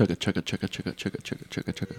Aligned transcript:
Chugga, 0.00 0.16
chugga, 0.16 0.40
chugga, 0.40 0.66
chugga, 0.66 0.94
chugga, 0.94 1.20
chugga, 1.20 1.46
chugga, 1.50 1.74
chugga. 1.74 1.96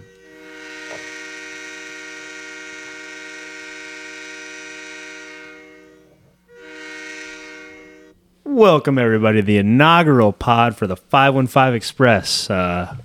Welcome, 8.42 8.98
everybody, 8.98 9.40
to 9.40 9.46
the 9.46 9.58
inaugural 9.58 10.32
pod 10.32 10.76
for 10.76 10.88
the 10.88 10.96
515 10.96 11.74
Express. 11.74 12.50
Uh, 12.50 12.96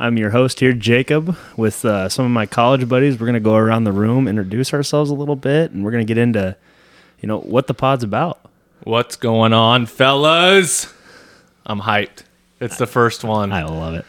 I'm 0.00 0.18
your 0.18 0.30
host 0.30 0.58
here, 0.58 0.72
Jacob, 0.72 1.36
with 1.56 1.84
uh, 1.84 2.08
some 2.08 2.24
of 2.24 2.32
my 2.32 2.46
college 2.46 2.88
buddies. 2.88 3.20
We're 3.20 3.26
going 3.26 3.34
to 3.34 3.40
go 3.40 3.54
around 3.54 3.84
the 3.84 3.92
room, 3.92 4.26
introduce 4.26 4.74
ourselves 4.74 5.10
a 5.10 5.14
little 5.14 5.36
bit, 5.36 5.70
and 5.70 5.84
we're 5.84 5.92
going 5.92 6.04
to 6.04 6.12
get 6.12 6.18
into, 6.18 6.56
you 7.20 7.28
know, 7.28 7.38
what 7.38 7.68
the 7.68 7.74
pod's 7.74 8.02
about. 8.02 8.40
What's 8.82 9.14
going 9.14 9.52
on, 9.52 9.86
fellas? 9.86 10.92
I'm 11.64 11.82
hyped. 11.82 12.24
It's 12.58 12.78
the 12.78 12.88
first 12.88 13.22
one. 13.22 13.52
I 13.52 13.62
love 13.62 13.94
it. 13.94 14.04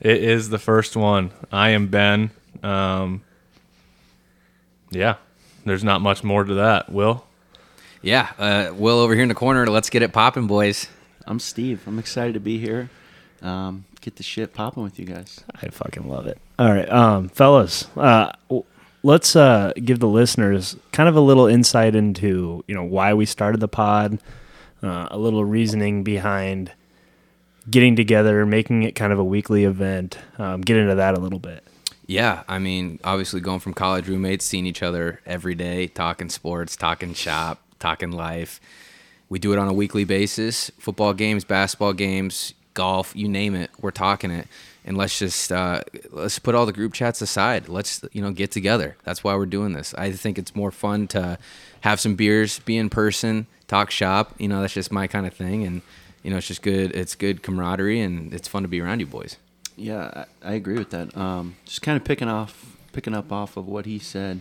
It 0.00 0.22
is 0.22 0.50
the 0.50 0.58
first 0.58 0.96
one. 0.96 1.30
I 1.50 1.70
am 1.70 1.88
Ben. 1.88 2.30
Um, 2.62 3.22
yeah, 4.90 5.16
there's 5.64 5.84
not 5.84 6.00
much 6.00 6.22
more 6.22 6.44
to 6.44 6.54
that. 6.54 6.90
Will? 6.92 7.24
Yeah, 8.02 8.30
uh, 8.38 8.72
Will 8.74 8.98
over 8.98 9.14
here 9.14 9.22
in 9.22 9.28
the 9.28 9.34
corner. 9.34 9.66
Let's 9.66 9.90
get 9.90 10.02
it 10.02 10.12
popping, 10.12 10.46
boys. 10.46 10.88
I'm 11.26 11.40
Steve. 11.40 11.82
I'm 11.86 11.98
excited 11.98 12.34
to 12.34 12.40
be 12.40 12.58
here. 12.58 12.90
Um, 13.42 13.84
get 14.00 14.16
the 14.16 14.22
shit 14.22 14.54
popping 14.54 14.82
with 14.82 14.98
you 14.98 15.06
guys. 15.06 15.40
I 15.62 15.68
fucking 15.68 16.08
love 16.08 16.26
it. 16.26 16.38
All 16.58 16.70
right, 16.72 16.88
um, 16.90 17.28
fellas, 17.28 17.86
uh, 17.96 18.32
let's 19.02 19.34
uh, 19.34 19.72
give 19.82 19.98
the 19.98 20.08
listeners 20.08 20.76
kind 20.92 21.08
of 21.08 21.16
a 21.16 21.20
little 21.20 21.46
insight 21.46 21.94
into 21.94 22.64
you 22.66 22.74
know 22.74 22.84
why 22.84 23.14
we 23.14 23.26
started 23.26 23.60
the 23.60 23.68
pod, 23.68 24.18
uh, 24.82 25.08
a 25.10 25.18
little 25.18 25.44
reasoning 25.44 26.02
behind 26.02 26.72
getting 27.70 27.96
together, 27.96 28.46
making 28.46 28.82
it 28.82 28.92
kind 28.92 29.12
of 29.12 29.18
a 29.18 29.24
weekly 29.24 29.64
event. 29.64 30.18
Um, 30.38 30.60
get 30.60 30.76
into 30.76 30.94
that 30.94 31.16
a 31.16 31.20
little 31.20 31.38
bit. 31.38 31.64
Yeah, 32.06 32.44
I 32.48 32.58
mean, 32.60 33.00
obviously 33.02 33.40
going 33.40 33.58
from 33.60 33.74
college 33.74 34.08
roommates, 34.08 34.44
seeing 34.44 34.64
each 34.64 34.82
other 34.82 35.20
every 35.26 35.56
day, 35.56 35.88
talking 35.88 36.28
sports, 36.28 36.76
talking 36.76 37.14
shop, 37.14 37.60
talking 37.80 38.12
life. 38.12 38.60
We 39.28 39.40
do 39.40 39.52
it 39.52 39.58
on 39.58 39.66
a 39.66 39.72
weekly 39.72 40.04
basis. 40.04 40.70
Football 40.78 41.14
games, 41.14 41.44
basketball 41.44 41.94
games, 41.94 42.54
golf, 42.74 43.12
you 43.16 43.28
name 43.28 43.56
it, 43.56 43.70
we're 43.80 43.90
talking 43.90 44.30
it. 44.30 44.46
And 44.84 44.96
let's 44.96 45.18
just 45.18 45.50
uh, 45.50 45.80
let's 46.10 46.38
put 46.38 46.54
all 46.54 46.64
the 46.64 46.72
group 46.72 46.92
chats 46.92 47.20
aside. 47.20 47.68
Let's 47.68 48.04
you 48.12 48.22
know 48.22 48.30
get 48.30 48.52
together. 48.52 48.96
That's 49.02 49.24
why 49.24 49.34
we're 49.34 49.46
doing 49.46 49.72
this. 49.72 49.92
I 49.94 50.12
think 50.12 50.38
it's 50.38 50.54
more 50.54 50.70
fun 50.70 51.08
to 51.08 51.38
have 51.80 51.98
some 51.98 52.14
beers, 52.14 52.60
be 52.60 52.76
in 52.76 52.88
person, 52.88 53.48
talk 53.66 53.90
shop. 53.90 54.32
You 54.38 54.46
know, 54.46 54.60
that's 54.60 54.74
just 54.74 54.92
my 54.92 55.08
kind 55.08 55.26
of 55.26 55.34
thing. 55.34 55.64
And 55.64 55.82
you 56.26 56.32
know, 56.32 56.38
it's 56.38 56.48
just 56.48 56.62
good. 56.62 56.90
It's 56.96 57.14
good 57.14 57.44
camaraderie, 57.44 58.00
and 58.00 58.34
it's 58.34 58.48
fun 58.48 58.62
to 58.62 58.68
be 58.68 58.80
around 58.80 58.98
you 58.98 59.06
boys. 59.06 59.36
Yeah, 59.76 60.24
I, 60.42 60.50
I 60.50 60.52
agree 60.54 60.76
with 60.76 60.90
that. 60.90 61.16
Um, 61.16 61.54
just 61.64 61.82
kind 61.82 61.96
of 61.96 62.02
picking 62.02 62.26
off, 62.26 62.76
picking 62.90 63.14
up 63.14 63.30
off 63.30 63.56
of 63.56 63.68
what 63.68 63.86
he 63.86 64.00
said. 64.00 64.40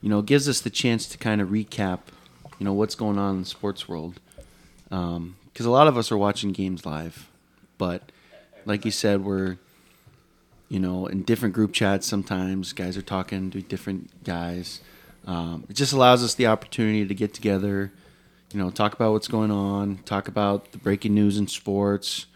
You 0.00 0.08
know, 0.08 0.22
gives 0.22 0.48
us 0.48 0.62
the 0.62 0.70
chance 0.70 1.06
to 1.10 1.18
kind 1.18 1.42
of 1.42 1.50
recap. 1.50 1.98
You 2.58 2.64
know 2.64 2.72
what's 2.72 2.94
going 2.94 3.18
on 3.18 3.34
in 3.34 3.40
the 3.42 3.46
sports 3.46 3.86
world, 3.86 4.18
because 4.84 5.66
a 5.66 5.70
lot 5.70 5.88
of 5.88 5.98
us 5.98 6.10
are 6.10 6.16
watching 6.16 6.52
games 6.52 6.86
live, 6.86 7.28
but 7.76 8.10
like 8.64 8.86
you 8.86 8.90
said, 8.90 9.22
we're 9.22 9.58
you 10.70 10.80
know 10.80 11.06
in 11.06 11.22
different 11.22 11.54
group 11.54 11.74
chats. 11.74 12.06
Sometimes 12.06 12.72
guys 12.72 12.96
are 12.96 13.02
talking 13.02 13.50
to 13.50 13.60
different 13.60 14.24
guys. 14.24 14.80
Um, 15.26 15.66
it 15.68 15.74
just 15.74 15.92
allows 15.92 16.24
us 16.24 16.32
the 16.32 16.46
opportunity 16.46 17.06
to 17.06 17.14
get 17.14 17.34
together. 17.34 17.92
You 18.52 18.58
know, 18.58 18.70
talk 18.70 18.94
about 18.94 19.12
what's 19.12 19.28
going 19.28 19.50
on, 19.50 19.98
talk 20.04 20.28
about 20.28 20.72
the 20.72 20.78
breaking 20.78 21.14
news 21.14 21.36
in 21.36 21.48
sports. 21.48 22.26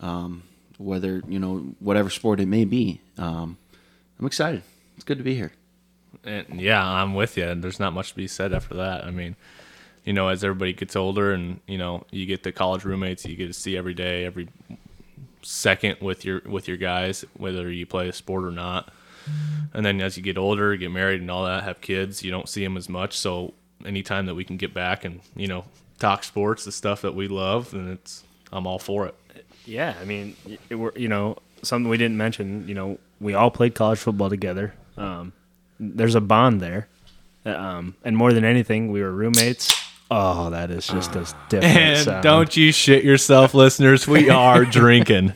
Um, 0.00 0.44
whether 0.78 1.22
you 1.28 1.38
know 1.38 1.74
whatever 1.80 2.08
sport 2.08 2.40
it 2.40 2.46
may 2.46 2.64
be. 2.64 3.00
Um, 3.18 3.58
I'm 4.18 4.26
excited. 4.26 4.62
It's 4.94 5.04
good 5.04 5.18
to 5.18 5.24
be 5.24 5.34
here. 5.34 5.52
And 6.24 6.60
yeah, 6.60 6.84
I'm 6.84 7.14
with 7.14 7.36
you. 7.36 7.54
There's 7.54 7.78
not 7.78 7.92
much 7.92 8.10
to 8.10 8.16
be 8.16 8.26
said 8.26 8.52
after 8.52 8.74
that. 8.76 9.04
I 9.04 9.10
mean, 9.10 9.36
you 10.04 10.12
know, 10.12 10.28
as 10.28 10.42
everybody 10.42 10.72
gets 10.72 10.96
older, 10.96 11.32
and 11.32 11.60
you 11.66 11.78
know, 11.78 12.04
you 12.10 12.26
get 12.26 12.42
the 12.42 12.52
college 12.52 12.84
roommates 12.84 13.26
you 13.26 13.36
get 13.36 13.48
to 13.48 13.52
see 13.52 13.76
every 13.76 13.94
day, 13.94 14.24
every 14.24 14.48
second 15.42 15.98
with 16.00 16.24
your 16.24 16.40
with 16.46 16.68
your 16.68 16.76
guys, 16.76 17.24
whether 17.36 17.70
you 17.70 17.86
play 17.86 18.08
a 18.08 18.12
sport 18.12 18.44
or 18.44 18.52
not. 18.52 18.92
And 19.74 19.84
then 19.84 20.00
as 20.00 20.16
you 20.16 20.22
get 20.22 20.38
older, 20.38 20.74
get 20.76 20.90
married 20.90 21.20
and 21.20 21.30
all 21.30 21.44
that, 21.44 21.64
have 21.64 21.82
kids, 21.82 22.22
you 22.22 22.30
don't 22.30 22.48
see 22.48 22.64
them 22.64 22.78
as 22.78 22.88
much. 22.88 23.18
So 23.18 23.52
anytime 23.84 24.26
that 24.26 24.34
we 24.34 24.44
can 24.44 24.56
get 24.56 24.72
back 24.74 25.04
and 25.04 25.20
you 25.36 25.46
know 25.48 25.64
talk 25.98 26.24
sports, 26.24 26.64
the 26.64 26.72
stuff 26.72 27.02
that 27.02 27.14
we 27.14 27.28
love, 27.28 27.72
and 27.74 27.90
it's 27.90 28.24
I'm 28.52 28.66
all 28.66 28.78
for 28.78 29.06
it. 29.06 29.14
Yeah, 29.64 29.94
I 30.00 30.04
mean, 30.04 30.34
it, 30.70 30.76
we're, 30.76 30.92
you 30.96 31.08
know, 31.08 31.36
something 31.62 31.88
we 31.90 31.98
didn't 31.98 32.16
mention. 32.16 32.66
You 32.68 32.74
know, 32.74 32.98
we 33.20 33.34
all 33.34 33.50
played 33.50 33.74
college 33.74 33.98
football 33.98 34.30
together. 34.30 34.74
Um, 34.96 35.32
there's 35.78 36.14
a 36.14 36.20
bond 36.20 36.60
there, 36.60 36.88
um, 37.44 37.94
and 38.04 38.16
more 38.16 38.32
than 38.32 38.44
anything, 38.44 38.90
we 38.90 39.02
were 39.02 39.12
roommates. 39.12 39.72
Oh, 40.10 40.48
that 40.50 40.70
is 40.70 40.86
just 40.86 41.14
a 41.16 41.26
different 41.50 41.76
And 41.76 41.98
sound. 41.98 42.22
don't 42.22 42.56
you 42.56 42.72
shit 42.72 43.04
yourself, 43.04 43.52
listeners. 43.52 44.08
We 44.08 44.30
are 44.46 44.64
drinking. 44.64 45.34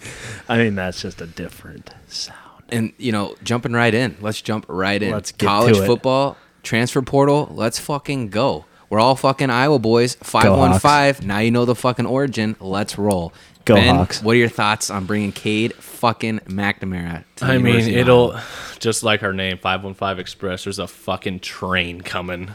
I 0.48 0.56
mean, 0.56 0.76
that's 0.76 1.02
just 1.02 1.20
a 1.20 1.26
different 1.26 1.90
sound. 2.08 2.38
And 2.70 2.92
you 2.96 3.12
know, 3.12 3.36
jumping 3.44 3.72
right 3.74 3.92
in. 3.92 4.16
Let's 4.22 4.40
jump 4.40 4.64
right 4.68 5.02
in. 5.02 5.10
Let's 5.12 5.30
get 5.30 5.46
College 5.46 5.76
to 5.76 5.82
it. 5.82 5.86
football, 5.86 6.38
transfer 6.62 7.02
portal. 7.02 7.48
Let's 7.52 7.78
fucking 7.78 8.28
go. 8.28 8.64
We're 8.90 9.00
all 9.00 9.16
fucking 9.16 9.48
Iowa 9.50 9.78
boys. 9.78 10.16
Five 10.16 10.56
one 10.56 10.78
five. 10.78 11.24
Now 11.24 11.38
you 11.38 11.50
know 11.50 11.64
the 11.64 11.74
fucking 11.74 12.06
origin. 12.06 12.56
Let's 12.60 12.98
roll. 12.98 13.32
Go 13.64 13.76
ben, 13.76 13.94
Hawks. 13.96 14.22
What 14.22 14.32
are 14.32 14.38
your 14.38 14.48
thoughts 14.48 14.90
on 14.90 15.06
bringing 15.06 15.32
Cade 15.32 15.72
fucking 15.74 16.40
McNamara? 16.40 17.24
To 17.36 17.44
the 17.44 17.52
I 17.52 17.58
mean, 17.58 17.76
of 17.80 17.88
it'll 17.88 18.36
just 18.80 19.02
like 19.02 19.22
our 19.22 19.32
name, 19.32 19.56
five 19.58 19.82
one 19.84 19.94
five 19.94 20.18
Express. 20.18 20.64
There's 20.64 20.78
a 20.78 20.88
fucking 20.88 21.40
train 21.40 22.00
coming. 22.00 22.50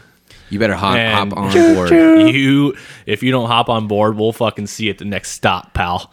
You 0.50 0.58
better 0.58 0.76
hop, 0.76 0.96
hop 0.98 1.36
on 1.36 1.52
board. 1.74 1.90
You, 1.90 2.76
if 3.04 3.22
you 3.22 3.30
don't 3.32 3.48
hop 3.48 3.68
on 3.68 3.86
board, 3.86 4.16
we'll 4.16 4.32
fucking 4.32 4.66
see 4.66 4.84
you 4.84 4.90
at 4.90 4.98
the 4.98 5.04
next 5.04 5.32
stop, 5.32 5.74
pal. 5.74 6.10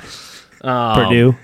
Purdue, 0.60 1.30
um, 1.30 1.38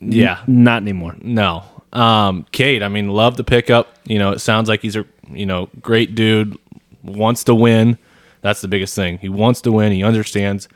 Yeah, 0.00 0.42
not 0.46 0.82
anymore. 0.82 1.16
no. 1.20 1.64
Um, 1.94 2.44
Cade, 2.50 2.82
I 2.82 2.88
mean, 2.88 3.08
love 3.08 3.36
the 3.36 3.44
pickup. 3.44 3.96
You 4.04 4.18
know, 4.18 4.32
it 4.32 4.40
sounds 4.40 4.68
like 4.68 4.82
he's 4.82 4.96
a 4.96 5.06
you 5.30 5.46
know 5.46 5.70
great 5.80 6.14
dude. 6.14 6.58
Wants 7.02 7.44
to 7.44 7.54
win. 7.54 7.98
That's 8.40 8.60
the 8.60 8.68
biggest 8.68 8.94
thing. 8.94 9.18
He 9.18 9.28
wants 9.28 9.60
to 9.62 9.72
win. 9.72 9.92
He 9.92 10.02
understands 10.02 10.68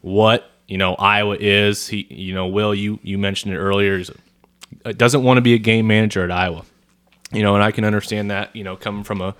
what 0.00 0.50
you 0.68 0.78
know 0.78 0.94
Iowa 0.94 1.36
is. 1.38 1.88
He, 1.88 2.06
you 2.08 2.34
know, 2.34 2.46
Will, 2.46 2.74
you 2.74 2.98
you 3.02 3.18
mentioned 3.18 3.54
it 3.54 3.58
earlier. 3.58 4.02
Doesn't 4.84 5.22
want 5.22 5.38
to 5.38 5.42
be 5.42 5.54
a 5.54 5.58
game 5.58 5.86
manager 5.86 6.22
at 6.24 6.30
Iowa. 6.30 6.64
You 7.32 7.42
know, 7.42 7.54
and 7.54 7.64
I 7.64 7.72
can 7.72 7.84
understand 7.84 8.30
that. 8.30 8.54
You 8.54 8.64
know, 8.64 8.76
coming 8.76 9.04
from 9.04 9.20
a 9.20 9.34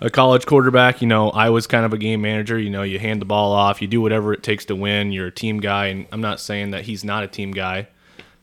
a 0.00 0.10
college 0.10 0.46
quarterback, 0.46 1.00
you 1.00 1.06
know, 1.06 1.30
I 1.30 1.50
was 1.50 1.68
kind 1.68 1.84
of 1.84 1.92
a 1.92 1.98
game 1.98 2.22
manager. 2.22 2.58
You 2.58 2.70
know, 2.70 2.82
you 2.82 2.98
hand 2.98 3.20
the 3.20 3.26
ball 3.26 3.52
off, 3.52 3.80
you 3.80 3.86
do 3.86 4.00
whatever 4.00 4.32
it 4.32 4.42
takes 4.42 4.64
to 4.66 4.74
win. 4.74 5.12
You're 5.12 5.28
a 5.28 5.32
team 5.32 5.60
guy, 5.60 5.86
and 5.86 6.06
I'm 6.10 6.20
not 6.20 6.40
saying 6.40 6.72
that 6.72 6.82
he's 6.82 7.04
not 7.04 7.22
a 7.22 7.28
team 7.28 7.52
guy, 7.52 7.86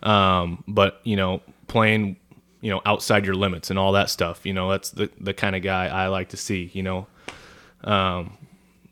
um, 0.02 0.64
but 0.68 1.02
you 1.04 1.18
know, 1.18 1.42
playing, 1.70 2.18
you 2.60 2.70
know, 2.70 2.82
outside 2.86 3.26
your 3.26 3.36
limits 3.36 3.70
and 3.70 3.80
all 3.80 3.94
that 3.94 4.10
stuff. 4.10 4.46
You 4.46 4.54
know, 4.54 4.70
that's 4.70 4.90
the 4.90 5.10
the 5.20 5.34
kind 5.34 5.56
of 5.56 5.62
guy 5.62 5.88
I 5.88 6.08
like 6.08 6.30
to 6.30 6.38
see. 6.38 6.70
You 6.74 6.84
know, 6.84 7.08
um, 7.86 8.38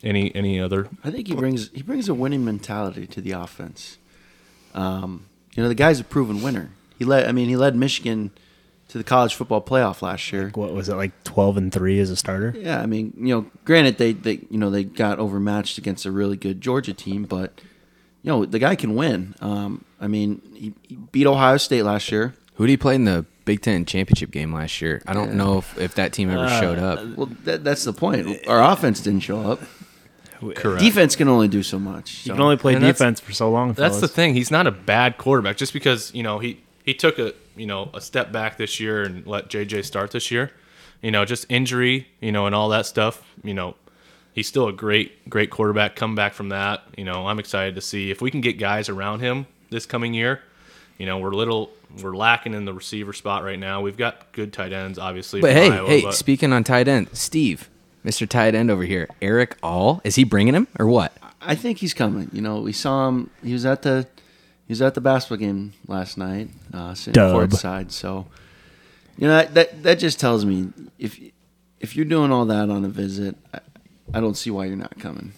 any 0.04 0.34
any 0.34 0.60
other? 0.60 0.88
I 1.04 1.12
think 1.12 1.28
he 1.28 1.36
brings 1.36 1.70
he 1.72 1.82
brings 1.82 2.08
a 2.08 2.14
winning 2.14 2.46
mentality 2.46 3.06
to 3.08 3.20
the 3.20 3.32
offense. 3.32 3.98
Um, 4.74 5.26
you 5.56 5.64
know, 5.64 5.70
the 5.70 5.76
guy's 5.76 6.00
a 6.00 6.04
proven 6.06 6.42
winner. 6.42 6.72
He 6.98 7.04
led. 7.04 7.28
I 7.28 7.32
mean, 7.32 7.50
he 7.50 7.58
led 7.58 7.76
Michigan 7.76 8.32
to 8.90 8.98
the 8.98 9.04
college 9.04 9.36
football 9.36 9.62
playoff 9.62 10.02
last 10.02 10.32
year. 10.32 10.52
What 10.56 10.74
was 10.74 10.88
it 10.88 10.96
like? 10.96 11.24
Twelve 11.24 11.58
and 11.58 11.74
three 11.74 12.00
as 12.00 12.10
a 12.10 12.16
starter. 12.16 12.54
Yeah, 12.58 12.80
I 12.80 12.86
mean, 12.86 13.14
you 13.18 13.36
know, 13.36 13.46
granted 13.66 13.98
they, 13.98 14.14
they 14.14 14.40
you 14.50 14.58
know 14.58 14.70
they 14.70 14.84
got 14.84 15.20
overmatched 15.20 15.78
against 15.78 16.06
a 16.06 16.12
really 16.12 16.38
good 16.38 16.62
Georgia 16.62 16.94
team, 16.94 17.24
but 17.24 17.60
you 18.22 18.32
know 18.32 18.46
the 18.46 18.60
guy 18.60 18.76
can 18.76 18.96
win. 18.96 19.36
Um, 19.42 19.84
I 20.00 20.08
mean, 20.08 20.42
he, 20.54 20.74
he 20.84 20.96
beat 20.96 21.28
Ohio 21.28 21.58
State 21.58 21.84
last 21.84 22.12
year. 22.12 22.36
Who 22.58 22.66
did 22.66 22.72
he 22.72 22.78
play 22.78 22.96
in 22.96 23.06
the 23.06 23.24
Big 23.46 23.62
Ten 23.62 23.86
championship 23.86 24.32
game 24.32 24.52
last 24.52 24.82
year? 24.82 25.02
I 25.06 25.14
don't 25.14 25.36
know 25.36 25.60
if, 25.60 25.78
if 25.78 25.94
that 25.96 26.12
team 26.12 26.32
ever 26.32 26.46
uh, 26.46 26.60
showed 26.60 26.80
up. 26.80 27.00
Well, 27.16 27.30
that, 27.44 27.64
that's 27.64 27.84
the 27.84 27.94
point. 27.94 28.48
Our 28.48 28.64
offense 28.64 29.00
didn't 29.00 29.22
show 29.22 29.40
up. 29.52 29.62
Correct. 30.56 30.82
Defense 30.82 31.16
can 31.16 31.28
only 31.28 31.48
do 31.48 31.62
so 31.62 31.78
much. 31.80 32.26
You 32.26 32.34
can 32.34 32.42
only 32.42 32.58
play 32.58 32.74
And 32.74 32.84
defense 32.84 33.20
for 33.20 33.32
so 33.32 33.50
long. 33.52 33.74
That's 33.74 34.02
the 34.02 34.08
thing. 34.08 34.34
He's 34.34 34.52
not 34.52 34.68
a 34.68 34.72
bad 34.72 35.18
quarterback 35.18 35.58
just 35.58 35.74
because 35.74 36.14
you 36.14 36.24
know 36.24 36.40
he 36.40 36.62
he 36.84 36.94
took 36.94 37.20
a 37.20 37.34
you 37.56 37.66
know 37.66 37.90
a 37.94 38.02
step 38.02 38.32
back 38.32 38.58
this 38.58 38.80
year 38.80 39.04
and 39.04 39.26
let 39.26 39.50
JJ 39.50 39.86
start 39.86 40.12
this 40.12 40.32
year. 40.32 40.52
You 41.02 41.12
know, 41.12 41.26
just 41.26 41.46
injury, 41.50 42.08
you 42.22 42.32
know, 42.32 42.48
and 42.48 42.56
all 42.56 42.70
that 42.70 42.86
stuff. 42.86 43.24
You 43.44 43.54
know, 43.54 43.76
he's 44.34 44.48
still 44.48 44.68
a 44.68 44.74
great 44.74 45.28
great 45.30 45.50
quarterback. 45.50 45.96
Come 45.96 46.16
back 46.16 46.34
from 46.34 46.50
that. 46.50 46.84
You 46.98 47.04
know, 47.04 47.28
I'm 47.28 47.40
excited 47.40 47.76
to 47.76 47.82
see 47.82 48.12
if 48.12 48.22
we 48.22 48.30
can 48.30 48.42
get 48.42 48.60
guys 48.60 48.90
around 48.90 49.20
him 49.22 49.48
this 49.70 49.86
coming 49.86 50.14
year. 50.14 50.42
You 50.98 51.06
know, 51.06 51.20
we're 51.20 51.32
little 51.32 51.72
we're 52.02 52.16
lacking 52.16 52.54
in 52.54 52.66
the 52.66 52.74
receiver 52.74 53.14
spot 53.14 53.44
right 53.44 53.58
now. 53.60 53.82
We've 53.82 53.98
got 53.98 54.32
good 54.34 54.54
tight 54.54 54.74
ends, 54.74 55.00
obviously. 55.00 55.42
But 55.42 55.54
hey, 55.54 55.72
Iowa, 55.72 55.88
hey, 55.88 56.02
but- 56.04 56.14
speaking 56.14 56.54
on 56.54 56.64
tight 56.64 56.88
end, 56.88 57.10
Steve, 57.14 57.70
Mr. 58.06 58.28
Tight 58.28 58.56
End 58.56 58.70
over 58.72 58.84
here, 58.84 59.08
Erick 59.22 59.58
All, 59.64 60.00
is 60.04 60.16
he 60.16 60.24
bringing 60.24 60.54
him 60.54 60.68
or 60.80 60.88
what? 60.88 61.12
I 61.42 61.56
think 61.56 61.80
he's 61.80 61.94
coming. 61.94 62.30
You 62.34 62.42
know, 62.42 62.62
we 62.62 62.72
saw 62.74 63.08
him. 63.10 63.30
He 63.44 63.54
was 63.54 63.66
at 63.66 63.82
the 63.82 64.08
He 64.68 64.72
was 64.72 64.82
at 64.82 64.94
the 64.96 65.02
basketball 65.02 65.38
game 65.38 65.74
last 65.88 66.18
night, 66.18 66.50
uh, 66.74 66.94
sitting 66.94 67.14
Dub. 67.14 67.34
court 67.34 67.54
side. 67.54 67.92
So, 67.92 68.28
you 69.18 69.28
know 69.28 69.34
that, 69.36 69.54
that 69.56 69.84
that 69.84 70.00
just 70.00 70.20
tells 70.20 70.46
me 70.46 70.70
if 71.00 71.20
if 71.80 71.96
you're 71.96 72.06
doing 72.06 72.32
all 72.32 72.46
that 72.46 72.70
on 72.70 72.84
a 72.86 72.90
visit, 72.90 73.36
I, 73.54 73.60
I 74.14 74.20
don't 74.20 74.36
see 74.36 74.50
why 74.52 74.66
you're 74.66 74.76
not 74.76 74.98
coming. 75.00 75.34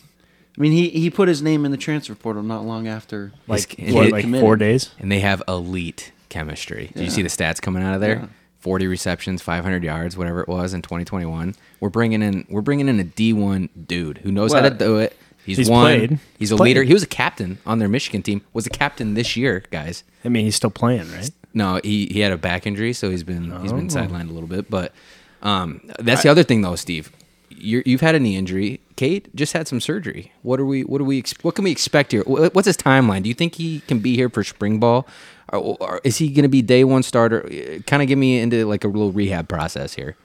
I 0.58 0.62
mean, 0.62 0.72
he 0.74 0.90
he 0.90 1.10
put 1.10 1.28
his 1.28 1.42
name 1.42 1.66
in 1.66 1.72
the 1.72 1.78
transfer 1.78 2.16
portal 2.16 2.44
not 2.44 2.66
long 2.66 2.88
after. 2.88 3.32
Like 3.48 3.74
His- 3.76 3.94
what, 3.96 4.10
like 4.12 4.22
committed. 4.22 4.44
four 4.46 4.56
days. 4.58 4.92
and 5.00 5.12
they 5.12 5.20
have 5.22 5.42
elite 5.48 6.12
chemistry. 6.30 6.92
Did 6.96 7.04
you 7.04 7.10
see 7.10 7.22
the 7.22 7.30
stats 7.30 7.62
coming 7.62 7.84
out 7.84 7.96
of 7.96 8.02
there? 8.02 8.16
Yeah. 8.16 8.28
40 8.60 8.88
receptions, 8.88 9.42
500 9.42 9.84
yards, 9.84 10.18
whatever 10.18 10.42
it 10.42 10.48
was 10.50 10.74
in 10.74 10.82
2021. 10.82 11.56
We're 11.80 11.90
bringing 11.90 12.22
in 12.22 12.46
we're 12.50 12.62
bringing 12.62 12.90
in 12.90 13.00
a 13.00 13.04
D1 13.06 13.70
dude 13.88 14.18
who 14.20 14.32
knows 14.32 14.54
how 14.54 14.62
to 14.62 14.70
do 14.70 14.98
it. 14.98 15.16
He's, 15.46 15.58
he's 15.58 15.70
won. 15.70 15.86
played. 15.86 16.10
He's, 16.12 16.20
He's 16.40 16.52
a 16.52 16.58
played. 16.58 16.66
leader. 16.68 16.84
He 16.84 16.94
was 16.94 17.02
a 17.04 17.08
captain 17.08 17.58
on 17.66 17.80
their 17.80 17.88
Michigan 17.88 18.22
team. 18.22 18.42
Was 18.54 18.68
a 18.68 18.70
captain 18.70 19.14
this 19.14 19.38
year, 19.38 19.64
guys. 19.72 20.04
I 20.26 20.30
mean, 20.30 20.44
he's 20.46 20.56
still 20.56 20.70
playing, 20.70 21.10
right? 21.14 21.32
No, 21.54 21.80
he, 21.84 22.08
he 22.12 22.20
had 22.20 22.32
a 22.34 22.38
back 22.38 22.68
injury, 22.68 22.92
so 22.94 23.10
he's 23.10 23.24
been 23.24 23.50
he's 23.62 23.72
been 23.72 23.86
Oh. 23.86 23.90
sidelined 23.90 24.30
a 24.30 24.34
little 24.34 24.48
bit. 24.50 24.70
But 24.70 24.94
um, 25.42 25.82
that's 26.00 26.24
the 26.24 26.30
other 26.30 26.44
thing, 26.44 26.62
though, 26.62 26.76
Steve. 26.76 27.12
You're, 27.50 27.82
you've 27.86 28.02
had 28.02 28.14
a 28.16 28.20
knee 28.20 28.36
injury. 28.36 28.80
Cade 28.96 29.30
just 29.34 29.54
had 29.54 29.68
some 29.68 29.80
surgery. 29.82 30.32
What 30.44 30.60
are 30.60 30.66
we? 30.66 30.82
What 30.84 31.02
are 31.02 31.06
we? 31.06 31.24
What 31.42 31.56
can 31.56 31.64
we 31.64 31.72
expect 31.72 32.12
here? 32.12 32.24
What's 32.24 32.66
his 32.68 32.78
timeline? 32.78 33.24
Do 33.24 33.30
you 33.30 33.34
think 33.36 33.56
he 33.56 33.80
can 33.82 34.00
be 34.00 34.16
here 34.16 34.30
for 34.30 34.44
spring 34.44 34.80
ball, 34.80 35.08
or, 35.54 35.78
or 35.80 36.02
is 36.04 36.18
he 36.18 36.30
going 36.30 36.44
to 36.44 36.50
be 36.50 36.62
day 36.62 36.84
one 36.84 37.04
starter? 37.04 37.42
Kind 37.86 38.02
of 38.02 38.08
get 38.08 38.18
me 38.18 38.40
into 38.40 38.66
like 38.66 38.84
a 38.84 38.88
little 38.88 39.12
rehab 39.12 39.48
process 39.48 39.94
here. 39.94 40.16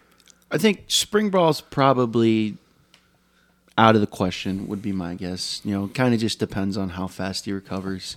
I 0.51 0.59
think 0.59 0.85
spring 0.89 1.31
ball's 1.31 1.61
probably 1.61 2.57
out 3.77 3.95
of 3.95 4.01
the 4.01 4.07
question. 4.07 4.69
Would 4.69 4.83
be 4.83 4.93
my 4.93 5.15
guess. 5.15 5.61
You 5.65 5.75
know, 5.75 5.89
kind 5.89 6.15
of 6.15 6.21
just 6.21 6.39
depends 6.39 6.77
on 6.77 6.91
how 6.91 7.07
fast 7.07 7.45
he 7.45 7.53
recovers. 7.53 8.17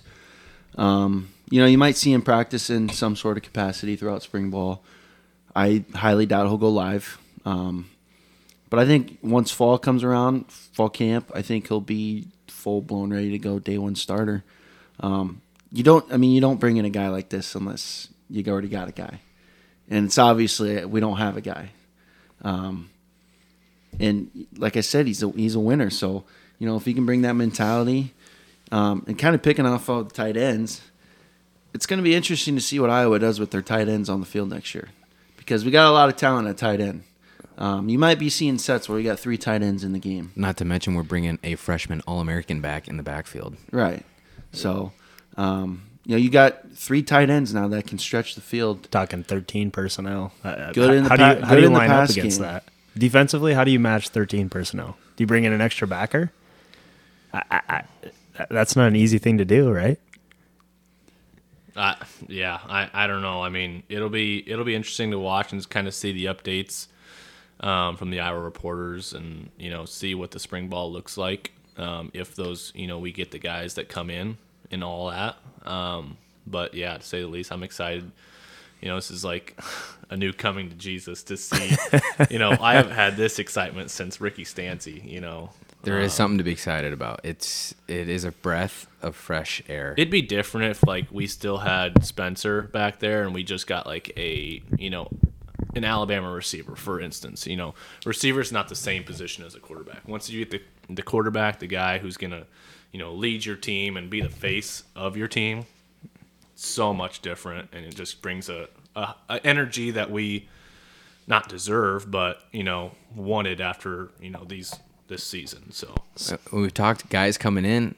Um, 0.76 1.30
you 1.50 1.60
know, 1.60 1.66
you 1.66 1.78
might 1.78 1.96
see 1.96 2.12
him 2.12 2.22
practice 2.22 2.70
in 2.70 2.88
some 2.88 3.16
sort 3.16 3.36
of 3.36 3.42
capacity 3.42 3.96
throughout 3.96 4.22
spring 4.22 4.50
ball. 4.50 4.82
I 5.56 5.84
highly 5.94 6.26
doubt 6.26 6.46
he'll 6.46 6.58
go 6.58 6.68
live. 6.68 7.18
Um, 7.44 7.90
but 8.70 8.78
I 8.78 8.86
think 8.86 9.18
once 9.22 9.50
fall 9.50 9.78
comes 9.78 10.04
around, 10.04 10.50
fall 10.50 10.90
camp, 10.90 11.30
I 11.34 11.42
think 11.42 11.68
he'll 11.68 11.80
be 11.80 12.28
full 12.46 12.82
blown 12.82 13.12
ready 13.12 13.30
to 13.30 13.38
go 13.38 13.58
day 13.58 13.78
one 13.78 13.94
starter. 13.94 14.44
Um, 15.00 15.40
you 15.72 15.82
don't, 15.82 16.10
I 16.12 16.16
mean, 16.16 16.32
you 16.32 16.40
don't 16.40 16.58
bring 16.60 16.76
in 16.76 16.84
a 16.84 16.90
guy 16.90 17.08
like 17.08 17.28
this 17.28 17.54
unless 17.54 18.08
you 18.30 18.44
already 18.46 18.68
got 18.68 18.88
a 18.88 18.92
guy, 18.92 19.20
and 19.88 20.06
it's 20.06 20.18
obviously 20.18 20.84
we 20.84 21.00
don't 21.00 21.16
have 21.16 21.36
a 21.36 21.40
guy. 21.40 21.70
Um, 22.42 22.90
and 23.98 24.46
like 24.56 24.76
I 24.76 24.80
said, 24.80 25.06
he's 25.06 25.22
a 25.22 25.30
he's 25.30 25.54
a 25.54 25.60
winner. 25.60 25.90
So 25.90 26.24
you 26.58 26.66
know 26.66 26.76
if 26.76 26.84
he 26.84 26.94
can 26.94 27.06
bring 27.06 27.22
that 27.22 27.34
mentality, 27.34 28.14
um, 28.70 29.04
and 29.06 29.18
kind 29.18 29.34
of 29.34 29.42
picking 29.42 29.66
off 29.66 29.88
all 29.88 30.04
the 30.04 30.14
tight 30.14 30.36
ends, 30.36 30.80
it's 31.74 31.86
going 31.86 31.98
to 31.98 32.04
be 32.04 32.14
interesting 32.14 32.54
to 32.54 32.60
see 32.60 32.78
what 32.78 32.90
Iowa 32.90 33.18
does 33.18 33.40
with 33.40 33.50
their 33.50 33.62
tight 33.62 33.88
ends 33.88 34.08
on 34.08 34.20
the 34.20 34.26
field 34.26 34.50
next 34.50 34.74
year, 34.74 34.88
because 35.36 35.64
we 35.64 35.70
got 35.70 35.88
a 35.88 35.92
lot 35.92 36.08
of 36.08 36.16
talent 36.16 36.48
at 36.48 36.56
tight 36.56 36.80
end. 36.80 37.04
Um, 37.56 37.88
you 37.88 37.98
might 37.98 38.20
be 38.20 38.30
seeing 38.30 38.56
sets 38.56 38.88
where 38.88 38.96
we 38.96 39.02
got 39.02 39.18
three 39.18 39.36
tight 39.36 39.62
ends 39.62 39.82
in 39.82 39.92
the 39.92 39.98
game. 39.98 40.30
Not 40.36 40.56
to 40.58 40.64
mention 40.64 40.94
we're 40.94 41.02
bringing 41.02 41.40
a 41.42 41.56
freshman 41.56 42.02
All 42.06 42.20
American 42.20 42.60
back 42.60 42.86
in 42.86 42.98
the 42.98 43.02
backfield. 43.02 43.56
Right. 43.72 44.06
So, 44.52 44.92
um, 45.38 45.82
you 46.04 46.16
know, 46.16 46.18
you 46.18 46.30
got 46.30 46.72
three 46.72 47.02
tight 47.02 47.30
ends 47.30 47.54
now 47.54 47.68
that 47.68 47.86
can 47.86 47.98
stretch 47.98 48.34
the 48.34 48.40
field. 48.40 48.90
Talking 48.90 49.22
13 49.22 49.70
personnel. 49.70 50.32
Uh, 50.42 50.72
Good 50.72 50.94
in 50.94 51.04
the 51.04 51.08
how 51.08 51.16
do 51.16 51.22
you, 51.22 51.44
how 51.44 51.54
good 51.54 51.56
do 51.56 51.62
you 51.62 51.68
line 51.68 51.90
up 51.90 52.10
against 52.10 52.38
game. 52.38 52.46
that? 52.46 52.64
Defensively, 52.96 53.54
how 53.54 53.62
do 53.62 53.70
you 53.70 53.78
match 53.78 54.08
13 54.08 54.48
personnel? 54.48 54.96
Do 55.16 55.22
you 55.22 55.26
bring 55.26 55.44
in 55.44 55.52
an 55.52 55.60
extra 55.60 55.86
backer? 55.86 56.32
I, 57.32 57.42
I, 57.50 57.60
I, 57.68 57.84
that's 58.50 58.74
not 58.74 58.88
an 58.88 58.96
easy 58.96 59.18
thing 59.18 59.38
to 59.38 59.44
do, 59.44 59.70
right? 59.70 60.00
Uh, 61.76 61.94
yeah, 62.26 62.58
I, 62.68 62.90
I 62.92 63.06
don't 63.06 63.22
know. 63.22 63.42
I 63.42 63.50
mean, 63.50 63.84
it'll 63.88 64.08
be 64.08 64.42
it'll 64.50 64.64
be 64.64 64.74
interesting 64.74 65.12
to 65.12 65.18
watch 65.18 65.52
and 65.52 65.68
kind 65.68 65.86
of 65.86 65.94
see 65.94 66.10
the 66.10 66.24
updates 66.24 66.88
um, 67.60 67.96
from 67.96 68.10
the 68.10 68.18
Iowa 68.18 68.40
reporters, 68.40 69.12
and 69.12 69.50
you 69.58 69.70
know, 69.70 69.84
see 69.84 70.16
what 70.16 70.32
the 70.32 70.40
spring 70.40 70.68
ball 70.68 70.90
looks 70.90 71.16
like. 71.16 71.52
Um, 71.76 72.10
if 72.14 72.34
those, 72.34 72.72
you 72.74 72.88
know, 72.88 72.98
we 72.98 73.12
get 73.12 73.30
the 73.30 73.38
guys 73.38 73.74
that 73.74 73.88
come 73.88 74.10
in 74.10 74.38
and 74.70 74.82
all 74.84 75.10
that. 75.10 75.36
Um, 75.64 76.16
but 76.46 76.74
yeah, 76.74 76.96
to 76.96 77.02
say 77.02 77.20
the 77.20 77.26
least, 77.26 77.52
I'm 77.52 77.62
excited. 77.62 78.10
You 78.80 78.88
know, 78.88 78.94
this 78.94 79.10
is 79.10 79.24
like 79.24 79.58
a 80.10 80.16
new 80.16 80.32
coming 80.32 80.70
to 80.70 80.76
Jesus 80.76 81.22
to 81.24 81.36
see. 81.36 81.76
you 82.30 82.38
know, 82.38 82.56
I 82.60 82.74
haven't 82.74 82.92
had 82.92 83.16
this 83.16 83.38
excitement 83.38 83.90
since 83.90 84.20
Ricky 84.20 84.44
Stanzi. 84.44 85.04
You 85.04 85.20
know, 85.20 85.50
There 85.82 86.00
is 86.00 86.12
something 86.12 86.38
to 86.38 86.44
be 86.44 86.52
excited 86.52 86.92
about. 86.92 87.20
It's 87.24 87.74
it 87.86 88.08
is 88.08 88.24
a 88.24 88.32
breath 88.32 88.86
of 89.02 89.16
fresh 89.16 89.62
air. 89.68 89.94
It'd 89.96 90.10
be 90.10 90.22
different 90.22 90.70
if 90.70 90.86
like 90.86 91.06
we 91.10 91.26
still 91.26 91.58
had 91.58 92.04
Spencer 92.04 92.62
back 92.62 93.00
there 93.00 93.24
and 93.24 93.34
we 93.34 93.42
just 93.42 93.66
got 93.66 93.86
like 93.86 94.12
a 94.16 94.62
you 94.78 94.90
know 94.90 95.08
an 95.74 95.84
Alabama 95.84 96.30
receiver, 96.30 96.76
for 96.76 97.00
instance. 97.00 97.46
You 97.46 97.56
know, 97.56 97.74
receiver's 98.06 98.52
not 98.52 98.68
the 98.68 98.74
same 98.76 99.04
position 99.04 99.44
as 99.44 99.54
a 99.54 99.60
quarterback. 99.60 100.06
Once 100.06 100.30
you 100.30 100.44
get 100.44 100.50
the 100.50 100.94
the 100.94 101.02
quarterback, 101.02 101.58
the 101.58 101.66
guy 101.66 101.98
who's 101.98 102.16
gonna 102.16 102.44
you 102.92 102.98
know 102.98 103.12
lead 103.12 103.44
your 103.44 103.56
team 103.56 103.96
and 103.96 104.08
be 104.10 104.20
the 104.20 104.28
face 104.28 104.82
of 104.96 105.16
your 105.16 105.28
team, 105.28 105.66
so 106.54 106.92
much 106.94 107.20
different, 107.22 107.68
and 107.72 107.84
it 107.84 107.94
just 107.94 108.20
brings 108.22 108.48
a, 108.48 108.68
a, 108.96 109.14
a 109.28 109.40
energy 109.46 109.90
that 109.92 110.10
we 110.10 110.48
not 111.26 111.48
deserve, 111.48 112.10
but 112.10 112.42
you 112.52 112.64
know 112.64 112.92
wanted 113.14 113.60
after 113.60 114.10
you 114.20 114.30
know 114.30 114.44
these 114.48 114.74
this 115.08 115.24
season. 115.24 115.72
So 115.72 115.94
Uh, 116.30 116.36
We've 116.52 116.72
talked 116.74 117.08
guys 117.08 117.38
coming 117.38 117.64
in. 117.64 117.94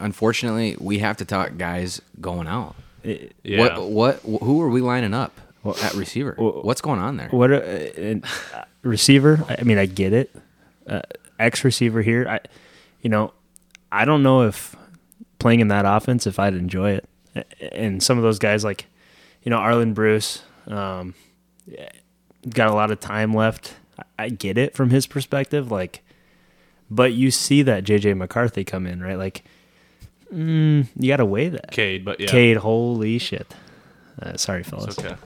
Unfortunately, 0.00 0.76
we 0.78 0.98
have 1.00 1.16
to 1.18 1.24
talk 1.24 1.56
guys 1.56 2.00
going 2.20 2.46
out. 2.46 2.76
It- 3.02 3.34
yeah. 3.42 3.78
What 3.78 4.20
what 4.24 4.42
who 4.42 4.60
are 4.62 4.68
we 4.68 4.80
lining 4.80 5.14
up 5.14 5.32
at 5.82 5.94
receiver? 5.94 6.34
well- 6.38 6.60
What's 6.62 6.80
going 6.80 7.00
on 7.00 7.16
there? 7.16 7.28
What 7.30 7.50
a, 7.50 8.20
uh, 8.54 8.64
receiver? 8.82 9.44
I 9.48 9.56
I 9.60 9.62
mean, 9.64 9.78
I 9.78 9.86
get 9.86 10.12
it. 10.12 10.34
Uh, 10.86 11.02
X 11.38 11.64
receiver 11.64 12.02
here. 12.02 12.26
I, 12.28 12.40
you 13.02 13.10
know, 13.10 13.32
I 13.90 14.04
don't 14.04 14.22
know 14.22 14.42
if 14.42 14.76
playing 15.38 15.60
in 15.60 15.68
that 15.68 15.84
offense 15.86 16.26
if 16.26 16.38
I'd 16.38 16.54
enjoy 16.54 16.92
it. 16.92 17.08
And 17.72 18.02
some 18.02 18.18
of 18.18 18.24
those 18.24 18.38
guys 18.38 18.64
like, 18.64 18.86
you 19.42 19.50
know, 19.50 19.58
Arland 19.58 19.94
Bruce, 19.94 20.42
um, 20.66 21.14
got 22.48 22.68
a 22.68 22.74
lot 22.74 22.90
of 22.90 23.00
time 23.00 23.32
left. 23.32 23.74
I- 24.18 24.28
get 24.28 24.58
it 24.58 24.74
from 24.74 24.90
his 24.90 25.06
perspective, 25.06 25.70
like, 25.70 26.02
but 26.90 27.12
you 27.12 27.30
see 27.30 27.62
that 27.62 27.84
JJ 27.84 28.16
McCarthy 28.16 28.64
come 28.64 28.86
in, 28.86 29.02
right? 29.02 29.18
Like, 29.18 29.44
mm, 30.32 30.86
you 30.96 31.08
got 31.08 31.16
to 31.18 31.24
weigh 31.26 31.48
that. 31.50 31.70
Cade, 31.70 32.04
but 32.04 32.18
yeah, 32.20 32.26
Cade, 32.28 32.56
holy 32.58 33.18
shit. 33.18 33.54
Uh, 34.20 34.36
sorry, 34.36 34.62
fellas. 34.62 34.96
it's 34.96 34.98
okay. 34.98 35.16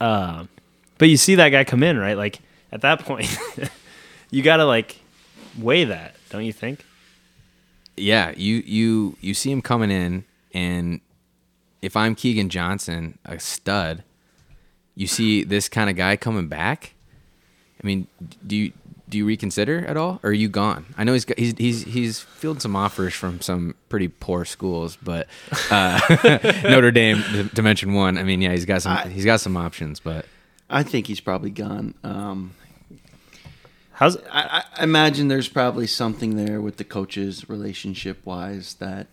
But 0.00 1.08
you 1.08 1.16
see 1.16 1.34
that 1.36 1.48
guy 1.48 1.64
come 1.64 1.82
in, 1.82 1.98
right? 1.98 2.16
Like 2.16 2.40
at 2.72 2.82
that 2.82 3.00
point, 3.04 3.26
you 4.30 4.42
got 4.42 4.58
to 4.58 4.64
like 4.66 4.96
weigh 5.58 5.84
that, 5.84 6.14
don't 6.30 6.44
you 6.44 6.52
think? 6.52 6.84
Yeah, 8.00 8.32
you 8.36 8.56
you 8.66 9.16
you 9.20 9.34
see 9.34 9.50
him 9.50 9.62
coming 9.62 9.90
in, 9.90 10.24
and 10.52 11.00
if 11.82 11.96
I'm 11.96 12.14
Keagan 12.16 12.48
Johnson, 12.48 13.18
a 13.24 13.38
stud, 13.38 14.02
you 14.94 15.06
see 15.06 15.44
this 15.44 15.68
kind 15.68 15.88
of 15.90 15.96
guy 15.96 16.16
coming 16.16 16.48
back. 16.48 16.94
I 17.82 17.86
mean, 17.86 18.06
do 18.46 18.56
you 18.56 18.72
do 19.08 19.18
you 19.18 19.24
reconsider 19.26 19.84
at 19.86 19.96
all, 19.96 20.20
or 20.22 20.30
are 20.30 20.32
you 20.32 20.48
gone? 20.48 20.86
I 20.96 21.04
know 21.04 21.12
he's 21.14 21.24
got, 21.24 21.38
he's 21.38 21.54
he's 21.56 21.82
he's 21.84 22.20
fielded 22.20 22.62
some 22.62 22.76
offers 22.76 23.12
from 23.14 23.40
some 23.40 23.74
pretty 23.88 24.08
poor 24.08 24.44
schools, 24.44 24.96
but 25.02 25.26
uh, 25.70 25.98
Notre 26.64 26.90
Dame, 26.92 27.22
to, 27.32 27.48
to 27.48 27.62
mention 27.62 27.94
one. 27.94 28.18
I 28.18 28.22
mean, 28.22 28.40
yeah, 28.40 28.52
he's 28.52 28.66
got 28.66 28.82
some 28.82 28.92
I- 28.92 29.08
he's 29.08 29.24
got 29.24 29.40
some 29.40 29.56
options, 29.56 29.98
but 30.00 30.26
I 30.68 30.82
think 30.84 31.06
he's 31.06 31.20
probably 31.20 31.50
gone. 31.50 31.94
Um, 32.04 32.52
How's 34.00 34.16
I, 34.32 34.64
I 34.78 34.82
imagine 34.82 35.28
there's 35.28 35.48
probably 35.48 35.86
something 35.86 36.34
there 36.36 36.58
with 36.62 36.78
the 36.78 36.84
coaches, 36.84 37.50
relationship 37.50 38.24
wise, 38.24 38.74
that 38.80 39.08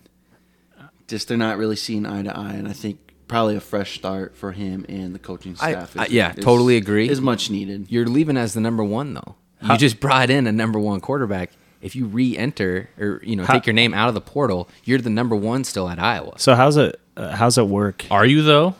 just 1.06 1.28
they're 1.28 1.36
not 1.36 1.58
really 1.58 1.76
seeing 1.76 2.06
eye 2.06 2.22
to 2.22 2.34
eye. 2.34 2.54
And 2.54 2.66
I 2.66 2.72
think 2.72 2.98
probably 3.28 3.54
a 3.54 3.60
fresh 3.60 3.94
start 3.98 4.34
for 4.34 4.52
him 4.52 4.86
and 4.88 5.14
the 5.14 5.18
coaching 5.18 5.54
I- 5.60 5.72
staff. 5.72 5.94
I- 5.98 6.06
yeah, 6.06 6.32
totally 6.32 6.78
agree. 6.78 7.06
Is 7.10 7.20
much 7.20 7.50
needed. 7.50 7.86
you're 7.90 8.06
leaving 8.06 8.38
as 8.38 8.54
the 8.54 8.60
number 8.62 8.82
one 8.82 9.12
though. 9.12 9.34
You 9.62 9.76
just 9.76 10.00
brought 10.00 10.30
in 10.30 10.46
a 10.46 10.52
number 10.52 10.78
one 10.78 11.00
quarterback. 11.00 11.50
If 11.82 11.94
you 11.94 12.06
re-enter 12.06 12.88
or 12.98 13.20
you 13.22 13.36
know 13.36 13.44
How- 13.44 13.52
take 13.54 13.66
your 13.66 13.74
name 13.74 13.92
out 13.92 14.08
of 14.08 14.14
the 14.14 14.20
portal, 14.22 14.70
you're 14.84 15.00
the 15.00 15.10
number 15.10 15.36
one 15.36 15.64
still 15.64 15.88
at 15.90 15.98
Iowa. 15.98 16.38
so? 16.38 16.54
How's 16.54 16.78
it? 16.78 16.98
Uh, 17.14 17.36
how's 17.36 17.58
it 17.58 17.66
work? 17.66 18.06
Are 18.10 18.24
you 18.24 18.40
though? 18.42 18.74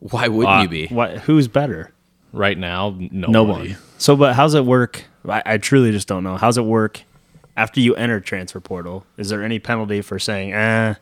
Why 0.00 0.26
wouldn't 0.26 0.58
Uh, 0.58 0.62
you 0.62 0.68
be? 0.68 0.86
What? 0.88 1.18
Who's 1.18 1.46
better? 1.46 1.92
Right 2.32 2.58
now, 2.58 2.96
nobody. 2.98 3.30
No 3.32 3.42
one. 3.44 3.76
So, 4.00 4.16
but 4.16 4.34
how's 4.34 4.54
it 4.54 4.64
work? 4.64 5.04
I, 5.28 5.42
I 5.44 5.58
truly 5.58 5.92
just 5.92 6.08
don't 6.08 6.24
know. 6.24 6.36
How's 6.38 6.56
it 6.56 6.64
work 6.64 7.02
after 7.54 7.80
you 7.80 7.94
enter 7.94 8.18
transfer 8.18 8.58
portal? 8.58 9.04
Is 9.18 9.28
there 9.28 9.42
any 9.44 9.58
penalty 9.58 10.00
for 10.00 10.18
saying, 10.18 10.54
"eh, 10.54 10.94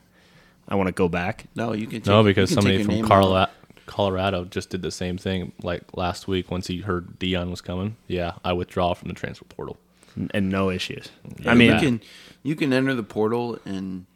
I 0.69 0.75
want 0.75 0.88
to 0.88 0.93
go 0.93 1.09
back"? 1.09 1.45
No, 1.55 1.73
you 1.73 1.87
can. 1.87 2.00
Take, 2.00 2.07
No, 2.07 2.25
because 2.25 2.50
can 2.50 2.57
somebody 2.57 2.78
take 2.78 2.87
from 2.87 2.95
name. 2.97 3.05
Colorado, 3.07 3.52
Colorado 3.87 4.45
just 4.45 4.71
did 4.71 4.83
the 4.83 4.90
same 4.90 5.17
thing 5.17 5.52
like 5.62 5.83
last 5.97 6.26
week. 6.26 6.50
Once 6.50 6.67
he 6.67 6.78
heard 6.78 7.21
Deion 7.21 7.50
was 7.50 7.61
coming, 7.61 7.95
yeah, 8.09 8.33
I 8.45 8.52
withdraw 8.52 8.95
from 8.95 9.09
the 9.09 9.14
transfer 9.14 9.45
portal. 9.45 9.76
and, 10.17 10.31
and 10.35 10.50
no 10.50 10.69
issues. 10.69 11.09
Yeah, 11.38 11.52
I 11.52 11.55
mean, 11.55 11.73
you 11.75 11.78
can 11.78 12.00
you 12.43 12.57
can 12.57 12.73
enter 12.73 12.95
the 12.95 13.05
portal 13.05 13.61
and 13.64 14.07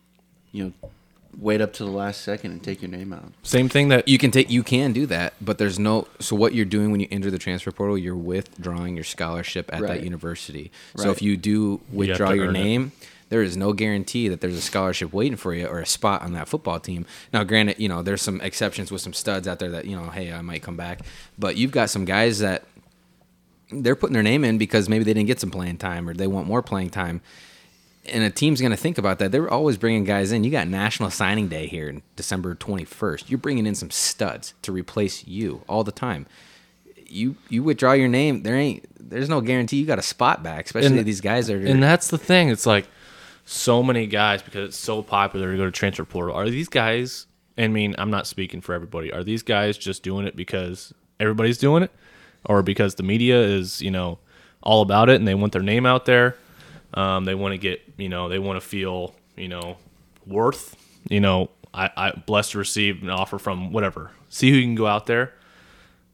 you 0.50 0.64
know 0.82 0.90
wait 1.38 1.60
up 1.60 1.72
to 1.74 1.84
the 1.84 1.90
last 1.90 2.20
second 2.20 2.52
and 2.52 2.62
take 2.62 2.82
your 2.82 2.90
name 2.90 3.12
out. 3.12 3.32
Same 3.42 3.68
thing 3.68 3.88
that 3.88 4.06
You 4.06 4.18
can 4.18 4.30
take 4.30 4.50
you 4.50 4.62
can 4.62 4.92
do 4.92 5.06
that, 5.06 5.34
but 5.40 5.58
there's 5.58 5.78
no 5.78 6.06
so 6.20 6.36
what 6.36 6.54
you're 6.54 6.64
doing 6.66 6.90
when 6.90 7.00
you 7.00 7.08
enter 7.10 7.30
the 7.30 7.38
transfer 7.38 7.72
portal, 7.72 7.96
you're 7.96 8.16
withdrawing 8.16 8.94
your 8.94 9.04
scholarship 9.04 9.70
at 9.72 9.80
Right. 9.80 9.88
that 9.98 10.04
university. 10.04 10.70
So 10.96 11.10
if 11.10 11.22
you 11.22 11.36
do 11.36 11.80
withdraw 11.92 12.30
to 12.30 12.36
your 12.36 12.48
earn 12.48 12.56
it. 12.56 12.62
name, 12.64 12.92
there 13.30 13.42
is 13.42 13.56
no 13.56 13.72
guarantee 13.72 14.28
that 14.28 14.42
there's 14.42 14.56
a 14.56 14.60
scholarship 14.60 15.12
waiting 15.12 15.36
for 15.36 15.54
you 15.54 15.66
or 15.66 15.78
a 15.78 15.86
spot 15.86 16.20
on 16.20 16.34
that 16.34 16.48
football 16.48 16.78
team. 16.78 17.06
Now 17.32 17.44
granted, 17.44 17.78
you 17.78 17.88
know, 17.88 18.02
there's 18.02 18.20
some 18.20 18.40
exceptions 18.42 18.92
with 18.92 19.00
some 19.00 19.14
studs 19.14 19.48
out 19.48 19.58
there 19.58 19.70
that, 19.70 19.86
you 19.86 19.96
know, 19.96 20.10
hey, 20.10 20.30
I 20.32 20.42
might 20.42 20.62
come 20.62 20.76
back. 20.76 21.00
But 21.38 21.56
you've 21.56 21.70
got 21.70 21.88
some 21.88 22.04
guys 22.04 22.40
that 22.40 22.64
they're 23.70 23.96
putting 23.96 24.12
their 24.12 24.22
name 24.22 24.44
in 24.44 24.58
because 24.58 24.86
maybe 24.88 25.02
they 25.04 25.14
didn't 25.14 25.28
get 25.28 25.40
some 25.40 25.50
playing 25.50 25.78
time 25.78 26.06
or 26.08 26.12
they 26.12 26.26
want 26.26 26.46
more 26.46 26.60
playing 26.60 26.90
time. 26.90 27.22
And 28.06 28.24
a 28.24 28.30
team's 28.30 28.60
going 28.60 28.72
to 28.72 28.76
think 28.76 28.98
about 28.98 29.20
that. 29.20 29.30
They're 29.30 29.48
always 29.50 29.76
bringing 29.76 30.02
guys 30.04 30.32
in. 30.32 30.42
You 30.42 30.50
got 30.50 30.66
National 30.66 31.08
Signing 31.08 31.46
Day 31.46 31.68
here 31.68 31.88
in 31.88 32.02
December 32.16 32.54
21st. 32.56 33.30
You're 33.30 33.38
bringing 33.38 33.64
in 33.64 33.76
some 33.76 33.90
studs 33.90 34.54
to 34.62 34.72
replace 34.72 35.24
you 35.26 35.62
all 35.68 35.84
the 35.84 35.92
time. 35.92 36.26
You 37.06 37.36
you 37.48 37.62
withdraw 37.62 37.92
your 37.92 38.08
name, 38.08 38.42
there 38.42 38.56
ain't 38.56 38.86
there's 38.98 39.28
no 39.28 39.40
guarantee 39.40 39.76
you 39.76 39.86
got 39.86 39.98
a 39.98 40.02
spot 40.02 40.42
back, 40.42 40.64
especially 40.66 40.98
And- 40.98 41.06
these 41.06 41.20
guys 41.20 41.46
that 41.46 41.56
are 41.56 41.66
And 41.66 41.82
that's 41.82 42.08
the 42.08 42.18
thing. 42.18 42.48
It's 42.48 42.66
like 42.66 42.86
so 43.44 43.82
many 43.82 44.06
guys 44.06 44.42
because 44.42 44.68
it's 44.70 44.78
so 44.78 45.02
popular 45.02 45.52
to 45.52 45.56
go 45.58 45.64
to 45.66 45.70
transfer 45.70 46.04
portal. 46.04 46.34
Are 46.34 46.48
these 46.48 46.68
guys? 46.68 47.26
I 47.58 47.68
mean, 47.68 47.94
I'm 47.98 48.10
not 48.10 48.26
speaking 48.26 48.62
for 48.62 48.74
everybody. 48.74 49.12
Are 49.12 49.22
these 49.22 49.42
guys 49.42 49.76
just 49.76 50.02
doing 50.02 50.26
it 50.26 50.34
because 50.34 50.94
everybody's 51.20 51.58
doing 51.58 51.82
it, 51.82 51.90
or 52.46 52.62
because 52.62 52.94
the 52.94 53.02
media 53.02 53.38
is 53.40 53.82
you 53.82 53.90
know 53.90 54.18
all 54.62 54.80
about 54.80 55.08
it 55.10 55.16
and 55.16 55.28
they 55.28 55.34
want 55.34 55.52
their 55.52 55.62
name 55.62 55.84
out 55.86 56.06
there? 56.06 56.34
Um, 56.94 57.24
they 57.24 57.34
want 57.34 57.52
to 57.52 57.58
get 57.58 57.82
you 57.96 58.08
know 58.08 58.28
they 58.28 58.38
want 58.38 58.60
to 58.60 58.66
feel 58.66 59.14
you 59.36 59.48
know 59.48 59.76
worth. 60.26 60.76
You 61.08 61.20
know, 61.20 61.50
I, 61.74 61.90
I 61.96 62.10
blessed 62.12 62.52
to 62.52 62.58
receive 62.58 63.02
an 63.02 63.10
offer 63.10 63.38
from 63.38 63.72
whatever. 63.72 64.10
See 64.28 64.50
who 64.50 64.56
you 64.56 64.62
can 64.64 64.74
go 64.74 64.86
out 64.86 65.06
there. 65.06 65.34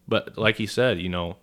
But 0.06 0.38
like 0.38 0.58
you 0.58 0.66
said, 0.66 1.00
you 1.00 1.10
know, 1.10 1.36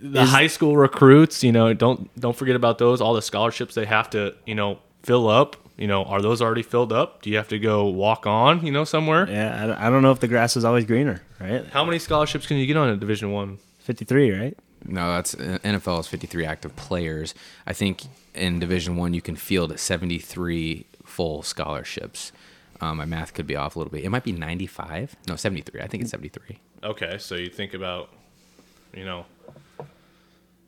the 0.00 0.24
high 0.24 0.46
school 0.46 0.76
recruits, 0.76 1.42
you 1.42 1.52
know, 1.52 1.72
don't 1.74 2.14
don't 2.18 2.36
forget 2.36 2.56
about 2.56 2.78
those. 2.78 3.00
All 3.00 3.14
the 3.14 3.22
scholarships 3.22 3.74
they 3.74 3.86
have 3.86 4.10
to, 4.10 4.34
you 4.46 4.54
know, 4.54 4.78
fill 5.02 5.28
up. 5.28 5.56
You 5.76 5.86
know, 5.86 6.04
are 6.04 6.22
those 6.22 6.40
already 6.40 6.62
filled 6.62 6.92
up? 6.92 7.20
Do 7.20 7.28
you 7.28 7.36
have 7.36 7.48
to 7.48 7.58
go 7.58 7.84
walk 7.86 8.26
on, 8.26 8.64
you 8.64 8.72
know, 8.72 8.84
somewhere? 8.84 9.28
Yeah, 9.28 9.76
I, 9.78 9.90
don't 9.90 10.00
know 10.00 10.10
if 10.10 10.20
the 10.20 10.28
grass 10.28 10.56
is 10.56 10.64
always 10.64 10.86
greener, 10.86 11.20
right? 11.38 11.66
How 11.66 11.84
many 11.84 11.98
scholarships 11.98 12.46
can 12.46 12.56
you 12.56 12.66
get 12.66 12.78
on 12.78 12.88
a 12.88 12.96
Division 12.96 13.30
One? 13.30 13.58
53, 13.80 14.30
right? 14.32 14.58
No, 14.88 15.12
that's 15.12 15.34
NFL 15.34 16.00
is 16.00 16.06
53 16.06 16.44
active 16.44 16.76
players. 16.76 17.34
I 17.66 17.72
think 17.72 18.02
in 18.34 18.58
Division 18.58 18.96
One 18.96 19.14
you 19.14 19.22
can 19.22 19.36
field 19.36 19.78
73 19.78 20.86
full 21.04 21.42
scholarships. 21.42 22.32
Um, 22.80 22.98
my 22.98 23.04
math 23.06 23.32
could 23.32 23.46
be 23.46 23.56
off 23.56 23.74
a 23.74 23.78
little 23.78 23.90
bit. 23.90 24.04
It 24.04 24.10
might 24.10 24.24
be 24.24 24.32
95. 24.32 25.16
No, 25.28 25.36
73. 25.36 25.80
I 25.80 25.86
think 25.86 26.02
it's 26.02 26.10
73. 26.10 26.58
Okay, 26.84 27.16
so 27.18 27.34
you 27.34 27.48
think 27.48 27.72
about, 27.72 28.10
you 28.94 29.04
know, 29.04 29.24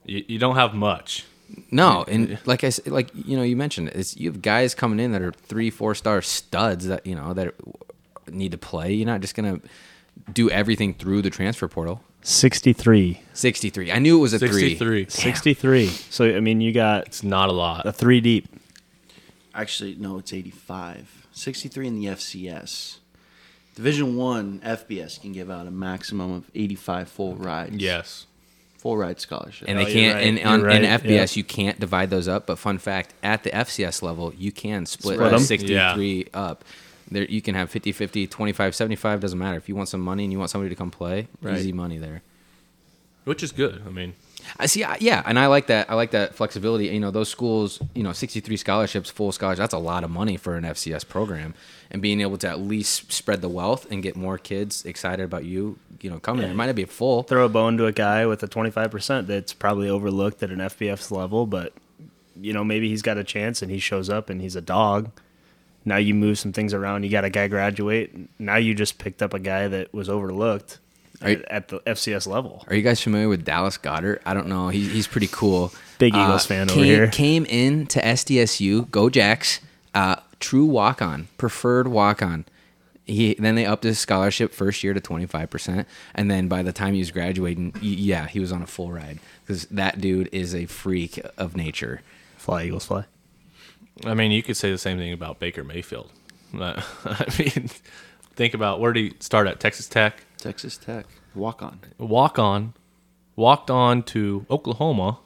you, 0.05 0.25
you 0.27 0.39
don't 0.39 0.57
have 0.57 0.75
much. 0.75 1.27
No, 1.71 2.05
and 2.09 2.39
like 2.45 2.65
I 2.65 2.71
like 2.87 3.11
you 3.15 3.37
know, 3.37 3.43
you 3.43 3.57
mentioned 3.57 3.89
it's 3.89 4.17
you 4.17 4.31
have 4.31 4.43
guys 4.43 4.75
coming 4.75 5.01
in 5.01 5.13
that 5.13 5.23
are 5.23 5.33
three, 5.33 5.71
four 5.71 5.95
star 5.95 6.21
studs 6.21 6.87
that 6.89 7.07
you 7.07 7.15
know 7.15 7.33
that 7.33 7.55
need 8.31 8.53
to 8.53 8.59
play. 8.59 8.93
You're 8.93 9.07
not 9.07 9.23
just 9.23 9.35
gonna 9.35 9.61
do 10.33 10.51
everything 10.51 10.93
through 10.93 11.23
the 11.23 11.31
transfer 11.31 11.67
portal. 11.69 12.03
63. 12.29 13.21
63. 13.33 13.91
I 13.93 13.99
knew 13.99 14.19
it 14.19 14.21
was 14.21 14.35
a 14.35 14.39
three. 14.39 14.49
63. 14.77 15.07
63. 15.09 15.87
So, 15.87 16.37
I 16.37 16.41
mean, 16.41 16.61
you 16.61 16.73
got 16.73 17.07
It's 17.07 17.23
not 17.23 17.49
a 17.49 17.53
lot. 17.53 17.87
a 17.87 17.93
three 17.93 18.21
deep. 18.21 18.47
Actually, 19.55 19.97
no, 19.99 20.19
it's 20.19 20.33
85. 20.33 21.27
63 21.33 21.87
in 21.87 21.95
the 22.01 22.07
FCS. 22.07 22.99
Division 23.75 24.17
1 24.17 24.61
FBS 24.65 25.21
can 25.21 25.33
give 25.33 25.51
out 25.51 25.67
a 25.67 25.71
maximum 25.71 26.33
of 26.33 26.51
85 26.55 27.09
full 27.09 27.35
rides. 27.37 27.77
Yes. 27.77 28.27
Full 28.77 28.97
ride 28.97 29.21
scholarship. 29.21 29.67
And 29.69 29.79
Oh, 29.79 29.85
they 29.85 29.93
you're 29.93 30.13
can't. 30.13 30.15
right. 30.17 30.27
And 30.27 30.39
You're 30.63 30.71
on, 30.71 30.85
in 30.85 31.01
FBS, 31.01 31.35
yeah. 31.35 31.39
you 31.39 31.45
can't 31.45 31.81
divide 31.81 32.11
those 32.11 32.29
up. 32.29 32.47
But 32.47 32.59
fun 32.59 32.79
fact: 32.79 33.15
at 33.23 33.43
the 33.43 33.51
FCS 33.51 34.03
level, 34.03 34.33
you 34.37 34.53
can 34.53 34.85
split, 34.87 35.15
Split 35.17 35.33
a 35.33 35.37
'em? 35.37 35.41
63 35.41 36.27
up. 36.35 36.65
There, 37.11 37.25
you 37.25 37.41
can 37.43 37.55
have 37.55 37.71
50, 37.71 37.93
50, 37.93 38.27
25, 38.27 38.75
75. 38.75 39.21
Doesn't 39.21 39.39
matter. 39.39 39.57
If 39.57 39.69
you 39.69 39.75
want 39.77 39.89
some 39.89 40.01
money 40.01 40.25
and 40.25 40.33
you 40.33 40.39
want 40.39 40.51
somebody 40.51 40.69
to 40.71 40.77
come 40.77 40.91
play, 40.91 41.29
Right. 41.41 41.57
easy 41.57 41.73
money 41.73 41.99
there. 41.99 42.23
Which 43.25 43.43
is 43.43 43.53
good. 43.53 43.83
I 43.87 43.91
mean, 43.91 44.15
I 44.59 44.65
see. 44.67 44.85
I, 44.85 44.97
yeah, 45.01 45.23
and 45.27 45.39
I 45.39 45.47
like 45.49 45.67
that. 45.67 45.91
I 45.91 45.95
like 45.95 46.13
that 46.13 46.35
flexibility. 46.35 46.87
You 46.87 47.01
know, 47.01 47.11
those 47.11 47.29
schools. 47.29 47.79
You 47.95 48.03
know, 48.03 48.13
sixty-three 48.15 48.57
scholarships, 48.57 49.11
full 49.11 49.33
scholarship 49.33 49.59
That's 49.59 49.75
a 49.75 49.79
lot 49.79 50.03
of 50.03 50.11
money 50.11 50.39
for 50.39 50.57
an 50.57 50.65
FCS 50.65 51.07
program, 51.07 51.53
and 51.91 52.01
being 52.01 52.23
able 52.23 52.39
to 52.39 52.49
at 52.49 52.59
least 52.61 53.13
spread 53.13 53.43
the 53.43 53.49
wealth 53.51 53.87
and 53.91 54.03
get 54.03 54.17
more 54.17 54.39
kids 54.39 54.85
excited 54.87 55.23
about 55.25 55.45
you. 55.45 55.79
You 56.01 56.09
know, 56.09 56.19
coming. 56.21 56.49
It 56.49 56.55
might 56.57 56.67
not 56.67 56.75
be 56.77 56.85
full. 56.87 57.25
Throw 57.25 57.45
a 57.45 57.49
bone 57.51 57.77
to 57.77 57.85
a 57.87 57.93
guy 57.93 58.25
with 58.25 58.43
a 58.43 58.49
25% 58.49 59.27
that's 59.27 59.53
probably 59.53 59.91
overlooked 59.91 60.43
at 60.43 60.51
an 60.51 60.61
FBS 60.61 61.11
level, 61.11 61.45
but, 61.45 61.73
you 62.41 62.53
know, 62.53 62.63
maybe 62.63 62.89
he's 62.89 63.03
got 63.03 63.19
a 63.19 63.25
chance 63.25 63.63
and 63.63 63.71
he 63.73 63.81
shows 63.81 64.09
up 64.09 64.31
and 64.31 64.41
he's 64.41 64.55
a 64.55 64.61
dog. 64.61 65.11
Now 65.89 65.97
you 65.97 66.15
move 66.15 66.39
some 66.39 66.53
things 66.53 66.75
around. 66.75 67.05
You 67.05 67.11
got 67.11 67.25
a 67.25 67.31
guy 67.31 67.49
graduate. 67.49 68.15
Now 68.39 68.57
you 68.57 68.75
just 68.75 68.99
picked 68.99 69.23
up 69.23 69.33
a 69.33 69.39
guy 69.39 69.69
that 69.69 69.93
was 69.95 70.09
overlooked 70.09 70.79
you- 71.23 71.29
at, 71.29 71.45
at 71.51 71.69
the 71.69 71.81
FCS 71.81 72.27
level. 72.27 72.65
Are 72.69 72.75
you 72.77 72.83
guys 72.83 73.01
familiar 73.01 73.29
with 73.29 73.45
Dallas 73.45 73.79
Goedert? 73.79 74.21
I 74.27 74.35
don't 74.35 74.49
know. 74.49 74.69
He's 74.69 74.93
he's 74.93 75.07
pretty 75.07 75.29
cool. 75.33 75.73
Big 75.99 76.15
Eagles 76.15 76.47
fan 76.47 76.71
over 76.71 76.85
here. 76.85 77.09
Came 77.09 77.45
in 77.47 77.87
to 77.89 78.01
SDSU. 78.01 78.91
Go 78.91 79.09
Jacks. 79.11 79.61
Uh, 79.95 80.17
true 80.39 80.67
walk 80.67 81.01
on. 81.03 81.29
Preferred 81.39 81.89
walk 81.89 82.23
on. 82.23 82.45
He 83.07 83.33
then 83.39 83.55
they 83.55 83.65
upped 83.65 83.85
his 83.85 83.99
scholarship 83.99 84.53
first 84.53 84.85
year 84.85 84.93
to 84.93 85.01
twenty 85.01 85.25
five 85.25 85.49
percent, 85.49 85.89
and 86.15 86.31
then 86.31 86.47
by 86.49 86.63
the 86.63 86.75
time 86.75 86.93
he 86.93 87.01
was 87.01 87.11
graduating, 87.11 87.75
yeah, 87.81 88.27
he 88.29 88.39
was 88.39 88.53
on 88.53 88.61
a 88.61 88.67
full 88.67 88.93
ride 88.93 89.19
because 89.47 89.65
that 89.67 89.99
dude 90.03 90.29
is 90.31 90.55
a 90.55 90.67
freak 90.67 91.19
of 91.39 91.57
nature. 91.57 92.03
Fly, 92.37 92.65
Eagles, 92.65 92.85
fly. 92.85 93.07
I 94.05 94.15
mean, 94.15 94.31
you 94.31 94.43
could 94.43 94.57
say 94.57 94.71
the 94.71 94.79
same 94.79 94.99
thing 94.99 95.13
about 95.13 95.39
Baker 95.39 95.65
Mayfield. 95.65 96.11
I 96.55 96.83
mean, 97.39 97.69
think 98.35 98.55
about 98.55 98.81
where 98.81 98.93
did 98.93 99.13
he 99.13 99.17
start 99.21 99.47
at? 99.47 99.61
Texas 99.61 99.87
Tech. 99.89 100.25
Texas 100.39 100.77
Tech. 100.77 101.07
Walk 101.35 101.63
on. 101.63 101.81
walk 101.99 102.39
on, 102.39 102.75
walked 103.37 103.71
on 103.71 104.03
to 104.05 104.47
Oklahoma, 104.51 105.19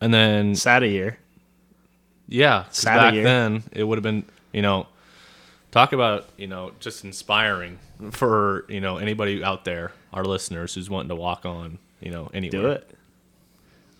and 0.00 0.12
then 0.12 0.54
Sad 0.56 0.82
a 0.82 0.88
year. 0.88 1.18
yeah, 2.28 2.64
'cause 2.64 2.76
Sad 2.78 2.96
back 2.96 3.14
year. 3.14 3.22
then 3.24 3.62
it 3.72 3.84
would 3.84 3.96
have 3.98 4.02
been 4.02 4.24
you 4.52 4.62
know, 4.62 4.86
talk 5.70 5.92
about 5.92 6.28
you 6.36 6.46
know 6.48 6.72
just 6.80 7.04
inspiring 7.04 7.78
for 8.10 8.64
you 8.68 8.80
know 8.80 8.96
anybody 8.96 9.44
out 9.44 9.64
there, 9.64 9.92
our 10.12 10.24
listeners 10.24 10.74
who's 10.74 10.90
wanting 10.90 11.08
to 11.10 11.14
walk 11.14 11.46
on, 11.46 11.78
you 12.00 12.10
know, 12.10 12.30
anywhere. 12.34 12.60
do 12.62 12.68
it. 12.68 12.96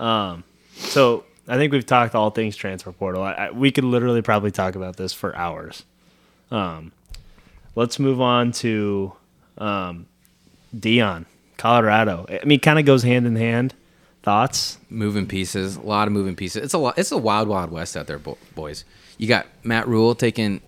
Um, 0.01 0.45
so 0.77 1.25
I 1.51 1.57
think 1.57 1.73
we've 1.73 1.85
talked 1.85 2.15
all 2.15 2.31
things 2.31 2.57
transfer 2.57 2.93
portal. 2.93 3.23
I, 3.23 3.33
I, 3.33 3.51
we 3.51 3.71
could 3.73 3.85
literally 3.85 4.23
probably 4.23 4.53
talk 4.53 4.77
about 4.77 4.97
this 4.97 5.13
for 5.13 5.35
hours. 5.37 5.85
Um, 6.51 6.93
let's 7.75 7.99
move 7.99 8.21
on 8.21 8.53
to 8.53 9.13
um, 9.59 10.07
Deion, 10.75 11.27
Colorado. 11.57 12.27
I 12.29 12.45
mean, 12.45 12.61
kind 12.61 12.79
of 12.79 12.85
goes 12.85 13.03
hand 13.03 13.27
in 13.27 13.37
hand. 13.37 13.75
Thoughts? 14.23 14.79
moving 14.91 15.27
pieces, 15.27 15.77
a 15.77 15.81
lot 15.81 16.07
of 16.07 16.13
moving 16.13 16.37
pieces. 16.37 16.63
It's 16.63 16.75
a 16.75 16.79
lot. 16.79 16.99
It's 16.99 17.11
a 17.11 17.17
wild, 17.17 17.49
wild 17.49 17.71
west 17.71 17.97
out 17.97 18.07
there, 18.07 18.19
bo- 18.19 18.37
boys. 18.55 18.85
You 19.17 19.27
got 19.27 19.47
Matt 19.65 19.89
Rhule 19.89 20.15
taking 20.15 20.61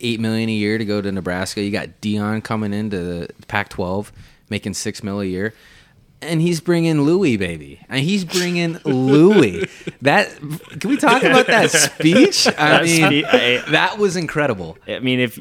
eight 0.00 0.20
million 0.20 0.48
a 0.48 0.52
year 0.52 0.78
to 0.78 0.84
go 0.84 1.00
to 1.00 1.10
Nebraska. 1.10 1.62
You 1.62 1.70
got 1.70 2.00
Deion 2.02 2.44
coming 2.44 2.72
into 2.74 2.98
the 2.98 3.28
Pac-12, 3.46 4.10
making 4.50 4.74
six 4.74 5.02
mil 5.02 5.20
a 5.20 5.24
year, 5.24 5.54
and 6.22 6.40
he's 6.42 6.60
bringing 6.60 7.02
Louis, 7.02 7.36
baby, 7.36 7.80
and 7.88 8.00
he's 8.00 8.24
bringing 8.24 8.78
Louis. 8.84 9.66
That 10.02 10.28
can 10.78 10.90
we 10.90 10.96
talk 10.96 11.24
about 11.24 11.48
that 11.48 11.70
speech? 11.72 12.46
I 12.46 12.52
That 12.52 12.84
mean, 12.84 13.24
spe- 13.24 13.34
I- 13.34 13.64
that 13.72 13.98
was 13.98 14.14
incredible. 14.16 14.78
I 14.86 15.00
mean, 15.00 15.18
if 15.18 15.38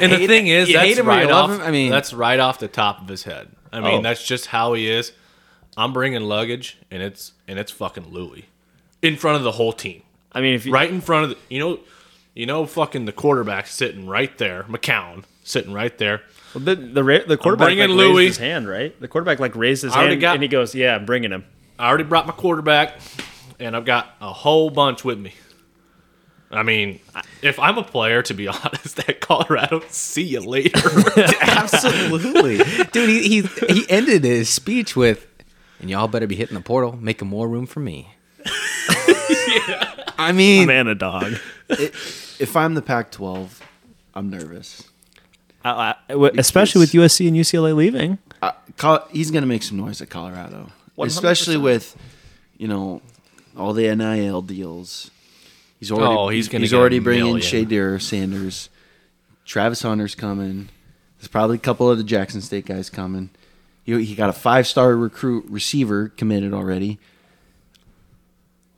And 0.00 0.12
the 0.12 0.26
thing 0.28 0.46
is, 0.46 0.68
you 0.68 0.78
hate 0.78 0.88
that's 0.90 1.00
him 1.00 1.06
right 1.08 1.28
off. 1.30 1.50
him? 1.50 1.60
I 1.60 1.70
mean- 1.72 1.90
that's 1.90 2.12
right 2.14 2.38
off 2.38 2.58
the 2.60 2.68
top 2.68 3.00
of 3.02 3.08
his 3.08 3.24
head. 3.24 3.48
I 3.72 3.80
mean, 3.80 3.98
Oh. 3.98 4.02
that's 4.02 4.24
just 4.24 4.46
how 4.46 4.74
he 4.74 4.88
is. 4.88 5.12
I'm 5.76 5.92
bringing 5.92 6.22
luggage, 6.22 6.78
and 6.92 7.02
it's 7.02 7.32
and 7.48 7.58
it's 7.58 7.72
fucking 7.72 8.08
Louis 8.10 8.44
in 9.02 9.16
front 9.16 9.36
of 9.38 9.42
the 9.42 9.52
whole 9.52 9.72
team. 9.72 10.02
I 10.30 10.40
mean, 10.40 10.54
if 10.54 10.64
you, 10.64 10.72
right 10.72 10.88
in 10.90 11.00
front 11.00 11.24
of 11.24 11.30
the, 11.30 11.36
you 11.50 11.58
know, 11.58 11.80
you 12.34 12.46
know, 12.46 12.66
fucking 12.66 13.04
the 13.06 13.12
quarterback 13.12 13.66
sitting 13.66 14.06
right 14.06 14.36
there, 14.38 14.62
McCown 14.64 15.24
sitting 15.42 15.72
right 15.72 15.96
there. 15.98 16.22
Well, 16.54 16.64
the 16.64 16.74
the, 16.76 17.04
ra- 17.04 17.18
the 17.26 17.36
quarterback 17.36 17.68
like, 17.68 17.76
bringing 17.78 17.96
raised 17.96 18.12
Louis. 18.14 18.26
his 18.28 18.36
hand, 18.38 18.68
right? 18.68 18.98
The 19.00 19.08
quarterback 19.08 19.40
like 19.40 19.54
raised 19.56 19.82
his 19.82 19.92
I 19.92 19.96
already 19.98 20.10
hand 20.12 20.20
got- 20.20 20.34
and 20.34 20.42
he 20.42 20.48
goes, 20.48 20.74
"Yeah, 20.74 20.94
I'm 20.96 21.04
bringing 21.06 21.30
him." 21.30 21.44
I 21.78 21.88
already 21.88 22.04
brought 22.04 22.26
my 22.26 22.32
quarterback, 22.32 23.00
and 23.58 23.74
I've 23.76 23.84
got 23.84 24.14
a 24.20 24.32
whole 24.32 24.70
bunch 24.70 25.04
with 25.04 25.18
me. 25.18 25.34
I 26.50 26.62
mean, 26.62 27.00
if 27.42 27.58
I'm 27.58 27.78
a 27.78 27.82
player, 27.82 28.22
to 28.22 28.34
be 28.34 28.46
honest, 28.48 29.00
at 29.08 29.20
Colorado, 29.20 29.82
see 29.88 30.22
you 30.22 30.40
later. 30.40 30.78
Absolutely, 31.40 32.58
dude. 32.92 33.08
He, 33.08 33.42
he 33.42 33.48
he 33.72 33.86
ended 33.90 34.22
his 34.22 34.48
speech 34.48 34.94
with, 34.94 35.26
"And 35.80 35.90
y'all 35.90 36.06
better 36.06 36.26
be 36.28 36.36
hitting 36.36 36.54
the 36.54 36.60
portal, 36.62 36.96
making 36.96 37.26
more 37.28 37.48
room 37.48 37.66
for 37.66 37.80
me." 37.80 38.10
I 40.16 40.32
mean, 40.32 40.66
man 40.68 40.86
a 40.86 40.94
dog. 40.94 41.34
It, 41.68 41.92
if 42.38 42.56
I'm 42.56 42.74
the 42.74 42.82
Pac-12, 42.82 43.60
I'm 44.14 44.30
nervous. 44.30 44.88
I- 45.64 45.94
I- 46.08 46.12
w- 46.12 46.32
especially 46.38 46.80
with 46.80 46.92
USC 46.92 47.26
and 47.28 47.36
UCLA 47.36 47.74
leaving. 47.74 48.18
Uh, 48.42 48.52
he's 49.10 49.30
going 49.30 49.42
to 49.42 49.46
make 49.48 49.62
some 49.62 49.78
noise 49.78 50.00
at 50.02 50.10
Colorado, 50.10 50.70
100%. 50.98 51.06
especially 51.06 51.56
with, 51.56 51.96
you 52.58 52.68
know, 52.68 53.00
all 53.56 53.72
the 53.72 53.94
NIL 53.94 54.42
deals. 54.42 55.10
He's 55.80 55.90
already 55.90 56.14
Oh, 56.14 56.28
he's 56.28 56.48
gonna 56.48 56.62
he's 56.62 56.74
already 56.74 56.98
bringing 56.98 57.24
million. 57.36 57.66
Shedeur 57.68 58.00
Sanders, 58.02 58.68
Travis 59.44 59.82
Hunter's 59.82 60.14
coming. 60.14 60.68
There's 61.18 61.28
probably 61.28 61.56
a 61.56 61.60
couple 61.60 61.90
of 61.90 61.98
the 61.98 62.04
Jackson 62.04 62.40
State 62.40 62.66
guys 62.66 62.90
coming. 62.90 63.30
He, 63.84 64.04
he 64.04 64.14
got 64.14 64.28
a 64.30 64.32
five 64.32 64.66
star 64.66 64.94
recruit 64.96 65.44
receiver 65.48 66.08
committed 66.10 66.52
already. 66.54 66.98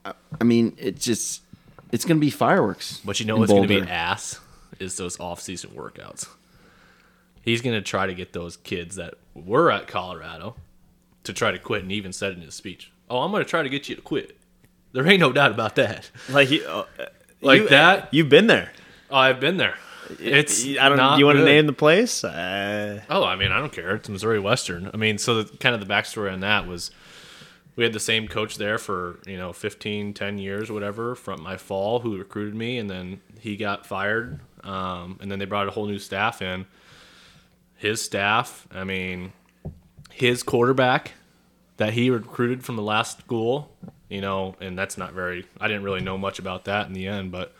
I, 0.04 0.14
I 0.40 0.44
mean, 0.44 0.74
it's 0.78 1.04
just 1.04 1.42
it's 1.92 2.04
going 2.04 2.16
to 2.18 2.20
be 2.20 2.30
fireworks. 2.30 3.00
But 3.04 3.18
you 3.20 3.26
know 3.26 3.34
in 3.34 3.40
what's 3.40 3.52
going 3.52 3.62
to 3.62 3.68
be 3.68 3.76
Boulder. 3.76 3.90
ass 3.92 4.40
is 4.78 4.96
those 4.96 5.18
off-season 5.20 5.70
workouts. 5.70 6.26
He's 7.46 7.62
going 7.62 7.74
to 7.76 7.80
try 7.82 8.06
to 8.06 8.12
get 8.14 8.34
those 8.34 8.58
kids 8.58 8.96
that 8.96 9.14
were 9.34 9.70
at 9.70 9.86
Colorado 9.86 10.56
to 11.24 11.32
try 11.32 11.50
to 11.52 11.58
quit, 11.58 11.80
and 11.82 11.90
he 11.90 11.96
even 11.96 12.12
said 12.12 12.34
in 12.34 12.42
his 12.42 12.54
speech, 12.54 12.92
"Oh, 13.08 13.20
I'm 13.20 13.30
going 13.30 13.42
to 13.42 13.48
try 13.48 13.62
to 13.62 13.68
get 13.70 13.88
you 13.88 13.94
to 13.96 14.02
quit." 14.02 14.36
There 14.92 15.06
ain't 15.06 15.20
no 15.20 15.32
doubt 15.32 15.50
about 15.52 15.76
that. 15.76 16.10
Like 16.28 16.50
you, 16.50 16.64
uh, 16.66 16.84
Like 17.40 17.62
you- 17.62 17.68
that? 17.68 18.08
You've 18.12 18.28
been 18.28 18.46
there. 18.48 18.72
Oh, 19.10 19.16
I've 19.16 19.40
been 19.40 19.56
there. 19.56 19.76
It's 20.20 20.64
I 20.66 20.88
don't. 20.88 20.96
not 20.98 21.18
you 21.18 21.26
want 21.26 21.38
to 21.38 21.44
name 21.44 21.66
the 21.66 21.72
place? 21.72 22.22
Uh, 22.24 23.00
Oh, 23.10 23.24
I 23.24 23.36
mean, 23.36 23.50
I 23.52 23.58
don't 23.58 23.72
care. 23.72 23.94
It's 23.96 24.08
Missouri 24.08 24.38
Western. 24.40 24.90
I 24.92 24.96
mean, 24.96 25.18
so 25.18 25.42
the, 25.42 25.56
kind 25.58 25.74
of 25.74 25.80
the 25.80 25.92
backstory 25.92 26.32
on 26.32 26.40
that 26.40 26.66
was 26.66 26.90
we 27.76 27.84
had 27.84 27.92
the 27.92 28.00
same 28.00 28.26
coach 28.28 28.56
there 28.56 28.78
for, 28.78 29.18
you 29.26 29.36
know, 29.36 29.52
15, 29.52 30.14
10 30.14 30.38
years, 30.38 30.70
whatever, 30.70 31.14
from 31.14 31.42
my 31.42 31.56
fall 31.56 32.00
who 32.00 32.16
recruited 32.18 32.54
me. 32.54 32.78
And 32.78 32.88
then 32.88 33.20
he 33.40 33.56
got 33.56 33.84
fired. 33.86 34.40
Um, 34.64 35.18
and 35.20 35.30
then 35.30 35.38
they 35.40 35.44
brought 35.44 35.68
a 35.68 35.72
whole 35.72 35.86
new 35.86 35.98
staff 35.98 36.40
in. 36.40 36.66
His 37.76 38.02
staff, 38.02 38.66
I 38.72 38.84
mean, 38.84 39.32
his 40.10 40.42
quarterback 40.42 41.12
that 41.76 41.92
he 41.92 42.10
recruited 42.10 42.64
from 42.64 42.76
the 42.76 42.82
last 42.82 43.18
school, 43.18 43.76
you 44.08 44.20
know, 44.20 44.56
and 44.60 44.78
that's 44.78 44.96
not 44.96 45.12
very, 45.12 45.46
I 45.60 45.68
didn't 45.68 45.82
really 45.82 46.00
know 46.00 46.16
much 46.16 46.38
about 46.38 46.64
that 46.64 46.86
in 46.86 46.94
the 46.94 47.06
end, 47.06 47.32
but 47.32 47.54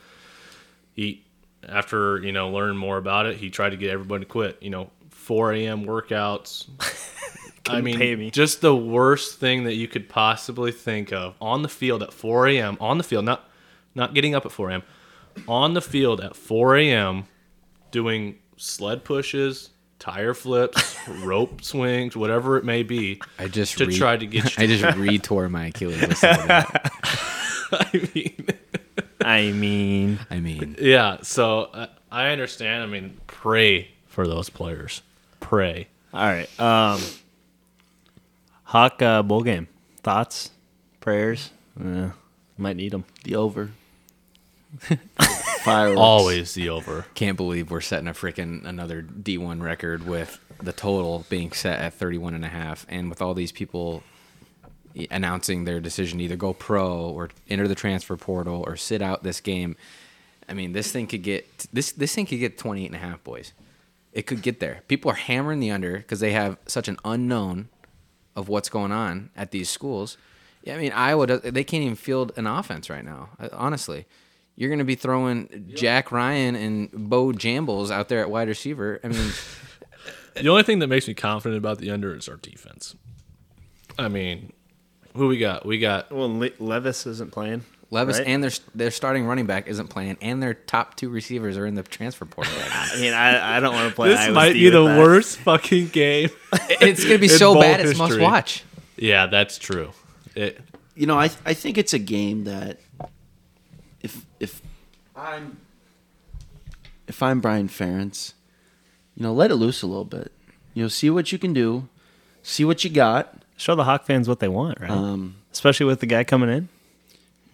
he 0.94 1.26
after 1.68 2.18
you 2.18 2.32
know 2.32 2.50
learning 2.50 2.76
more 2.76 2.96
about 2.96 3.26
it 3.26 3.36
he 3.36 3.50
tried 3.50 3.70
to 3.70 3.76
get 3.76 3.90
everybody 3.90 4.24
to 4.24 4.30
quit 4.30 4.56
you 4.62 4.70
know 4.70 4.90
4 5.10 5.52
a.m 5.54 5.84
workouts 5.84 6.66
i 7.68 7.80
mean 7.80 7.98
me. 8.18 8.30
just 8.30 8.60
the 8.60 8.74
worst 8.74 9.38
thing 9.38 9.64
that 9.64 9.74
you 9.74 9.88
could 9.88 10.08
possibly 10.08 10.70
think 10.70 11.12
of 11.12 11.34
on 11.40 11.62
the 11.62 11.68
field 11.68 12.02
at 12.02 12.12
4 12.12 12.48
a.m 12.48 12.76
on 12.80 12.98
the 12.98 13.04
field 13.04 13.24
not 13.24 13.48
not 13.94 14.14
getting 14.14 14.34
up 14.34 14.46
at 14.46 14.52
4 14.52 14.70
a.m 14.70 14.82
on 15.48 15.74
the 15.74 15.82
field 15.82 16.20
at 16.20 16.36
4 16.36 16.76
a.m 16.76 17.24
doing 17.90 18.38
sled 18.56 19.04
pushes 19.04 19.70
tire 19.98 20.34
flips 20.34 20.96
rope 21.08 21.62
swings 21.64 22.16
whatever 22.16 22.56
it 22.58 22.64
may 22.64 22.82
be 22.82 23.20
I 23.38 23.48
just 23.48 23.78
to 23.78 23.86
re- 23.86 23.96
try 23.96 24.16
to 24.16 24.26
get 24.26 24.44
you 24.58 24.64
I 24.64 24.66
just 24.66 24.96
re-tore 24.96 25.48
my 25.48 25.66
Achilles. 25.66 26.00
listening 26.00 26.36
to 26.48 26.80
i 27.72 28.10
mean 28.14 28.46
I 29.24 29.50
mean, 29.50 30.20
I 30.30 30.38
mean, 30.38 30.76
Yeah, 30.78 31.16
so 31.22 31.62
uh, 31.62 31.86
I 32.12 32.28
understand. 32.28 32.84
I 32.84 32.86
mean, 32.86 33.16
pray 33.26 33.88
for 34.06 34.28
those 34.28 34.48
players. 34.50 35.02
Pray. 35.40 35.88
all 36.14 36.20
right. 36.26 36.60
Um, 36.60 37.00
Hawk 38.64 39.02
uh, 39.02 39.22
bowl 39.24 39.42
game. 39.42 39.66
Thoughts, 40.04 40.50
prayers. 41.00 41.50
Uh, 41.80 42.10
might 42.56 42.76
need 42.76 42.92
them. 42.92 43.04
the 43.24 43.34
over. 43.34 43.70
Fireworks. 45.66 46.00
Always 46.00 46.54
the 46.54 46.68
over. 46.70 47.06
can't 47.14 47.36
believe 47.36 47.70
we're 47.70 47.80
setting 47.80 48.08
a 48.08 48.12
freaking 48.12 48.64
another 48.64 49.02
D1 49.02 49.60
record 49.62 50.06
with 50.06 50.38
the 50.62 50.72
total 50.72 51.26
being 51.28 51.52
set 51.52 51.78
at 51.80 51.92
31 51.94 52.34
and 52.34 52.44
a 52.44 52.48
half 52.48 52.86
and 52.88 53.10
with 53.10 53.20
all 53.20 53.34
these 53.34 53.52
people 53.52 54.02
announcing 55.10 55.64
their 55.64 55.80
decision 55.80 56.18
to 56.18 56.24
either 56.24 56.36
go 56.36 56.54
pro 56.54 56.98
or 57.10 57.28
enter 57.50 57.68
the 57.68 57.74
transfer 57.74 58.16
portal 58.16 58.64
or 58.66 58.76
sit 58.76 59.02
out 59.02 59.22
this 59.22 59.40
game. 59.40 59.76
I 60.48 60.54
mean, 60.54 60.72
this 60.72 60.90
thing 60.90 61.06
could 61.06 61.22
get 61.22 61.66
this 61.72 61.92
this 61.92 62.14
thing 62.14 62.24
could 62.26 62.38
get 62.38 62.56
28 62.56 62.86
and 62.86 62.94
a 62.94 62.98
half 62.98 63.22
boys. 63.22 63.52
It 64.12 64.22
could 64.26 64.40
get 64.40 64.60
there. 64.60 64.80
People 64.88 65.10
are 65.10 65.14
hammering 65.14 65.60
the 65.60 65.70
under 65.70 65.98
because 65.98 66.20
they 66.20 66.32
have 66.32 66.56
such 66.66 66.88
an 66.88 66.96
unknown 67.04 67.68
of 68.34 68.48
what's 68.48 68.70
going 68.70 68.92
on 68.92 69.28
at 69.36 69.50
these 69.50 69.68
schools. 69.68 70.16
Yeah, 70.62 70.74
I 70.74 70.78
mean, 70.78 70.92
Iowa 70.92 71.26
does, 71.26 71.40
they 71.42 71.64
can't 71.64 71.82
even 71.82 71.96
field 71.96 72.32
an 72.36 72.46
offense 72.46 72.88
right 72.88 73.04
now. 73.04 73.28
uh, 73.38 73.48
Honestly, 73.52 74.06
you're 74.56 74.68
going 74.70 74.78
to 74.78 74.84
be 74.84 74.94
throwing 74.94 75.70
Jack 75.74 76.10
Ryan 76.10 76.56
and 76.56 76.90
Bo 76.92 77.32
Jambles 77.32 77.90
out 77.90 78.08
there 78.08 78.20
at 78.20 78.30
wide 78.30 78.48
receiver. 78.48 79.00
I 79.04 79.08
mean, 79.08 79.30
The 80.34 80.48
only 80.48 80.64
thing 80.64 80.80
that 80.80 80.88
makes 80.88 81.08
me 81.08 81.14
confident 81.14 81.56
about 81.58 81.78
the 81.78 81.90
under 81.90 82.14
is 82.14 82.28
our 82.28 82.36
defense. 82.36 82.94
I 83.98 84.08
mean, 84.08 84.52
who 85.16 85.28
we 85.28 85.38
got? 85.38 85.64
We 85.64 85.78
got 85.78 86.12
Well, 86.12 86.28
Le- 86.38 86.50
Levis 86.58 87.06
isn't 87.06 87.32
playing. 87.32 87.64
Levis 87.90 88.18
right? 88.18 88.26
and 88.26 88.42
their 88.44 88.50
their 88.74 88.90
starting 88.90 89.24
running 89.26 89.46
back 89.46 89.66
isn't 89.68 89.88
playing, 89.88 90.18
and 90.20 90.42
their 90.42 90.52
top 90.54 90.96
two 90.96 91.08
receivers 91.08 91.56
are 91.56 91.64
in 91.64 91.74
the 91.74 91.82
transfer 91.84 92.26
portal 92.26 92.52
right 92.54 92.68
now. 92.68 92.84
I 92.92 93.00
mean, 93.00 93.14
I, 93.14 93.56
I 93.56 93.60
don't 93.60 93.72
want 93.74 93.88
to 93.88 93.94
play. 93.94 94.08
this 94.10 94.18
Iowa 94.20 94.34
might 94.34 94.50
State 94.50 94.60
be 94.60 94.68
the 94.70 94.84
that. 94.84 94.98
worst 94.98 95.38
fucking 95.38 95.88
game. 95.88 96.28
it's 96.52 97.02
going 97.04 97.14
to 97.16 97.18
be 97.18 97.28
so 97.28 97.54
bowl 97.54 97.62
bad 97.62 97.80
it's 97.80 97.96
must 97.96 98.18
watch. 98.20 98.64
yeah, 98.96 99.26
that's 99.26 99.56
true. 99.56 99.92
It, 100.34 100.60
you 100.94 101.06
know, 101.06 101.18
I 101.18 101.30
I 101.46 101.54
think 101.54 101.78
it's 101.78 101.94
a 101.94 101.98
game 101.98 102.44
that 102.44 102.72
if 102.72 102.76
if 102.76 102.85
I'm 105.16 105.58
if 107.08 107.22
I'm 107.22 107.40
Brian 107.40 107.68
Ferentz, 107.68 108.32
you 109.14 109.22
know, 109.22 109.32
let 109.32 109.50
it 109.50 109.56
loose 109.56 109.82
a 109.82 109.86
little 109.86 110.04
bit. 110.04 110.32
You 110.74 110.82
know, 110.82 110.88
see 110.88 111.08
what 111.10 111.32
you 111.32 111.38
can 111.38 111.52
do, 111.52 111.88
see 112.42 112.64
what 112.64 112.84
you 112.84 112.90
got. 112.90 113.42
Show 113.56 113.74
the 113.74 113.84
Hawk 113.84 114.04
fans 114.04 114.28
what 114.28 114.40
they 114.40 114.48
want, 114.48 114.80
right? 114.80 114.90
Um, 114.90 115.36
Especially 115.52 115.86
with 115.86 116.00
the 116.00 116.06
guy 116.06 116.24
coming 116.24 116.50
in. 116.50 116.68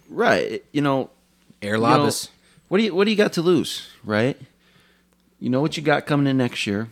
right. 0.09 0.63
You 0.73 0.81
know, 0.81 1.09
Air 1.61 1.75
you 1.75 1.81
know, 1.81 2.09
what 2.67 2.77
do 2.79 2.83
you 2.83 2.93
what 2.95 3.05
do 3.05 3.11
you 3.11 3.17
got 3.17 3.31
to 3.33 3.41
lose, 3.41 3.87
right? 4.03 4.37
You 5.39 5.49
know 5.49 5.61
what 5.61 5.77
you 5.77 5.83
got 5.83 6.05
coming 6.05 6.27
in 6.27 6.37
next 6.37 6.67
year. 6.67 6.89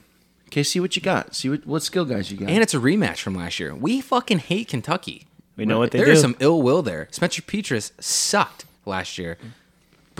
Okay, 0.47 0.63
see 0.63 0.79
what 0.79 0.95
you 0.95 1.01
got. 1.01 1.33
See 1.35 1.49
what, 1.49 1.65
what 1.65 1.81
skill 1.83 2.05
guys 2.05 2.29
you 2.31 2.37
got. 2.37 2.49
And 2.49 2.61
it's 2.61 2.73
a 2.73 2.77
rematch 2.77 3.19
from 3.21 3.35
last 3.35 3.59
year. 3.59 3.73
We 3.73 4.01
fucking 4.01 4.39
hate 4.39 4.67
Kentucky. 4.67 5.27
We 5.55 5.65
know 5.65 5.79
what 5.79 5.91
they 5.91 5.99
There 5.99 6.07
do. 6.07 6.11
is 6.13 6.21
some 6.21 6.35
ill 6.39 6.61
will 6.61 6.81
there. 6.81 7.07
Spencer 7.11 7.41
Petras 7.41 7.91
sucked 8.01 8.65
last 8.85 9.17
year. 9.17 9.37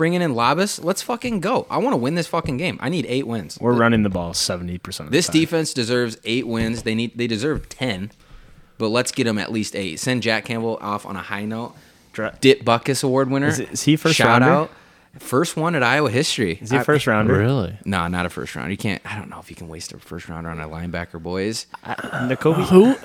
Bringing 0.02 0.20
in 0.20 0.32
Labas, 0.34 0.82
let's 0.82 1.00
fucking 1.00 1.38
go. 1.38 1.64
I 1.70 1.78
want 1.78 1.92
to 1.92 1.96
win 1.96 2.16
this 2.16 2.26
fucking 2.26 2.56
game. 2.56 2.76
I 2.80 2.88
need 2.88 3.06
eight 3.08 3.24
wins. 3.24 3.56
We're 3.60 3.72
running 3.74 4.02
the 4.02 4.08
ball 4.10 4.34
seventy 4.34 4.76
percent. 4.76 5.12
This 5.12 5.28
defense 5.28 5.72
deserves 5.72 6.16
eight 6.24 6.44
wins. 6.44 6.82
They 6.82 6.96
need 6.96 7.16
they 7.16 7.28
deserve 7.28 7.68
ten, 7.68 8.10
but 8.78 8.88
let's 8.88 9.12
get 9.12 9.24
them 9.24 9.38
at 9.38 9.52
least 9.52 9.76
eight. 9.76 10.00
Send 10.00 10.24
Jack 10.24 10.46
Campbell 10.46 10.76
off 10.80 11.06
on 11.06 11.14
a 11.14 11.20
high 11.22 11.44
note. 11.44 11.76
Dra- 12.12 12.36
Dick 12.40 12.64
Butkus 12.64 13.04
Award 13.04 13.30
winner. 13.30 13.46
Is 13.46 13.60
it- 13.60 13.70
is 13.70 13.82
he 13.84 13.94
first 13.94 14.16
Shout 14.16 14.40
rounder? 14.42 14.48
out. 14.50 14.70
First 15.20 15.56
one 15.56 15.76
at 15.76 15.84
Iowa 15.84 16.10
history. 16.10 16.58
Is 16.60 16.70
he 16.72 16.78
a 16.78 16.80
I- 16.80 16.82
first 16.82 17.06
rounder? 17.06 17.38
really? 17.38 17.78
No, 17.84 18.08
not 18.08 18.26
a 18.26 18.28
first 18.28 18.56
round. 18.56 18.72
You 18.72 18.76
can't. 18.76 19.00
I 19.08 19.16
don't 19.16 19.30
know 19.30 19.38
if 19.38 19.50
you 19.50 19.54
can 19.54 19.68
waste 19.68 19.92
a 19.92 19.98
first 20.00 20.28
rounder 20.28 20.50
on 20.50 20.58
a 20.58 20.68
linebacker, 20.68 21.22
boys. 21.22 21.66
Uh, 21.84 21.94
Nakobe. 22.26 22.64
Who? 22.70 22.96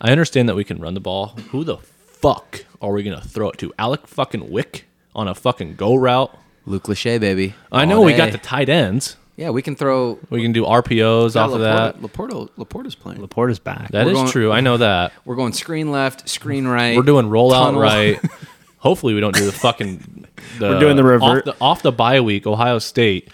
I 0.00 0.12
understand 0.12 0.48
that 0.48 0.54
we 0.54 0.62
can 0.62 0.78
run 0.78 0.94
the 0.94 1.00
ball. 1.00 1.34
Who 1.50 1.64
the 1.64 1.78
fuck 1.78 2.64
are 2.80 2.92
we 2.92 3.02
gonna 3.02 3.20
throw 3.20 3.50
it 3.50 3.58
to? 3.58 3.72
Alec 3.76 4.06
fucking 4.06 4.50
Wick 4.52 4.84
on 5.18 5.28
a 5.28 5.34
fucking 5.34 5.74
go 5.76 5.94
route. 5.96 6.34
Luke 6.66 6.84
Lachey, 6.84 7.18
baby. 7.18 7.54
I 7.72 7.80
All 7.82 7.86
know 7.86 8.00
we 8.02 8.14
got 8.14 8.26
day. 8.26 8.30
the 8.32 8.38
tight 8.38 8.68
ends. 8.68 9.16
Yeah, 9.36 9.50
we 9.50 9.62
can 9.62 9.74
throw. 9.76 10.18
We 10.30 10.42
can 10.42 10.52
do 10.52 10.64
RPOs 10.64 11.36
off 11.36 11.52
of 11.52 11.60
that. 11.60 12.00
Laporta, 12.00 12.48
Laporta's 12.58 12.94
playing. 12.94 13.20
Laporta's 13.20 13.58
back. 13.58 13.90
That 13.92 14.06
We're 14.06 14.12
is 14.12 14.18
going- 14.18 14.30
true. 14.30 14.52
I 14.52 14.60
know 14.60 14.76
that. 14.78 15.12
We're 15.24 15.36
going 15.36 15.52
screen 15.52 15.90
left, 15.92 16.28
screen 16.28 16.66
right. 16.66 16.96
We're 16.96 17.02
doing 17.04 17.26
rollout 17.26 17.66
tunnel. 17.66 17.80
right. 17.80 18.20
Hopefully, 18.78 19.14
we 19.14 19.20
don't 19.20 19.34
do 19.34 19.44
the 19.46 19.52
fucking. 19.52 20.26
The, 20.58 20.68
We're 20.68 20.80
doing 20.80 20.96
the 20.96 21.04
revert- 21.04 21.46
off 21.48 21.54
the, 21.58 21.60
off 21.60 21.82
the 21.82 21.92
bye 21.92 22.20
week. 22.20 22.46
Ohio 22.46 22.78
State 22.78 23.28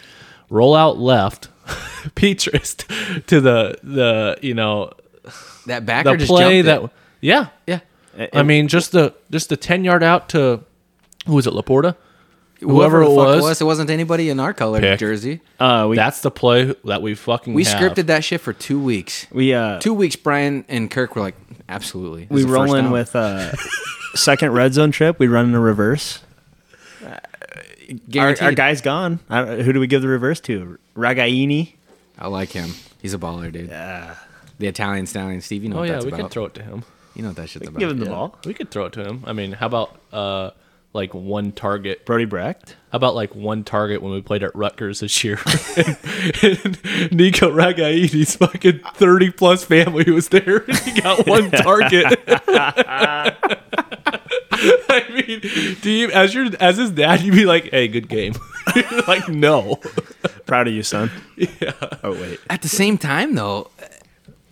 rollout 0.51 0.99
left. 0.99 1.49
Petras 2.15 2.77
to 3.27 3.41
the 3.41 3.79
the 3.83 4.39
you 4.43 4.53
know 4.55 4.93
That 5.67 5.87
backer 5.87 6.11
the 6.13 6.17
just 6.19 6.29
play 6.31 6.63
jumped 6.63 6.67
that 6.67 6.85
it. 6.85 6.91
yeah 7.23 7.47
Yeah. 7.67 7.81
I 8.33 8.43
mean 8.43 8.69
just 8.69 8.93
the 8.93 9.15
just 9.31 9.49
the 9.49 9.57
ten 9.57 9.85
yard 9.85 10.03
out 10.03 10.29
to 10.31 10.61
who 11.27 11.35
was 11.35 11.47
it 11.47 11.53
Laporta 11.55 11.97
Whoever, 12.61 13.03
Whoever 13.03 13.03
it 13.03 13.11
was. 13.11 13.39
it 13.39 13.43
was, 13.43 13.61
it 13.61 13.65
wasn't 13.65 13.91
anybody 13.91 14.31
in 14.31 14.39
our 14.41 14.55
color 14.55 14.81
Pick. 14.81 14.99
jersey. 15.01 15.41
Uh, 15.61 15.87
we 15.91 15.97
that's 15.97 16.21
the 16.23 16.31
play 16.31 16.75
that 16.85 17.03
we 17.03 17.15
fucking 17.15 17.53
We 17.53 17.65
have. 17.65 17.79
scripted 17.81 18.07
that 18.07 18.23
shit 18.25 18.41
for 18.41 18.53
two 18.53 18.81
weeks. 18.81 19.27
we 19.33 19.53
uh 19.53 19.81
Two 19.81 19.93
weeks, 19.93 20.17
Brian 20.17 20.65
and 20.69 20.91
Kirk 20.91 21.15
were 21.17 21.21
like, 21.23 21.35
absolutely. 21.69 22.23
This 22.23 22.31
we 22.31 22.41
is 22.41 22.47
the 22.47 22.53
first 22.53 22.57
rolling 22.59 22.85
down. 22.85 22.93
with 22.93 23.17
uh 23.17 23.53
second 24.15 24.53
red 24.53 24.73
zone 24.73 24.93
trip. 24.93 25.19
We 25.19 25.27
run 25.27 25.47
in 25.49 25.55
a 25.55 25.61
reverse. 25.61 26.21
Our, 27.05 27.21
Guaranteed. 28.09 28.43
our 28.45 28.53
guy's 28.53 28.81
gone. 28.81 29.19
I, 29.29 29.57
who 29.63 29.73
do 29.73 29.81
we 29.81 29.87
give 29.87 30.01
the 30.01 30.09
reverse 30.09 30.41
to? 30.43 30.79
Ragaini. 30.97 31.75
I 32.19 32.29
like 32.29 32.51
him. 32.51 32.71
He's 33.03 33.13
a 33.13 33.19
baller, 33.19 33.53
dude. 33.53 33.69
Yeah. 33.69 34.15
The 34.59 34.69
Italian 34.69 35.07
stallion, 35.07 35.41
Steve. 35.43 35.65
You 35.65 35.69
know 35.71 35.77
oh 35.77 35.81
what 35.81 35.89
yeah 35.89 35.93
that's 35.95 36.05
we 36.07 36.13
about. 36.13 36.21
could 36.23 36.31
throw 36.31 36.45
it 36.47 36.55
to 36.55 36.63
him 36.63 36.85
you 37.15 37.23
know 37.23 37.29
what 37.29 37.37
that 37.37 37.49
shit's 37.49 37.69
about. 37.69 37.79
Give 37.79 37.91
him 37.91 37.99
the 37.99 38.07
Yeah. 38.07 38.11
ball. 38.13 38.39
we 38.47 38.55
could 38.55 38.71
throw 38.71 38.87
it 38.87 38.93
to 38.95 39.05
him 39.05 39.23
I 39.27 39.33
mean 39.33 39.53
how 39.53 39.67
about 39.67 39.97
uh 40.13 40.51
like 40.95 41.13
one 41.13 41.53
target? 41.53 42.07
Brody 42.07 42.25
Brecht. 42.25 42.77
How 42.93 42.97
about 42.97 43.15
like 43.15 43.35
one 43.35 43.65
target 43.65 44.01
when 44.01 44.13
we 44.13 44.23
played 44.23 44.43
at 44.43 44.55
Rutgers 44.55 45.01
this 45.01 45.23
year? 45.25 45.39
and 45.77 47.13
Nico 47.13 47.51
Ragaini's 47.51 48.37
fucking 48.37 48.81
30 48.95 49.31
plus 49.33 49.65
family 49.65 50.11
was 50.11 50.29
there 50.29 50.59
and 50.59 50.79
he 50.79 51.01
got 51.01 51.27
one 51.27 51.51
target. 51.51 52.21
I 54.57 55.05
mean, 55.11 55.41
do 55.83 55.91
you, 55.91 56.11
as 56.13 56.33
your 56.33 56.47
as 56.61 56.77
his 56.77 56.91
dad, 56.93 57.21
you'd 57.23 57.35
be 57.35 57.45
like, 57.45 57.71
hey, 57.71 57.89
good 57.89 58.09
game. 58.09 58.35
like, 59.09 59.29
no. 59.29 59.81
Proud 60.47 60.69
of 60.69 60.75
you, 60.75 60.83
son. 60.83 61.11
Yeah. 61.37 61.73
Oh 62.03 62.13
wait. 62.13 62.39
At 62.49 62.63
the 62.63 62.69
same 62.69 62.97
time, 62.99 63.35
though, 63.35 63.71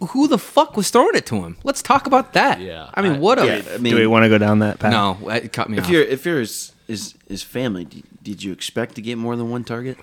who 0.06 0.28
the 0.28 0.38
fuck 0.38 0.76
was 0.76 0.90
throwing 0.90 1.14
it 1.14 1.26
to 1.26 1.36
him? 1.42 1.56
Let's 1.64 1.82
talk 1.82 2.06
about 2.06 2.32
that. 2.34 2.60
Yeah, 2.60 2.90
I 2.94 3.02
mean, 3.02 3.20
what 3.20 3.38
a 3.38 3.46
Yeah, 3.46 3.62
I 3.74 3.78
mean, 3.78 3.94
Do 3.94 3.98
we 4.00 4.06
want 4.06 4.24
to 4.24 4.28
go 4.28 4.38
down 4.38 4.60
that 4.60 4.78
path? 4.78 4.90
no. 4.92 5.28
It 5.30 5.52
cut 5.52 5.68
me 5.70 5.78
if 5.78 5.84
off. 5.84 5.90
you're 5.90 6.02
if 6.02 6.24
you're 6.26 6.40
his 6.40 6.72
his, 6.86 7.14
his 7.28 7.42
family, 7.42 7.84
did, 7.84 8.02
did 8.22 8.42
you 8.42 8.52
expect 8.52 8.96
to 8.96 9.02
get 9.02 9.16
more 9.16 9.36
than 9.36 9.50
one 9.50 9.64
target? 9.64 9.96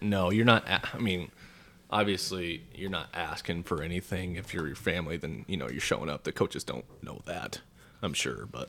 No, 0.00 0.30
you're 0.30 0.44
not. 0.44 0.64
I 0.68 0.98
mean, 0.98 1.30
obviously, 1.90 2.62
you're 2.74 2.90
not 2.90 3.08
asking 3.14 3.62
for 3.62 3.82
anything. 3.82 4.36
If 4.36 4.52
you're 4.52 4.66
your 4.66 4.76
family, 4.76 5.16
then 5.16 5.44
you 5.48 5.56
know 5.56 5.68
you're 5.68 5.80
showing 5.80 6.10
up. 6.10 6.24
The 6.24 6.32
coaches 6.32 6.64
don't 6.64 6.84
know 7.02 7.22
that, 7.26 7.60
I'm 8.02 8.12
sure, 8.14 8.46
but 8.46 8.68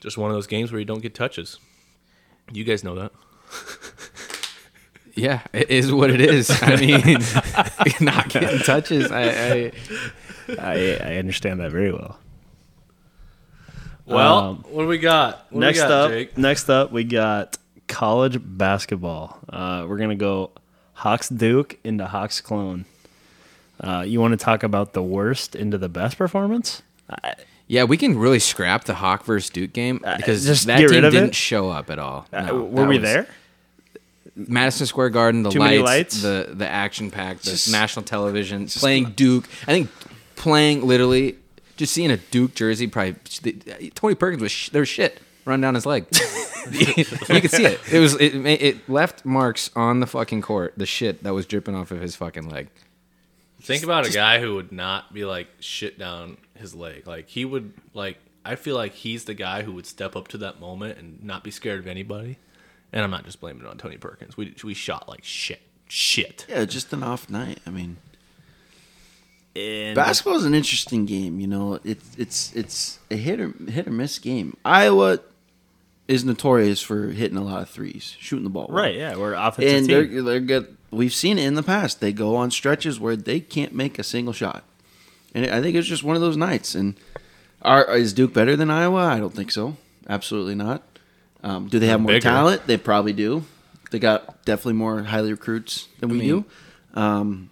just 0.00 0.16
one 0.16 0.30
of 0.30 0.36
those 0.36 0.46
games 0.46 0.72
where 0.72 0.78
you 0.78 0.84
don't 0.86 1.02
get 1.02 1.14
touches. 1.14 1.58
You 2.52 2.64
guys 2.64 2.82
know 2.82 2.94
that. 2.94 3.12
yeah, 5.18 5.40
it 5.52 5.70
is 5.70 5.92
what 5.92 6.10
it 6.10 6.20
is. 6.20 6.50
I 6.62 6.76
mean, 6.80 7.18
not 8.00 8.28
getting 8.28 8.58
touches. 8.60 9.10
I, 9.12 9.22
I 9.22 9.72
I, 10.58 10.98
I 11.02 11.16
understand 11.16 11.60
that 11.60 11.70
very 11.72 11.92
well. 11.92 12.18
Well, 14.06 14.38
Um, 14.38 14.64
what 14.70 14.82
do 14.82 14.88
we 14.88 14.98
got? 14.98 15.46
What 15.50 15.52
do 15.52 15.56
we 15.58 15.60
next 15.66 15.78
got, 15.80 15.90
up, 15.90 16.10
Jake? 16.10 16.38
next 16.38 16.68
up, 16.70 16.92
we 16.92 17.04
got 17.04 17.58
college 17.88 18.38
basketball. 18.42 19.38
Uh, 19.48 19.84
we're 19.88 19.98
gonna 19.98 20.14
go 20.14 20.50
Hawks 20.94 21.28
Duke 21.28 21.78
into 21.84 22.06
Hawks 22.06 22.40
Clone. 22.40 22.86
Uh, 23.80 24.04
you 24.06 24.20
want 24.20 24.32
to 24.32 24.42
talk 24.42 24.62
about 24.62 24.92
the 24.92 25.02
worst 25.02 25.54
into 25.54 25.78
the 25.78 25.88
best 25.88 26.16
performance? 26.18 26.82
yeah, 27.68 27.84
we 27.84 27.96
can 27.96 28.18
really 28.18 28.38
scrap 28.40 28.84
the 28.84 28.94
Hawk 28.94 29.24
versus 29.24 29.50
Duke 29.50 29.72
game 29.72 29.98
because 30.16 30.44
just 30.46 30.66
that 30.66 30.78
team 30.78 30.88
didn't 30.88 31.14
it? 31.28 31.34
show 31.34 31.68
up 31.70 31.90
at 31.90 31.98
all. 31.98 32.26
Uh, 32.32 32.42
No, 32.46 32.62
were 32.64 32.86
we 32.86 32.98
was- 32.98 33.02
there? 33.08 33.28
Madison 34.46 34.86
Square 34.86 35.10
Garden, 35.10 35.42
the 35.42 35.50
Too 35.50 35.58
lights, 35.58 35.82
lights? 35.82 36.22
the 36.22 36.50
the 36.54 36.66
action 36.68 37.10
pack, 37.10 37.38
the 37.40 37.50
Just- 37.50 37.70
national 37.72 38.04
television, 38.04 38.66
playing 38.68 39.10
Duke. 39.12 39.48
I 39.62 39.72
think 39.72 39.90
playing 40.36 40.86
literally 40.86 41.36
just 41.76 41.92
seeing 41.92 42.10
a 42.10 42.16
Duke 42.16 42.54
jersey. 42.54 42.86
Probably 42.86 43.14
Tony 43.94 44.14
Perkins 44.14 44.42
was 44.42 44.52
sh- 44.52 44.70
there 44.70 44.80
was 44.82 44.88
shit 44.88 45.20
run 45.44 45.60
down 45.60 45.74
his 45.74 45.86
leg. 45.86 46.06
you 46.70 47.04
could 47.04 47.50
see 47.50 47.64
it. 47.64 47.80
It 47.90 47.98
was 47.98 48.14
it, 48.20 48.34
it 48.34 48.88
left 48.88 49.24
marks 49.24 49.70
on 49.74 50.00
the 50.00 50.06
fucking 50.06 50.42
court. 50.42 50.74
The 50.76 50.86
shit 50.86 51.22
that 51.24 51.34
was 51.34 51.46
dripping 51.46 51.74
off 51.74 51.90
of 51.90 52.00
his 52.00 52.14
fucking 52.16 52.48
leg. 52.48 52.68
Think 53.60 53.82
about 53.82 54.06
a 54.06 54.12
guy 54.12 54.38
who 54.40 54.54
would 54.54 54.70
not 54.70 55.12
be 55.12 55.24
like 55.24 55.48
shit 55.58 55.98
down 55.98 56.36
his 56.54 56.74
leg. 56.74 57.06
Like 57.06 57.28
he 57.28 57.44
would 57.44 57.72
like. 57.94 58.18
I 58.44 58.54
feel 58.54 58.76
like 58.76 58.92
he's 58.94 59.24
the 59.24 59.34
guy 59.34 59.62
who 59.62 59.72
would 59.72 59.84
step 59.84 60.16
up 60.16 60.28
to 60.28 60.38
that 60.38 60.58
moment 60.60 60.98
and 60.98 61.22
not 61.22 61.42
be 61.44 61.50
scared 61.50 61.80
of 61.80 61.86
anybody. 61.86 62.38
And 62.92 63.02
I'm 63.02 63.10
not 63.10 63.24
just 63.24 63.40
blaming 63.40 63.62
it 63.64 63.68
on 63.68 63.76
Tony 63.78 63.96
Perkins. 63.98 64.36
We 64.36 64.54
we 64.64 64.74
shot 64.74 65.08
like 65.08 65.24
shit, 65.24 65.60
shit. 65.88 66.46
Yeah, 66.48 66.64
just 66.64 66.92
an 66.92 67.02
off 67.02 67.28
night. 67.28 67.60
I 67.66 67.70
mean, 67.70 67.98
And 69.54 69.94
basketball 69.94 70.36
is 70.36 70.44
an 70.44 70.54
interesting 70.54 71.04
game. 71.04 71.40
You 71.40 71.46
know, 71.48 71.80
it's 71.84 72.16
it's 72.16 72.54
it's 72.54 72.98
a 73.10 73.16
hit 73.16 73.40
or 73.40 73.52
hit 73.68 73.86
or 73.86 73.90
miss 73.90 74.18
game. 74.18 74.56
Iowa 74.64 75.20
is 76.06 76.24
notorious 76.24 76.80
for 76.80 77.08
hitting 77.08 77.36
a 77.36 77.42
lot 77.42 77.60
of 77.60 77.68
threes, 77.68 78.16
shooting 78.18 78.44
the 78.44 78.50
ball. 78.50 78.68
well. 78.68 78.82
right, 78.84 78.94
yeah, 78.94 79.16
we're 79.16 79.34
offensive 79.34 79.74
and 79.74 79.86
team. 79.86 80.12
they're 80.14 80.22
they're 80.22 80.40
good. 80.40 80.76
We've 80.90 81.12
seen 81.12 81.38
it 81.38 81.44
in 81.44 81.54
the 81.54 81.62
past. 81.62 82.00
They 82.00 82.12
go 82.12 82.36
on 82.36 82.50
stretches 82.50 82.98
where 82.98 83.16
they 83.16 83.40
can't 83.40 83.74
make 83.74 83.98
a 83.98 84.02
single 84.02 84.32
shot, 84.32 84.64
and 85.34 85.44
I 85.50 85.60
think 85.60 85.76
it's 85.76 85.86
just 85.86 86.02
one 86.02 86.16
of 86.16 86.22
those 86.22 86.36
nights. 86.38 86.74
And 86.74 86.96
are 87.60 87.94
is 87.94 88.14
Duke 88.14 88.32
better 88.32 88.56
than 88.56 88.70
Iowa? 88.70 89.04
I 89.04 89.18
don't 89.18 89.34
think 89.34 89.50
so. 89.50 89.76
Absolutely 90.08 90.54
not. 90.54 90.82
Um, 91.42 91.68
do 91.68 91.78
they 91.78 91.86
have 91.86 92.00
more 92.00 92.08
bigger. 92.08 92.20
talent? 92.20 92.66
They 92.66 92.76
probably 92.76 93.12
do. 93.12 93.44
They 93.90 93.98
got 93.98 94.44
definitely 94.44 94.74
more 94.74 95.02
highly 95.02 95.30
recruits 95.32 95.88
than 96.00 96.08
we 96.10 96.18
mean- 96.18 96.28
do. 96.28 96.44
Um, 96.94 97.50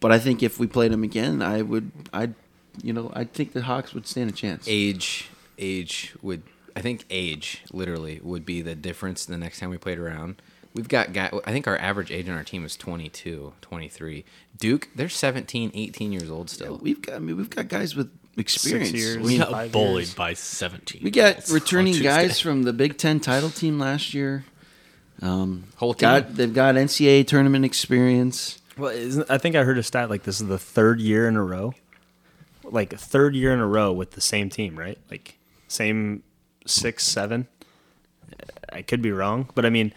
but 0.00 0.12
I 0.12 0.18
think 0.18 0.42
if 0.42 0.58
we 0.58 0.66
played 0.66 0.92
them 0.92 1.04
again, 1.04 1.42
I 1.42 1.62
would. 1.62 1.90
I'd 2.12 2.34
you 2.82 2.92
know 2.92 3.10
I 3.14 3.24
think 3.24 3.52
the 3.52 3.62
Hawks 3.62 3.94
would 3.94 4.06
stand 4.06 4.30
a 4.30 4.32
chance. 4.32 4.64
Age, 4.68 5.30
age 5.58 6.14
would. 6.22 6.42
I 6.74 6.80
think 6.80 7.04
age 7.10 7.62
literally 7.72 8.20
would 8.22 8.44
be 8.44 8.62
the 8.62 8.74
difference 8.74 9.24
the 9.24 9.36
next 9.38 9.60
time 9.60 9.70
we 9.70 9.78
played 9.78 9.98
around. 9.98 10.42
We've 10.74 10.88
got 10.88 11.12
guy. 11.12 11.30
I 11.44 11.52
think 11.52 11.68
our 11.68 11.76
average 11.78 12.10
age 12.10 12.28
on 12.28 12.36
our 12.36 12.44
team 12.44 12.64
is 12.64 12.76
22, 12.76 13.52
23. 13.60 14.24
Duke, 14.58 14.88
they're 14.94 15.08
17, 15.08 15.70
18 15.74 16.12
years 16.12 16.30
old 16.30 16.48
still. 16.50 16.78
We've 16.78 17.00
got. 17.00 17.16
I 17.16 17.18
mean, 17.18 17.36
we've 17.36 17.50
got 17.50 17.68
guys 17.68 17.94
with 17.94 18.10
experience. 18.36 18.92
years. 18.92 19.18
We 19.18 19.38
got 19.38 19.72
bullied 19.72 20.06
years. 20.06 20.14
by 20.14 20.34
17. 20.34 21.02
We 21.02 21.10
got 21.10 21.48
returning 21.48 22.00
guys 22.02 22.40
from 22.40 22.62
the 22.62 22.72
Big 22.72 22.98
Ten 22.98 23.20
title 23.20 23.50
team 23.50 23.78
last 23.78 24.14
year. 24.14 24.44
Um, 25.20 25.64
Whole 25.76 25.94
team. 25.94 26.00
got 26.00 26.34
they've 26.34 26.52
got 26.52 26.74
NCAA 26.74 27.26
tournament 27.26 27.64
experience. 27.64 28.60
Well, 28.76 28.90
isn't, 28.90 29.30
I 29.30 29.38
think 29.38 29.54
I 29.54 29.64
heard 29.64 29.78
a 29.78 29.82
stat 29.82 30.10
like 30.10 30.22
this 30.24 30.40
is 30.40 30.48
the 30.48 30.58
third 30.58 31.00
year 31.00 31.28
in 31.28 31.36
a 31.36 31.44
row, 31.44 31.74
like 32.64 32.94
third 32.94 33.34
year 33.36 33.52
in 33.52 33.60
a 33.60 33.66
row 33.66 33.92
with 33.92 34.12
the 34.12 34.20
same 34.20 34.48
team, 34.48 34.78
right? 34.78 34.98
Like 35.10 35.38
same 35.68 36.22
six, 36.66 37.04
seven. 37.04 37.46
I 38.72 38.82
could 38.82 39.02
be 39.02 39.12
wrong, 39.12 39.48
but 39.54 39.66
I 39.66 39.70
mean, 39.70 39.92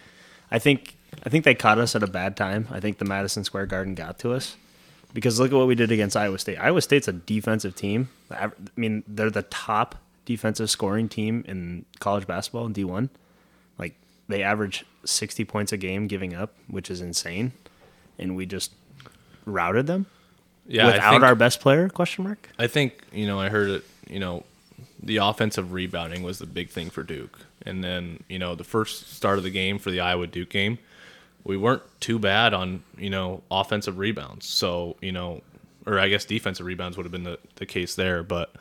I 0.50 0.58
think 0.58 0.96
I 1.24 1.30
think 1.30 1.44
they 1.44 1.54
caught 1.54 1.78
us 1.78 1.96
at 1.96 2.02
a 2.02 2.06
bad 2.06 2.36
time. 2.36 2.68
I 2.70 2.78
think 2.78 2.98
the 2.98 3.04
Madison 3.06 3.42
Square 3.42 3.66
Garden 3.66 3.94
got 3.94 4.18
to 4.20 4.32
us 4.32 4.56
because 5.16 5.40
look 5.40 5.50
at 5.50 5.56
what 5.56 5.66
we 5.66 5.74
did 5.74 5.90
against 5.90 6.16
Iowa 6.16 6.38
State. 6.38 6.58
Iowa 6.58 6.80
State's 6.80 7.08
a 7.08 7.12
defensive 7.12 7.74
team. 7.74 8.10
I 8.30 8.50
mean, 8.76 9.02
they're 9.08 9.30
the 9.30 9.42
top 9.42 9.96
defensive 10.24 10.68
scoring 10.70 11.08
team 11.08 11.44
in 11.48 11.84
college 11.98 12.26
basketball 12.26 12.66
in 12.66 12.72
D 12.72 12.84
one. 12.84 13.10
Like 13.78 13.94
they 14.28 14.42
average 14.42 14.84
sixty 15.04 15.44
points 15.44 15.72
a 15.72 15.76
game 15.76 16.06
giving 16.06 16.34
up, 16.34 16.54
which 16.68 16.90
is 16.90 17.00
insane 17.00 17.52
and 18.18 18.36
we 18.36 18.46
just 18.46 18.72
routed 19.44 19.86
them 19.86 20.06
yeah, 20.66 20.86
without 20.86 21.10
think, 21.10 21.22
our 21.22 21.34
best 21.34 21.60
player? 21.60 21.88
Question 21.88 22.24
mark. 22.24 22.50
I 22.58 22.66
think 22.66 23.02
you 23.12 23.26
know 23.26 23.40
I 23.40 23.48
heard 23.48 23.70
it. 23.70 23.84
You 24.08 24.20
know, 24.20 24.44
the 25.02 25.18
offensive 25.18 25.72
rebounding 25.72 26.22
was 26.22 26.38
the 26.38 26.46
big 26.46 26.70
thing 26.70 26.90
for 26.90 27.02
Duke, 27.02 27.38
and 27.64 27.82
then 27.82 28.22
you 28.28 28.38
know 28.38 28.54
the 28.54 28.64
first 28.64 29.14
start 29.14 29.38
of 29.38 29.44
the 29.44 29.50
game 29.50 29.78
for 29.78 29.90
the 29.90 30.00
Iowa 30.00 30.26
Duke 30.26 30.50
game, 30.50 30.78
we 31.46 31.56
weren't 31.56 31.82
too 32.00 32.18
bad 32.18 32.52
on 32.52 32.82
you 32.98 33.10
know 33.10 33.42
offensive 33.50 33.98
rebounds. 33.98 34.46
So 34.46 34.96
you 35.00 35.12
know, 35.12 35.42
or 35.86 35.98
I 35.98 36.08
guess 36.08 36.24
defensive 36.24 36.66
rebounds 36.66 36.96
would 36.96 37.06
have 37.06 37.12
been 37.12 37.24
the 37.24 37.38
the 37.56 37.66
case 37.66 37.94
there, 37.94 38.22
but 38.22 38.54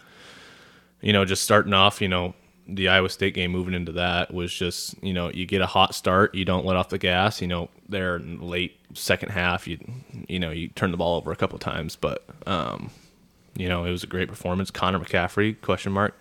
you 1.01 1.11
know, 1.11 1.25
just 1.25 1.43
starting 1.43 1.73
off, 1.73 2.01
you 2.01 2.07
know. 2.07 2.33
The 2.67 2.89
Iowa 2.89 3.09
State 3.09 3.35
game 3.35 3.51
moving 3.51 3.75
into 3.75 3.91
that 3.91 4.33
was 4.33 4.51
just, 4.51 4.95
you 5.03 5.13
know, 5.13 5.29
you 5.29 5.45
get 5.45 5.61
a 5.61 5.67
hot 5.67 5.93
start, 5.93 6.33
you 6.33 6.45
don't 6.45 6.65
let 6.65 6.75
off 6.75 6.89
the 6.89 6.97
gas, 6.97 7.39
you 7.39 7.45
know, 7.47 7.69
there 7.87 8.15
in 8.15 8.39
the 8.39 8.45
late 8.45 8.79
second 8.95 9.29
half, 9.29 9.67
you 9.67 9.77
you 10.27 10.39
know, 10.39 10.49
you 10.49 10.69
turn 10.69 10.89
the 10.89 10.97
ball 10.97 11.17
over 11.17 11.31
a 11.31 11.35
couple 11.35 11.59
times, 11.59 11.95
but 11.95 12.25
um, 12.47 12.89
you 13.55 13.69
know, 13.69 13.85
it 13.85 13.91
was 13.91 14.03
a 14.03 14.07
great 14.07 14.27
performance. 14.27 14.71
Connor 14.71 14.99
McCaffery, 14.99 15.61
question 15.61 15.91
mark. 15.91 16.17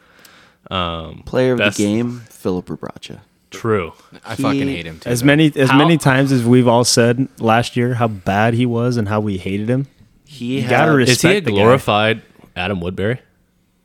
Player 1.24 1.54
of 1.54 1.58
the 1.58 1.70
game, 1.70 2.20
Filip 2.28 2.66
Rebraca. 2.66 3.20
True. 3.54 3.92
I 4.24 4.34
He- 4.34 4.42
fucking 4.42 4.68
hate 4.68 4.86
him 4.86 4.98
too. 5.00 5.08
As 5.10 5.22
many 5.24 5.52
as 5.56 5.70
How- 5.70 5.78
many 5.78 5.96
times 5.98 6.32
as 6.32 6.44
we've 6.44 6.68
all 6.68 6.84
said 6.84 7.28
last 7.38 7.76
year 7.76 7.94
how 7.94 8.08
bad 8.08 8.54
he 8.54 8.66
was 8.66 8.96
and 8.96 9.08
how 9.08 9.20
we 9.20 9.38
hated 9.38 9.68
him. 9.68 9.86
He 10.24 10.60
You 10.60 10.68
gotta 10.68 10.90
had- 10.90 10.96
res- 10.96 11.08
Is 11.10 11.22
he 11.22 11.28
a 11.28 11.30
Respect 11.30 11.46
the 11.46 11.50
guy. 11.52 11.56
glorified 11.58 12.22
Adam 12.56 12.80
Woodbury? 12.80 13.20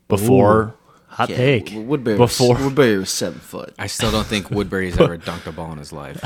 Before 0.07 0.75
Hot 1.09 1.29
yeah, 1.29 1.37
take. 1.37 1.71
Woodbury. 1.75 2.17
Before- 2.17 2.55
was, 2.55 2.63
Woodbury 2.65 2.97
was 2.97 3.09
seven 3.09 3.39
foot. 3.39 3.73
I 3.77 3.87
still 3.87 4.11
don't 4.11 4.25
think 4.27 4.49
Woodbury's 4.49 4.97
ever 4.99 5.17
dunked 5.17 5.45
a 5.47 5.51
ball 5.51 5.71
in 5.71 5.77
his 5.77 5.91
life. 5.93 6.17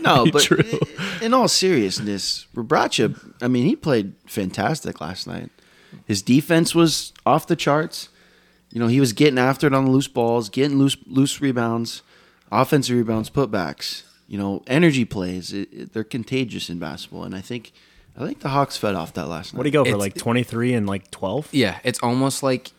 No, 0.00 0.24
be 0.24 0.30
but 0.30 0.42
true. 0.42 0.58
i- 0.64 1.24
in 1.24 1.34
all 1.34 1.48
seriousness, 1.48 2.46
Rebraca, 2.54 3.14
I 3.42 3.48
mean, 3.48 3.66
he 3.66 3.76
played 3.76 4.14
fantastic 4.26 5.00
last 5.00 5.26
night. 5.26 5.50
His 6.06 6.22
defense 6.22 6.74
was 6.74 7.12
off 7.26 7.46
the 7.46 7.56
charts. 7.56 8.08
You 8.70 8.80
know, 8.80 8.86
he 8.86 9.00
was 9.00 9.12
getting 9.12 9.38
after 9.38 9.66
it 9.66 9.74
on 9.74 9.84
the 9.86 9.90
loose 9.90 10.08
balls, 10.08 10.48
getting 10.50 10.78
loose 10.78 10.96
loose 11.06 11.40
rebounds, 11.40 12.02
offensive 12.52 12.96
rebounds, 12.96 13.30
putbacks. 13.30 14.02
You 14.26 14.36
know, 14.38 14.62
energy 14.66 15.04
plays. 15.06 15.52
It, 15.52 15.68
it- 15.72 15.92
they're 15.94 16.04
contagious 16.04 16.68
in 16.68 16.78
basketball, 16.78 17.24
and 17.24 17.34
I 17.34 17.40
think 17.40 17.72
I 18.18 18.26
think 18.26 18.40
the 18.40 18.50
Hawks 18.50 18.76
fed 18.76 18.94
off 18.94 19.14
that 19.14 19.26
last 19.28 19.54
night. 19.54 19.58
What 19.58 19.62
do 19.64 19.68
you 19.68 19.72
go 19.72 19.84
for? 19.84 19.88
It's- 19.90 20.00
Like 20.00 20.14
twenty 20.16 20.42
three 20.42 20.74
and 20.74 20.86
like 20.86 21.10
twelve? 21.10 21.48
yeah, 21.52 21.78
it's 21.84 21.98
almost 22.02 22.42
like 22.42 22.72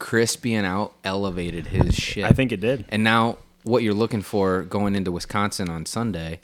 Chris 0.00 0.34
being 0.36 0.64
out 0.64 0.94
elevated 1.04 1.68
his 1.68 1.94
shit. 1.94 2.24
I 2.24 2.30
think 2.30 2.50
it 2.52 2.60
did. 2.60 2.84
And 2.88 3.04
now, 3.04 3.38
what 3.62 3.82
you're 3.84 3.94
looking 3.94 4.22
for 4.22 4.62
going 4.62 4.96
into 4.96 5.12
Wisconsin 5.12 5.68
on 5.68 5.86
Sunday, 5.86 6.40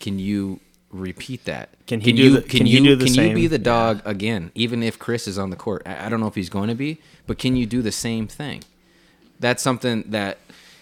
can 0.00 0.18
you 0.18 0.60
repeat 0.90 1.44
that? 1.44 1.70
Can 1.86 2.00
he 2.00 2.12
do 2.12 2.30
the- 2.30 2.42
can, 2.42 2.58
can 2.58 2.66
you 2.66 2.80
do 2.82 2.96
the 2.96 3.06
can 3.06 3.28
you 3.28 3.34
be 3.34 3.46
the 3.46 3.58
dog 3.58 4.02
again? 4.04 4.50
Even 4.54 4.82
if 4.82 4.98
Chris 4.98 5.26
is 5.28 5.38
on 5.38 5.50
the 5.50 5.56
court, 5.56 5.82
I, 5.86 6.06
I 6.06 6.08
don't 6.08 6.20
know 6.20 6.26
if 6.26 6.34
he's 6.34 6.48
going 6.50 6.68
to 6.68 6.74
be, 6.74 6.98
but 7.26 7.38
can 7.38 7.56
you 7.56 7.66
do 7.66 7.82
the 7.82 7.92
same 7.92 8.26
thing? 8.28 8.62
That's 9.38 9.62
something 9.62 10.04
that 10.08 10.38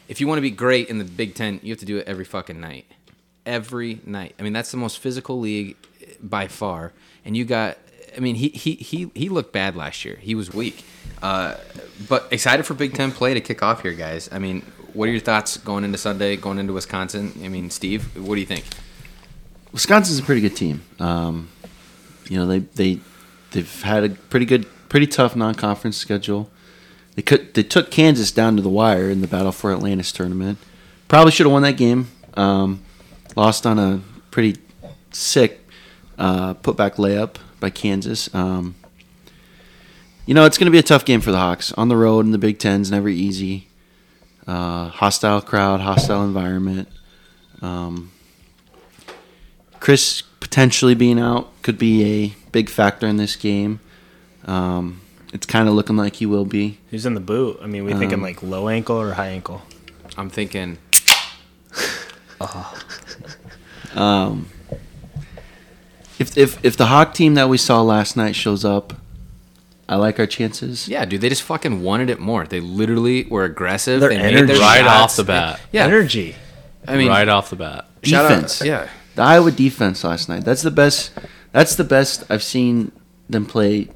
if 0.08 0.20
you 0.20 0.28
want 0.28 0.38
to 0.38 0.42
be 0.42 0.50
great 0.50 0.88
in 0.88 0.98
the 0.98 1.04
Big 1.04 1.34
Ten, 1.34 1.60
you 1.62 1.72
have 1.72 1.80
to 1.80 1.86
do 1.86 1.98
it 1.98 2.06
every 2.06 2.24
fucking 2.24 2.60
night, 2.60 2.86
every 3.46 4.00
night. 4.04 4.34
I 4.38 4.42
mean, 4.42 4.52
that's 4.52 4.70
the 4.70 4.76
most 4.76 4.98
physical 4.98 5.40
league 5.40 5.76
by 6.22 6.46
far, 6.48 6.92
and 7.24 7.36
you 7.36 7.44
got. 7.44 7.78
I 8.16 8.20
mean, 8.20 8.36
he 8.36 8.50
he 8.50 8.74
he 8.74 9.10
he 9.14 9.28
looked 9.28 9.52
bad 9.52 9.74
last 9.74 10.04
year. 10.04 10.16
He 10.20 10.34
was 10.36 10.54
weak. 10.54 10.84
Uh, 11.20 11.56
but 12.08 12.28
excited 12.30 12.64
for 12.64 12.74
Big 12.74 12.94
Ten 12.94 13.10
play 13.10 13.34
to 13.34 13.40
kick 13.40 13.62
off 13.62 13.82
here, 13.82 13.92
guys. 13.94 14.28
I 14.30 14.38
mean, 14.38 14.60
what 14.92 15.08
are 15.08 15.12
your 15.12 15.20
thoughts 15.20 15.56
going 15.56 15.82
into 15.82 15.98
Sunday, 15.98 16.36
going 16.36 16.58
into 16.58 16.72
Wisconsin? 16.74 17.32
I 17.42 17.48
mean, 17.48 17.70
Steve, 17.70 18.16
what 18.16 18.34
do 18.36 18.40
you 18.40 18.46
think? 18.46 18.64
Wisconsin's 19.74 20.20
a 20.20 20.22
pretty 20.22 20.40
good 20.40 20.54
team. 20.56 20.82
Um, 21.00 21.48
you 22.30 22.38
know, 22.38 22.46
they 22.46 22.60
they 22.60 23.00
they've 23.50 23.82
had 23.82 24.04
a 24.04 24.08
pretty 24.10 24.46
good, 24.46 24.66
pretty 24.88 25.08
tough 25.08 25.34
non-conference 25.34 25.96
schedule. 25.96 26.48
They 27.16 27.22
could 27.22 27.52
they 27.54 27.64
took 27.64 27.90
Kansas 27.90 28.30
down 28.30 28.54
to 28.54 28.62
the 28.62 28.68
wire 28.68 29.10
in 29.10 29.20
the 29.20 29.26
Battle 29.26 29.50
for 29.50 29.72
Atlantis 29.72 30.12
tournament. 30.12 30.58
Probably 31.08 31.32
should 31.32 31.46
have 31.46 31.52
won 31.52 31.62
that 31.62 31.76
game. 31.76 32.06
Um, 32.34 32.82
lost 33.34 33.66
on 33.66 33.80
a 33.80 34.00
pretty 34.30 34.60
sick 35.10 35.60
uh, 36.18 36.54
putback 36.54 36.94
layup 36.94 37.36
by 37.58 37.70
Kansas. 37.70 38.32
Um, 38.32 38.76
you 40.24 40.34
know, 40.34 40.44
it's 40.44 40.56
going 40.56 40.66
to 40.66 40.72
be 40.72 40.78
a 40.78 40.84
tough 40.84 41.04
game 41.04 41.20
for 41.20 41.32
the 41.32 41.38
Hawks 41.38 41.72
on 41.72 41.88
the 41.88 41.96
road 41.96 42.24
in 42.24 42.30
the 42.30 42.38
Big 42.38 42.60
Ten's 42.60 42.92
never 42.92 43.08
easy. 43.08 43.66
Uh, 44.46 44.88
hostile 44.88 45.40
crowd, 45.40 45.80
hostile 45.80 46.24
environment. 46.24 46.88
Um, 47.60 48.12
Chris 49.84 50.22
potentially 50.40 50.94
being 50.94 51.20
out 51.20 51.50
could 51.60 51.76
be 51.76 52.02
a 52.24 52.34
big 52.52 52.70
factor 52.70 53.06
in 53.06 53.18
this 53.18 53.36
game. 53.36 53.80
Um, 54.46 55.02
it's 55.34 55.44
kind 55.44 55.68
of 55.68 55.74
looking 55.74 55.94
like 55.94 56.16
he 56.16 56.24
will 56.24 56.46
be. 56.46 56.78
Who's 56.90 57.04
in 57.04 57.12
the 57.12 57.20
boot? 57.20 57.58
I 57.62 57.66
mean, 57.66 57.84
we 57.84 57.92
thinking 57.92 58.14
Um, 58.14 58.22
like 58.22 58.42
low 58.42 58.70
ankle 58.70 58.96
or 58.98 59.12
high 59.12 59.26
ankle? 59.28 59.60
I'm 60.16 60.30
thinking 60.30 60.78
Um, 63.94 64.48
if 66.18 66.34
if 66.38 66.64
if 66.64 66.76
the 66.78 66.86
Hawk 66.86 67.12
team 67.12 67.34
that 67.34 67.50
we 67.50 67.58
saw 67.58 67.82
last 67.82 68.16
night 68.16 68.34
shows 68.34 68.64
up, 68.64 68.94
I 69.86 69.96
like 69.96 70.18
our 70.18 70.26
chances. 70.26 70.88
Yeah, 70.88 71.04
dude, 71.04 71.20
they 71.20 71.28
just 71.28 71.42
fucking 71.42 71.82
wanted 71.82 72.08
it 72.08 72.18
more. 72.20 72.46
They 72.46 72.60
literally 72.60 73.24
were 73.24 73.44
aggressive. 73.44 74.00
Their 74.00 74.08
they 74.08 74.16
made 74.16 74.48
their 74.48 74.58
Right 74.58 74.80
shots. 74.80 75.12
off 75.12 75.16
the 75.16 75.24
bat. 75.24 75.60
Yeah, 75.72 75.84
Energy. 75.84 76.36
I 76.88 76.96
mean, 76.96 77.08
right 77.08 77.28
off 77.28 77.50
the 77.50 77.56
bat. 77.56 77.84
shout 78.02 78.24
out- 78.24 78.28
Defense. 78.30 78.62
yeah, 78.64 78.88
The 79.14 79.22
Iowa 79.22 79.50
defense 79.50 80.02
last 80.04 80.28
night. 80.28 80.44
That's 80.44 80.62
the 80.62 80.70
best. 80.70 81.12
That's 81.52 81.76
the 81.76 81.84
best 81.84 82.24
I've 82.28 82.42
seen 82.42 82.90
them 83.28 83.46
play 83.46 83.88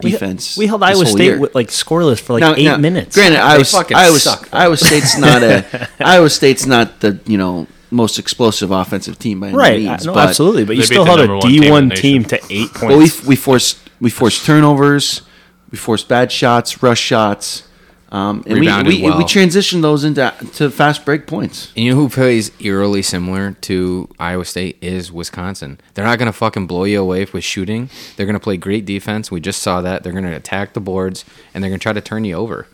defense. 0.00 0.56
We, 0.56 0.64
we 0.64 0.68
held 0.68 0.82
this 0.82 0.88
Iowa 0.90 1.04
whole 1.04 1.14
State 1.14 1.24
year. 1.24 1.38
with, 1.40 1.54
like 1.54 1.68
scoreless 1.68 2.20
for 2.20 2.34
like 2.34 2.40
Now- 2.40 2.54
eight 2.54 2.64
now, 2.64 2.76
minutes. 2.76 3.14
Granted, 3.14 3.38
Iowa, 3.40 3.64
Iowa, 3.94 4.18
suck. 4.18 4.48
Iowa 4.52 4.76
State's 4.76 5.18
not 5.18 5.42
a 5.42 5.88
Iowa 6.00 6.30
State's 6.30 6.66
not 6.66 7.00
the 7.00 7.20
you 7.26 7.38
know 7.38 7.66
most 7.90 8.18
explosive 8.18 8.70
offensive 8.70 9.18
team 9.18 9.40
by 9.40 9.48
any 9.48 9.56
right? 9.56 9.78
means. 9.82 10.06
uh, 10.06 10.10
no, 10.10 10.14
but, 10.14 10.28
absolutely. 10.28 10.64
But 10.64 10.76
you 10.76 10.82
still 10.82 11.04
beat 11.04 11.10
the 11.10 11.16
held 11.16 11.20
a 11.20 11.26
number 11.26 11.36
one 11.46 11.50
team 11.50 11.56
in 11.56 11.60
D 11.62 11.66
the 11.66 11.70
one 11.72 11.88
nation. 11.88 12.02
team 12.02 12.24
to 12.24 12.40
eight 12.50 12.68
But 12.74 12.82
we 12.88 12.94
points. 12.96 13.24
we 13.26 13.36
forced 13.36 13.78
we 14.00 14.10
forced 14.10 14.46
turnovers, 14.46 15.22
we 15.70 15.76
forced 15.78 16.08
bad 16.08 16.32
shots, 16.32 16.82
rush 16.82 17.00
shots, 17.00 17.64
um, 18.12 18.42
and 18.46 18.54
we, 18.54 18.60
Rebounded 18.60 18.94
we, 18.94 19.02
well. 19.02 19.18
we 19.18 19.24
transitioned 19.24 19.82
those 19.82 20.04
into 20.04 20.32
to 20.54 20.70
fast 20.70 21.04
break 21.04 21.26
points. 21.26 21.72
And 21.74 21.84
you 21.84 21.90
know 21.94 22.00
who 22.02 22.08
plays 22.08 22.52
eerily 22.60 23.02
similar 23.02 23.52
to 23.62 24.08
Iowa 24.20 24.44
State 24.44 24.76
is 24.80 25.10
Wisconsin. 25.10 25.80
They're 25.94 26.04
not 26.04 26.18
gonna 26.18 26.32
fucking 26.32 26.66
blow 26.66 26.84
you 26.84 27.00
away 27.00 27.26
with 27.32 27.42
shooting. 27.42 27.88
They're 28.16 28.26
gonna 28.26 28.38
play 28.38 28.56
great 28.58 28.84
defense. 28.84 29.30
We 29.30 29.40
just 29.40 29.62
saw 29.62 29.80
that. 29.80 30.02
They're 30.04 30.12
gonna 30.12 30.36
attack 30.36 30.74
the 30.74 30.80
boards 30.80 31.24
and 31.54 31.64
they're 31.64 31.70
gonna 31.70 31.78
try 31.78 31.94
to 31.94 32.00
turn 32.02 32.24
you 32.24 32.34
over. 32.36 32.66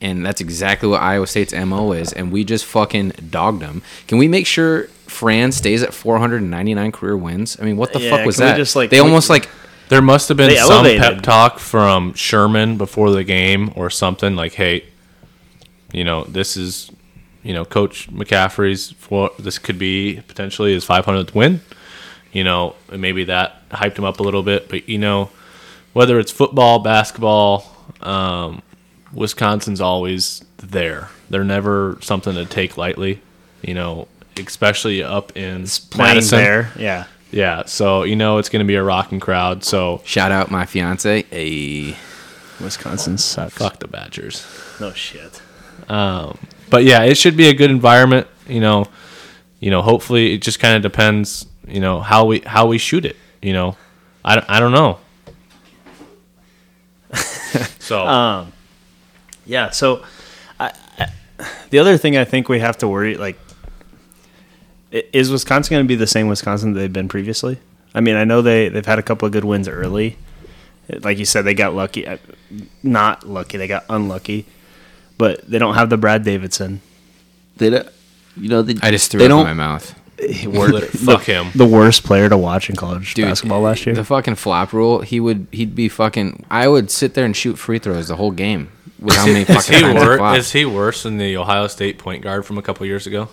And 0.00 0.24
that's 0.24 0.40
exactly 0.40 0.88
what 0.88 1.00
Iowa 1.02 1.26
State's 1.26 1.52
MO 1.54 1.92
is. 1.92 2.12
And 2.12 2.30
we 2.30 2.44
just 2.44 2.64
fucking 2.66 3.12
dogged 3.30 3.60
them. 3.62 3.82
Can 4.06 4.18
we 4.18 4.28
make 4.28 4.46
sure 4.46 4.84
Fran 5.08 5.52
stays 5.52 5.82
at 5.82 5.94
499 5.94 6.92
career 6.92 7.16
wins? 7.16 7.56
I 7.60 7.64
mean, 7.64 7.76
what 7.78 7.92
the 7.94 8.00
Yeah, 8.00 8.10
fuck 8.10 8.26
was 8.26 8.36
that? 8.36 8.56
just, 8.56 8.76
like, 8.76 8.90
they 8.90 9.00
we- 9.00 9.06
almost 9.08 9.30
like 9.30 9.48
There 9.88 10.02
must 10.02 10.28
have 10.28 10.36
been 10.36 10.56
some 10.56 10.84
pep 10.84 11.22
talk 11.22 11.58
from 11.58 12.12
Sherman 12.14 12.76
before 12.76 13.10
the 13.10 13.24
game 13.24 13.72
or 13.76 13.88
something 13.90 14.34
like, 14.34 14.54
"Hey, 14.54 14.84
you 15.92 16.02
know, 16.04 16.24
this 16.24 16.56
is, 16.56 16.90
you 17.42 17.54
know, 17.54 17.64
Coach 17.64 18.10
McCaffery's 18.10 18.92
for 18.98 19.30
this 19.38 19.58
could 19.58 19.78
be 19.78 20.22
potentially 20.26 20.72
his 20.72 20.84
500th 20.84 21.34
win." 21.34 21.60
You 22.32 22.44
know, 22.44 22.74
and 22.90 23.00
maybe 23.00 23.24
that 23.24 23.68
hyped 23.70 23.96
him 23.96 24.04
up 24.04 24.20
a 24.20 24.22
little 24.22 24.42
bit. 24.42 24.68
But 24.68 24.88
you 24.88 24.98
know, 24.98 25.30
whether 25.92 26.18
it's 26.18 26.32
football, 26.32 26.80
basketball, 26.80 27.72
um, 28.02 28.62
Wisconsin's 29.12 29.80
always 29.80 30.44
there. 30.58 31.10
They're 31.30 31.44
never 31.44 31.98
something 32.02 32.34
to 32.34 32.44
take 32.44 32.76
lightly. 32.76 33.20
You 33.62 33.74
know, 33.74 34.08
especially 34.36 35.02
up 35.02 35.36
in 35.36 35.66
Playing 35.90 36.14
Madison. 36.16 36.38
there, 36.38 36.72
yeah. 36.78 37.04
Yeah, 37.30 37.64
so 37.66 38.04
you 38.04 38.16
know 38.16 38.38
it's 38.38 38.48
going 38.48 38.60
to 38.64 38.66
be 38.66 38.76
a 38.76 38.82
rocking 38.82 39.20
crowd. 39.20 39.64
So 39.64 40.00
shout 40.04 40.32
out 40.32 40.50
my 40.50 40.64
fiance. 40.66 41.24
a 41.32 41.96
Wisconsin 42.62 43.18
sucks. 43.18 43.54
fuck 43.54 43.78
the 43.80 43.88
Badgers. 43.88 44.46
No 44.80 44.92
shit. 44.92 45.42
Um, 45.88 46.38
but 46.70 46.84
yeah, 46.84 47.02
it 47.02 47.16
should 47.16 47.36
be 47.36 47.48
a 47.48 47.54
good 47.54 47.70
environment. 47.70 48.26
You 48.48 48.60
know, 48.60 48.86
you 49.60 49.70
know. 49.70 49.82
Hopefully, 49.82 50.34
it 50.34 50.42
just 50.42 50.60
kind 50.60 50.76
of 50.76 50.82
depends. 50.82 51.46
You 51.66 51.80
know 51.80 52.00
how 52.00 52.24
we 52.24 52.40
how 52.40 52.66
we 52.66 52.78
shoot 52.78 53.04
it. 53.04 53.16
You 53.42 53.52
know, 53.52 53.76
I, 54.24 54.36
don't- 54.36 54.48
I 54.50 54.60
don't 54.60 54.72
know. 54.72 54.98
so 57.78 58.06
um, 58.06 58.52
Yeah. 59.44 59.70
So, 59.70 60.04
I, 60.58 60.72
I, 60.98 61.08
the 61.70 61.78
other 61.78 61.96
thing 61.98 62.16
I 62.16 62.24
think 62.24 62.48
we 62.48 62.58
have 62.60 62.78
to 62.78 62.88
worry 62.88 63.16
like 63.16 63.36
i- 63.36 63.45
is 64.90 65.30
Wisconsin 65.30 65.74
going 65.74 65.84
to 65.84 65.88
be 65.88 65.96
the 65.96 66.06
same 66.06 66.28
Wisconsin 66.28 66.72
that 66.72 66.80
they've 66.80 66.92
been 66.92 67.08
previously. 67.08 67.58
I 67.94 68.00
mean, 68.00 68.16
I 68.16 68.24
know 68.24 68.42
they 68.42 68.68
they've 68.68 68.86
had 68.86 68.98
a 68.98 69.02
couple 69.02 69.26
of 69.26 69.32
good 69.32 69.44
wins 69.44 69.68
early. 69.68 70.16
Like 71.00 71.18
you 71.18 71.24
said, 71.24 71.42
they 71.42 71.54
got 71.54 71.74
lucky. 71.74 72.06
uh, 72.06 72.18
Not 72.82 73.28
lucky. 73.28 73.58
They 73.58 73.66
got 73.66 73.84
unlucky. 73.90 74.46
But 75.18 75.48
they 75.50 75.58
don't 75.58 75.74
have 75.74 75.90
the 75.90 75.96
Brad 75.96 76.22
Davison. 76.22 76.80
They 77.56 77.70
don't, 77.70 77.88
you 78.36 78.48
know, 78.48 78.62
they, 78.62 78.74
I 78.86 78.90
just 78.90 79.10
threw 79.10 79.18
they 79.18 79.24
it 79.24 79.30
in 79.30 79.36
my 79.36 79.54
mouth. 79.54 79.98
fuck 80.90 81.24
him. 81.24 81.48
The 81.54 81.66
worst 81.66 82.04
player 82.04 82.28
to 82.28 82.36
watch 82.36 82.70
in 82.70 82.76
college 82.76 83.14
Dude, 83.14 83.26
basketball 83.26 83.60
last 83.62 83.84
year. 83.84 83.94
The 83.94 84.04
fucking 84.04 84.36
flop 84.36 84.72
rule, 84.72 85.00
he 85.00 85.20
would 85.20 85.46
he'd 85.52 85.74
be 85.74 85.88
fucking. 85.88 86.44
I 86.50 86.68
would 86.68 86.90
sit 86.90 87.14
there 87.14 87.24
and 87.24 87.36
shoot 87.36 87.56
free 87.56 87.78
throws 87.78 88.08
the 88.08 88.16
whole 88.16 88.30
game 88.30 88.70
with 88.98 89.14
how 89.14 89.26
many 89.26 89.40
Is 89.48 89.48
fucking 89.48 89.74
he, 89.74 89.92
he 89.92 89.94
wor- 89.94 90.36
is 90.36 90.52
he 90.52 90.64
worse 90.64 91.02
than 91.02 91.18
the 91.18 91.36
Ohio 91.36 91.66
State 91.66 91.98
point 91.98 92.22
guard 92.22 92.46
from 92.46 92.56
a 92.58 92.62
couple 92.62 92.86
years 92.86 93.06
ago? 93.06 93.28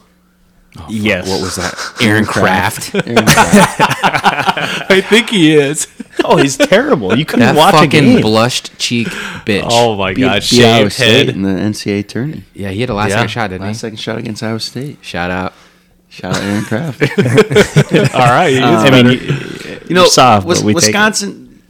Oh, 0.78 0.88
yes. 0.90 1.28
What 1.30 1.42
was 1.42 1.56
that? 1.58 1.74
Aaron 2.02 2.26
Craft. 2.26 2.96
Aaron 3.08 3.26
Kraft. 3.28 3.80
I 4.90 5.02
think 5.08 5.30
he 5.30 5.54
is. 5.54 5.88
oh, 6.24 6.38
he's 6.38 6.58
terrible. 6.58 7.16
You 7.18 7.26
couldn't 7.26 7.46
that 7.46 7.56
watch 7.56 7.74
a 7.76 7.78
fucking 7.78 7.90
game. 7.90 8.22
blushed 8.22 8.78
cheek 8.80 9.08
bitch. 9.46 9.66
Oh 9.70 9.96
my 9.96 10.14
beat, 10.14 10.22
god, 10.22 10.42
beat 10.50 10.64
Iowa 10.66 10.90
shaved 10.90 10.94
State 10.94 11.28
head. 11.28 11.36
in 11.36 11.42
the 11.44 11.50
NCAA 11.50 12.08
tourney. 12.08 12.44
yeah, 12.54 12.70
he 12.70 12.82
had 12.82 12.90
a 12.90 12.94
last 12.94 13.10
Yeah. 13.10 13.16
second 13.18 13.30
shot, 13.30 13.50
didn't 13.52 13.62
Last 13.68 13.76
he? 13.76 13.80
second 13.80 13.98
shot 13.98 14.18
against 14.18 14.42
Iowa 14.44 14.60
State. 14.60 14.98
Shout 15.02 15.30
out. 15.32 15.54
Shout 16.10 16.36
out 16.36 16.44
Aaron 16.44 16.64
Craft. 16.66 17.02
All 18.16 18.20
right, 18.20 18.50
he 18.50 18.58
is 18.58 18.64
um, 18.64 18.86
I 18.86 18.90
mean, 19.04 19.08
you, 19.20 19.80
you 19.90 19.96
know, 19.96 20.06
soft, 20.06 20.46
Wis- 20.48 20.60
but 20.60 20.66
we 20.68 20.74
take 20.74 20.84
it. 20.84 20.88
Wisconsin, 20.88 21.62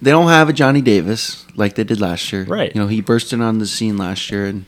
they 0.00 0.10
don't 0.12 0.28
have 0.28 0.48
a 0.48 0.52
Johnny 0.52 0.80
Davis 0.80 1.44
like 1.56 1.74
they 1.74 1.82
did 1.84 2.00
last 2.00 2.32
year. 2.32 2.44
Right. 2.44 2.72
You 2.74 2.80
know, 2.80 2.86
he 2.88 3.00
burst 3.00 3.32
in 3.32 3.40
on 3.40 3.58
the 3.58 3.66
scene 3.66 3.96
last 3.96 4.30
year 4.30 4.46
and 4.46 4.64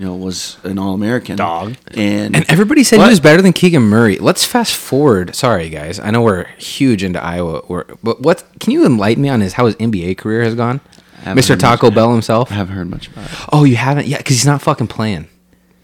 you 0.00 0.06
know 0.06 0.14
was 0.16 0.56
an 0.64 0.78
All 0.78 0.94
American 0.94 1.36
Dog. 1.36 1.76
And, 1.94 2.34
And 2.34 2.44
everybody 2.50 2.82
said 2.84 2.98
What? 2.98 3.04
he 3.04 3.10
was 3.10 3.20
better 3.20 3.42
than 3.42 3.52
Keegan 3.52 3.82
Murray. 3.82 4.16
Let's 4.18 4.44
fast 4.46 4.74
forward. 4.74 5.34
Sorry, 5.36 5.68
guys. 5.68 6.00
I 6.00 6.10
know 6.10 6.22
we're 6.22 6.46
huge 6.56 7.04
into 7.04 7.22
Iowa. 7.22 7.62
We're, 7.68 7.84
but 8.02 8.22
what? 8.22 8.42
Can 8.60 8.72
you 8.72 8.86
enlighten 8.86 9.22
me 9.22 9.28
on 9.28 9.42
his 9.42 9.52
how 9.52 9.66
his 9.66 9.76
NBA 9.76 10.16
career 10.16 10.42
has 10.42 10.54
gone? 10.54 10.80
Mr. 11.24 11.58
Taco 11.58 11.88
much- 11.88 11.94
Bell 11.94 12.12
himself. 12.12 12.50
I 12.50 12.54
haven't 12.54 12.74
heard 12.74 12.88
much 12.88 13.08
about 13.08 13.26
it. 13.30 13.38
Oh, 13.52 13.64
you 13.64 13.76
haven't? 13.76 14.06
Yeah, 14.06 14.16
because 14.16 14.36
he's 14.36 14.46
not 14.46 14.62
fucking 14.62 14.86
playing. 14.86 15.28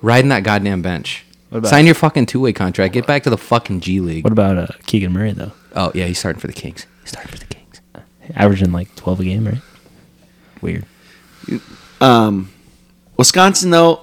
Riding 0.00 0.31
that 0.31 0.44
goddamn 0.44 0.81
bench. 0.81 1.24
What 1.50 1.59
about- 1.59 1.68
Sign 1.68 1.85
your 1.85 1.94
fucking 1.94 2.24
two 2.24 2.40
way 2.40 2.55
contract. 2.55 2.94
Get 2.94 3.07
back 3.07 3.22
to 3.24 3.31
the 3.31 3.37
fucking 3.37 3.81
G 3.81 4.00
League. 4.00 4.24
What 4.24 4.33
about 4.33 4.57
uh, 4.57 4.66
Keegan 4.87 5.12
Murray 5.12 5.33
though? 5.33 5.52
Oh 5.74 5.92
yeah, 5.94 6.07
he's 6.07 6.18
starting 6.18 6.40
for 6.40 6.46
the 6.46 6.55
Kings. 6.55 6.87
He's 7.02 7.11
starting 7.11 7.31
for 7.31 7.38
the 7.38 7.44
Kings. 7.44 7.83
Averaging 8.35 8.72
like 8.72 8.96
twelve 8.96 9.20
a 9.20 9.24
game, 9.24 9.46
right? 9.46 9.61
Weird. 10.62 10.87
Um, 12.00 12.50
Wisconsin 13.16 13.70
though, 13.70 14.02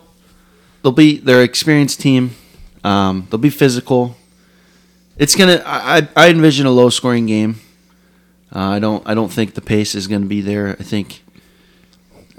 they'll 0.82 0.92
be 0.92 1.18
their 1.18 1.44
experienced 1.44 2.00
team. 2.00 2.32
Um, 2.84 3.28
they'll 3.30 3.40
be 3.40 3.50
physical. 3.50 4.16
It's 5.18 5.36
gonna. 5.36 5.62
I, 5.66 6.08
I 6.16 6.30
envision 6.30 6.66
a 6.66 6.72
low 6.72 6.90
scoring 6.90 7.26
game. 7.28 7.60
Uh, 8.54 8.60
I 8.60 8.80
don't. 8.80 9.08
I 9.08 9.14
don't 9.14 9.32
think 9.32 9.54
the 9.54 9.62
pace 9.62 9.96
is 9.96 10.08
gonna 10.08 10.26
be 10.26 10.42
there. 10.42 10.70
I 10.80 10.84
think. 10.84 11.22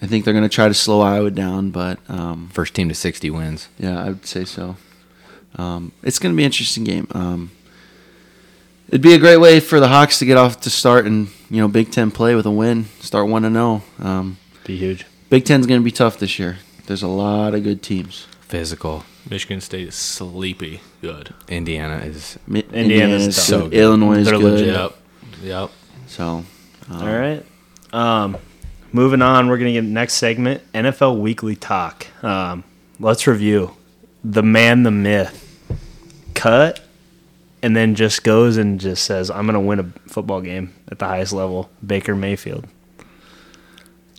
I 0.02 0.06
think 0.06 0.24
they're 0.24 0.34
gonna 0.34 0.48
try 0.48 0.68
to 0.68 0.74
slow 0.74 1.00
Iowa 1.00 1.30
down, 1.30 1.70
but 1.70 1.98
um, 2.08 2.48
First 2.52 2.74
team 2.74 2.88
to 2.88 2.94
sixty 2.94 3.30
wins. 3.30 3.68
yeah, 3.78 4.02
I 4.02 4.08
would 4.08 4.26
say 4.26 4.44
so. 4.44 4.76
Um, 5.56 5.92
it's 6.02 6.18
gonna 6.18 6.34
be 6.34 6.42
an 6.42 6.46
interesting 6.46 6.82
game. 6.84 7.06
Um, 7.12 7.52
it'd 8.88 9.00
be 9.00 9.14
a 9.14 9.18
great 9.18 9.38
way 9.38 9.60
for 9.60 9.78
the 9.80 9.88
Hawks 9.88 10.18
to 10.18 10.26
get 10.26 10.36
off 10.36 10.60
to 10.62 10.70
start 10.70 11.06
and 11.06 11.28
you 11.48 11.60
know 11.60 11.68
Big 11.68 11.90
Ten 11.92 12.10
play 12.10 12.34
with 12.34 12.44
a 12.44 12.50
win, 12.50 12.86
start 13.00 13.28
one 13.28 13.42
to 13.42 13.50
zero. 13.50 13.82
Um, 14.00 14.36
Be 14.66 14.76
huge. 14.76 15.06
Big 15.30 15.44
Ten's 15.44 15.66
going 15.66 15.80
to 15.80 15.84
be 15.84 15.90
tough 15.90 16.18
this 16.18 16.38
year. 16.38 16.58
There's 16.86 17.02
a 17.02 17.08
lot 17.08 17.54
of 17.54 17.62
good 17.62 17.82
teams. 17.82 18.26
Physical. 18.42 19.04
Michigan 19.28 19.60
State 19.60 19.88
is 19.88 19.94
sleepy 19.94 20.80
good. 21.00 21.32
Indiana 21.48 21.96
is 22.04 22.38
Mi- 22.46 22.60
Indiana's 22.60 22.74
Indiana's 23.22 23.36
so 23.42 23.62
good. 23.62 23.70
good. 23.70 23.80
Illinois 23.80 24.18
is 24.18 24.26
They're 24.28 24.38
good. 24.38 24.52
legit. 24.60 24.74
Yep. 24.74 24.92
Yep. 25.42 25.70
So, 26.08 26.24
um, 26.26 26.46
All 26.92 27.06
right. 27.06 27.44
Um, 27.92 28.36
moving 28.92 29.22
on, 29.22 29.48
we're 29.48 29.56
gonna 29.58 29.72
get 29.72 29.84
next 29.84 30.14
segment 30.14 30.60
NFL 30.74 31.18
Weekly 31.20 31.56
Talk. 31.56 32.06
Um, 32.22 32.64
let's 33.00 33.26
review 33.26 33.74
the 34.22 34.42
man, 34.42 34.82
the 34.82 34.90
myth, 34.90 35.40
cut, 36.34 36.80
and 37.62 37.74
then 37.74 37.94
just 37.94 38.24
goes 38.24 38.56
and 38.58 38.78
just 38.78 39.04
says, 39.04 39.30
"I'm 39.30 39.46
gonna 39.46 39.60
win 39.60 39.80
a 39.80 39.84
football 40.08 40.42
game 40.42 40.74
at 40.90 40.98
the 40.98 41.06
highest 41.06 41.32
level." 41.32 41.70
Baker 41.84 42.14
Mayfield. 42.14 42.66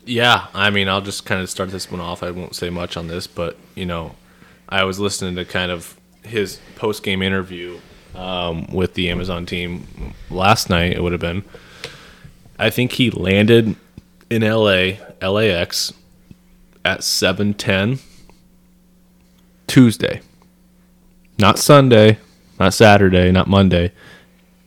Yeah, 0.05 0.47
I 0.53 0.69
mean, 0.69 0.87
I'll 0.87 1.01
just 1.01 1.25
kind 1.25 1.41
of 1.41 1.49
start 1.49 1.71
this 1.71 1.89
one 1.89 1.99
off. 1.99 2.21
I 2.21 2.29
won't 2.31 2.55
say 2.55 2.69
much 2.69 2.95
on 2.95 3.07
this, 3.07 3.25
but 3.25 3.57
you 3.73 3.85
know, 3.85 4.15
I 4.69 4.83
was 4.83 4.99
listening 4.99 5.35
to 5.35 5.45
kind 5.45 5.71
of 5.71 5.99
his 6.23 6.59
post 6.75 7.03
game 7.03 7.21
interview 7.21 7.79
um, 8.13 8.67
with 8.71 8.93
the 8.93 9.09
Amazon 9.09 9.45
team 9.45 10.13
last 10.29 10.69
night. 10.69 10.93
It 10.93 11.01
would 11.01 11.11
have 11.11 11.21
been. 11.21 11.43
I 12.57 12.69
think 12.69 12.93
he 12.93 13.09
landed 13.09 13.75
in 14.29 14.41
LA, 14.43 14.93
LAX, 15.21 15.91
at 16.83 17.03
seven 17.03 17.55
ten 17.55 17.97
Tuesday, 19.65 20.21
not 21.39 21.57
Sunday, 21.57 22.19
not 22.59 22.73
Saturday, 22.75 23.31
not 23.31 23.47
Monday. 23.47 23.91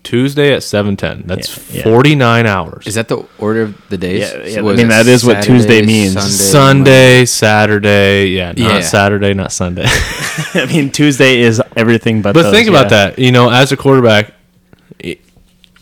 Tuesday 0.04 0.54
at 0.54 0.62
seven 0.62 0.96
ten. 0.96 1.24
That's 1.26 1.70
Yeah, 1.70 1.78
yeah. 1.78 1.82
forty 1.84 2.14
nine 2.14 2.46
hours. 2.46 2.86
Is 2.86 2.94
that 2.94 3.08
the 3.08 3.26
order 3.38 3.62
of 3.62 3.88
the 3.88 3.98
days? 3.98 4.20
Yeah, 4.20 4.44
yeah, 4.44 4.58
I 4.60 4.62
mean, 4.62 4.78
it 4.78 4.88
that 4.88 5.06
is 5.06 5.24
what 5.24 5.42
Tuesday 5.42 5.82
means. 5.84 6.14
Sunday, 6.50 7.24
Saturday, 7.26 8.28
yeah, 8.28 8.52
not 8.52 8.58
Yeah. 8.58 8.80
Saturday, 8.80 9.34
not 9.34 9.52
Sunday. 9.52 9.84
I 10.54 10.66
mean, 10.66 10.90
Tuesday 10.92 11.40
is 11.40 11.60
everything 11.76 12.22
but. 12.22 12.32
but 12.34 12.42
those, 12.44 12.52
think 12.54 12.68
about 12.68 12.90
that. 12.90 13.18
You 13.18 13.32
know, 13.32 13.50
as 13.50 13.70
a 13.72 13.76
quarterback, 13.76 14.32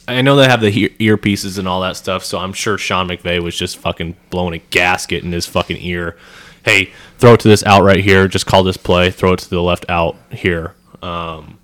I 0.09 0.22
know 0.22 0.37
they 0.37 0.46
have 0.46 0.61
the 0.61 0.70
ear- 0.98 1.16
earpieces 1.16 1.59
and 1.59 1.66
all 1.66 1.81
that 1.81 1.96
stuff, 1.96 2.24
so 2.24 2.38
I'm 2.38 2.52
sure 2.52 2.79
Sean 2.79 3.09
McVay 3.09 3.42
was 3.42 3.57
just 3.57 3.76
fucking 3.79 4.16
blowing 4.31 4.55
a 4.55 4.59
gasket 4.70 5.24
in 5.24 5.33
his 5.33 5.46
fucking 5.46 5.79
ear. 5.81 6.16
Hey, 6.64 6.92
throw 7.18 7.35
it 7.35 7.40
to 7.40 7.48
this 7.48 7.64
out 7.64 7.83
right 7.83 8.02
here. 8.02 8.29
Just 8.29 8.46
call 8.46 8.62
this 8.62 8.76
play. 8.76 9.11
Throw 9.11 9.33
it 9.33 9.40
to 9.40 9.50
the 9.50 9.62
left 9.62 9.85
out 9.88 10.16
here. 10.31 10.74
Um, 11.02 11.59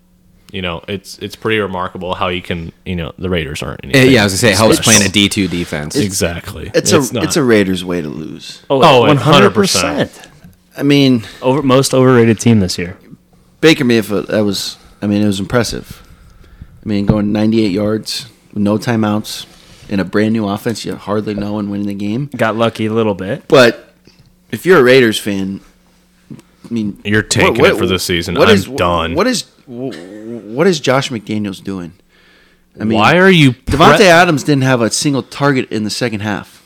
you 0.53 0.63
know, 0.63 0.85
it's 0.87 1.19
it's 1.19 1.35
pretty 1.35 1.59
remarkable 1.59 2.15
how 2.15 2.29
you 2.29 2.43
can. 2.43 2.73
You 2.85 2.95
know, 2.95 3.13
the 3.19 3.31
Raiders 3.31 3.63
aren't. 3.63 3.85
Uh, 3.85 3.89
Anything 3.89 4.13
yeah, 4.13 4.21
I 4.21 4.25
was 4.25 4.33
gonna 4.35 4.53
say, 4.53 4.57
helps 4.57 4.77
special. 4.77 4.93
playing 4.93 5.09
a 5.09 5.13
D 5.13 5.29
two 5.29 5.49
defense. 5.49 5.97
exactly. 5.97 6.71
it's, 6.75 6.93
a 6.93 7.13
not. 7.13 7.25
it's 7.25 7.37
a 7.37 7.43
Raiders 7.43 7.85
way 7.85 8.03
to 8.03 8.09
lose. 8.09 8.63
Oh, 8.71 9.01
one 9.01 9.17
hundred 9.17 9.53
100%. 9.55 10.29
I 10.77 10.83
mean, 10.83 11.25
Over 11.41 11.63
most 11.63 11.93
overrated 11.95 12.39
team 12.39 12.61
this 12.61 12.79
year. 12.79 12.99
Baker 13.61 13.85
Mayfield, 13.85 14.29
that 14.29 14.41
was, 14.41 14.77
I 15.01 15.07
mean, 15.07 15.23
it 15.23 15.27
was 15.27 15.39
impressive. 15.39 16.03
I 16.85 16.89
mean, 16.89 17.07
going 17.07 17.31
98 17.31 17.71
yards, 17.71 18.27
with 18.53 18.63
no 18.63 18.79
timeouts, 18.79 19.47
in 19.89 20.01
a 20.01 20.05
brand 20.05 20.33
new 20.33 20.49
offense, 20.49 20.85
you 20.85 20.97
hardly 20.97 21.35
know 21.35 21.59
and 21.59 21.71
winning 21.71 21.87
the 21.87 21.95
game. 21.95 22.31
Got 22.37 22.57
lucky 22.57 22.87
a 22.87 22.93
little 22.93 23.15
bit. 23.15 23.47
But 23.49 23.95
if 24.51 24.67
you're 24.67 24.81
a 24.81 24.83
Raiders 24.83 25.19
fan, 25.19 25.61
I 25.61 25.63
mean, 26.73 27.01
You're 27.05 27.23
tanking 27.23 27.65
it 27.65 27.77
for 27.77 27.87
this 27.87 28.03
season. 28.05 28.35
what 28.35 28.49
I'm 28.49 28.55
is- 28.55 28.65
done. 28.67 29.15
What 29.15 29.27
is 29.27 29.45
what 29.67 30.67
is 30.67 30.81
Josh 30.81 31.11
McDaniels 31.11 31.63
doing? 31.63 31.93
I 32.81 32.85
mean, 32.85 32.99
Why 32.99 33.17
are 33.19 33.31
you 33.31 33.53
pre- 33.53 33.77
Davante 33.77 34.01
Adams 34.01 34.43
didn't 34.45 34.63
have 34.65 34.81
a 34.81 34.91
single 34.91 35.23
target 35.23 35.71
in 35.71 35.85
the 35.85 35.91
second 35.91 36.21
half. 36.21 36.63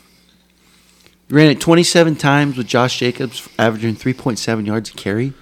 Ran 1.29 1.49
it 1.51 1.59
27 1.59 2.15
times 2.15 2.55
with 2.57 2.67
Josh 2.67 2.97
Jacobs 2.99 3.47
averaging 3.59 3.95
3.7 3.95 4.65
yards 4.65 4.89
a 4.89 4.93
carry. 4.93 5.33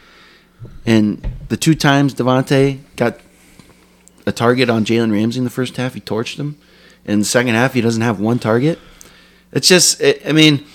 And 0.85 1.23
the 1.49 1.57
two 1.57 1.75
times 1.75 2.15
Davante 2.15 2.79
got 2.95 3.19
a 4.25 4.31
target 4.31 4.69
on 4.69 4.83
Jalen 4.85 5.11
Ramsey 5.11 5.37
in 5.37 5.43
the 5.43 5.51
first 5.51 5.77
half, 5.77 5.93
he 5.93 6.01
torched 6.01 6.37
him. 6.37 6.57
In 7.05 7.19
the 7.19 7.25
second 7.25 7.53
half, 7.53 7.73
he 7.75 7.81
doesn't 7.81 8.01
have 8.01 8.19
one 8.19 8.39
target. 8.39 8.79
It's 9.51 9.67
just, 9.67 10.01
I 10.25 10.31
mean, 10.31 10.65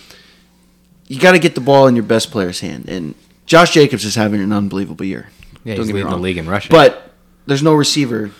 you 1.08 1.18
got 1.18 1.32
to 1.32 1.40
get 1.40 1.56
the 1.56 1.60
ball 1.60 1.88
in 1.88 1.96
your 1.96 2.04
best 2.04 2.30
player's 2.30 2.60
hand. 2.60 2.88
And 2.88 3.16
Josh 3.50 3.72
Jacobs 3.72 4.04
is 4.04 4.14
having 4.14 4.40
an 4.40 4.52
unbelievable 4.52 5.04
year. 5.04 5.28
Yeah, 5.64 5.74
Don't 5.74 5.86
he's 5.86 5.92
leading 5.92 6.08
the 6.08 6.16
league 6.16 6.36
in 6.36 6.48
rushing. 6.48 6.70
But 6.70 7.10
there's 7.46 7.64
no 7.64 7.74
receiver 7.74 8.30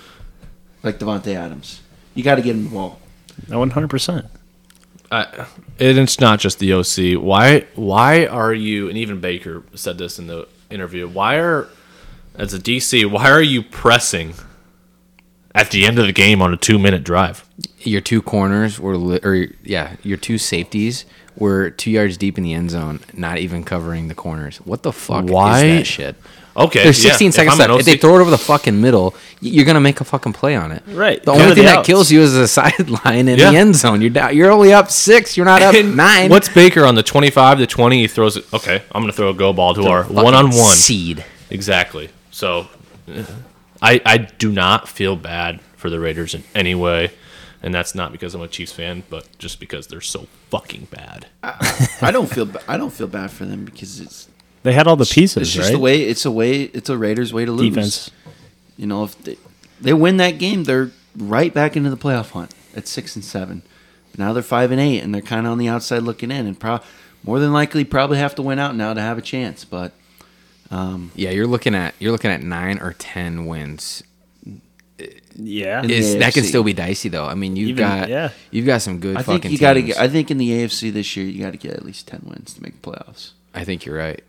like 0.85 1.01
Davante 1.01 1.35
Adams. 1.35 1.83
You 2.15 2.23
got 2.23 2.37
to 2.37 2.43
get 2.43 2.55
him 2.55 2.63
the 2.63 2.71
ball. 2.71 3.01
One 3.49 3.71
hundred 3.71 3.91
percent. 3.91 4.27
I, 5.11 5.47
it's 5.81 6.21
not 6.21 6.39
just 6.39 6.61
the 6.61 6.73
OC. 6.75 7.21
Why? 7.21 7.67
Why 7.75 8.27
are 8.27 8.55
you? 8.55 8.89
And 8.89 8.97
even 8.97 9.21
Baker 9.21 9.65
said 9.75 9.99
this 9.99 10.21
in 10.21 10.29
the 10.29 10.47
interview. 10.71 11.09
Why 11.09 11.39
are, 11.39 11.67
as 12.37 12.55
a 12.55 12.61
DC, 12.61 13.11
why 13.11 13.33
are 13.33 13.43
you 13.43 13.65
pressing 13.65 14.35
at 15.57 15.73
the 15.73 15.87
end 15.87 15.99
of 15.99 16.07
the 16.07 16.13
game 16.13 16.41
on 16.41 16.55
a 16.55 16.57
two-minute 16.57 17.03
drive? 17.03 17.45
your 17.81 18.01
two 18.01 18.23
corners 18.23 18.79
were, 18.79 18.97
li- 18.97 19.21
or 19.25 19.49
yeah, 19.65 19.97
your 20.03 20.17
two 20.17 20.39
safeties 20.39 21.05
were 21.41 21.71
two 21.71 21.91
yards 21.91 22.17
deep 22.17 22.39
in 22.39 22.45
the 22.45 22.55
end 22.55 22.71
zone, 22.71 23.01
not 23.15 23.39
even 23.39 23.65
covering 23.65 24.07
the 24.07 24.15
corners. 24.15 24.59
What 24.59 24.85
the 24.85 24.93
fuck 24.93 25.25
Why- 25.29 25.65
is 25.65 25.79
that 25.81 25.87
shit? 25.87 26.17
Okay, 26.57 26.83
There's 26.83 27.03
yeah, 27.03 27.13
16 27.13 27.29
if 27.29 27.35
seconds 27.35 27.55
I'm 27.61 27.65
an 27.71 27.77
left. 27.77 27.81
If 27.81 27.87
they 27.87 27.97
throw 27.97 28.17
it 28.19 28.21
over 28.21 28.31
the 28.31 28.37
fucking 28.37 28.79
middle, 28.81 29.15
you're 29.41 29.65
gonna 29.65 29.81
make 29.81 30.01
a 30.01 30.05
fucking 30.05 30.33
play 30.33 30.57
on 30.57 30.73
it. 30.73 30.83
Right. 30.89 31.21
The 31.23 31.31
Cover 31.31 31.43
only 31.45 31.49
the 31.55 31.63
thing 31.63 31.65
that 31.67 31.85
kills 31.87 32.11
you 32.11 32.21
is 32.23 32.35
the 32.35 32.49
sideline 32.61 33.29
in 33.29 33.39
Yeah. 33.39 33.53
the 33.53 33.57
end 33.57 33.77
zone. 33.77 34.01
You're 34.01 34.11
down. 34.11 34.37
You're 34.37 34.51
only 34.51 34.73
up 34.73 34.91
six. 34.91 35.37
You're 35.37 35.47
not 35.47 35.63
up 35.63 35.75
And 35.75 35.97
nine. 35.97 36.29
What's 36.29 36.49
Baker 36.49 36.85
on 36.85 36.97
the 36.97 37.05
25 37.05 37.59
to 37.59 37.67
20? 37.69 38.01
He 38.01 38.07
throws 38.09 38.37
it. 38.37 38.53
Okay, 38.53 38.83
I'm 38.93 39.01
going 39.01 39.11
to 39.13 39.17
throw 39.17 39.31
a 39.31 39.35
go 39.35 39.53
ball 39.53 39.75
to 39.75 39.87
our 39.87 40.03
one-on-one. 40.05 40.53
seed? 40.75 41.25
Exactly. 41.51 42.11
So, 42.33 42.67
uh, 43.09 43.23
I 43.81 44.01
I 44.05 44.19
do 44.19 44.51
not 44.53 44.89
feel 44.89 45.15
bad 45.17 45.61
for 45.77 45.89
the 45.89 46.01
Raiders 46.01 46.35
in 46.35 46.43
any 46.55 46.75
way, 46.75 47.13
and 47.63 47.75
that's 47.75 47.95
not 47.95 48.13
because 48.13 48.35
I'm 48.35 48.41
a 48.43 48.49
Chiefs 48.49 48.73
fan, 48.73 49.03
but 49.11 49.27
just 49.39 49.61
because 49.61 49.87
they're 49.89 50.01
so 50.01 50.27
fucking 50.51 50.89
bad. 50.91 51.27
I 51.43 52.11
don't 52.13 52.29
feel 52.31 52.49
I 52.69 52.77
don't 52.77 52.93
feel 52.93 53.07
bad 53.07 53.31
for 53.31 53.45
them 53.45 53.65
because 53.65 54.01
it's 54.01 54.29
They 54.63 54.73
had 54.73 54.87
all 54.87 54.97
the 54.97 55.05
pieces, 55.07 55.37
it's 55.43 55.53
just 55.53 55.69
right? 55.69 55.73
the 55.73 55.79
way 55.81 56.03
it's 56.03 56.25
a 56.25 56.31
way 56.31 56.63
it's 56.63 56.89
a 56.89 56.97
Raiders 56.99 57.33
way 57.33 57.45
to 57.45 57.53
lose. 57.53 57.75
Defense. 57.75 58.11
You 58.77 58.87
know, 58.87 59.05
if 59.05 59.19
they, 59.23 59.37
they 59.81 59.93
win 59.93 60.17
that 60.19 60.39
game, 60.39 60.65
they're 60.65 60.91
right 61.17 61.53
back 61.53 61.77
into 61.77 61.91
the 61.91 61.97
playoff 61.97 62.31
hunt 62.31 62.55
at 62.75 62.89
six 62.89 63.15
and 63.15 63.25
seven. 63.25 63.63
Now 64.17 64.33
they're 64.33 64.43
five 64.43 64.71
and 64.71 64.81
eight, 64.81 65.01
and 65.01 65.15
they're 65.15 65.23
kind 65.23 65.47
of 65.47 65.53
on 65.53 65.59
the 65.59 65.69
outside 65.69 66.03
looking 66.03 66.31
in, 66.31 66.47
and 66.47 66.59
pro- 66.59 66.81
more 67.23 67.39
than 67.39 67.53
likely 67.53 67.85
probably 67.85 68.19
have 68.19 68.35
to 68.37 68.43
win 68.43 68.59
out 68.59 68.75
now 68.75 68.93
to 68.95 69.01
have 69.01 69.19
a 69.19 69.23
chance. 69.23 69.65
But 69.65 69.93
um, 70.71 71.13
Yeah, 71.15 71.31
you're 71.31 71.47
looking 71.47 71.75
at 71.75 71.95
you're 71.99 72.13
looking 72.13 72.31
at 72.31 72.43
nine 72.43 72.79
or 72.81 72.95
ten 72.95 73.47
wins. 73.47 74.03
Yeah. 75.37 75.85
Is 75.85 76.17
that 76.19 76.35
can 76.35 76.45
still 76.45 76.63
be 76.65 76.73
dicey 76.73 77.09
though. 77.09 77.25
I 77.27 77.35
mean, 77.35 77.57
you've 77.57 77.71
Even- 77.71 77.85
got 77.89 78.09
yeah. 78.09 78.31
you've 78.51 78.67
got 78.67 78.83
some 78.83 78.99
good 78.99 79.17
I 79.17 79.23
think 79.23 79.45
you 79.45 79.59
got 79.59 79.75
to. 79.75 79.83
teams. 79.83 79.97
I 79.97 80.09
think 80.09 80.31
in 80.31 80.39
the 80.39 80.51
AFC 80.51 80.93
this 80.93 81.17
year, 81.17 81.27
you 81.27 81.43
got 81.43 81.53
to 81.53 81.57
get 81.59 81.73
at 81.73 81.85
least 81.85 82.07
ten 82.09 82.23
wins 82.25 82.55
to 82.55 82.63
make 82.63 82.81
the 82.81 82.91
playoffs. 82.91 83.33
I 83.55 83.65
think 83.65 83.85
you're 83.85 83.97
right. 83.99 84.23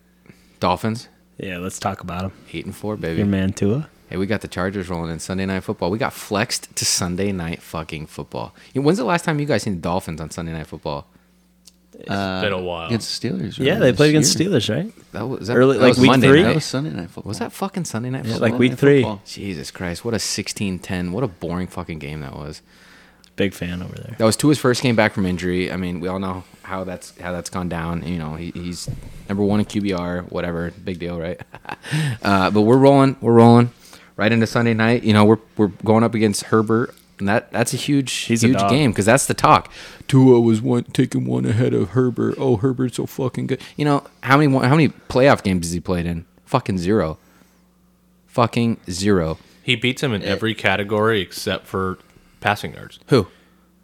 Dolphins 0.59 1.07
Yeah, 1.37 1.57
let's 1.57 1.79
talk 1.79 2.01
about 2.01 2.25
him. 2.25 2.31
eight 2.53 2.65
and 2.65 2.75
four, 2.75 2.95
baby. 2.97 3.17
Your 3.17 3.25
man 3.27 3.53
Tua. 3.53 3.89
Hey, 4.09 4.17
we 4.17 4.25
got 4.25 4.41
the 4.41 4.47
Chargers 4.49 4.89
rolling 4.89 5.09
in 5.09 5.19
Sunday 5.19 5.45
night 5.45 5.63
football. 5.63 5.89
We 5.89 5.97
got 5.97 6.11
flexed 6.13 6.75
to 6.75 6.85
Sunday 6.85 7.31
night 7.31 7.61
fucking 7.61 8.07
football. 8.07 8.53
You 8.73 8.81
know, 8.81 8.85
When's 8.85 8.97
the 8.97 9.05
last 9.05 9.23
time 9.23 9.39
you 9.39 9.45
guys 9.45 9.63
seen 9.63 9.75
the 9.75 9.81
Dolphins 9.81 10.19
on 10.19 10.29
Sunday 10.31 10.51
night 10.51 10.67
football? 10.67 11.07
Uh, 12.07 12.41
been 12.41 12.53
a 12.53 12.61
while. 12.61 12.87
against 12.87 13.21
the 13.21 13.29
Steelers. 13.29 13.57
Yeah, 13.57 13.77
they 13.79 13.93
played 13.93 14.09
against 14.09 14.37
year. 14.39 14.49
Steelers, 14.49 14.73
right? 14.73 15.11
That 15.11 15.27
was 15.27 15.47
that, 15.47 15.55
Early- 15.57 15.77
that 15.77 15.83
like 15.83 15.89
was 15.89 15.99
week 15.99 16.07
Monday 16.11 16.27
three? 16.27 16.43
That 16.43 16.55
was 16.55 16.65
Sunday 16.65 16.89
night 16.91 17.09
football. 17.09 17.29
Was 17.29 17.39
that 17.39 17.51
fucking 17.51 17.85
Sunday 17.85 18.09
night 18.09 18.25
Yeah, 18.25 18.37
like 18.37 18.57
week 18.57 18.73
three. 18.75 19.01
football. 19.01 19.21
Jesus 19.25 19.71
Christ, 19.71 20.03
what 20.05 20.13
a 20.13 20.17
16-10. 20.17 21.11
What 21.11 21.23
a 21.23 21.27
boring 21.27 21.67
fucking 21.67 21.99
game 21.99 22.21
that 22.21 22.33
was. 22.35 22.61
Big 23.35 23.53
fan 23.53 23.81
over 23.81 23.93
there. 23.95 24.15
That 24.17 24.25
was 24.25 24.35
Tua's 24.35 24.57
first 24.59 24.81
game 24.83 24.95
back 24.95 25.13
from 25.13 25.25
injury. 25.25 25.71
I 25.71 25.75
mean, 25.77 25.99
we 25.99 26.07
all 26.07 26.19
know 26.19 26.43
how 26.63 26.83
that's 26.83 27.17
how 27.19 27.31
that's 27.31 27.49
gone 27.49 27.69
down. 27.69 28.05
You 28.05 28.19
know, 28.19 28.35
he, 28.35 28.51
he's 28.51 28.89
number 29.29 29.43
one 29.43 29.59
in 29.59 29.65
QBR, 29.65 30.31
whatever, 30.31 30.71
big 30.83 30.99
deal, 30.99 31.19
right? 31.19 31.39
uh, 32.23 32.51
but 32.51 32.61
we're 32.61 32.77
rolling, 32.77 33.15
we're 33.21 33.33
rolling 33.33 33.71
right 34.17 34.31
into 34.31 34.45
Sunday 34.47 34.73
night. 34.73 35.03
You 35.03 35.13
know, 35.13 35.25
we're 35.25 35.39
we're 35.57 35.67
going 35.83 36.03
up 36.03 36.13
against 36.13 36.43
Herbert, 36.43 36.93
and 37.21 37.29
that 37.29 37.49
that's 37.53 37.73
a 37.73 37.77
huge 37.77 38.11
He's 38.11 38.41
huge 38.41 38.57
dog. 38.57 38.69
game 38.69 38.91
because 38.91 39.05
that's 39.05 39.25
the 39.27 39.33
talk. 39.33 39.71
Tua 40.09 40.41
was 40.41 40.61
one 40.61 40.83
taking 40.83 41.25
one 41.25 41.45
ahead 41.45 41.73
of 41.73 41.91
Herbert. 41.91 42.35
Oh, 42.37 42.57
Herbert's 42.57 42.97
so 42.97 43.05
fucking 43.05 43.47
good. 43.47 43.61
You 43.77 43.85
know 43.85 44.03
how 44.23 44.37
many 44.37 44.51
how 44.51 44.75
many 44.75 44.89
playoff 44.89 45.41
games 45.43 45.67
has 45.67 45.71
he 45.73 45.79
played 45.79 46.05
in? 46.05 46.25
Fucking 46.45 46.77
zero. 46.77 47.17
Fucking 48.27 48.77
zero. 48.89 49.37
He 49.63 49.75
beats 49.75 50.01
him 50.01 50.13
in 50.13 50.23
every 50.23 50.55
category 50.55 51.21
except 51.21 51.67
for 51.67 51.99
passing 52.39 52.73
yards. 52.73 52.99
Who? 53.07 53.27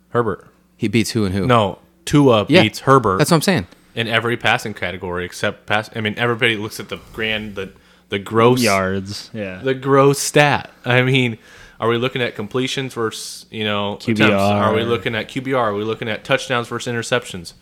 Herbert. 0.10 0.48
He 0.76 0.88
beats 0.88 1.12
who 1.12 1.26
and 1.26 1.34
who? 1.36 1.46
No, 1.48 1.80
Tua 2.06 2.46
Yeah, 2.50 2.64
beats 2.64 2.80
Herbert. 2.80 3.18
That's 3.18 3.32
what 3.32 3.36
I'm 3.38 3.42
saying. 3.42 3.68
in 3.96 4.08
every 4.08 4.38
passing 4.38 4.74
category 4.74 5.26
except 5.26 5.66
pass. 5.66 5.90
I 5.96 6.02
mean, 6.02 6.16
everybody 6.18 6.56
looks 6.56 6.80
at 6.80 6.90
the 6.90 7.00
grand, 7.14 7.56
the 7.56 7.74
the 8.10 8.20
gross 8.20 8.62
Yards. 8.62 9.30
Yeah. 9.34 9.58
the 9.62 9.74
gross 9.74 10.18
stat. 10.20 10.72
I 10.86 11.02
mean, 11.02 11.38
Are 11.80 11.88
we 11.88 11.98
looking 11.98 12.22
at 12.22 12.36
completions 12.36 12.94
versus 12.94 13.46
you 13.52 13.64
know 13.64 13.98
QBR. 14.02 14.14
attempts? 14.14 14.34
Are 14.42 14.74
we 14.74 14.84
looking 14.84 15.16
at 15.16 15.30
QBR? 15.30 15.58
Are 15.58 15.74
we 15.74 15.84
looking 15.84 16.10
at 16.10 16.24
touchdowns 16.24 16.68
versus 16.68 16.92
interceptions? 16.94 17.54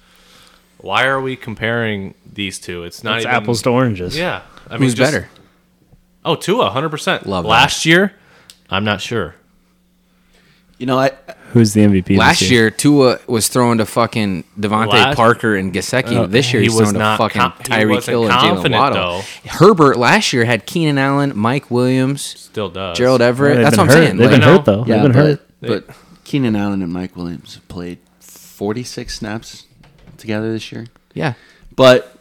Why 0.78 1.06
are 1.06 1.20
we 1.22 1.36
comparing 1.36 2.14
these 2.32 2.60
two? 2.60 2.84
It's 2.84 3.04
not 3.04 3.18
It's 3.18 3.26
even 3.26 3.36
apples 3.36 3.62
to 3.64 3.70
oranges. 3.70 4.18
Yeah, 4.18 4.42
I 4.70 4.74
mean, 4.74 4.82
Who's 4.84 4.94
just- 4.94 5.12
better? 5.12 5.30
Oh, 6.24 6.36
Tua, 6.36 6.70
hundred 6.72 6.90
percent. 6.90 7.26
Love 7.28 7.44
that. 7.44 7.50
Last 7.50 7.86
year, 7.86 8.14
I'm 8.70 8.84
not 8.84 9.00
sure. 9.02 9.36
You 10.78 10.86
know, 10.86 11.00
I 11.00 11.12
Who's 11.54 11.74
the 11.74 11.82
MVP? 11.82 12.06
this 12.08 12.18
Last 12.18 12.42
year, 12.42 12.70
Tua 12.70 13.20
was 13.28 13.48
throwing 13.48 13.78
to 13.78 13.86
fucking 13.86 14.44
DeVante 14.60 14.88
Last- 14.92 15.16
Parker 15.16 15.56
and 15.56 15.74
Gesicki. 15.74 16.18
Uh, 16.18 16.26
this 16.26 16.52
year, 16.52 16.62
he 16.62 16.66
he's 16.68 16.74
was 16.76 16.90
throwing 16.92 16.94
to 16.96 17.00
not 17.00 17.18
fucking 17.18 17.42
com- 17.42 17.54
he 17.60 17.64
Tyreek 17.64 17.90
wasn't 17.92 18.10
Hill 18.12 18.24
and 18.26 18.34
Jaylen 18.34 18.40
confident, 18.42 18.74
Waddle. 18.82 19.22
Herbert 19.48 19.98
last 19.98 20.34
year 20.34 20.44
had 20.44 20.66
Keenan 20.66 20.98
Allen, 20.98 21.32
Mike 21.34 21.72
Williams, 21.72 22.22
Still 22.22 22.70
does. 22.70 22.98
Gerald 22.98 23.22
Everett. 23.22 23.56
They've 23.56 23.64
That's 23.64 23.78
been 23.78 23.88
what 23.88 23.92
I'm 23.96 23.98
hurt. 24.02 24.06
saying. 24.06 24.18
They've 24.18 24.32
Like, 24.32 24.40
been 24.42 24.48
know. 24.50 24.58
hurt 24.58 24.66
though. 24.66 24.86
yeah, 24.86 24.94
They've 24.96 25.04
been 25.04 25.12
but, 25.14 25.16
hurt. 25.16 25.86
but 25.88 25.96
Keenan 26.26 26.56
Allen 26.58 26.82
and 26.82 26.92
Mike 26.92 27.16
Williams 27.16 27.54
have 27.56 27.68
played 27.70 28.00
46 28.20 29.14
snaps 29.16 29.66
together 30.18 30.52
this 30.52 30.72
year. 30.74 30.88
yeah, 31.14 31.34
But 31.74 32.18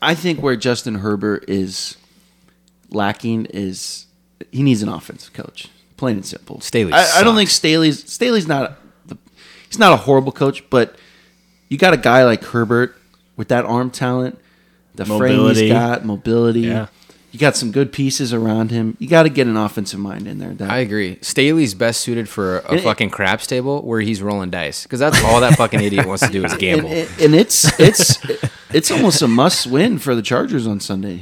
I 0.00 0.14
think 0.14 0.40
where 0.42 0.54
Justin 0.56 0.96
Herbert 0.96 1.44
is 1.48 1.96
lacking 2.90 3.46
is 3.46 4.06
he 4.52 4.62
needs 4.62 4.82
an 4.82 4.88
offensive 4.88 5.32
coach, 5.32 5.68
plain 6.00 6.16
and 6.16 6.26
simple. 6.26 6.60
Staley 6.60 6.92
I, 6.92 7.20
I 7.20 7.22
don't 7.22 7.36
think 7.36 7.50
Staley's 7.50 8.10
Staley's 8.12 8.48
not 8.48 8.76
the, 9.06 9.16
he's 9.68 9.78
not 9.78 9.92
a 9.92 9.96
horrible 9.96 10.32
coach, 10.32 10.68
but 10.70 10.96
you 11.68 11.78
got 11.78 11.94
a 11.94 11.96
guy 11.98 12.24
like 12.24 12.42
Herbert 12.42 12.96
with 13.36 13.48
that 13.48 13.64
arm 13.64 13.90
talent, 13.90 14.38
the 14.96 15.04
frame 15.04 15.46
he's 15.54 15.70
got, 15.70 16.04
mobility. 16.04 16.60
Yeah. 16.62 16.88
You 17.32 17.38
got 17.38 17.54
some 17.54 17.70
good 17.70 17.92
pieces 17.92 18.32
around 18.34 18.72
him. 18.72 18.96
You 18.98 19.06
got 19.06 19.22
to 19.22 19.28
get 19.28 19.46
an 19.46 19.56
offensive 19.56 20.00
mind 20.00 20.26
in 20.26 20.38
there. 20.40 20.52
That, 20.52 20.68
I 20.68 20.78
agree. 20.78 21.16
Staley's 21.22 21.74
best 21.74 22.00
suited 22.00 22.28
for 22.28 22.58
a, 22.58 22.74
it- 22.74 22.80
fucking 22.82 23.10
craps 23.10 23.46
table 23.46 23.82
where 23.82 24.00
he's 24.00 24.20
rolling 24.20 24.50
dice 24.50 24.82
because 24.82 24.98
that's 24.98 25.22
all 25.22 25.40
that 25.40 25.54
fucking 25.56 25.80
idiot 25.80 26.06
wants 26.06 26.26
to 26.26 26.32
do 26.32 26.44
is 26.44 26.54
gamble. 26.58 26.88
and- 26.90 27.08
and 27.20 27.34
it's 27.36 27.78
it's 27.78 28.18
it's 28.72 28.90
almost 28.90 29.22
a 29.22 29.28
must 29.28 29.68
win 29.68 29.98
for 29.98 30.16
the 30.16 30.22
Chargers 30.22 30.66
on 30.66 30.80
Sunday. 30.80 31.12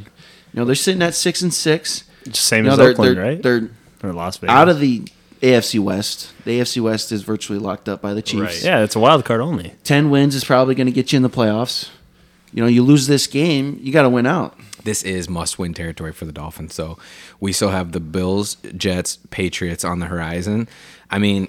You 0.53 0.55
know 0.55 0.65
they're 0.65 0.75
sitting 0.75 1.03
at 1.03 1.15
six 1.15 1.43
and 1.43 1.53
six. 1.53 2.05
Same 2.33 2.65
You 2.65 2.69
know, 2.69 2.73
as 2.73 2.79
they're, 2.79 2.91
Oakland, 2.91 3.17
they're, 3.19 3.25
right? 3.25 3.43
They're 3.43 3.71
or 4.03 4.13
Las 4.13 4.37
Vegas. 4.39 4.55
out 4.55 4.69
of 4.69 4.81
the 4.81 5.03
AFC 5.43 5.79
West. 5.81 6.33
The 6.45 6.59
AFC 6.61 6.81
West 6.83 7.13
is 7.13 7.23
virtually 7.23 7.59
locked 7.59 7.89
up 7.89 8.03
by 8.03 8.13
the 8.15 8.23
Chiefs. 8.23 8.43
Right. 8.43 8.63
yeah, 8.65 8.83
it's 8.83 8.97
a 8.97 9.01
wild 9.01 9.25
card 9.25 9.41
only. 9.41 9.75
Ten 9.85 10.11
wins 10.11 10.35
is 10.35 10.45
probably 10.45 10.75
going 10.75 10.87
to 10.87 10.93
get 10.93 11.13
you 11.13 11.17
in 11.17 11.23
the 11.23 11.31
playoffs. 11.31 11.91
You 12.53 12.63
know, 12.63 12.69
you 12.69 12.83
lose 12.83 13.07
this 13.07 13.27
game, 13.27 13.79
you 13.83 13.93
got 13.93 14.03
to 14.03 14.09
win 14.09 14.27
out. 14.27 14.59
this 14.85 15.03
is 15.03 15.29
must 15.29 15.59
win 15.59 15.75
territory 15.75 16.13
for 16.13 16.25
the 16.25 16.33
Dolphins. 16.33 16.75
So 16.75 16.99
we 17.41 17.53
still 17.53 17.69
have 17.71 17.93
the 17.93 18.01
Bills, 18.01 18.57
Jets, 18.77 19.19
Patriots 19.31 19.85
on 19.85 19.99
the 19.99 20.07
horizon. 20.07 20.67
I 21.11 21.19
mean, 21.19 21.47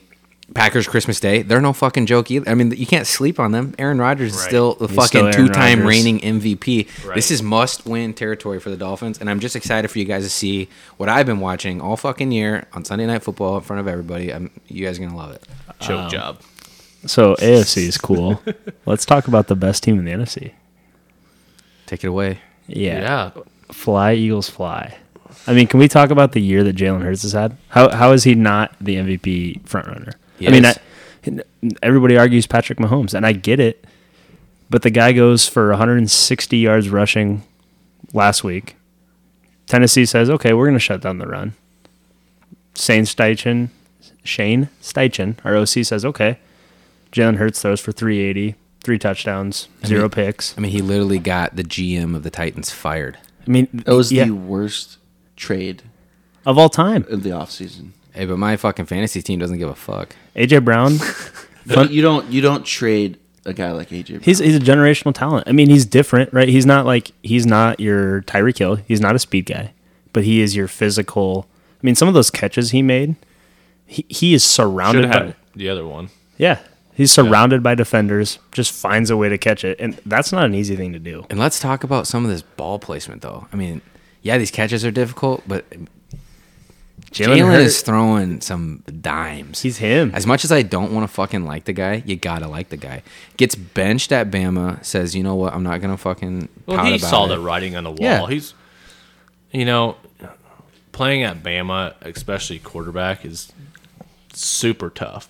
Packers 0.54 0.88
Christmas 0.88 1.20
Day, 1.20 1.42
they're 1.42 1.62
no 1.62 1.74
fucking 1.74 2.06
joke 2.06 2.32
either. 2.32 2.50
I 2.50 2.56
mean, 2.56 2.72
you 2.72 2.86
can't 2.86 3.08
sleep 3.08 3.40
on 3.40 3.52
them. 3.52 3.76
Aaron 3.78 4.00
Rodgers 4.00 4.34
is 4.34 4.42
still 4.42 4.76
the 4.76 4.88
He's 4.88 4.96
fucking 4.96 5.32
two 5.34 5.50
time 5.50 5.86
reigning 5.86 6.20
MVP. 6.20 7.06
Right. 7.06 7.16
This 7.16 7.32
is 7.32 7.44
must 7.44 7.86
win 7.86 8.14
territory 8.14 8.60
for 8.60 8.70
the 8.70 8.78
Dolphins. 8.78 9.20
And 9.20 9.30
I'm 9.30 9.40
just 9.40 9.56
excited 9.56 9.90
for 9.90 10.00
you 10.00 10.06
guys 10.06 10.24
to 10.24 10.30
see 10.30 10.70
what 10.98 11.10
I've 11.10 11.26
been 11.26 11.40
watching 11.40 11.82
all 11.82 11.98
fucking 11.98 12.32
year 12.32 12.68
on 12.74 12.86
Sunday 12.86 13.06
Night 13.06 13.24
Football 13.24 13.58
in 13.58 13.64
front 13.64 13.80
of 13.80 13.88
everybody. 13.88 14.34
I'm, 14.34 14.50
you 14.68 14.86
guys 14.86 14.98
are 14.98 15.02
going 15.02 15.12
to 15.12 15.18
love 15.18 15.32
it. 15.32 15.48
Choke 15.80 16.06
um, 16.06 16.10
job. 16.10 16.42
So 17.06 17.36
AFC 17.36 17.84
is 17.84 17.98
cool. 17.98 18.42
Let's 18.86 19.06
talk 19.06 19.28
about 19.28 19.48
the 19.48 19.56
best 19.56 19.84
team 19.84 20.00
in 20.00 20.06
the 20.06 20.12
NFC. 20.12 20.52
Take 21.86 22.04
it 22.04 22.08
away. 22.08 22.40
Yeah. 22.68 23.02
Yeah. 23.36 23.44
Fly 23.72 24.14
Eagles 24.14 24.50
fly. 24.50 24.98
I 25.48 25.54
mean, 25.54 25.68
can 25.68 25.80
we 25.80 25.88
talk 25.88 26.10
about 26.10 26.34
the 26.34 26.42
year 26.42 26.64
that 26.64 26.76
Jalen 26.76 27.02
Hurts 27.02 27.22
has 27.22 27.34
had? 27.34 27.56
How 27.70 27.90
how 27.90 28.12
is 28.12 28.24
he 28.24 28.36
not 28.36 28.76
the 28.82 28.96
MVP 28.96 29.62
frontrunner? 29.64 30.14
He 30.40 30.48
I 30.48 30.52
mean. 30.52 30.66
I, 30.66 30.76
everybody 31.84 32.18
argues 32.18 32.48
Patrick 32.48 32.80
Mahomes, 32.80 33.14
and 33.14 33.26
I 33.26 33.34
get 33.34 33.60
it, 33.60 33.86
but 34.70 34.84
the 34.84 34.90
guy 34.90 35.12
goes 35.12 35.48
for 35.48 35.70
160 35.70 36.58
yards 36.58 36.90
rushing 36.90 37.44
last 38.14 38.44
week. 38.44 38.76
Tennessee 39.68 40.06
says, 40.06 40.30
"Okay, 40.30 40.54
we're 40.54 40.66
going 40.66 40.76
to 40.76 40.80
shut 40.80 41.02
down 41.02 41.18
the 41.18 41.28
run." 41.28 41.54
Shane 42.76 43.04
Steichen, 43.04 43.70
Shane 44.24 44.70
Steichen, 44.82 45.36
our 45.44 45.56
OC 45.56 45.86
says, 45.86 46.06
"Okay." 46.06 46.40
Jalen 47.12 47.38
Hurts 47.38 47.62
throws 47.62 47.82
for 47.82 47.92
380, 47.92 48.56
three 48.84 49.00
touchdowns, 49.00 49.68
zero 49.84 50.04
mean- 50.04 50.10
picks. 50.12 50.56
I 50.58 50.62
mean, 50.62 50.72
he 50.72 50.82
literally 50.82 51.18
got 51.20 51.56
the 51.56 51.64
GM 51.64 52.16
of 52.16 52.24
the 52.24 52.30
Titans 52.30 52.70
fired. 52.70 53.18
I 53.48 53.50
mean, 53.50 53.84
it 53.86 53.92
was 53.92 54.12
yeah, 54.12 54.26
the 54.26 54.36
worst 54.36 54.98
trade 55.36 55.82
of 56.46 56.58
all 56.60 56.70
time. 56.70 57.06
of 57.10 57.24
the 57.24 57.32
offseason. 57.32 57.92
Hey, 58.14 58.26
but 58.26 58.38
my 58.38 58.58
fucking 58.58 58.86
fantasy 58.86 59.22
team 59.22 59.40
doesn't 59.40 59.58
give 59.60 59.70
a 59.70 59.76
fuck. 59.76 60.16
AJ 60.36 60.66
Brown, 60.66 60.98
But 61.66 61.92
you 61.92 62.02
don't 62.02 62.30
you 62.32 62.42
don't 62.42 62.66
trade 62.66 63.18
a 63.46 63.54
guy 63.54 63.72
like 63.72 63.90
AJ. 63.90 64.08
Brown. 64.08 64.22
he's 64.24 64.40
he's 64.40 64.56
a 64.56 64.60
generational 64.60 65.14
talent. 65.14 65.48
I 65.48 65.52
mean, 65.52 65.70
he's 65.70 65.86
different, 65.86 66.34
right? 66.34 66.48
He's 66.50 66.66
not 66.66 66.86
like 66.86 67.12
he's 67.24 67.46
not 67.46 67.80
your 67.80 68.22
Tyreek 68.24 68.58
Hill. 68.58 68.76
He's 68.76 69.00
not 69.02 69.16
a 69.16 69.20
speed 69.20 69.46
guy, 69.46 69.74
but 70.14 70.24
he 70.24 70.42
is 70.42 70.56
your 70.56 70.68
physical. 70.68 71.48
I 71.82 71.86
mean, 71.86 71.96
some 71.96 72.08
of 72.08 72.14
those 72.14 72.30
catches 72.32 72.72
he 72.72 72.82
made, 72.82 73.16
he, 73.86 74.06
he 74.10 74.34
is 74.34 74.44
Should 74.44 74.50
surrounded 74.52 75.06
have 75.06 75.14
by 75.14 75.26
had 75.28 75.36
the 75.56 75.70
other 75.70 75.86
one. 75.88 76.10
yeah, 76.38 76.60
he's 76.94 77.12
surrounded 77.12 77.62
by 77.64 77.76
defenders. 77.76 78.40
Just 78.52 78.72
finds 78.74 79.10
a 79.10 79.16
way 79.18 79.30
to 79.30 79.38
catch 79.38 79.64
it, 79.64 79.80
and 79.80 80.00
that's 80.06 80.32
not 80.32 80.46
an 80.46 80.56
easy 80.56 80.76
thing 80.76 80.92
to 80.94 81.00
do. 81.00 81.26
And 81.30 81.40
let's 81.40 81.60
talk 81.60 81.84
about 81.84 82.08
some 82.08 82.26
of 82.26 82.32
this 82.32 82.42
ball 82.42 82.80
placement, 82.80 83.22
though. 83.22 83.48
I 83.54 83.56
mean, 83.56 83.82
yeah, 84.24 84.38
these 84.38 84.52
catches 84.52 84.84
are 84.84 84.92
difficult, 84.92 85.44
but 85.48 85.66
Jalen 87.12 87.38
Jalen 87.38 87.60
is 87.60 87.82
throwing 87.82 88.42
some 88.42 88.84
dimes. 89.02 89.62
He's 89.62 89.78
him. 89.78 90.12
As 90.14 90.28
much 90.28 90.46
as 90.46 90.52
I 90.52 90.62
don't 90.62 90.94
want 90.94 91.08
to 91.08 91.14
fucking 91.14 91.44
like 91.44 91.66
the 91.66 91.74
guy, 91.74 92.04
you 92.06 92.16
gotta 92.16 92.48
like 92.48 92.70
the 92.70 92.78
guy. 92.78 93.02
Gets 93.38 93.56
benched 93.56 94.12
at 94.12 94.30
Bama, 94.30 94.84
says, 94.86 95.16
you 95.16 95.24
know 95.24 95.36
what, 95.36 95.54
I'm 95.54 95.64
not 95.64 95.82
gonna 95.82 95.98
fucking. 95.98 96.50
Well, 96.66 96.78
pout 96.78 96.88
he 96.88 96.96
about 96.96 97.10
saw 97.10 97.26
it. 97.26 97.30
the 97.30 97.40
writing 97.40 97.76
on 97.76 97.84
the 97.84 97.92
wall. 97.92 97.98
Yeah. 98.00 98.28
He's, 98.28 98.54
you 99.52 99.66
know, 99.66 99.98
playing 100.92 101.24
at 101.24 101.42
Bama, 101.42 101.96
especially 102.02 102.60
quarterback, 102.60 103.26
is 103.26 103.52
super 104.34 104.90
tough. 104.90 105.30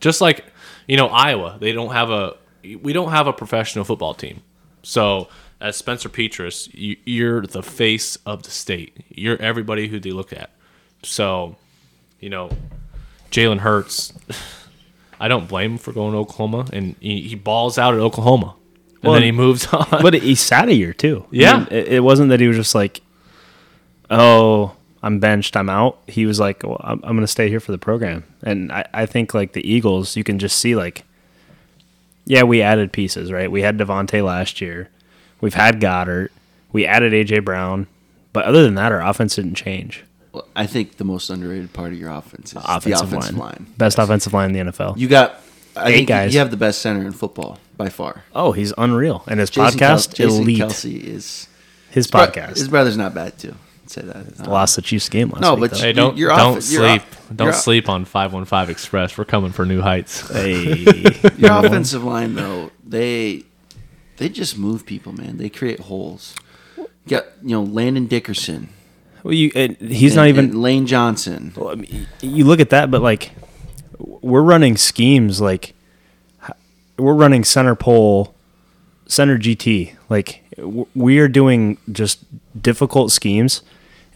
Just 0.00 0.20
like, 0.20 0.44
you 0.86 0.96
know, 0.96 1.08
Iowa, 1.08 1.58
they 1.60 1.72
don't 1.72 1.92
have 1.92 2.10
a, 2.10 2.36
we 2.62 2.92
don't 2.92 3.10
have 3.10 3.26
a 3.26 3.32
professional 3.32 3.84
football 3.84 4.14
team. 4.14 4.42
So, 4.82 5.28
as 5.60 5.76
Spencer 5.76 6.08
Petras, 6.08 6.72
you, 6.72 6.96
you're 7.04 7.42
the 7.42 7.62
face 7.62 8.16
of 8.24 8.44
the 8.44 8.50
state. 8.50 8.96
You're 9.08 9.40
everybody 9.42 9.88
who 9.88 9.98
they 9.98 10.12
look 10.12 10.32
at. 10.32 10.50
So, 11.08 11.56
you 12.20 12.28
know, 12.30 12.50
Jalen 13.30 13.58
Hurts, 13.60 14.12
I 15.20 15.28
don't 15.28 15.48
blame 15.48 15.72
him 15.72 15.78
for 15.78 15.92
going 15.92 16.12
to 16.12 16.18
Oklahoma, 16.18 16.66
and 16.72 16.94
he, 17.00 17.22
he 17.22 17.34
balls 17.34 17.78
out 17.78 17.94
at 17.94 18.00
Oklahoma, 18.00 18.54
and 18.94 19.02
Well, 19.04 19.12
then 19.14 19.22
he 19.22 19.32
moves 19.32 19.66
on. 19.72 19.86
but 20.02 20.14
he 20.14 20.34
sat 20.34 20.68
a 20.68 20.74
year 20.74 20.92
too. 20.92 21.24
I 21.24 21.28
Yeah. 21.32 21.58
mean, 21.58 21.68
it, 21.70 21.88
it 21.88 22.00
wasn't 22.00 22.28
that 22.30 22.40
he 22.40 22.46
was 22.48 22.56
just 22.56 22.74
like, 22.74 23.00
"Oh, 24.10 24.76
I'm 25.02 25.18
benched, 25.18 25.56
I'm 25.56 25.68
out." 25.68 25.98
He 26.06 26.26
was 26.26 26.38
like, 26.40 26.62
well, 26.62 26.80
"I'm, 26.84 27.00
I'm 27.02 27.14
going 27.16 27.20
to 27.20 27.26
stay 27.26 27.48
here 27.48 27.60
for 27.60 27.72
the 27.72 27.78
program." 27.78 28.24
And 28.42 28.70
I, 28.72 28.84
I 28.94 29.06
think 29.06 29.34
like 29.34 29.52
the 29.52 29.68
Eagles, 29.68 30.16
you 30.16 30.24
can 30.24 30.38
just 30.38 30.58
see 30.58 30.76
like, 30.76 31.04
yeah, 32.24 32.42
we 32.42 32.62
added 32.62 32.92
pieces, 32.92 33.32
right? 33.32 33.50
We 33.50 33.62
had 33.62 33.78
Devontae 33.78 34.24
last 34.24 34.60
year, 34.60 34.88
we've 35.40 35.54
had 35.54 35.80
Goedert, 35.80 36.28
we 36.72 36.86
added 36.86 37.12
AJ 37.12 37.44
Brown, 37.44 37.86
but 38.32 38.44
other 38.44 38.62
than 38.62 38.74
that, 38.76 38.92
our 38.92 39.00
offense 39.02 39.34
didn't 39.36 39.54
change. 39.54 40.04
Well, 40.38 40.46
I 40.54 40.66
think 40.66 40.96
the 40.98 41.04
most 41.04 41.30
underrated 41.30 41.72
part 41.72 41.92
of 41.92 41.98
your 41.98 42.10
offense 42.10 42.52
is 42.52 42.62
Offensive, 42.64 43.10
the 43.10 43.16
offensive 43.16 43.36
line. 43.36 43.52
line. 43.66 43.66
best 43.76 43.98
offensive 43.98 44.32
line 44.32 44.54
in 44.54 44.66
the 44.66 44.72
NFL. 44.72 44.96
You 44.96 45.08
got 45.08 45.40
I 45.76 45.90
Eight 45.90 46.06
guys. 46.06 46.32
You 46.32 46.38
have 46.40 46.50
the 46.50 46.56
best 46.56 46.80
center 46.80 47.04
in 47.04 47.12
football 47.12 47.58
by 47.76 47.88
far. 47.88 48.22
oh, 48.34 48.52
he's 48.52 48.72
unreal, 48.78 49.22
and 49.26 49.38
his 49.40 49.50
Jason 49.50 49.78
podcast 49.78 50.14
Kel- 50.16 50.28
Jason 50.28 50.42
elite. 50.42 50.58
Kelce 50.58 51.00
is 51.02 51.48
His 51.90 52.06
bro- 52.06 52.26
podcast 52.26 52.56
His 52.58 52.68
brother's 52.68 52.96
not 52.96 53.14
bad 53.14 53.36
too. 53.38 53.54
I'd 53.84 53.90
say 53.90 54.02
that. 54.02 54.40
Um, 54.40 54.46
lost 54.46 54.76
the 54.76 54.82
Chiefs 54.82 55.08
game 55.08 55.30
last 55.30 55.40
No, 55.40 55.54
week. 55.54 55.60
but 55.62 55.70
though. 55.72 55.78
Hey, 55.78 55.92
don't 55.92 56.16
You're 56.16 56.30
don't 56.30 56.58
off- 56.58 56.70
you're 56.70 56.88
sleep. 56.88 57.02
off- 57.02 57.26
don't 57.34 57.46
you're 57.46 57.52
sleep 57.54 57.88
on 57.88 58.04
five 58.04 58.32
one 58.32 58.44
five 58.44 58.70
Express. 58.70 59.16
We're 59.18 59.24
coming 59.24 59.50
for 59.52 59.64
new 59.66 59.80
heights. 59.80 60.28
hey. 60.30 60.84
Your 61.36 61.64
offensive 61.64 62.04
line 62.04 62.34
though, 62.36 62.70
they 62.86 63.44
they 64.18 64.28
just 64.28 64.56
move 64.58 64.84
people, 64.86 65.12
man. 65.12 65.36
They 65.38 65.48
create 65.48 65.80
holes. 65.80 66.34
You 66.76 66.86
got 67.08 67.24
you 67.42 67.50
know 67.50 67.62
Landon 67.62 68.06
Dickerson. 68.06 68.68
Well, 69.28 69.34
you, 69.34 69.52
and 69.54 69.76
he's 69.76 70.12
and- 70.12 70.16
not 70.16 70.28
even. 70.28 70.62
Lane 70.62 70.86
Johnson. 70.86 71.52
Well, 71.54 71.68
I 71.68 71.74
mean, 71.74 72.06
you 72.22 72.46
look 72.46 72.60
at 72.60 72.70
that, 72.70 72.90
but 72.90 73.02
like 73.02 73.32
we're 73.98 74.40
running 74.40 74.78
schemes 74.78 75.38
like 75.38 75.74
we're 76.96 77.12
running 77.12 77.44
center 77.44 77.74
pole, 77.74 78.34
center 79.06 79.36
GT. 79.36 79.96
Like 80.08 80.42
we 80.94 81.18
are 81.18 81.28
doing 81.28 81.76
just 81.92 82.24
difficult 82.58 83.12
schemes, 83.12 83.60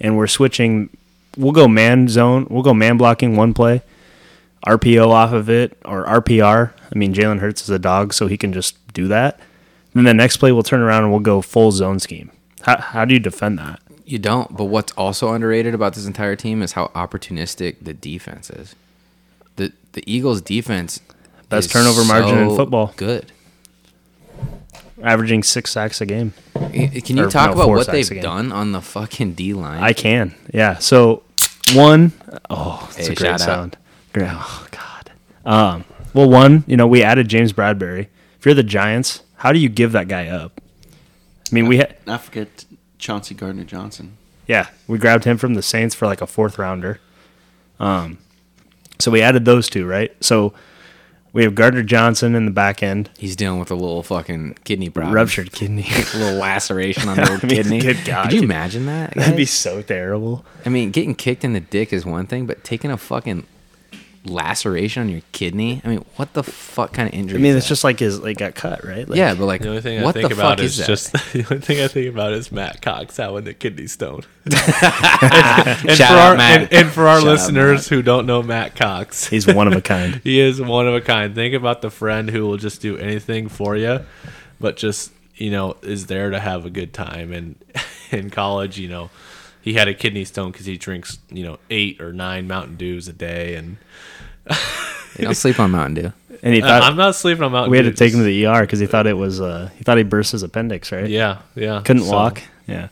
and 0.00 0.16
we're 0.16 0.26
switching. 0.26 0.88
We'll 1.36 1.52
go 1.52 1.68
man 1.68 2.08
zone. 2.08 2.46
We'll 2.48 2.62
go 2.62 2.72
man 2.72 2.96
blocking 2.96 3.36
one 3.36 3.52
play, 3.52 3.82
RPO 4.66 5.08
off 5.08 5.34
of 5.34 5.50
it 5.50 5.76
or 5.84 6.06
RPR. 6.06 6.72
I 6.90 6.98
mean, 6.98 7.12
Jalen 7.12 7.40
Hurts 7.40 7.60
is 7.60 7.68
a 7.68 7.78
dog, 7.78 8.14
so 8.14 8.28
he 8.28 8.38
can 8.38 8.54
just 8.54 8.78
do 8.94 9.08
that. 9.08 9.38
And 9.92 9.92
then 9.92 10.04
the 10.04 10.14
next 10.14 10.38
play, 10.38 10.52
we'll 10.52 10.62
turn 10.62 10.80
around 10.80 11.02
and 11.02 11.12
we'll 11.12 11.20
go 11.20 11.42
full 11.42 11.70
zone 11.70 11.98
scheme. 11.98 12.30
How, 12.62 12.80
how 12.80 13.04
do 13.04 13.12
you 13.12 13.20
defend 13.20 13.58
that? 13.58 13.82
You 14.04 14.18
don't. 14.18 14.56
But 14.56 14.64
what's 14.64 14.92
also 14.92 15.32
underrated 15.32 15.74
about 15.74 15.94
this 15.94 16.06
entire 16.06 16.36
team 16.36 16.62
is 16.62 16.72
how 16.72 16.88
opportunistic 16.94 17.76
the 17.82 17.94
defense 17.94 18.50
is. 18.50 18.74
The 19.56 19.72
the 19.92 20.02
Eagles 20.06 20.40
defense 20.40 21.00
Best 21.48 21.66
is 21.66 21.72
turnover 21.72 22.04
margin 22.04 22.38
in 22.38 22.56
football. 22.56 22.92
Good. 22.96 23.32
Averaging 25.02 25.42
six 25.42 25.70
sacks 25.72 26.00
a 26.00 26.06
game. 26.06 26.32
Can 26.54 27.16
you 27.16 27.24
Or, 27.24 27.30
talk 27.30 27.48
no, 27.48 27.54
about 27.62 27.68
what 27.70 27.86
they've 27.88 28.22
done 28.22 28.52
on 28.52 28.72
the 28.72 28.80
fucking 28.80 29.32
D 29.34 29.52
line? 29.52 29.82
I 29.82 29.92
can. 29.92 30.34
Yeah. 30.54 30.78
So 30.78 31.22
one, 31.74 32.12
oh, 32.48 32.84
it's 32.96 33.08
Hey, 33.08 33.12
a 33.12 33.16
great 33.16 33.18
shout 33.18 33.32
out. 33.32 33.40
sound. 33.40 33.76
Great. 34.12 34.28
Oh 34.30 34.66
God. 34.70 35.10
Um. 35.44 35.84
Well, 36.14 36.28
one, 36.28 36.62
you 36.66 36.76
know, 36.76 36.86
we 36.86 37.02
added 37.02 37.28
James 37.28 37.52
Bradberry. 37.52 38.08
If 38.38 38.44
you're 38.46 38.54
the 38.54 38.62
Giants, 38.62 39.22
how 39.36 39.50
do 39.52 39.58
you 39.58 39.68
give 39.70 39.92
that 39.92 40.08
guy 40.08 40.28
up? 40.28 40.60
I 41.50 41.54
mean, 41.54 41.66
we 41.66 41.78
had 41.78 41.96
Not 42.06 42.22
forget 42.22 42.64
Chauncey 43.02 43.34
Gardner 43.34 43.64
Johnson. 43.64 44.16
yeah, 44.46 44.68
we 44.86 44.96
grabbed 44.96 45.24
him 45.24 45.36
from 45.36 45.54
the 45.54 45.62
Saints 45.62 45.94
for 45.94 46.06
like 46.06 46.20
a 46.22 46.26
fourth 46.26 46.56
rounder. 46.58 47.00
Um. 47.78 48.18
So 48.98 49.10
we 49.10 49.20
added 49.20 49.44
those 49.44 49.68
two, 49.68 49.84
right? 49.86 50.14
So 50.24 50.54
we 51.32 51.42
have 51.42 51.56
Gardner 51.56 51.82
Johnson 51.82 52.36
in 52.36 52.44
the 52.44 52.52
back 52.52 52.82
end, 52.82 53.10
He's 53.18 53.34
dealing 53.34 53.58
with 53.58 53.70
a 53.70 53.74
little 53.74 54.02
fucking 54.04 54.58
kidney 54.64 54.90
problem. 54.90 55.12
ruptured 55.14 55.50
kidney. 55.50 55.86
a 56.14 56.16
little 56.18 56.38
laceration 56.38 57.08
on 57.08 57.16
the 57.18 57.28
old 57.30 57.44
I 57.44 57.48
mean, 57.48 57.56
kidney. 57.56 57.80
good 57.80 57.98
God. 58.04 58.24
Could 58.24 58.34
you 58.34 58.42
imagine 58.42 58.86
that? 58.86 59.14
That'd 59.14 59.36
be 59.36 59.44
so 59.46 59.82
terrible. 59.82 60.44
I 60.64 60.68
mean, 60.68 60.90
getting 60.92 61.14
kicked 61.16 61.42
in 61.42 61.52
the 61.52 61.60
dick 61.60 61.92
is 61.92 62.06
one 62.06 62.26
thing, 62.26 62.46
but 62.46 62.62
taking 62.62 62.90
a 62.92 62.96
fucking 62.96 63.44
laceration 64.24 65.02
on 65.02 65.08
your 65.08 65.22
kidney. 65.32 65.80
I 65.84 65.88
mean, 65.88 66.04
what 66.16 66.32
the 66.32 66.42
fuck 66.42 66.92
kind 66.92 67.08
of 67.08 67.14
injury? 67.14 67.38
I 67.38 67.42
mean, 67.42 67.50
is 67.52 67.56
it's 67.56 67.66
that? 67.66 67.68
just 67.70 67.84
like 67.84 67.98
his 67.98 68.20
like 68.20 68.38
got 68.38 68.54
cut, 68.54 68.84
right? 68.84 69.08
Like, 69.08 69.16
yeah, 69.16 69.34
but 69.34 69.46
like, 69.46 69.62
The 69.62 69.68
only 69.68 69.80
thing 69.80 70.02
what 70.02 70.10
I 70.16 70.20
think 70.20 70.28
the 70.28 70.34
about 70.34 70.58
fuck 70.58 70.64
is, 70.64 70.76
just 70.76 71.12
the 71.32 71.44
only 71.50 71.60
thing 71.60 71.80
I 71.80 71.88
think 71.88 72.08
about 72.08 72.32
is 72.32 72.52
Matt 72.52 72.82
Cox 72.82 73.16
having 73.16 73.44
the 73.44 73.54
kidney 73.54 73.86
stone. 73.86 74.22
and, 74.44 74.54
Shout 74.54 75.96
for 75.96 76.02
out, 76.04 76.18
our, 76.18 76.36
Matt. 76.36 76.62
and, 76.62 76.72
and 76.72 76.90
for 76.90 77.06
our 77.06 77.18
Shout 77.18 77.26
out, 77.28 77.30
listeners 77.32 77.88
who 77.88 78.02
don't 78.02 78.26
know 78.26 78.42
Matt 78.42 78.76
Cox, 78.76 79.26
he's 79.28 79.46
one 79.46 79.66
of 79.66 79.72
a 79.74 79.82
kind. 79.82 80.20
he 80.24 80.40
is 80.40 80.60
one 80.60 80.86
of 80.86 80.94
a 80.94 81.00
kind. 81.00 81.34
Think 81.34 81.54
about 81.54 81.82
the 81.82 81.90
friend 81.90 82.30
who 82.30 82.46
will 82.46 82.56
just 82.58 82.80
do 82.80 82.96
anything 82.96 83.48
for 83.48 83.76
you, 83.76 84.00
but 84.60 84.76
just 84.76 85.12
you 85.36 85.50
know 85.50 85.76
is 85.82 86.06
there 86.06 86.30
to 86.30 86.38
have 86.38 86.64
a 86.66 86.70
good 86.70 86.92
time. 86.92 87.32
And 87.32 87.56
in 88.10 88.30
college, 88.30 88.78
you 88.78 88.88
know, 88.88 89.10
he 89.62 89.72
had 89.74 89.88
a 89.88 89.94
kidney 89.94 90.24
stone 90.24 90.52
because 90.52 90.66
he 90.66 90.76
drinks 90.76 91.18
you 91.30 91.44
know 91.44 91.58
eight 91.70 92.00
or 92.00 92.12
nine 92.12 92.46
Mountain 92.46 92.76
Dews 92.76 93.08
a 93.08 93.12
day, 93.12 93.54
and 93.54 93.78
You 95.18 95.24
don't 95.26 95.34
sleep 95.34 95.58
on 95.60 95.70
Mountain 95.70 95.94
Dew. 95.94 96.12
And 96.42 96.54
he 96.54 96.60
Uh, 96.62 96.66
thought 96.66 96.82
I'm 96.82 96.96
not 96.96 97.14
sleeping 97.14 97.44
on 97.44 97.52
Mountain. 97.52 97.68
Dew. 97.68 97.70
We 97.72 97.76
had 97.78 97.86
to 97.86 97.92
take 97.92 98.12
him 98.12 98.20
to 98.20 98.24
the 98.24 98.46
ER 98.46 98.62
because 98.62 98.80
he 98.80 98.86
thought 98.86 99.06
it 99.06 99.16
was 99.16 99.40
uh 99.40 99.70
he 99.76 99.84
thought 99.84 99.96
he 99.98 100.04
burst 100.04 100.32
his 100.32 100.42
appendix, 100.42 100.90
right? 100.92 101.08
Yeah, 101.08 101.38
yeah. 101.54 101.82
couldn't 101.84 102.02
So- 102.04 102.12
walk. 102.12 102.42
Yeah, 102.66 102.88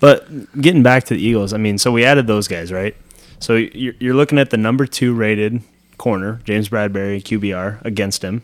but 0.00 0.28
getting 0.60 0.82
back 0.82 1.04
to 1.04 1.14
the 1.14 1.22
Eagles, 1.22 1.52
I 1.52 1.56
mean, 1.58 1.78
so 1.78 1.90
we 1.92 2.04
added 2.04 2.26
those 2.26 2.48
guys, 2.48 2.72
right? 2.72 2.94
So 3.38 3.54
you're, 3.56 3.94
you're 3.98 4.14
looking 4.14 4.38
at 4.38 4.50
the 4.50 4.56
number 4.56 4.84
two 4.86 5.14
rated 5.14 5.62
corner, 5.98 6.40
James 6.44 6.68
Bradberry, 6.68 7.22
QBR, 7.22 7.84
against 7.84 8.22
him. 8.22 8.42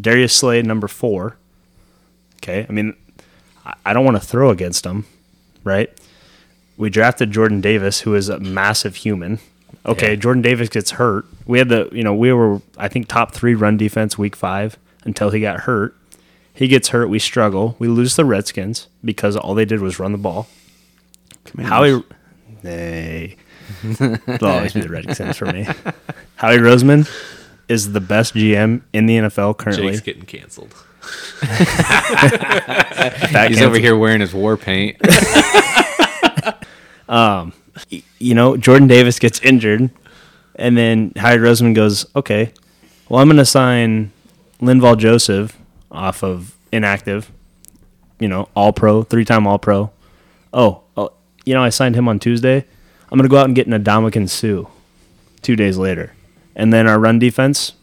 Darius 0.00 0.32
Slay, 0.34 0.62
number 0.62 0.88
four. 0.88 1.36
Okay, 2.42 2.66
I 2.68 2.72
mean, 2.72 2.94
I- 3.64 3.74
I 3.86 3.92
don't 3.92 4.04
want 4.04 4.20
to 4.20 4.26
throw 4.26 4.50
against 4.50 4.84
him, 4.86 5.04
right? 5.64 5.90
We 6.76 6.90
drafted 6.90 7.30
Jordan 7.30 7.60
Davis, 7.60 8.00
who 8.00 8.14
is 8.14 8.28
a 8.28 8.38
massive 8.38 8.96
human. 8.96 9.38
Okay, 9.86 10.10
Yeah. 10.10 10.16
Jordan 10.16 10.42
Davis 10.42 10.68
gets 10.68 10.92
hurt. 10.92 11.24
We 11.46 11.58
had 11.58 11.68
the, 11.68 11.88
you 11.92 12.02
know, 12.02 12.14
we 12.14 12.32
were, 12.32 12.60
I 12.76 12.88
think, 12.88 13.08
top 13.08 13.32
three 13.32 13.54
run 13.54 13.76
defense 13.76 14.18
week 14.18 14.36
five 14.36 14.76
until 15.04 15.30
he 15.30 15.40
got 15.40 15.60
hurt. 15.60 15.94
He 16.52 16.68
gets 16.68 16.88
hurt. 16.88 17.08
We 17.08 17.18
struggle. 17.18 17.76
We 17.78 17.88
lose 17.88 18.16
the 18.16 18.24
Redskins 18.24 18.88
because 19.04 19.36
all 19.36 19.54
they 19.54 19.64
did 19.64 19.80
was 19.80 19.98
run 19.98 20.12
the 20.12 20.18
ball. 20.18 20.48
Howie, 21.62 22.02
nay, 22.62 23.36
it'll 23.84 24.48
always 24.48 24.72
be 24.72 24.80
the 24.80 24.88
Redskins 24.88 25.36
for 25.36 25.46
me. 25.46 25.62
Howie 26.36 26.58
Roseman 26.58 27.08
is 27.68 27.92
the 27.92 28.00
best 28.00 28.34
GM 28.34 28.82
in 28.92 29.06
the 29.06 29.18
NFL 29.18 29.56
currently. 29.58 29.88
Jake's 29.92 30.00
getting 30.00 30.24
canceled. 30.26 30.74
That 31.42 33.46
He's 33.48 33.58
can't- 33.58 33.68
over 33.70 33.78
here 33.78 33.96
wearing 33.96 34.20
his 34.20 34.34
war 34.34 34.56
paint. 34.56 34.96
Um, 37.08 37.52
you 38.18 38.34
know, 38.34 38.56
Jordan 38.56 38.88
Davis 38.88 39.18
gets 39.18 39.40
injured, 39.40 39.90
and 40.56 40.76
then 40.76 41.12
Howie 41.16 41.36
Roseman 41.36 41.74
goes, 41.74 42.06
okay, 42.16 42.52
well, 43.08 43.20
I'm 43.20 43.28
going 43.28 43.36
to 43.36 43.44
sign 43.44 44.12
Linval 44.60 44.96
Joseph 44.96 45.56
off 45.90 46.22
of 46.22 46.56
inactive, 46.72 47.30
you 48.18 48.28
know, 48.28 48.48
all 48.54 48.72
pro, 48.72 49.02
three 49.02 49.24
time 49.24 49.46
all 49.46 49.58
pro. 49.58 49.90
Oh, 50.52 50.82
oh, 50.96 51.12
you 51.44 51.54
know, 51.54 51.62
I 51.62 51.68
signed 51.68 51.94
him 51.94 52.08
on 52.08 52.18
Tuesday. 52.18 52.64
I'm 53.10 53.18
going 53.18 53.28
to 53.28 53.28
go 53.28 53.38
out 53.38 53.46
and 53.46 53.54
get 53.54 53.66
an 53.66 53.84
Ndamukong 53.84 54.28
Suh 54.28 54.68
two 55.42 55.56
days 55.56 55.76
later. 55.76 56.12
And 56.56 56.72
then 56.72 56.88
our 56.88 56.98
run 56.98 57.18
defense, 57.18 57.74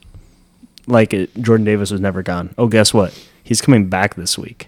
like 0.88 1.14
it, 1.14 1.34
Jordan 1.42 1.66
Davis 1.66 1.92
was 1.92 2.02
never 2.02 2.24
gone. 2.24 2.54
Oh, 2.58 2.68
guess 2.68 2.94
what? 2.94 3.18
He's 3.44 3.62
coming 3.62 3.88
back 3.88 4.16
this 4.16 4.38
week. 4.38 4.68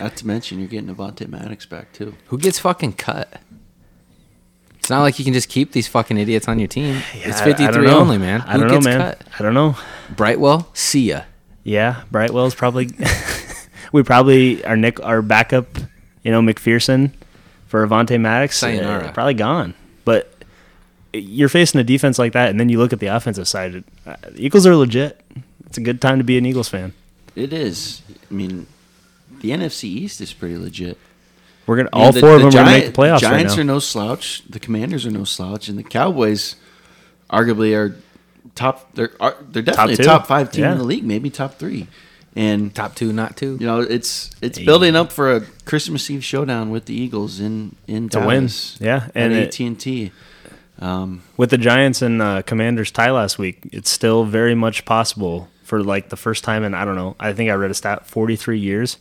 Not 0.00 0.16
to 0.16 0.26
mention 0.26 0.58
you're 0.58 0.68
getting 0.68 0.94
Avonte 0.94 1.28
Maddox 1.28 1.66
back 1.66 1.92
too. 1.92 2.14
Who 2.28 2.38
gets 2.38 2.58
fucking 2.58 2.94
cut? 2.94 3.40
It's 4.78 4.88
not 4.88 5.02
like 5.02 5.18
you 5.18 5.24
can 5.24 5.34
just 5.34 5.48
keep 5.50 5.72
these 5.72 5.86
fucking 5.88 6.16
idiots 6.16 6.48
on 6.48 6.58
your 6.58 6.68
team. 6.68 7.02
it's 7.12 7.40
I- 7.40 7.44
I 7.44 7.48
don't 7.52 7.58
53 7.58 7.88
only, 7.88 8.18
man. 8.18 8.40
I 8.46 8.56
don't 8.56 8.68
know, 8.68 8.74
gets 8.74 8.86
man. 8.86 8.98
cut? 8.98 9.22
I 9.38 9.42
don't 9.42 9.54
know. 9.54 9.76
Brightwell, 10.16 10.68
see 10.72 11.10
ya. 11.10 11.22
Yeah, 11.64 12.02
Brightwell's 12.10 12.54
probably. 12.54 12.88
we 13.92 14.02
probably 14.02 14.64
our 14.64 14.76
Nick 14.76 14.98
our 15.04 15.20
backup, 15.20 15.78
you 16.22 16.30
know 16.30 16.40
McPherson 16.40 17.12
for 17.66 17.86
Avonte 17.86 18.18
Maddox. 18.18 18.62
uh, 18.62 19.10
probably 19.12 19.34
gone. 19.34 19.74
But 20.06 20.32
you're 21.12 21.50
facing 21.50 21.80
a 21.80 21.84
defense 21.84 22.18
like 22.18 22.32
that, 22.32 22.48
and 22.48 22.58
then 22.58 22.70
you 22.70 22.78
look 22.78 22.92
at 22.94 23.00
the 23.00 23.08
offensive 23.08 23.46
side. 23.46 23.84
Uh, 24.06 24.16
the 24.30 24.44
Eagles 24.44 24.66
are 24.66 24.74
legit. 24.74 25.20
It's 25.66 25.76
a 25.76 25.80
good 25.82 26.00
time 26.00 26.18
to 26.18 26.24
be 26.24 26.38
an 26.38 26.46
Eagles 26.46 26.68
fan. 26.68 26.94
It 27.36 27.52
is. 27.52 28.00
I 28.30 28.34
mean, 28.34 28.66
the 29.40 29.50
NFC 29.50 29.84
East 29.84 30.20
is 30.20 30.32
pretty 30.32 30.56
legit. 30.56 30.96
We're 31.66 31.76
gonna 31.76 31.90
I 31.92 31.98
mean, 31.98 32.06
all 32.06 32.12
the- 32.12 32.20
four 32.20 32.34
of 32.36 32.42
the 32.42 32.50
them 32.50 32.60
are 32.60 32.64
gonna 32.64 32.70
make 32.78 32.86
the 32.86 32.92
playoffs 32.92 33.20
The 33.20 33.28
Giants 33.28 33.52
right 33.54 33.60
are 33.60 33.64
no 33.64 33.78
slouch. 33.78 34.42
The 34.48 34.58
Commanders 34.60 35.06
are 35.06 35.10
no 35.10 35.24
slouch, 35.24 35.68
and 35.68 35.78
the 35.78 35.82
Cowboys, 35.82 36.56
arguably, 37.30 37.76
are 37.76 37.96
top. 38.54 38.92
They're 38.94 39.10
are, 39.20 39.36
they're 39.50 39.62
definitely 39.62 39.96
two. 39.96 40.02
a 40.02 40.06
top 40.06 40.26
five 40.26 40.50
team 40.50 40.64
Yeah. 40.64 40.72
in 40.72 40.78
the 40.78 40.84
league, 40.84 41.04
maybe 41.04 41.30
top 41.30 41.58
three. 41.58 41.86
And 42.36 42.72
Top 42.72 42.94
two, 42.94 43.12
not 43.12 43.36
two. 43.36 43.56
you 43.60 43.66
know, 43.66 43.80
it's 43.80 44.30
it's 44.40 44.56
Hey. 44.58 44.64
building 44.64 44.94
up 44.94 45.10
for 45.10 45.34
a 45.34 45.40
Christmas 45.64 46.08
Eve 46.08 46.24
showdown 46.24 46.70
with 46.70 46.84
the 46.84 46.94
Eagles 46.94 47.40
in 47.40 47.74
in 47.88 48.08
To 48.10 48.20
win. 48.20 48.48
Yeah, 48.78 49.08
and 49.16 49.32
and 49.32 49.42
it- 49.42 49.48
AT 49.48 49.66
and 49.66 49.78
T. 49.78 50.12
Um, 50.80 51.22
With 51.36 51.50
the 51.50 51.58
Giants 51.58 52.00
and 52.02 52.22
uh, 52.22 52.42
Commanders 52.42 52.90
tie 52.90 53.10
last 53.10 53.36
week, 53.38 53.58
it's 53.72 53.90
still 53.90 54.24
very 54.24 54.54
much 54.54 54.84
possible 54.86 55.48
for 55.64 55.82
like 55.82 56.08
the 56.08 56.16
first 56.16 56.42
time 56.44 56.62
in 56.64 56.72
I 56.72 56.84
don't 56.84 56.94
know. 56.96 57.16
I 57.20 57.32
think 57.32 57.50
I 57.50 57.54
read 57.54 57.70
a 57.70 57.74
stat 57.74 58.06
43 58.06 58.58
years. 58.60 58.96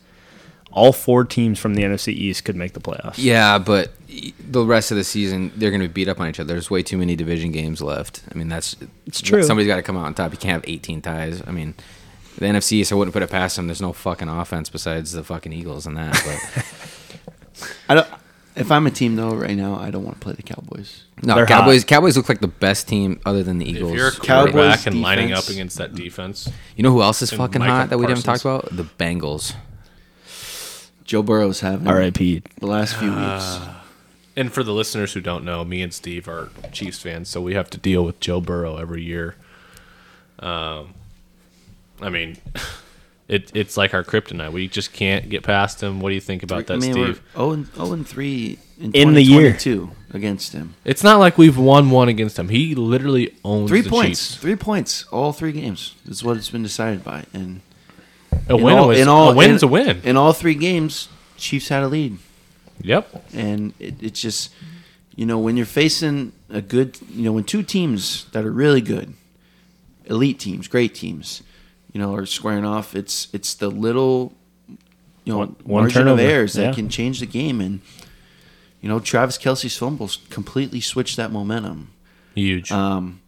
All 0.71 0.93
four 0.93 1.25
teams 1.25 1.59
from 1.59 1.73
the 1.73 1.83
NFC 1.83 2.13
East 2.13 2.45
could 2.45 2.55
make 2.55 2.73
the 2.73 2.79
playoffs. 2.79 3.15
Yeah, 3.17 3.57
but 3.57 3.91
the 4.39 4.65
rest 4.65 4.91
of 4.91 4.97
the 4.97 5.03
season 5.03 5.51
they're 5.55 5.71
going 5.71 5.81
to 5.81 5.87
be 5.87 5.93
beat 5.93 6.07
up 6.07 6.19
on 6.19 6.27
each 6.29 6.39
other. 6.39 6.53
There's 6.53 6.69
way 6.69 6.83
too 6.83 6.97
many 6.97 7.15
division 7.15 7.51
games 7.51 7.81
left. 7.81 8.21
I 8.31 8.37
mean, 8.37 8.49
that's 8.49 8.75
It's 9.05 9.21
true. 9.21 9.43
Somebody's 9.43 9.67
got 9.67 9.77
to 9.77 9.83
come 9.83 9.97
out 9.97 10.05
on 10.05 10.13
top. 10.13 10.31
You 10.31 10.37
can't 10.37 10.63
have 10.63 10.69
18 10.71 11.01
ties. 11.01 11.41
I 11.45 11.51
mean, 11.51 11.73
the 12.37 12.45
NFC 12.45 12.73
East, 12.73 12.91
I 12.91 12.95
wouldn't 12.95 13.13
put 13.13 13.23
it 13.23 13.29
past 13.29 13.55
them. 13.55 13.67
There's 13.67 13.81
no 13.81 13.93
fucking 13.93 14.29
offense 14.29 14.69
besides 14.69 15.11
the 15.11 15.23
fucking 15.23 15.53
Eagles 15.53 15.85
and 15.85 15.97
that. 15.97 16.13
But 16.23 17.69
I 17.89 17.95
don't. 17.95 18.07
If 18.55 18.71
I'm 18.71 18.85
a 18.87 18.91
team 18.91 19.15
though, 19.15 19.33
right 19.35 19.55
now, 19.55 19.75
I 19.75 19.89
don't 19.89 20.03
want 20.03 20.19
to 20.19 20.23
play 20.23 20.33
the 20.33 20.43
Cowboys. 20.43 21.03
no, 21.23 21.35
They're 21.35 21.45
Cowboys. 21.45 21.85
Cowboys 21.85 22.17
look 22.17 22.27
like 22.27 22.41
the 22.41 22.47
best 22.47 22.87
team 22.89 23.21
other 23.25 23.41
than 23.41 23.57
the 23.57 23.65
Eagles. 23.65 23.91
If 23.91 23.97
you're 23.97 24.07
a 24.09 24.11
Cowboys 24.11 24.51
quarterback 24.51 24.85
and 24.85 25.01
lining 25.01 25.31
up 25.31 25.47
against 25.47 25.77
that 25.77 25.95
defense, 25.95 26.49
you 26.75 26.83
know 26.83 26.91
who 26.91 27.01
else 27.01 27.21
is 27.21 27.31
fucking 27.31 27.59
Micah 27.59 27.71
hot 27.71 27.89
that 27.89 27.97
we 27.97 28.05
didn't 28.07 28.23
talk 28.23 28.41
Parsons. 28.41 28.71
about? 28.71 28.75
The 28.75 28.83
Bengals. 28.83 29.55
Joe 31.09 31.23
Burrow's 31.23 31.61
having 31.61 31.87
R.I.P. 31.87 32.43
the 32.59 32.67
last 32.67 32.95
few 32.95 33.09
weeks. 33.09 33.57
and 34.35 34.53
for 34.53 34.61
the 34.61 34.71
listeners 34.73 35.13
who 35.13 35.21
don't 35.21 35.43
know, 35.43 35.65
me 35.65 35.81
and 35.81 35.91
Steve 35.91 36.27
are 36.27 36.49
Chiefs 36.71 36.99
fans, 36.99 37.29
so 37.29 37.41
we 37.41 37.55
have 37.55 37.67
to 37.71 37.79
deal 37.79 38.05
with 38.05 38.19
Joe 38.19 38.39
Burrow 38.39 38.77
every 38.77 39.01
year. 39.01 39.35
Um, 40.37 40.93
I 41.99 42.09
mean, 42.09 42.37
it 43.27 43.51
it's 43.55 43.75
like 43.75 43.95
our 43.95 44.03
kryptonite. 44.03 44.51
We 44.51 44.67
just 44.67 44.93
can't 44.93 45.29
get 45.31 45.41
past 45.41 45.81
him. 45.81 45.99
What 45.99 46.09
do 46.09 46.13
you 46.15 46.21
think 46.21 46.43
about 46.43 46.67
that, 46.67 46.75
I 46.75 46.77
mean, 46.77 46.91
Steve? 46.93 47.23
we're 47.35 47.39
0 47.41 47.51
and, 47.53 47.65
0 47.73 47.91
and 47.93 48.07
3 48.07 48.59
in, 48.79 48.91
In 48.91 49.13
the 49.15 49.23
year. 49.23 49.57
two 49.57 49.89
against 50.13 50.53
him. 50.53 50.75
It's 50.85 51.03
not 51.03 51.17
like 51.17 51.39
we've 51.39 51.57
won 51.57 51.89
one 51.89 52.07
against 52.07 52.37
him. 52.37 52.49
He 52.49 52.75
literally 52.75 53.35
owns 53.43 53.71
Three 53.71 53.81
the 53.81 53.89
points. 53.89 54.27
Chiefs. 54.27 54.35
Three 54.35 54.55
points. 54.55 55.05
All 55.05 55.33
three 55.33 55.53
games. 55.53 55.95
That's 56.05 56.23
what 56.23 56.37
it's 56.37 56.51
been 56.51 56.61
decided 56.61 57.03
by. 57.03 57.25
And 57.33 57.61
A 58.49 58.55
in 58.55 58.63
win 58.63 58.77
all- 58.77 58.87
was 58.87 58.99
in 58.99 59.07
all- 59.07 59.31
a 59.31 59.35
win's 59.35 59.63
in- 59.63 59.69
a 59.69 59.71
win. 59.71 60.01
In 60.03 60.17
all 60.17 60.33
three 60.33 60.55
games, 60.55 61.07
Chiefs 61.37 61.69
had 61.69 61.83
a 61.83 61.87
lead. 61.87 62.17
Yep. 62.81 63.25
And 63.33 63.73
it, 63.79 63.95
it's 64.01 64.21
just, 64.21 64.51
you 65.15 65.25
know, 65.25 65.37
when 65.37 65.57
you're 65.57 65.65
facing 65.65 66.31
a 66.49 66.61
good, 66.61 66.97
you 67.13 67.23
know, 67.23 67.33
when 67.33 67.43
two 67.43 67.61
teams 67.63 68.25
that 68.31 68.45
are 68.45 68.51
really 68.51 68.81
good, 68.81 69.13
elite 70.05 70.39
teams, 70.39 70.67
great 70.67 70.95
teams, 70.95 71.43
you 71.93 71.99
know, 72.01 72.15
are 72.15 72.25
squaring 72.25 72.65
off, 72.65 72.95
it's 72.95 73.27
it's 73.33 73.53
the 73.53 73.69
little, 73.69 74.33
you 74.67 74.77
you 75.25 75.33
know 75.33 75.39
One- 75.39 75.55
one 75.63 75.81
margin 75.83 76.01
turnover, 76.01 76.21
of 76.21 76.27
errors 76.29 76.53
that 76.53 76.63
yeah. 76.63 76.73
can 76.73 76.89
change 76.89 77.19
the 77.19 77.25
game, 77.25 77.59
and 77.61 77.81
you 78.81 78.87
know 78.89 78.99
Travis 78.99 79.37
Kelce's 79.37 79.77
fumbles 79.77 80.17
completely 80.29 80.81
switched 80.81 81.17
that 81.17 81.31
momentum. 81.31 81.89
Huge. 82.35 82.71
Um, 82.71 83.19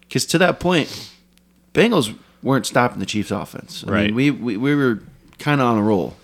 because 0.00 0.26
to 0.26 0.38
that 0.38 0.60
point, 0.60 1.10
Bengals 1.74 2.14
weren't 2.46 2.64
stopping 2.64 3.00
the 3.00 3.06
Chiefs' 3.06 3.32
offense. 3.32 3.84
I 3.86 3.90
Right. 3.90 4.06
mean, 4.06 4.14
we, 4.14 4.30
we 4.30 4.56
we 4.56 4.74
were 4.76 5.02
kind 5.40 5.60
of 5.60 5.66
on 5.66 5.78
a 5.78 5.82
roll, 5.82 6.16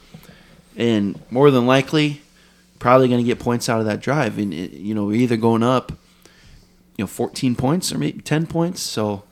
and 0.77 1.19
more 1.31 1.51
than 1.51 1.67
likely, 1.67 2.23
probably 2.79 3.09
going 3.09 3.19
to 3.21 3.27
get 3.27 3.41
points 3.41 3.69
out 3.69 3.81
of 3.81 3.87
that 3.87 4.01
drive. 4.01 4.39
And 4.39 4.55
it, 4.55 4.71
you 4.71 4.95
know, 4.95 5.07
we're 5.07 5.21
either 5.21 5.37
going 5.37 5.65
up, 5.65 5.91
you 6.97 7.03
know, 7.03 7.07
14 7.09 7.57
points 7.57 7.93
or 7.93 7.99
maybe 7.99 8.23
10 8.23 8.47
points. 8.47 8.81
So, 8.81 9.25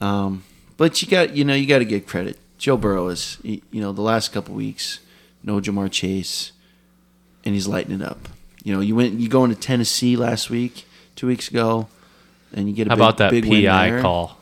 um, 0.00 0.44
but 0.76 1.02
you 1.02 1.08
got 1.08 1.36
you 1.36 1.44
know 1.44 1.52
you 1.54 1.66
got 1.66 1.80
to 1.80 1.84
give 1.84 2.06
credit. 2.06 2.38
Joe 2.58 2.76
Burrow 2.76 3.08
is 3.08 3.38
you 3.42 3.60
know 3.72 3.92
the 3.92 4.02
last 4.02 4.32
couple 4.32 4.54
weeks, 4.54 5.00
no 5.42 5.60
Ja'Marr 5.60 5.90
Chase, 5.90 6.52
and 7.44 7.54
he's 7.54 7.66
lighting 7.66 8.00
it 8.00 8.02
up. 8.02 8.28
You 8.62 8.72
know, 8.72 8.80
you 8.80 8.94
went 8.94 9.18
you 9.18 9.28
go 9.28 9.42
into 9.42 9.56
Tennessee 9.56 10.14
last 10.16 10.48
week, 10.48 10.86
two 11.16 11.26
weeks 11.26 11.48
ago, 11.48 11.88
and 12.52 12.68
you 12.68 12.74
get 12.74 12.86
a 12.86 12.90
How 12.90 12.94
big, 12.96 13.00
about 13.02 13.16
that 13.18 13.30
big 13.32 13.44
PI 13.44 14.00
call 14.00 14.36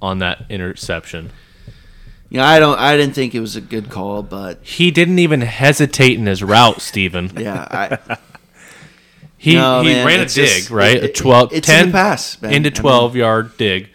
on 0.00 0.18
that 0.18 0.44
interception? 0.48 1.30
Yeah, 2.28 2.46
I 2.46 2.58
don't. 2.60 2.78
I 2.78 2.96
didn't 2.96 3.14
think 3.14 3.34
it 3.34 3.40
was 3.40 3.56
a 3.56 3.60
good 3.60 3.90
call, 3.90 4.22
but 4.22 4.60
He 4.62 4.90
didn't 4.90 5.18
even 5.18 5.40
hesitate 5.40 6.16
in 6.18 6.26
his 6.26 6.42
route, 6.42 6.80
Stephen. 6.80 7.32
yeah, 7.36 7.98
I, 8.08 8.16
He 9.36 9.54
No, 9.54 9.80
he 9.82 9.88
man, 9.88 10.06
ran 10.06 10.20
a 10.20 10.26
dig, 10.26 10.30
just- 10.34 10.70
right? 10.70 10.96
it- 10.96 11.04
a 11.04 11.08
12 11.12 11.52
it's 11.54 11.68
in 11.68 11.74
10 11.86 11.92
pass, 11.92 12.40
man. 12.42 12.52
into 12.52 12.68
I 12.68 12.72
mean- 12.72 12.80
12 12.82 13.16
yard 13.16 13.56
dig 13.56 13.88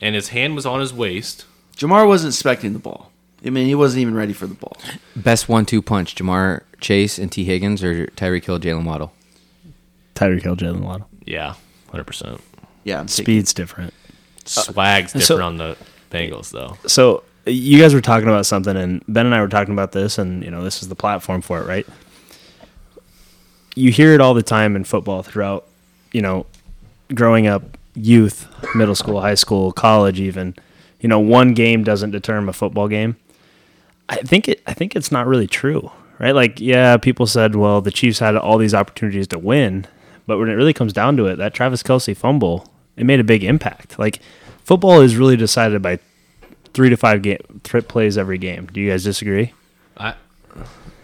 and 0.00 0.14
his 0.16 0.28
hand 0.28 0.54
was 0.56 0.66
on 0.66 0.80
his 0.80 0.92
waist. 0.92 1.44
Ja'Marr 1.76 2.06
wasn't 2.06 2.34
expecting 2.34 2.72
the 2.72 2.78
ball. 2.80 3.10
I 3.46 3.50
mean, 3.50 3.66
he 3.66 3.74
wasn't 3.74 4.02
even 4.02 4.14
ready 4.14 4.32
for 4.32 4.46
the 4.46 4.54
ball. 4.54 4.76
Best 5.16 5.48
one-two 5.48 5.82
punch: 5.82 6.14
Ja'Marr 6.16 6.62
Chase 6.80 7.18
and 7.18 7.30
Tee 7.30 7.44
Higgins, 7.44 7.82
or 7.82 8.06
Tyreek 8.08 8.44
Hill, 8.44 8.58
Jaylen 8.60 8.84
Waddle. 8.84 9.12
Tyreek 10.14 10.42
Hill, 10.42 10.56
Jaylen 10.56 10.80
Waddle. 10.80 11.08
Yeah, 11.24 11.54
100%. 11.92 12.40
Yeah, 12.84 13.00
I'm 13.00 13.06
taking- 13.06 13.24
Speed's 13.24 13.54
different. 13.54 13.94
Uh, 14.44 14.62
Swag's 14.62 15.12
different 15.12 15.24
so- 15.24 15.42
on 15.42 15.56
the 15.56 15.76
Bengals 16.10 16.50
though. 16.50 16.76
So 16.86 17.24
you 17.46 17.80
guys 17.80 17.94
were 17.94 18.00
talking 18.00 18.28
about 18.28 18.46
something, 18.46 18.76
and 18.76 19.02
Ben 19.08 19.26
and 19.26 19.34
I 19.34 19.40
were 19.40 19.48
talking 19.48 19.72
about 19.72 19.92
this, 19.92 20.18
and 20.18 20.44
you 20.44 20.50
know 20.50 20.62
this 20.62 20.82
is 20.82 20.88
the 20.88 20.94
platform 20.94 21.40
for 21.42 21.60
it, 21.60 21.66
right? 21.66 21.86
You 23.74 23.90
hear 23.90 24.12
it 24.12 24.20
all 24.20 24.34
the 24.34 24.42
time 24.42 24.76
in 24.76 24.84
football 24.84 25.22
throughout, 25.22 25.66
you 26.12 26.20
know, 26.20 26.44
growing 27.14 27.46
up, 27.46 27.78
youth, 27.94 28.46
middle 28.74 28.94
school, 28.94 29.20
high 29.20 29.34
school, 29.34 29.72
college, 29.72 30.20
even. 30.20 30.54
You 31.00 31.08
know, 31.08 31.18
one 31.18 31.54
game 31.54 31.82
doesn't 31.82 32.10
determine 32.10 32.48
a 32.48 32.52
football 32.52 32.86
game. 32.86 33.16
I 34.08 34.16
think 34.16 34.48
it. 34.48 34.62
I 34.66 34.74
think 34.74 34.94
it's 34.94 35.10
not 35.10 35.26
really 35.26 35.46
true, 35.46 35.90
right? 36.18 36.34
Like, 36.34 36.60
yeah, 36.60 36.96
people 36.98 37.26
said, 37.26 37.56
well, 37.56 37.80
the 37.80 37.90
Chiefs 37.90 38.18
had 38.18 38.36
all 38.36 38.58
these 38.58 38.74
opportunities 38.74 39.26
to 39.28 39.38
win, 39.38 39.86
but 40.26 40.38
when 40.38 40.48
it 40.48 40.54
really 40.54 40.74
comes 40.74 40.92
down 40.92 41.16
to 41.16 41.26
it, 41.26 41.36
that 41.36 41.54
Travis 41.54 41.82
Kelce 41.82 42.16
fumble, 42.16 42.68
it 42.96 43.04
made 43.04 43.20
a 43.20 43.24
big 43.24 43.44
impact. 43.44 43.98
Like, 43.98 44.20
football 44.64 45.00
is 45.00 45.16
really 45.16 45.36
decided 45.36 45.82
by 45.82 45.98
three 46.74 46.90
to 46.90 46.96
five 46.96 47.22
game 47.22 47.60
trip 47.64 47.88
plays 47.88 48.16
every 48.18 48.38
game. 48.38 48.66
Do 48.72 48.80
you 48.80 48.90
guys 48.90 49.04
disagree? 49.04 49.52
I 49.96 50.14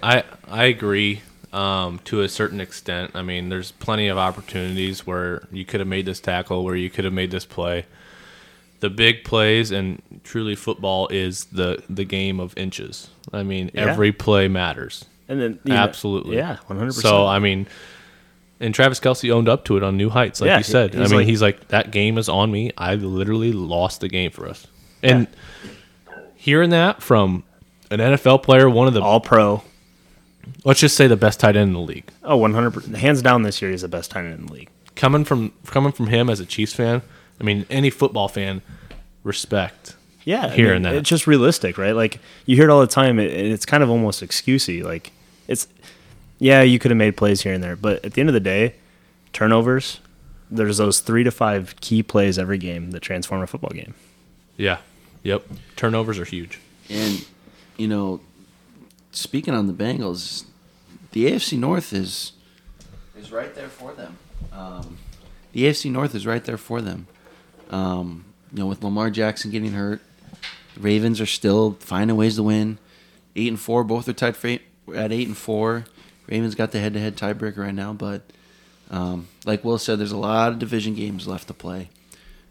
I 0.02 0.24
I 0.48 0.64
agree 0.64 1.22
um, 1.52 2.00
to 2.04 2.22
a 2.22 2.28
certain 2.28 2.60
extent. 2.60 3.12
I 3.14 3.22
mean, 3.22 3.48
there's 3.48 3.72
plenty 3.72 4.08
of 4.08 4.18
opportunities 4.18 5.06
where 5.06 5.42
you 5.52 5.64
could 5.64 5.80
have 5.80 5.88
made 5.88 6.06
this 6.06 6.20
tackle, 6.20 6.64
where 6.64 6.76
you 6.76 6.90
could 6.90 7.04
have 7.04 7.14
made 7.14 7.30
this 7.30 7.44
play. 7.44 7.86
The 8.80 8.90
big 8.90 9.24
plays 9.24 9.72
and 9.72 10.00
truly 10.24 10.54
football 10.54 11.08
is 11.08 11.46
the 11.46 11.82
the 11.90 12.04
game 12.04 12.38
of 12.38 12.56
inches. 12.56 13.08
I 13.32 13.42
mean, 13.42 13.70
Yeah. 13.74 13.90
every 13.90 14.12
play 14.12 14.46
matters. 14.48 15.04
And 15.28 15.40
then 15.40 15.58
you 15.64 15.72
know- 15.74 15.80
Absolutely. 15.80 16.36
yeah, 16.36 16.56
one 16.66 16.78
hundred 16.78 16.94
percent. 16.94 17.02
So. 17.02 17.26
I 17.26 17.38
mean, 17.40 17.66
and 18.60 18.74
Travis 18.74 19.00
Kelce 19.00 19.30
owned 19.30 19.48
up 19.48 19.64
to 19.66 19.76
it 19.76 19.82
on 19.82 19.96
New 19.96 20.10
Heights, 20.10 20.40
like 20.40 20.48
Yeah, 20.48 20.58
you 20.58 20.64
said. 20.64 20.94
I 20.96 21.00
mean, 21.04 21.10
like- 21.18 21.26
he's 21.26 21.42
like 21.42 21.68
that 21.68 21.90
game 21.90 22.18
is 22.18 22.28
on 22.28 22.50
me. 22.50 22.72
I 22.76 22.94
literally 22.94 23.52
lost 23.52 24.00
the 24.00 24.08
game 24.08 24.30
for 24.30 24.48
us. 24.48 24.66
And 25.02 25.26
hearing 26.34 26.70
that 26.70 27.02
from 27.02 27.44
an 27.90 28.00
NFL 28.00 28.42
player, 28.42 28.68
one 28.68 28.88
of 28.88 28.94
the 28.94 29.00
All 29.02 29.20
pro. 29.20 29.62
let's 30.64 30.80
just 30.80 30.96
say 30.96 31.06
the 31.06 31.16
best 31.16 31.40
tight 31.40 31.56
end 31.56 31.68
in 31.68 31.72
the 31.74 31.80
league, 31.80 32.04
Oh, 32.22 32.32
Oh, 32.32 32.36
one 32.38 32.54
hundred 32.54 32.72
percent. 32.72 32.96
Hands 32.96 33.20
down, 33.22 33.42
this 33.42 33.60
year 33.62 33.70
he's 33.70 33.82
the 33.82 33.88
best 33.88 34.10
tight 34.10 34.24
end 34.24 34.40
in 34.40 34.46
the 34.46 34.52
league. 34.52 34.70
coming 34.96 35.24
from 35.24 35.52
coming 35.66 35.92
from 35.92 36.08
him 36.08 36.28
as 36.28 36.40
a 36.40 36.46
Chiefs 36.46 36.72
fan. 36.74 37.02
I 37.40 37.44
mean, 37.44 37.64
any 37.70 37.90
football 37.90 38.26
fan 38.28 38.62
respect. 39.22 39.94
Yeah, 40.24 40.46
I 40.46 40.48
Hearing 40.50 40.82
mean, 40.82 40.92
that. 40.92 40.94
it's 40.96 41.08
just 41.08 41.26
realistic, 41.26 41.78
right? 41.78 41.92
Like 41.94 42.18
you 42.44 42.56
hear 42.56 42.64
it 42.68 42.70
all 42.70 42.80
the 42.80 42.86
time. 42.86 43.18
It, 43.18 43.30
it's 43.32 43.64
kind 43.64 43.82
of 43.82 43.88
almost 43.90 44.22
excusey. 44.22 44.82
Like 44.82 45.12
it's, 45.46 45.68
yeah, 46.38 46.62
you 46.62 46.78
could 46.78 46.90
have 46.90 46.98
made 46.98 47.16
plays 47.16 47.42
here 47.42 47.52
and 47.52 47.62
there, 47.62 47.76
but 47.76 48.04
at 48.04 48.14
the 48.14 48.20
end 48.20 48.28
of 48.28 48.34
the 48.34 48.40
day, 48.40 48.74
turnovers. 49.32 50.00
There's 50.50 50.78
those 50.78 51.00
three 51.00 51.24
to 51.24 51.30
five 51.30 51.76
key 51.80 52.02
plays 52.02 52.38
every 52.38 52.56
game 52.56 52.92
that 52.92 53.00
transform 53.00 53.42
a 53.42 53.46
football 53.46 53.70
game. 53.70 53.94
Yeah. 54.56 54.78
Yep. 55.22 55.44
Turnovers 55.76 56.18
are 56.18 56.24
huge. 56.24 56.58
And 56.88 57.26
you 57.76 57.86
know, 57.86 58.20
speaking 59.12 59.52
on 59.54 59.66
the 59.66 59.72
Bengals, 59.72 60.44
the 61.12 61.30
AFC 61.30 61.58
North 61.58 61.92
is 61.92 62.32
is 63.18 63.30
right 63.30 63.54
there 63.54 63.68
for 63.68 63.92
them. 63.92 64.16
Um, 64.52 64.98
the 65.52 65.64
AFC 65.64 65.90
North 65.90 66.14
is 66.14 66.26
right 66.26 66.44
there 66.44 66.56
for 66.56 66.80
them. 66.80 67.06
Um, 67.70 68.24
you 68.52 68.60
know, 68.60 68.66
with 68.66 68.82
Lamar 68.82 69.10
Jackson 69.10 69.50
getting 69.50 69.72
hurt, 69.72 70.00
the 70.74 70.80
Ravens 70.80 71.20
are 71.20 71.26
still 71.26 71.76
finding 71.80 72.16
ways 72.16 72.36
to 72.36 72.42
win. 72.42 72.78
Eight 73.36 73.48
and 73.48 73.60
four, 73.60 73.84
both 73.84 74.08
are 74.08 74.12
tied 74.12 74.36
for 74.36 74.46
eight, 74.48 74.62
at 74.94 75.12
eight 75.12 75.26
and 75.26 75.36
four. 75.36 75.84
Ravens 76.28 76.54
got 76.54 76.72
the 76.72 76.80
head-to-head 76.80 77.16
tiebreaker 77.16 77.58
right 77.58 77.74
now, 77.74 77.92
but 77.92 78.22
um, 78.90 79.28
like 79.44 79.64
Will 79.64 79.78
said, 79.78 79.98
there's 79.98 80.12
a 80.12 80.16
lot 80.16 80.52
of 80.52 80.58
division 80.58 80.94
games 80.94 81.26
left 81.26 81.48
to 81.48 81.54
play. 81.54 81.88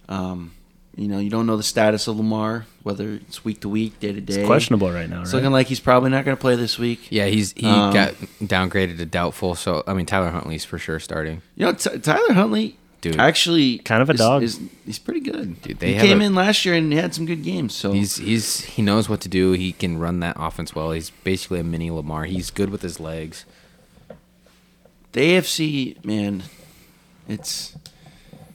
Um, 0.10 0.52
you 0.96 1.08
know, 1.08 1.20
you 1.20 1.30
don't 1.30 1.46
know 1.46 1.58
the 1.58 1.64
status 1.64 2.08
of 2.08 2.18
Lamar, 2.18 2.66
whether 2.82 3.14
it's 3.14 3.46
week 3.46 3.60
to 3.62 3.70
week, 3.70 4.00
day 4.00 4.14
to 4.14 4.22
day. 4.22 4.40
It's 4.40 4.48
questionable 4.48 4.90
right 4.92 5.08
now, 5.08 5.22
It's 5.22 5.32
right? 5.32 5.40
looking 5.40 5.52
like 5.52 5.68
he's 5.68 5.80
probably 5.80 6.10
not 6.10 6.26
going 6.26 6.36
to 6.36 6.42
play 6.42 6.56
this 6.56 6.80
week. 6.80 7.12
Yeah, 7.12 7.28
he's 7.28 7.52
he 7.54 7.68
Um, 7.68 7.94
got 7.94 8.14
downgraded 8.42 8.98
to 8.98 9.06
doubtful. 9.06 9.54
So 9.54 9.84
I 9.86 9.94
mean, 9.94 10.08
Tyler 10.08 10.32
Huntley's 10.32 10.66
for 10.66 10.80
sure 10.80 11.00
starting. 11.00 11.44
You 11.56 11.68
know, 11.68 11.74
T- 11.74 12.00
Tyler 12.00 12.34
Huntley, 12.34 12.78
Dude. 13.02 13.20
actually 13.20 13.78
Kind 13.80 14.02
of 14.02 14.10
a 14.10 14.14
is- 14.14 14.20
dog. 14.20 14.42
Is, 14.42 14.60
he's 14.88 14.98
pretty 14.98 15.20
good. 15.20 15.62
Dude, 15.62 15.78
they 15.80 15.94
he 15.94 16.00
came 16.00 16.20
a- 16.20 16.26
in 16.26 16.34
last 16.34 16.66
year 16.66 16.74
and 16.74 16.92
he 16.92 16.98
had 16.98 17.14
some 17.14 17.28
good 17.28 17.44
games. 17.44 17.76
So 17.76 17.92
He's 17.92 18.16
he's 18.18 18.62
he 18.62 18.82
knows 18.82 19.08
what 19.08 19.22
to 19.22 19.30
do. 19.30 19.52
He 19.52 19.74
can 19.74 20.00
run 20.00 20.20
that 20.22 20.36
offense 20.40 20.74
well. 20.74 20.90
He's 20.94 21.12
basically 21.24 21.60
a 21.60 21.64
mini 21.64 21.92
Lamar. 21.92 22.26
He's 22.26 22.50
good 22.50 22.72
with 22.72 22.82
his 22.82 23.00
legs. 23.00 23.46
The 25.18 25.24
AFC, 25.24 26.06
man, 26.06 26.44
it's 27.28 27.76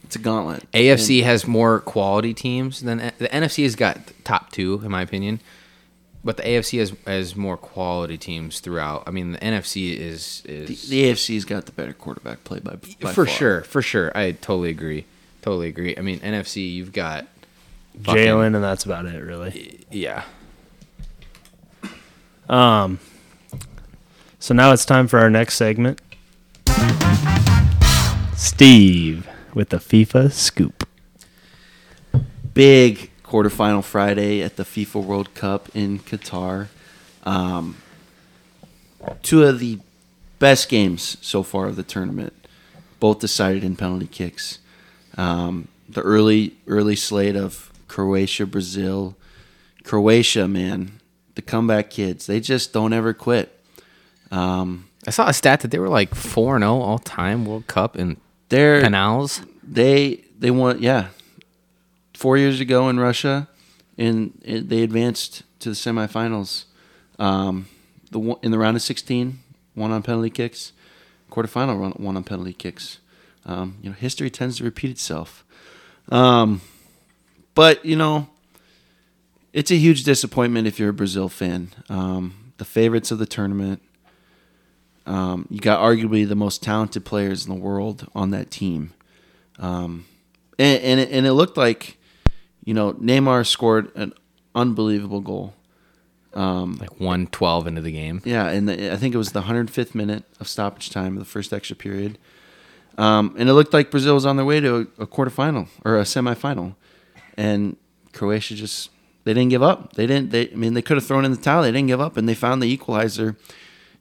it's 0.04 0.14
a 0.14 0.20
gauntlet. 0.20 0.70
AFC 0.70 1.24
has 1.24 1.44
more 1.44 1.80
quality 1.80 2.32
teams 2.32 2.82
than 2.82 2.98
the 3.18 3.28
NFC 3.28 3.64
has 3.64 3.74
got 3.74 3.98
top 4.22 4.52
two 4.52 4.80
in 4.84 4.90
my 4.92 5.02
opinion, 5.02 5.40
but 6.22 6.36
the 6.36 6.44
AFC 6.44 6.78
has 6.78 6.92
has 7.04 7.34
more 7.34 7.56
quality 7.56 8.16
teams 8.16 8.60
throughout. 8.60 9.02
I 9.08 9.10
mean, 9.10 9.32
the 9.32 9.38
NFC 9.38 9.96
is 9.98 10.44
is 10.44 10.88
the, 10.88 10.90
the 10.90 11.10
AFC's 11.10 11.44
got 11.44 11.66
the 11.66 11.72
better 11.72 11.92
quarterback 11.92 12.44
play 12.44 12.60
by, 12.60 12.76
by 12.76 13.12
for 13.12 13.26
far. 13.26 13.34
sure, 13.34 13.60
for 13.62 13.82
sure. 13.82 14.16
I 14.16 14.30
totally 14.30 14.70
agree, 14.70 15.04
totally 15.40 15.66
agree. 15.66 15.96
I 15.98 16.00
mean, 16.00 16.20
NFC, 16.20 16.72
you've 16.72 16.92
got 16.92 17.26
Jalen, 18.02 18.54
and 18.54 18.62
that's 18.62 18.84
about 18.84 19.06
it, 19.06 19.20
really. 19.20 19.84
Yeah, 19.90 20.22
Um, 22.48 23.00
so 24.38 24.54
now 24.54 24.72
it's 24.72 24.84
time 24.84 25.08
for 25.08 25.18
our 25.18 25.28
next 25.28 25.56
segment. 25.56 26.00
Steve 28.36 29.28
with 29.54 29.70
the 29.70 29.78
FIFA 29.78 30.30
scoop. 30.30 30.88
Big 32.54 33.10
quarterfinal 33.24 33.82
Friday 33.82 34.42
at 34.42 34.56
the 34.56 34.62
FIFA 34.62 35.04
World 35.04 35.34
Cup 35.34 35.68
in 35.74 35.98
Qatar. 35.98 36.68
Um, 37.24 37.76
two 39.22 39.42
of 39.42 39.58
the 39.58 39.78
best 40.38 40.68
games 40.68 41.16
so 41.20 41.42
far 41.42 41.66
of 41.66 41.76
the 41.76 41.82
tournament, 41.82 42.34
both 43.00 43.20
decided 43.20 43.64
in 43.64 43.76
penalty 43.76 44.06
kicks. 44.06 44.58
Um, 45.16 45.68
the 45.88 46.02
early 46.02 46.54
early 46.66 46.96
slate 46.96 47.36
of 47.36 47.72
Croatia, 47.88 48.46
Brazil, 48.46 49.16
Croatia, 49.84 50.46
man, 50.46 51.00
the 51.34 51.42
comeback 51.42 51.90
kids, 51.90 52.26
they 52.26 52.40
just 52.40 52.72
don't 52.72 52.92
ever 52.92 53.12
quit. 53.12 53.58
Um, 54.30 54.88
I 55.06 55.10
saw 55.10 55.28
a 55.28 55.32
stat 55.32 55.60
that 55.60 55.70
they 55.70 55.78
were 55.78 55.88
like 55.88 56.14
four 56.14 56.54
and 56.54 56.62
zero 56.62 56.80
all 56.80 56.98
time 56.98 57.44
World 57.44 57.66
Cup 57.66 57.96
in 57.96 58.16
they're 58.48 58.82
penals. 58.82 59.44
they 59.62 60.24
they 60.38 60.50
won 60.50 60.80
yeah 60.80 61.08
four 62.14 62.38
years 62.38 62.60
ago 62.60 62.88
in 62.88 63.00
Russia, 63.00 63.48
and 63.98 64.38
they 64.44 64.82
advanced 64.82 65.42
to 65.60 65.70
the 65.70 65.74
semifinals. 65.74 66.64
Um, 67.18 67.66
the 68.10 68.18
one, 68.18 68.38
in 68.42 68.50
the 68.50 68.58
round 68.58 68.76
of 68.76 68.82
sixteen, 68.82 69.40
one 69.74 69.90
on 69.90 70.02
penalty 70.02 70.30
kicks, 70.30 70.72
quarterfinal 71.30 71.80
run, 71.80 71.92
one 71.92 72.16
on 72.16 72.24
penalty 72.24 72.52
kicks. 72.52 72.98
Um, 73.44 73.78
you 73.82 73.90
know, 73.90 73.96
history 73.96 74.30
tends 74.30 74.58
to 74.58 74.64
repeat 74.64 74.90
itself. 74.90 75.44
Um, 76.10 76.60
but 77.54 77.84
you 77.84 77.96
know, 77.96 78.28
it's 79.52 79.70
a 79.70 79.76
huge 79.76 80.04
disappointment 80.04 80.66
if 80.68 80.78
you're 80.78 80.90
a 80.90 80.94
Brazil 80.94 81.28
fan. 81.28 81.70
Um, 81.88 82.52
the 82.58 82.64
favorites 82.64 83.10
of 83.10 83.18
the 83.18 83.26
tournament. 83.26 83.82
Um, 85.06 85.46
you 85.50 85.58
got 85.60 85.80
arguably 85.80 86.26
the 86.28 86.34
most 86.36 86.62
talented 86.62 87.04
players 87.04 87.46
in 87.46 87.54
the 87.54 87.60
world 87.60 88.06
on 88.14 88.30
that 88.30 88.50
team, 88.50 88.92
um, 89.58 90.04
and 90.58 90.80
and 90.82 91.00
it, 91.00 91.10
and 91.10 91.26
it 91.26 91.32
looked 91.32 91.56
like, 91.56 91.98
you 92.64 92.72
know, 92.74 92.92
Neymar 92.94 93.46
scored 93.46 93.90
an 93.96 94.12
unbelievable 94.54 95.20
goal. 95.20 95.54
Um, 96.34 96.76
Like 96.80 96.98
one 97.00 97.26
twelve 97.26 97.66
into 97.66 97.80
the 97.82 97.92
game. 97.92 98.22
yeah, 98.24 98.48
and 98.48 98.68
the, 98.68 98.92
I 98.92 98.96
think 98.96 99.14
it 99.14 99.18
was 99.18 99.32
the 99.32 99.42
105th 99.42 99.94
minute 99.94 100.24
of 100.40 100.48
stoppage 100.48 100.88
time 100.88 101.12
of 101.14 101.18
the 101.18 101.26
first 101.26 101.52
extra 101.52 101.76
period. 101.76 102.16
Um, 102.96 103.34
and 103.38 103.48
it 103.50 103.52
looked 103.54 103.74
like 103.74 103.90
Brazil 103.90 104.14
was 104.14 104.24
on 104.24 104.36
their 104.36 104.44
way 104.46 104.58
to 104.60 104.88
a, 104.98 105.02
a 105.02 105.06
quarterfinal 105.06 105.68
or 105.84 105.98
a 105.98 106.04
semifinal, 106.04 106.74
and 107.36 107.76
Croatia 108.14 108.54
just 108.54 108.90
they 109.24 109.34
didn't 109.34 109.50
give 109.50 109.62
up. 109.62 109.92
They 109.94 110.06
didn't. 110.06 110.30
They 110.30 110.50
I 110.50 110.54
mean 110.54 110.72
they 110.74 110.80
could 110.82 110.96
have 110.96 111.04
thrown 111.04 111.24
in 111.26 111.32
the 111.32 111.36
towel. 111.36 111.62
They 111.64 111.72
didn't 111.72 111.88
give 111.88 112.00
up, 112.00 112.16
and 112.16 112.26
they 112.28 112.34
found 112.34 112.62
the 112.62 112.66
equalizer 112.72 113.36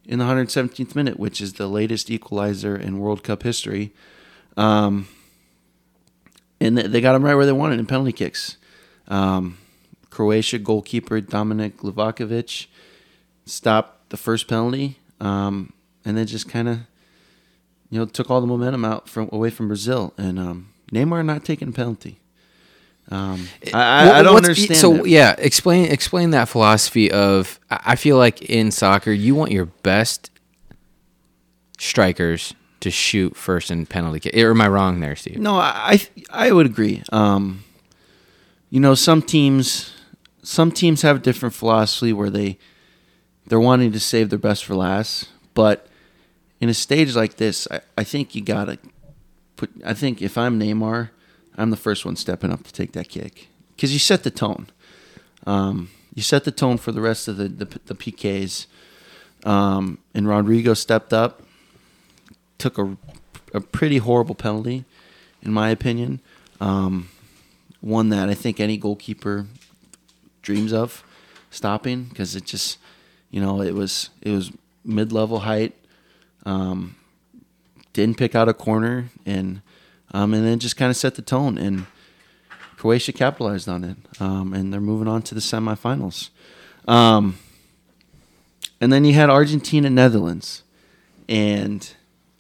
in 0.06 0.20
the 0.20 0.26
117th 0.26 0.96
minute, 0.96 1.20
which 1.20 1.42
is 1.42 1.54
the 1.54 1.68
latest 1.68 2.10
equalizer 2.10 2.76
in 2.76 3.00
World 3.00 3.24
Cup 3.24 3.44
history. 3.44 3.92
Um, 4.58 5.08
and 6.60 6.78
they- 6.78 7.02
got 7.02 7.14
them 7.14 7.24
right 7.24 7.36
where 7.36 7.46
they 7.46 7.52
wanted 7.52 7.80
in 7.80 7.86
penalty 7.86 8.12
kicks. 8.12 8.58
Um, 9.08 9.58
Croatia 10.10 10.60
goalkeeper 10.60 11.22
Dominik 11.22 11.78
Livakovic 11.78 12.68
stopped 13.46 14.10
the 14.10 14.18
first 14.18 14.48
penalty, 14.48 14.98
um, 15.20 15.74
and 16.06 16.18
then 16.18 16.28
just 16.28 16.48
kind 16.50 16.68
of, 16.68 16.80
you 17.90 18.00
know, 18.00 18.06
took 18.06 18.30
all 18.30 18.42
the 18.42 18.48
momentum 18.48 18.86
out 18.86 19.10
from 19.10 19.30
away 19.32 19.50
from 19.50 19.68
Brazil. 19.68 20.14
And 20.18 20.38
um, 20.38 20.70
Neymar 20.92 21.26
not 21.26 21.46
taking 21.46 21.70
a 21.70 21.72
penalty. 21.72 22.21
Um, 23.12 23.48
I, 23.74 23.78
I, 23.82 24.06
What- 24.06 24.16
I 24.16 24.24
don't 24.24 24.36
understand. 24.38 24.78
So 24.80 24.94
that. 24.98 25.08
yeah, 25.08 25.36
explain 25.38 25.92
explain 25.92 26.30
that 26.32 26.48
philosophy 26.50 27.12
of. 27.12 27.60
I 27.70 27.96
feel 27.96 28.18
like 28.18 28.42
in 28.44 28.72
soccer, 28.72 29.12
you 29.12 29.36
want 29.36 29.52
your 29.52 29.66
best 29.66 30.30
strikers 31.78 32.54
to 32.80 32.90
shoot 32.92 33.36
first 33.36 33.70
in 33.72 33.86
penalty 33.86 34.20
kick. 34.20 34.36
Or 34.36 34.52
am 34.52 34.62
I 34.62 34.68
wrong 34.68 35.00
there, 35.00 35.16
Steve? 35.16 35.38
No, 35.38 35.56
I 35.56 36.00
I 36.32 36.48
I 36.48 36.52
would 36.52 36.66
agree. 36.66 37.04
Um, 37.12 37.64
you 38.70 38.80
know, 38.80 38.96
some 38.96 39.22
teams 39.22 39.94
some 40.44 40.72
teams 40.72 41.02
have 41.04 41.18
a 41.18 41.20
different 41.20 41.54
philosophy 41.54 42.14
where 42.14 42.30
they 42.30 42.58
they're 43.48 43.60
wanting 43.60 43.92
to 43.92 44.00
save 44.00 44.30
their 44.30 44.40
best 44.40 44.66
for 44.66 44.76
last. 44.76 45.30
But 45.54 45.88
in 46.60 46.70
a 46.70 46.74
stage 46.74 47.16
like 47.16 47.36
this, 47.38 47.68
I, 47.70 47.82
I 47.98 48.04
think 48.04 48.36
you 48.36 48.42
gotta 48.42 48.80
put. 49.58 49.70
I 49.86 49.94
think 49.94 50.22
if 50.22 50.38
I'm 50.38 50.60
Neymar, 50.60 51.10
I'm 51.58 51.70
the 51.70 51.78
first 51.78 52.06
one 52.06 52.16
stepping 52.16 52.52
up 52.52 52.64
to 52.64 52.74
take 52.74 52.94
that 52.94 53.10
kick 53.10 53.50
because 53.76 53.94
you 53.94 54.00
set 54.00 54.24
the 54.24 54.32
tone. 54.32 54.68
Um, 55.46 55.90
you 56.14 56.22
set 56.22 56.44
the 56.44 56.52
tone 56.52 56.78
for 56.78 56.92
the 56.92 57.02
rest 57.02 57.28
of 57.28 57.38
the 57.38 57.48
the, 57.48 57.80
the 57.86 57.96
PKs. 57.96 58.68
Um, 59.44 59.98
and 60.14 60.28
Rodrygo 60.28 60.78
stepped 60.78 61.14
up, 61.14 61.42
took 62.58 62.78
a 62.78 62.98
a 63.54 63.62
pretty 63.62 63.98
horrible 63.98 64.36
penalty, 64.36 64.86
in 65.42 65.52
my 65.52 65.70
opinion. 65.70 66.22
Um, 66.60 67.10
one 67.82 68.10
that 68.10 68.30
I 68.30 68.34
think 68.34 68.60
any 68.60 68.78
goalkeeper 68.78 69.48
dreams 70.42 70.72
of 70.72 71.04
stopping 71.50 72.06
because 72.06 72.36
it 72.36 72.46
just, 72.46 72.78
you 73.30 73.42
know, 73.42 73.62
it 73.62 73.74
was 73.74 74.10
it 74.22 74.32
was 74.32 74.52
mid 74.86 75.12
level 75.12 75.40
height. 75.40 75.76
Um, 76.46 76.96
didn't 77.94 78.18
pick 78.18 78.36
out 78.36 78.48
a 78.48 78.54
corner 78.54 79.10
and 79.26 79.62
um, 80.12 80.34
and 80.34 80.46
then 80.46 80.60
just 80.60 80.78
kind 80.78 80.90
of 80.90 80.96
set 80.96 81.16
the 81.16 81.22
tone 81.22 81.58
and 81.58 81.86
Croatia 82.78 83.14
capitalized 83.14 83.70
on 83.70 83.84
it 83.84 83.98
um, 84.20 84.54
and 84.54 84.74
they're 84.74 84.82
moving 84.82 85.08
on 85.08 85.22
to 85.24 85.36
the 85.36 85.42
semifinals. 85.42 86.30
Um, 86.88 87.38
and 88.80 88.92
then 88.92 89.06
you 89.06 89.14
had 89.14 89.30
Argentina 89.30 89.90
Netherlands 89.90 90.64
and 91.30 91.94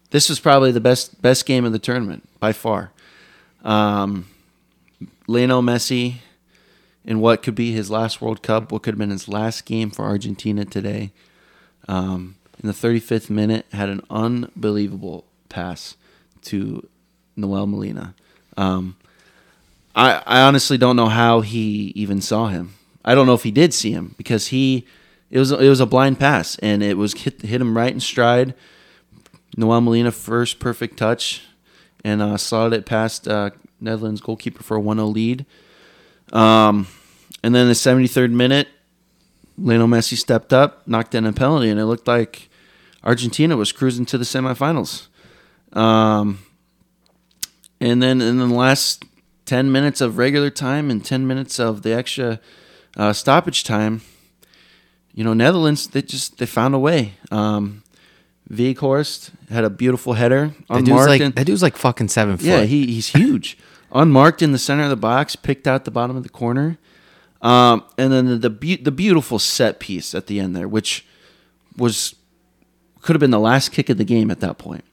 this 0.09 0.29
was 0.29 0.39
probably 0.39 0.71
the 0.71 0.81
best 0.81 1.21
best 1.21 1.45
game 1.45 1.63
of 1.63 1.71
the 1.71 1.79
tournament 1.79 2.27
by 2.39 2.51
far. 2.51 2.91
Um, 3.63 4.27
Lionel 5.27 5.61
Messi 5.61 6.15
in 7.05 7.19
what 7.19 7.41
could 7.41 7.55
be 7.55 7.71
his 7.71 7.89
last 7.89 8.21
World 8.21 8.43
Cup, 8.43 8.71
what 8.71 8.83
could 8.83 8.93
have 8.93 8.99
been 8.99 9.09
his 9.09 9.27
last 9.27 9.65
game 9.65 9.89
for 9.89 10.05
Argentina 10.05 10.65
today. 10.65 11.11
Um, 11.87 12.35
in 12.61 12.67
the 12.67 12.73
35th 12.73 13.29
minute, 13.29 13.65
had 13.73 13.89
an 13.89 14.01
unbelievable 14.09 15.25
pass 15.49 15.95
to 16.43 16.87
Nahuel 17.41 17.67
Molina. 17.67 18.13
Um, 18.57 18.95
I, 19.95 20.21
I 20.25 20.41
honestly 20.41 20.77
don't 20.77 20.95
know 20.95 21.07
how 21.07 21.41
he 21.41 21.91
even 21.95 22.21
saw 22.21 22.47
him. 22.47 22.75
I 23.03 23.15
don't 23.15 23.25
know 23.25 23.33
if 23.33 23.43
he 23.43 23.51
did 23.51 23.73
see 23.73 23.91
him 23.91 24.15
because 24.17 24.47
he 24.47 24.85
it 25.29 25.39
was 25.39 25.51
it 25.51 25.67
was 25.67 25.79
a 25.79 25.85
blind 25.85 26.19
pass 26.19 26.57
and 26.59 26.83
it 26.83 26.97
was 26.97 27.13
hit 27.13 27.41
hit 27.41 27.61
him 27.61 27.75
right 27.75 27.91
in 27.91 27.99
stride. 27.99 28.53
Nahuel 29.57 29.83
Molina 29.83 30.11
first 30.11 30.59
perfect 30.59 30.97
touch 30.97 31.41
and 32.03 32.21
uh, 32.21 32.37
slotted 32.37 32.79
it 32.79 32.85
past 32.85 33.27
uh, 33.27 33.49
Netherlands 33.79 34.21
goalkeeper 34.21 34.63
for 34.63 34.77
a 34.77 34.81
1-0 34.81 35.13
lead. 35.13 35.45
Um, 36.31 36.87
and 37.43 37.53
then 37.53 37.67
the 37.67 37.73
73rd 37.73 38.31
minute, 38.31 38.69
Lionel 39.57 39.87
Messi 39.87 40.17
stepped 40.17 40.53
up, 40.53 40.87
knocked 40.87 41.13
in 41.13 41.25
a 41.25 41.33
penalty, 41.33 41.69
and 41.69 41.79
it 41.79 41.85
looked 41.85 42.07
like 42.07 42.49
Argentina 43.03 43.57
was 43.57 43.71
cruising 43.71 44.05
to 44.07 44.17
the 44.17 44.23
semifinals. 44.23 45.07
Um, 45.73 46.39
and 47.81 48.01
then 48.01 48.21
in 48.21 48.37
the 48.37 48.45
last 48.47 49.03
10 49.45 49.69
minutes 49.71 49.99
of 49.99 50.17
regular 50.17 50.49
time 50.49 50.89
and 50.89 51.03
10 51.03 51.27
minutes 51.27 51.59
of 51.59 51.81
the 51.81 51.93
extra 51.93 52.39
uh, 52.95 53.11
stoppage 53.11 53.63
time, 53.65 54.01
you 55.13 55.23
know, 55.25 55.33
Netherlands, 55.33 55.87
they 55.87 56.01
just 56.01 56.37
they 56.37 56.45
found 56.45 56.73
a 56.75 56.79
way. 56.79 57.15
Um, 57.31 57.83
Weghorst 58.49 59.31
had 59.49 59.63
a 59.63 59.69
beautiful 59.69 60.13
header 60.13 60.53
That 60.69 60.77
dude's 60.79 60.89
unmarked. 60.89 61.09
like 61.09 61.21
and- 61.21 61.35
that 61.35 61.45
dude's 61.45 61.61
like 61.63 61.75
fucking 61.77 62.07
seven 62.09 62.37
foot. 62.37 62.45
yeah, 62.45 62.63
he, 62.63 62.85
he's 62.87 63.07
huge. 63.09 63.57
Unmarked 63.93 64.41
in 64.41 64.53
the 64.53 64.57
center 64.57 64.83
of 64.83 64.89
the 64.89 64.95
box, 64.95 65.35
picked 65.35 65.67
out 65.67 65.83
the 65.83 65.91
bottom 65.91 66.15
of 66.15 66.23
the 66.23 66.29
corner. 66.29 66.77
Um, 67.41 67.83
and 67.97 68.11
then 68.13 68.25
the 68.27 68.35
the, 68.37 68.49
be- 68.49 68.77
the 68.77 68.91
beautiful 68.91 69.37
set 69.39 69.79
piece 69.79 70.13
at 70.15 70.27
the 70.27 70.39
end 70.39 70.55
there, 70.55 70.67
which 70.67 71.05
was 71.75 72.15
could 73.01 73.15
have 73.15 73.19
been 73.19 73.31
the 73.31 73.39
last 73.39 73.71
kick 73.71 73.89
of 73.89 73.97
the 73.97 74.05
game 74.05 74.29
at 74.31 74.39
that 74.41 74.57
point. 74.57 74.85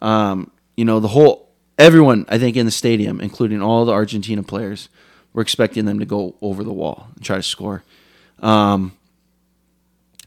Um, 0.00 0.50
you 0.76 0.84
know, 0.84 0.98
the 1.00 1.08
whole 1.08 1.45
everyone 1.78 2.24
I 2.28 2.38
think 2.38 2.56
in 2.56 2.66
the 2.66 2.72
stadium, 2.72 3.20
including 3.20 3.62
all 3.62 3.84
the 3.84 3.92
Argentina 3.92 4.42
players, 4.42 4.88
were 5.32 5.42
expecting 5.42 5.84
them 5.84 5.98
to 5.98 6.06
go 6.06 6.34
over 6.40 6.64
the 6.64 6.72
wall 6.72 7.08
and 7.14 7.24
try 7.24 7.36
to 7.36 7.42
score. 7.42 7.82
Um, 8.40 8.96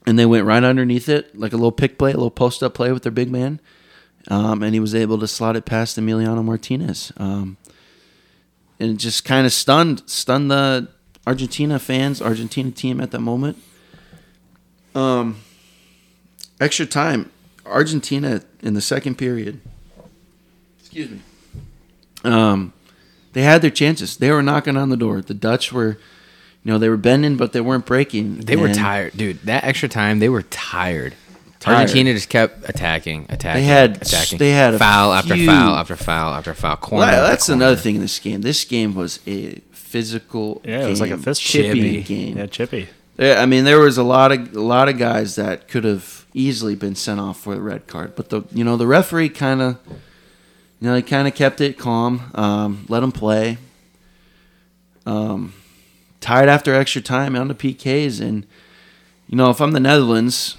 and 0.06 0.18
they 0.18 0.26
went 0.26 0.46
right 0.46 0.62
underneath 0.62 1.08
it, 1.08 1.36
like 1.38 1.52
a 1.52 1.56
little 1.56 1.72
pick 1.72 1.98
play, 1.98 2.12
a 2.12 2.14
little 2.14 2.30
post 2.30 2.62
up 2.62 2.74
play 2.74 2.92
with 2.92 3.02
their 3.02 3.12
big 3.12 3.30
man. 3.30 3.60
Um, 4.28 4.62
and 4.62 4.74
he 4.74 4.80
was 4.80 4.94
able 4.94 5.18
to 5.18 5.28
slot 5.28 5.56
it 5.56 5.64
past 5.64 5.98
Emiliano 5.98 6.44
Martinez. 6.44 7.12
Um, 7.16 7.56
and 8.78 8.90
it 8.90 8.96
just 8.96 9.24
kind 9.24 9.46
of 9.46 9.52
stunned 9.52 10.02
stunned 10.06 10.50
the 10.50 10.88
Argentina 11.26 11.78
fans, 11.78 12.22
Argentina 12.22 12.70
team 12.70 13.00
at 13.00 13.10
that 13.10 13.20
moment. 13.20 13.58
Um, 14.94 15.40
extra 16.60 16.86
time, 16.86 17.30
Argentina 17.66 18.42
in 18.62 18.74
the 18.74 18.80
second 18.80 19.16
period. 19.16 19.60
Excuse 20.78 21.10
me. 21.10 21.20
Um, 22.24 22.72
they 23.32 23.42
had 23.42 23.62
their 23.62 23.70
chances. 23.70 24.16
They 24.16 24.30
were 24.30 24.42
knocking 24.42 24.76
on 24.76 24.88
the 24.88 24.96
door. 24.96 25.20
The 25.22 25.34
Dutch 25.34 25.72
were, 25.72 25.98
you 26.64 26.72
know, 26.72 26.78
they 26.78 26.88
were 26.88 26.96
bending, 26.96 27.36
but 27.36 27.52
they 27.52 27.60
weren't 27.60 27.86
breaking. 27.86 28.40
They 28.40 28.56
were 28.56 28.72
tired, 28.72 29.16
dude. 29.16 29.42
That 29.42 29.64
extra 29.64 29.88
time, 29.88 30.18
they 30.18 30.28
were 30.28 30.42
tired. 30.42 31.14
Tired. 31.60 31.76
Argentina 31.76 32.14
just 32.14 32.30
kept 32.30 32.68
attacking, 32.68 33.26
attacking. 33.28 33.60
They 33.62 33.66
had- 33.68 33.96
attacking. 34.00 34.38
they 34.38 34.50
had 34.50 34.74
a 34.74 34.78
foul 34.78 35.12
after 35.12 35.34
few- 35.34 35.46
foul 35.46 35.74
after 35.76 35.94
foul 35.94 36.32
after 36.34 36.54
foul. 36.54 36.76
Corner. 36.76 37.04
Well, 37.06 37.26
that's 37.28 37.46
corner. 37.48 37.62
another 37.64 37.76
thing 37.76 37.96
in 37.96 38.00
this 38.00 38.18
game. 38.18 38.40
This 38.40 38.64
game 38.64 38.94
was 38.94 39.20
a 39.26 39.60
physical. 39.72 40.62
Yeah, 40.64 40.86
it 40.86 40.88
was 40.90 41.00
like 41.02 41.10
a 41.10 41.14
game, 41.16 41.22
fist 41.22 41.42
chippy 41.42 41.68
Chippy. 41.80 42.02
game. 42.02 42.38
Yeah, 42.38 42.46
chippy. 42.46 42.88
There- 43.16 43.38
I 43.38 43.44
mean, 43.44 43.64
there 43.64 43.78
was 43.78 43.98
a 43.98 44.02
lot 44.02 44.32
of 44.32 44.56
a 44.56 44.60
lot 44.62 44.88
of 44.88 44.96
guys 44.96 45.34
that 45.36 45.68
could 45.68 45.84
have 45.84 46.24
easily 46.32 46.74
been 46.74 46.94
sent 46.94 47.20
off 47.20 47.38
for 47.40 47.54
the 47.54 47.60
red 47.60 47.86
card, 47.86 48.16
but 48.16 48.30
the 48.30 48.42
you 48.54 48.64
know 48.64 48.78
the 48.78 48.86
referee 48.86 49.28
kind 49.28 49.60
of 49.60 49.76
you 50.80 50.88
know 50.88 50.96
he 50.96 51.02
kind 51.02 51.28
of 51.28 51.34
kept 51.34 51.60
it 51.60 51.78
calm, 51.78 52.30
um, 52.34 52.86
let 52.88 53.00
them 53.00 53.12
play. 53.12 53.58
Um, 55.06 55.52
tied 56.20 56.48
after 56.48 56.74
extra 56.74 57.02
time 57.02 57.36
on 57.36 57.48
the 57.48 57.54
PKs, 57.54 58.20
and 58.20 58.46
you 59.28 59.36
know 59.36 59.50
if 59.50 59.60
I'm 59.60 59.72
the 59.72 59.80
Netherlands, 59.80 60.56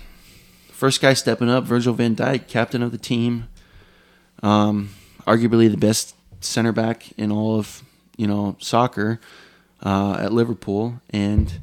first 0.71 1.01
guy 1.01 1.13
stepping 1.13 1.49
up, 1.49 1.63
Virgil 1.63 1.93
Van 1.93 2.15
Dijk, 2.15 2.47
captain 2.47 2.83
of 2.83 2.91
the 2.91 2.97
team, 2.97 3.47
um, 4.43 4.89
arguably 5.25 5.69
the 5.69 5.77
best 5.77 6.15
center 6.39 6.71
back 6.71 7.11
in 7.17 7.31
all 7.31 7.57
of 7.57 7.83
you 8.15 8.27
know 8.27 8.55
soccer 8.59 9.19
uh, 9.83 10.17
at 10.19 10.31
Liverpool, 10.31 11.01
and 11.09 11.59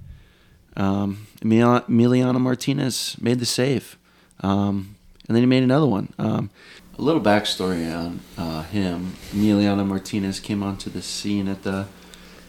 um, 0.76 1.28
Emiliano 1.40 2.40
Martinez 2.40 3.16
made 3.20 3.38
the 3.38 3.46
save, 3.46 3.96
um, 4.40 4.96
and 5.28 5.36
then 5.36 5.42
he 5.42 5.46
made 5.46 5.62
another 5.62 5.86
one. 5.86 6.12
Um, 6.18 6.50
a 6.98 7.02
little 7.02 7.20
backstory 7.20 7.94
on 7.94 8.20
uh, 8.36 8.62
him: 8.64 9.14
Emiliano 9.30 9.86
Martinez 9.86 10.40
came 10.40 10.62
onto 10.62 10.90
the 10.90 11.02
scene 11.02 11.48
at 11.48 11.62
the 11.62 11.86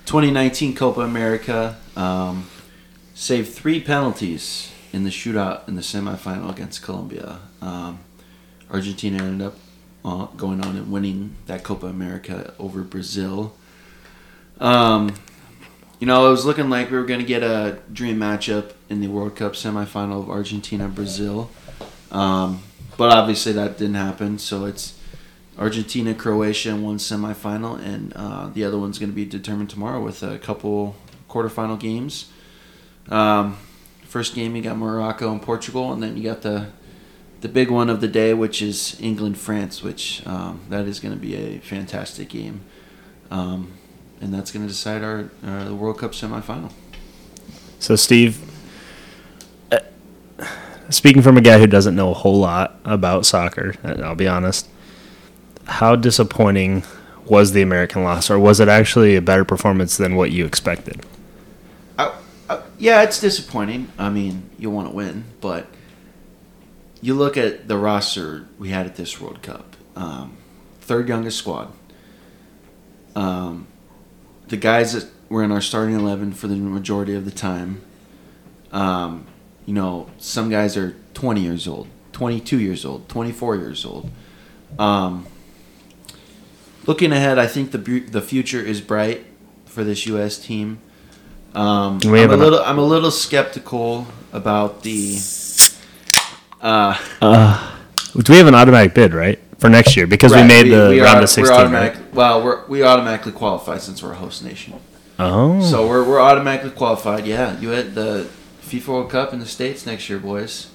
2019 0.06 0.76
Copa 0.76 1.02
America, 1.02 1.78
um, 1.96 2.50
saved 3.14 3.54
three 3.54 3.80
penalties 3.80 4.72
in 4.92 5.04
the 5.04 5.12
shootout 5.12 5.68
in 5.68 5.76
the 5.76 5.82
semifinal 5.82 6.50
against 6.50 6.82
Colombia. 6.82 7.40
Um, 7.62 8.00
Argentina 8.72 9.24
ended 9.24 9.48
up 9.48 9.56
uh, 10.04 10.26
going 10.38 10.64
on 10.66 10.76
and 10.76 10.92
winning 10.92 11.36
that 11.46 11.64
Copa 11.64 11.88
America 11.88 12.54
over 12.58 12.82
Brazil. 12.82 13.56
Um, 14.60 15.16
you 16.00 16.08
know, 16.08 16.28
it 16.28 16.32
was 16.32 16.46
looking 16.46 16.70
like 16.70 16.90
we 16.90 16.98
were 16.98 17.06
going 17.06 17.20
to 17.20 17.26
get 17.26 17.44
a 17.44 17.80
dream 17.92 18.18
matchup 18.18 18.72
in 18.90 19.02
the 19.02 19.08
World 19.08 19.36
Cup 19.36 19.54
semifinal 19.54 20.22
of 20.22 20.30
Argentina 20.30 20.88
Brazil. 20.88 21.52
Um, 22.12 22.64
but 23.00 23.14
obviously 23.14 23.54
that 23.54 23.78
didn't 23.78 23.96
happen. 23.96 24.38
So 24.38 24.66
it's 24.66 25.00
Argentina 25.58 26.14
Croatia 26.14 26.72
in 26.72 26.84
one 26.84 26.98
semifinal, 26.98 27.80
and 27.82 28.12
uh, 28.14 28.50
the 28.50 28.66
other 28.66 28.78
one's 28.78 29.00
going 29.00 29.10
to 29.10 29.16
be 29.16 29.24
determined 29.24 29.70
tomorrow 29.70 30.04
with 30.04 30.22
a 30.22 30.38
couple 30.38 30.98
quarterfinal 31.30 31.80
games. 31.80 32.30
Um, 33.08 33.58
first 34.04 34.36
game 34.36 34.54
you 34.54 34.62
got 34.62 34.76
Morocco 34.78 35.32
and 35.32 35.42
Portugal, 35.42 35.94
and 35.94 36.04
then 36.04 36.18
you 36.18 36.24
got 36.24 36.42
the 36.42 36.68
the 37.40 37.48
big 37.48 37.72
one 37.72 37.90
of 37.90 38.02
the 38.02 38.08
day, 38.10 38.34
which 38.34 38.62
is 38.62 39.00
England 39.00 39.38
France, 39.38 39.82
which 39.82 40.22
um, 40.28 40.60
that 40.68 40.86
is 40.86 41.00
going 41.00 41.14
to 41.14 41.20
be 41.20 41.36
a 41.36 41.60
fantastic 41.60 42.28
game, 42.28 42.60
um, 43.32 43.72
and 44.20 44.34
that's 44.34 44.52
going 44.52 44.64
to 44.64 44.70
decide 44.70 45.04
our 45.04 45.32
uh, 45.46 45.64
the 45.64 45.74
World 45.74 46.00
Cup 46.00 46.12
semifinal. 46.12 46.74
So, 47.80 47.96
Steve, 47.96 48.49
speaking 50.90 51.22
from 51.22 51.38
a 51.38 51.42
guy 51.42 51.60
who 51.60 51.68
doesn't 51.68 51.96
know 51.96 52.12
a 52.12 52.14
whole 52.14 52.40
lot 52.40 52.80
about 52.86 53.26
soccer, 53.26 53.76
uh, 53.84 54.02
I'll 54.04 54.16
be 54.16 54.28
honest, 54.28 54.68
how 55.66 55.96
disappointing 55.96 56.84
was 57.26 57.52
the 57.52 57.62
American 57.62 58.04
loss, 58.04 58.30
or 58.30 58.40
was 58.40 58.60
it 58.60 58.68
actually 58.68 59.16
a 59.16 59.22
better 59.22 59.46
performance 59.46 59.98
than 59.98 60.16
what 60.16 60.32
you 60.32 60.46
expected? 60.46 61.06
I, 61.98 62.16
I, 62.50 62.62
yeah, 62.78 63.04
it's 63.04 63.22
disappointing. 63.22 63.92
I 63.98 64.10
mean, 64.10 64.50
you 64.58 64.70
want 64.72 64.90
to 64.90 64.96
win, 64.96 65.26
but 65.40 65.68
you 67.02 67.14
look 67.14 67.38
at 67.38 67.68
the 67.68 67.78
roster 67.78 68.48
we 68.58 68.70
had 68.70 68.86
at 68.86 68.96
this 68.96 69.22
World 69.22 69.42
Cup. 69.42 69.76
Um, 69.96 70.38
third 70.82 71.08
youngest 71.08 71.38
squad. 71.38 71.72
Um, 73.16 73.68
the 74.48 74.58
guys 74.58 74.94
that 74.94 75.08
were 75.30 75.44
in 75.44 75.52
our 75.52 75.62
starting 75.62 75.96
eleven 75.96 76.34
for 76.34 76.48
the 76.48 76.56
majority 76.56 77.14
of 77.14 77.26
the 77.26 77.32
time. 77.32 77.82
Um, 78.72 79.28
you 79.70 79.76
know, 79.76 80.08
some 80.18 80.50
guys 80.50 80.76
are 80.76 80.96
20 81.14 81.42
years 81.42 81.68
old, 81.68 81.88
22 82.14 82.60
years 82.60 82.84
old, 82.84 83.08
24 83.08 83.56
years 83.58 83.86
old. 83.86 84.10
Um, 84.80 85.28
looking 86.88 87.12
ahead, 87.12 87.38
I 87.38 87.46
think 87.46 87.70
the 87.70 87.78
bu- 87.78 88.08
the 88.08 88.20
future 88.20 88.60
is 88.60 88.82
bright 88.82 89.28
for 89.68 89.84
this 89.84 90.08
U.S. 90.08 90.40
team. 90.40 90.80
Um, 91.54 92.00
We 92.04 92.24
I'm 92.24 92.32
a 92.32 92.36
little 92.36 92.60
I'm 92.62 92.80
a 92.80 92.84
little 92.84 93.12
skeptical 93.12 94.08
about 94.34 94.82
the. 94.82 95.20
Uh, 96.62 96.98
Do 98.16 98.32
we 98.34 98.38
have 98.40 98.48
an 98.48 98.56
automatic 98.56 98.96
bid, 98.96 99.14
right, 99.14 99.38
for 99.60 99.70
next 99.70 99.96
year? 99.96 100.08
Because 100.08 100.32
we 100.34 100.40
right, 100.40 100.48
made 100.48 100.64
the 100.72 100.90
we 100.90 101.00
round 101.00 101.20
are- 101.20 101.24
of 101.24 101.30
16, 101.30 101.56
We're 101.58 101.72
right? 101.72 102.14
Well, 102.14 102.44
we're, 102.44 102.66
we 102.66 102.82
automatically 102.82 103.34
qualify 103.34 103.78
since 103.78 104.02
we're 104.02 104.14
a 104.14 104.16
host 104.16 104.44
nation. 104.44 104.74
Oh. 105.20 105.62
So 105.62 105.88
we're, 105.88 106.04
we're 106.04 106.20
automatically 106.20 106.72
qualified. 106.72 107.28
Yeah, 107.28 107.60
you 107.60 107.70
had 107.70 107.94
the 107.94 108.28
FIFA 108.70 108.88
World 108.88 109.10
Cup 109.12 109.34
in 109.34 109.40
the 109.40 109.46
states 109.46 109.86
next 109.86 110.10
year, 110.10 110.20
boys. 110.20 110.68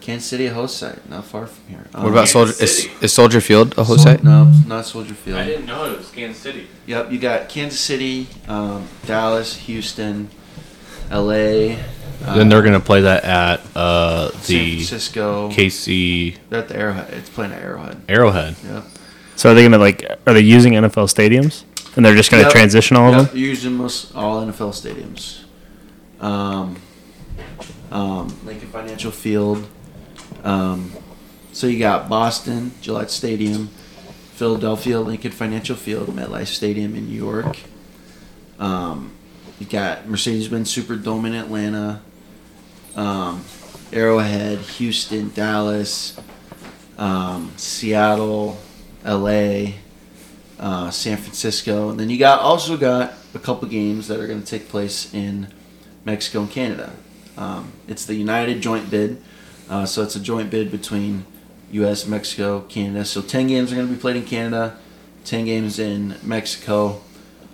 Kansas 0.00 0.28
City, 0.28 0.46
a 0.46 0.52
host 0.52 0.76
site, 0.76 1.08
not 1.08 1.24
far 1.24 1.46
from 1.46 1.66
here. 1.66 1.86
What 1.92 2.08
about 2.12 2.28
Soldier? 2.28 2.52
Is, 2.62 2.88
is 3.00 3.10
Soldier 3.12 3.40
Field 3.40 3.72
a 3.78 3.84
host 3.84 4.02
Sol- 4.02 4.12
site? 4.12 4.22
No, 4.22 4.44
not 4.66 4.84
Soldier 4.84 5.14
Field. 5.14 5.38
I 5.38 5.46
didn't 5.46 5.64
know 5.64 5.90
it 5.90 5.96
was 5.96 6.10
Kansas 6.10 6.42
City. 6.42 6.66
Yep, 6.86 7.10
you 7.10 7.18
got 7.18 7.48
Kansas 7.48 7.80
City, 7.80 8.26
um, 8.46 8.86
Dallas, 9.06 9.56
Houston, 9.56 10.28
L.A. 11.10 11.78
Uh, 12.24 12.36
then 12.36 12.48
they're 12.50 12.62
gonna 12.62 12.80
play 12.80 13.00
that 13.02 13.24
at 13.24 13.60
uh, 13.74 14.30
San 14.32 14.40
the 14.46 14.74
Francisco. 14.76 15.48
KC 15.50 16.36
They're 16.50 16.60
at 16.60 16.68
the 16.68 16.76
Arrowhead. 16.76 17.12
It's 17.14 17.30
playing 17.30 17.52
at 17.52 17.62
Arrowhead. 17.62 18.00
Arrowhead. 18.08 18.56
Yep. 18.64 18.84
So 19.36 19.50
are 19.50 19.54
they 19.54 19.62
gonna 19.62 19.78
like? 19.78 20.04
Are 20.26 20.34
they 20.34 20.40
using 20.40 20.74
NFL 20.74 21.08
stadiums? 21.12 21.64
And 21.96 22.04
they're 22.04 22.14
just 22.14 22.30
gonna 22.30 22.42
Yep. 22.44 22.52
transition 22.52 22.96
all 22.96 23.12
of 23.12 23.16
Yep, 23.22 23.30
them? 23.30 23.38
Using 23.38 23.72
most 23.74 24.14
all 24.14 24.44
NFL 24.44 24.70
stadiums. 24.72 25.40
Um, 26.20 26.76
um, 27.94 28.36
Lincoln 28.44 28.68
Financial 28.68 29.10
Field. 29.10 29.66
Um, 30.42 30.92
so 31.52 31.66
you 31.66 31.78
got 31.78 32.08
Boston, 32.08 32.72
Gillette 32.82 33.10
Stadium, 33.10 33.68
Philadelphia, 34.34 35.00
Lincoln 35.00 35.30
Financial 35.30 35.76
Field, 35.76 36.08
MetLife 36.08 36.48
Stadium 36.48 36.94
in 36.94 37.06
New 37.06 37.16
York. 37.16 37.56
Um, 38.58 39.12
you 39.58 39.66
got 39.66 40.06
Mercedes-Benz 40.06 40.74
Superdome 40.74 41.26
in 41.26 41.34
Atlanta. 41.34 42.02
Um, 42.96 43.44
Arrowhead, 43.92 44.58
Houston, 44.58 45.32
Dallas, 45.32 46.20
um, 46.98 47.52
Seattle, 47.56 48.58
L.A 49.04 49.76
uh, 50.58 50.90
San 50.90 51.16
Francisco, 51.16 51.90
and 51.90 51.98
then 51.98 52.10
you 52.10 52.18
got 52.18 52.40
also 52.40 52.76
got 52.76 53.14
a 53.34 53.38
couple 53.38 53.68
games 53.68 54.08
that 54.08 54.20
are 54.20 54.26
going 54.26 54.40
to 54.40 54.46
take 54.46 54.68
place 54.68 55.12
in 55.12 55.48
Mexico 56.04 56.40
and 56.40 56.50
Canada. 56.50 56.92
Um, 57.36 57.72
it's 57.88 58.04
the 58.04 58.14
United 58.14 58.60
joint 58.60 58.90
bid, 58.90 59.22
uh, 59.68 59.86
so 59.86 60.02
it's 60.02 60.16
a 60.16 60.20
joint 60.20 60.50
bid 60.50 60.70
between 60.70 61.26
U.S., 61.72 62.06
Mexico, 62.06 62.60
Canada. 62.62 63.04
So 63.04 63.22
ten 63.22 63.46
games 63.46 63.72
are 63.72 63.76
going 63.76 63.88
to 63.88 63.94
be 63.94 64.00
played 64.00 64.16
in 64.16 64.24
Canada, 64.24 64.78
ten 65.24 65.44
games 65.44 65.78
in 65.78 66.16
Mexico, 66.22 67.00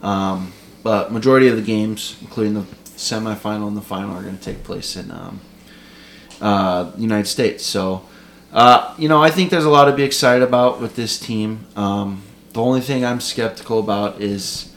um, 0.02 0.52
but 0.82 1.12
majority 1.12 1.48
of 1.48 1.56
the 1.56 1.62
games, 1.62 2.16
including 2.20 2.54
the 2.54 2.62
semifinal 2.84 3.68
and 3.68 3.76
the 3.76 3.82
final, 3.82 4.16
are 4.16 4.22
going 4.22 4.36
to 4.36 4.44
take 4.44 4.62
place 4.62 4.96
in 4.96 5.10
um, 5.10 5.40
uh, 6.40 6.92
United 6.96 7.26
States. 7.26 7.64
So. 7.64 8.06
Uh, 8.52 8.92
you 8.98 9.08
know, 9.08 9.22
I 9.22 9.30
think 9.30 9.50
there's 9.50 9.64
a 9.64 9.70
lot 9.70 9.84
to 9.84 9.92
be 9.92 10.02
excited 10.02 10.42
about 10.42 10.80
with 10.80 10.96
this 10.96 11.20
team. 11.20 11.66
Um, 11.76 12.24
the 12.52 12.60
only 12.60 12.80
thing 12.80 13.04
I'm 13.04 13.20
skeptical 13.20 13.78
about 13.78 14.20
is, 14.20 14.72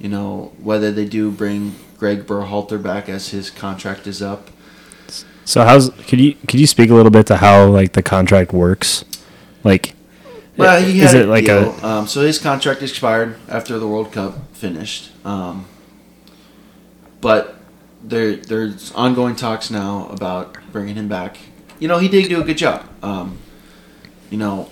you 0.00 0.08
know, 0.08 0.52
whether 0.60 0.90
they 0.90 1.04
do 1.04 1.30
bring 1.30 1.76
Greg 2.02 2.26
Berhalter 2.26 2.82
back 2.82 3.08
as 3.08 3.28
his 3.28 3.48
contract 3.48 4.08
is 4.08 4.20
up. 4.20 4.50
So 5.44 5.62
how's 5.62 5.90
could 6.08 6.18
you 6.18 6.34
could 6.48 6.58
you 6.58 6.66
speak 6.66 6.90
a 6.90 6.94
little 6.94 7.12
bit 7.12 7.26
to 7.26 7.36
how 7.36 7.68
like 7.68 7.92
the 7.92 8.02
contract 8.02 8.52
works? 8.52 9.04
Like, 9.62 9.94
Well, 10.56 10.82
he 10.82 11.00
is 11.00 11.12
had 11.12 11.20
it 11.20 11.26
like 11.28 11.46
a. 11.46 11.70
Um, 11.86 12.08
so 12.08 12.22
his 12.22 12.40
contract 12.40 12.82
expired 12.82 13.36
after 13.48 13.78
the 13.78 13.86
World 13.86 14.10
Cup 14.10 14.52
finished. 14.52 15.12
Um, 15.24 15.66
but 17.20 17.54
there 18.02 18.34
there's 18.34 18.90
ongoing 18.94 19.36
talks 19.36 19.70
now 19.70 20.08
about 20.08 20.56
bringing 20.72 20.96
him 20.96 21.06
back. 21.06 21.38
You 21.78 21.86
know, 21.86 21.98
he 21.98 22.08
did 22.08 22.28
do 22.28 22.40
a 22.40 22.44
good 22.44 22.58
job. 22.58 22.84
Um, 23.00 23.38
you 24.28 24.38
know, 24.38 24.70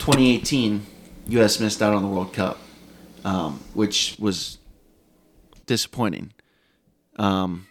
2018, 0.00 0.84
U.S. 1.28 1.60
missed 1.60 1.80
out 1.80 1.94
on 1.94 2.02
the 2.02 2.10
World 2.10 2.34
Cup, 2.34 2.58
um, 3.24 3.60
which 3.72 4.16
was 4.18 4.58
disappointing. 5.66 6.32
Um, 7.16 7.66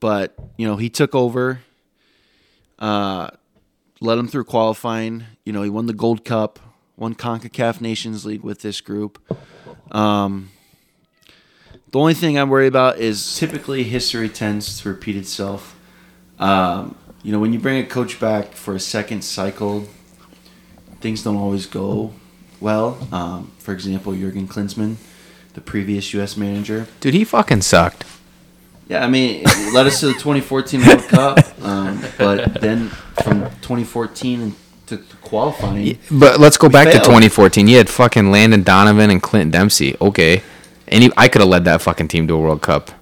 but 0.00 0.34
you 0.56 0.66
know, 0.66 0.76
he 0.76 0.88
took 0.88 1.14
over. 1.14 1.60
Uh, 2.78 3.28
led 4.00 4.18
him 4.18 4.28
through 4.28 4.44
qualifying. 4.44 5.24
You 5.44 5.52
know, 5.52 5.62
he 5.62 5.70
won 5.70 5.86
the 5.86 5.92
Gold 5.92 6.24
Cup, 6.24 6.58
won 6.96 7.14
CONCACAF 7.14 7.80
Nations 7.80 8.26
League 8.26 8.42
with 8.42 8.60
this 8.60 8.80
group. 8.80 9.20
Um, 9.90 10.50
the 11.90 11.98
only 11.98 12.14
thing 12.14 12.38
I'm 12.38 12.50
worried 12.50 12.66
about 12.66 12.98
is 12.98 13.38
typically 13.38 13.84
history 13.84 14.28
tends 14.28 14.80
to 14.80 14.88
repeat 14.88 15.16
itself. 15.16 15.78
Um, 16.38 16.96
you 17.22 17.32
know, 17.32 17.38
when 17.38 17.52
you 17.52 17.58
bring 17.58 17.82
a 17.82 17.86
coach 17.86 18.20
back 18.20 18.52
for 18.52 18.74
a 18.74 18.80
second 18.80 19.22
cycle, 19.22 19.88
things 21.00 21.22
don't 21.22 21.36
always 21.36 21.66
go 21.66 22.12
well. 22.60 22.98
Um, 23.12 23.52
for 23.58 23.72
example, 23.72 24.14
Jurgen 24.14 24.46
Klinsmann, 24.46 24.96
the 25.56 25.60
previous 25.62 26.14
U.S. 26.14 26.36
manager, 26.36 26.86
Dude, 27.00 27.14
he 27.14 27.24
fucking 27.24 27.62
sucked. 27.62 28.04
yeah, 28.88 29.02
I 29.04 29.08
mean, 29.08 29.42
it 29.44 29.74
led 29.74 29.86
us 29.86 29.98
to 30.00 30.06
the 30.06 30.12
2014 30.12 30.86
World 30.86 31.02
Cup, 31.08 31.38
um, 31.62 32.04
but 32.18 32.60
then 32.60 32.90
from 33.24 33.40
2014 33.62 34.40
and 34.42 34.54
to 34.86 34.98
qualifying, 35.22 35.98
But 36.10 36.38
let's 36.38 36.56
go 36.56 36.68
We 36.68 36.72
back 36.74 36.86
to 36.92 36.98
2014. 37.00 37.66
You 37.66 37.78
had 37.78 37.88
fucking 37.88 38.30
Landon 38.30 38.62
Donovan 38.62 39.10
and 39.10 39.20
Clint 39.20 39.50
Dempsey. 39.50 39.96
Okay. 40.00 40.42
And 40.86 41.02
he, 41.02 41.10
I 41.16 41.26
could 41.26 41.40
have 41.40 41.48
led 41.48 41.64
that 41.64 41.82
fucking 41.82 42.06
team 42.06 42.28
to 42.28 42.34
a 42.34 42.38
World 42.38 42.62
Cup. 42.62 42.92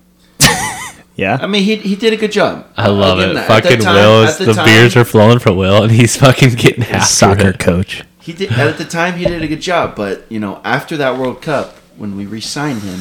yeah? 1.16 1.36
I 1.42 1.46
mean, 1.46 1.62
he, 1.62 1.76
he 1.76 1.94
did 1.96 2.14
a 2.14 2.16
good 2.16 2.32
job. 2.32 2.66
I 2.76 2.88
love 2.88 3.18
Again, 3.18 3.30
it. 3.32 3.34
that 3.34 3.46
Fucking 3.48 3.80
time- 3.80 3.94
Will 3.96 4.22
is 4.22 4.38
the 4.38 4.46
the, 4.46 4.54
time- 4.54 4.64
beers 4.64 4.96
are 4.96 5.04
flowing 5.04 5.38
for 5.40 5.52
Will, 5.52 5.82
and 5.82 5.92
he's 5.92 6.16
fucking 6.16 6.54
getting 6.54 6.84
after 6.84 7.04
Soccer 7.06 7.48
it. 7.48 7.58
coach. 7.58 8.02
He 8.20 8.32
did 8.32 8.50
at 8.52 8.78
the 8.78 8.86
time 8.86 9.18
he 9.18 9.26
did 9.26 9.42
a 9.42 9.46
good 9.46 9.60
job, 9.60 9.94
but 9.94 10.24
you 10.30 10.40
know 10.40 10.62
after 10.64 10.96
that 10.96 11.18
World 11.18 11.42
Cup 11.42 11.76
when 11.96 12.16
we 12.16 12.26
re-signed 12.26 12.82
him, 12.82 13.00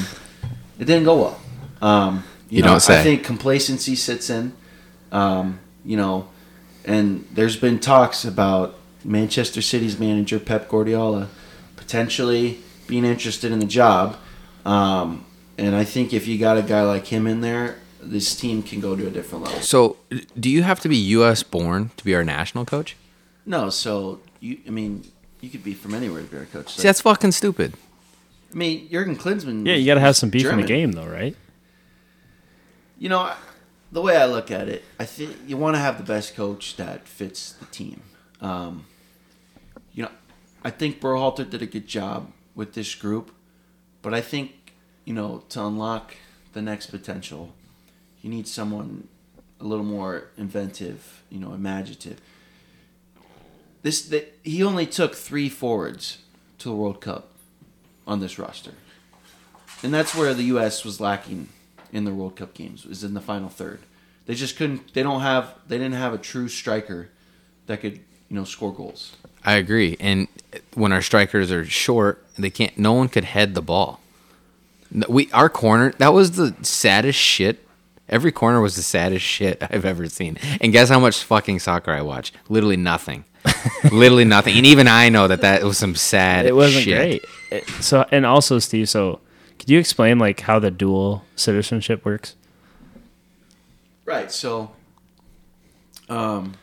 it 0.79 0.85
didn't 0.85 1.05
go 1.05 1.15
well. 1.21 1.41
Um, 1.81 2.23
you, 2.49 2.57
You 2.57 2.63
know, 2.63 2.69
don't 2.69 2.79
say. 2.79 2.99
I 2.99 3.03
think 3.03 3.23
complacency 3.23 3.95
sits 3.95 4.29
in. 4.29 4.53
Um, 5.11 5.59
you 5.85 5.97
know, 5.97 6.27
and 6.85 7.27
there's 7.31 7.55
been 7.57 7.79
talks 7.79 8.25
about 8.25 8.75
Manchester 9.03 9.61
City's 9.61 9.99
manager 9.99 10.39
Pep 10.39 10.69
Guardiola 10.69 11.29
potentially 11.75 12.59
being 12.87 13.05
interested 13.05 13.51
in 13.51 13.59
the 13.59 13.65
job. 13.65 14.17
Um, 14.65 15.25
and 15.57 15.75
I 15.75 15.83
think 15.83 16.13
if 16.13 16.27
you 16.27 16.37
got 16.37 16.57
a 16.57 16.61
guy 16.61 16.83
like 16.83 17.07
him 17.07 17.27
in 17.27 17.41
there, 17.41 17.77
this 18.01 18.35
team 18.35 18.63
can 18.63 18.79
go 18.79 18.95
to 18.95 19.07
a 19.07 19.09
different 19.09 19.45
level. 19.45 19.61
So, 19.61 19.97
do 20.39 20.49
you 20.49 20.63
have 20.63 20.79
to 20.81 20.89
be 20.89 20.97
U.S. 20.97 21.43
born 21.43 21.91
to 21.97 22.03
be 22.03 22.15
our 22.15 22.23
national 22.23 22.65
coach? 22.65 22.95
No, 23.45 23.69
so 23.69 24.19
you, 24.39 24.59
I 24.67 24.71
mean, 24.71 25.03
you 25.41 25.49
could 25.49 25.63
be 25.63 25.73
from 25.73 25.93
anywhere 25.93 26.21
to 26.21 26.27
be 26.27 26.37
our 26.37 26.45
coach. 26.45 26.75
See, 26.75 26.83
that's 26.83 27.01
fucking 27.01 27.33
stupid. 27.33 27.73
I 28.53 28.57
mean, 28.57 28.89
Jurgen 28.89 29.15
Klinsmann. 29.15 29.65
Yeah, 29.65 29.75
you 29.75 29.85
got 29.85 29.95
to 29.95 29.99
have 29.99 30.15
some 30.15 30.29
beef 30.29 30.45
in 30.45 30.57
the 30.57 30.63
game, 30.63 30.91
though, 30.91 31.07
right? 31.07 31.35
You 32.99 33.09
know, 33.09 33.33
the 33.91 34.01
way 34.01 34.17
I 34.17 34.25
look 34.25 34.51
at 34.51 34.67
it, 34.67 34.83
I 34.99 35.05
think 35.05 35.35
you 35.47 35.57
want 35.57 35.75
to 35.75 35.79
have 35.79 35.97
the 35.97 36.03
best 36.03 36.35
coach 36.35 36.75
that 36.77 37.07
fits 37.07 37.53
the 37.53 37.65
team. 37.65 38.01
Um, 38.41 38.85
you 39.93 40.03
know, 40.03 40.11
I 40.63 40.69
think 40.69 41.01
Berhalter 41.01 41.49
did 41.49 41.61
a 41.61 41.65
good 41.65 41.87
job 41.87 42.31
with 42.55 42.73
this 42.73 42.93
group, 42.95 43.31
but 44.01 44.13
I 44.13 44.21
think 44.21 44.73
you 45.05 45.13
know 45.13 45.43
to 45.49 45.65
unlock 45.65 46.15
the 46.53 46.61
next 46.61 46.87
potential, 46.87 47.53
you 48.21 48.29
need 48.29 48.47
someone 48.47 49.07
a 49.59 49.63
little 49.63 49.85
more 49.85 50.29
inventive, 50.37 51.23
you 51.29 51.39
know, 51.39 51.53
imaginative. 51.53 52.21
This 53.81 54.03
that 54.09 54.37
he 54.43 54.63
only 54.63 54.85
took 54.85 55.15
three 55.15 55.49
forwards 55.49 56.19
to 56.59 56.69
the 56.69 56.75
World 56.75 57.01
Cup 57.01 57.32
on 58.05 58.19
this 58.19 58.37
roster, 58.37 58.73
and 59.81 59.93
that's 59.93 60.15
where 60.15 60.33
the 60.33 60.43
U.S. 60.43 60.83
was 60.83 60.99
lacking 60.99 61.49
in 61.91 62.05
the 62.05 62.13
World 62.13 62.35
Cup 62.35 62.53
games 62.53 62.85
was 62.85 63.03
in 63.03 63.13
the 63.13 63.21
final 63.21 63.49
third. 63.49 63.79
They 64.25 64.35
just 64.35 64.57
couldn't. 64.57 64.93
They 64.93 65.03
don't 65.03 65.21
have. 65.21 65.53
They 65.67 65.77
didn't 65.77 65.95
have 65.95 66.13
a 66.13 66.17
true 66.17 66.47
striker 66.47 67.09
that 67.67 67.81
could 67.81 67.95
you 68.29 68.35
know 68.35 68.43
score 68.43 68.73
goals. 68.73 69.15
I 69.45 69.53
agree. 69.53 69.97
And 69.99 70.27
when 70.73 70.91
our 70.91 71.01
strikers 71.01 71.51
are 71.51 71.65
short, 71.65 72.25
they 72.37 72.49
can't. 72.49 72.77
No 72.77 72.93
one 72.93 73.09
could 73.09 73.25
head 73.25 73.53
the 73.53 73.61
ball. 73.61 73.99
We 75.07 75.29
our 75.31 75.49
corner 75.49 75.91
that 75.97 76.13
was 76.13 76.31
the 76.31 76.55
saddest 76.61 77.19
shit. 77.19 77.59
Every 78.09 78.31
corner 78.31 78.61
was 78.61 78.75
the 78.75 78.81
saddest 78.81 79.25
shit 79.25 79.61
I've 79.69 79.85
ever 79.85 80.07
seen. 80.07 80.37
And 80.61 80.71
guess 80.71 80.89
how 80.89 80.99
much 80.99 81.23
fucking 81.23 81.59
soccer 81.59 81.91
I 81.91 82.01
watch? 82.01 82.33
Literally 82.49 82.77
nothing. 82.77 83.25
Literally 83.91 84.26
nothing. 84.26 84.57
And 84.57 84.66
even 84.66 84.88
I 84.88 85.09
know 85.09 85.28
that 85.28 85.41
that 85.41 85.64
was 85.64 85.78
some 85.78 85.95
sad. 85.95 86.45
It 86.45 86.55
wasn't 86.55 86.84
shit. 86.86 86.97
great. 86.97 87.22
It- 87.51 87.68
so, 87.84 88.05
and 88.11 88.26
also, 88.26 88.59
Steve. 88.59 88.89
So, 88.89 89.20
could 89.59 89.70
you 89.70 89.80
explain 89.80 90.20
like 90.20 90.41
how 90.41 90.59
the 90.59 90.72
dual 90.72 91.24
citizenship 91.36 92.03
works? 92.05 92.36
Right. 94.05 94.32
So, 94.32 94.72
um, 96.09 96.53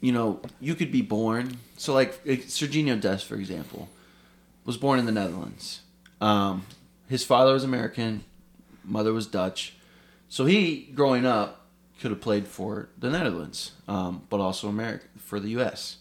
you 0.00 0.12
know, 0.12 0.40
you 0.60 0.74
could 0.74 0.90
be 0.90 1.02
born. 1.02 1.58
So, 1.76 1.92
like 1.94 2.24
Sergiño 2.24 3.00
Dest, 3.00 3.26
for 3.26 3.34
example, 3.36 3.88
was 4.64 4.76
born 4.76 4.98
in 4.98 5.06
the 5.06 5.12
Netherlands. 5.12 5.80
Um, 6.20 6.64
his 7.08 7.24
father 7.24 7.52
was 7.52 7.64
American, 7.64 8.24
mother 8.84 9.12
was 9.12 9.26
Dutch. 9.26 9.74
So 10.28 10.44
he, 10.46 10.90
growing 10.94 11.24
up, 11.24 11.65
could 12.00 12.10
have 12.10 12.20
played 12.20 12.46
for 12.46 12.88
the 12.98 13.10
Netherlands, 13.10 13.72
um, 13.88 14.22
but 14.30 14.40
also 14.40 14.68
America 14.68 15.06
for 15.18 15.40
the 15.40 15.48
U.S. 15.50 15.96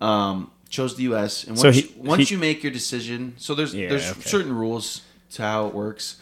Um, 0.00 0.50
chose 0.68 0.96
the 0.96 1.04
U.S. 1.04 1.44
And 1.44 1.52
once, 1.56 1.60
So 1.62 1.70
he- 1.70 1.82
you, 1.82 2.02
once 2.02 2.28
he- 2.28 2.34
you 2.34 2.38
make 2.40 2.62
your 2.62 2.72
decision, 2.72 3.34
so 3.38 3.54
there's 3.54 3.74
Yeah, 3.74 3.88
there's 3.88 4.10
okay. 4.10 4.20
certain 4.22 4.52
rules 4.54 5.02
to 5.32 5.42
how 5.42 5.66
it 5.66 5.74
works. 5.74 6.16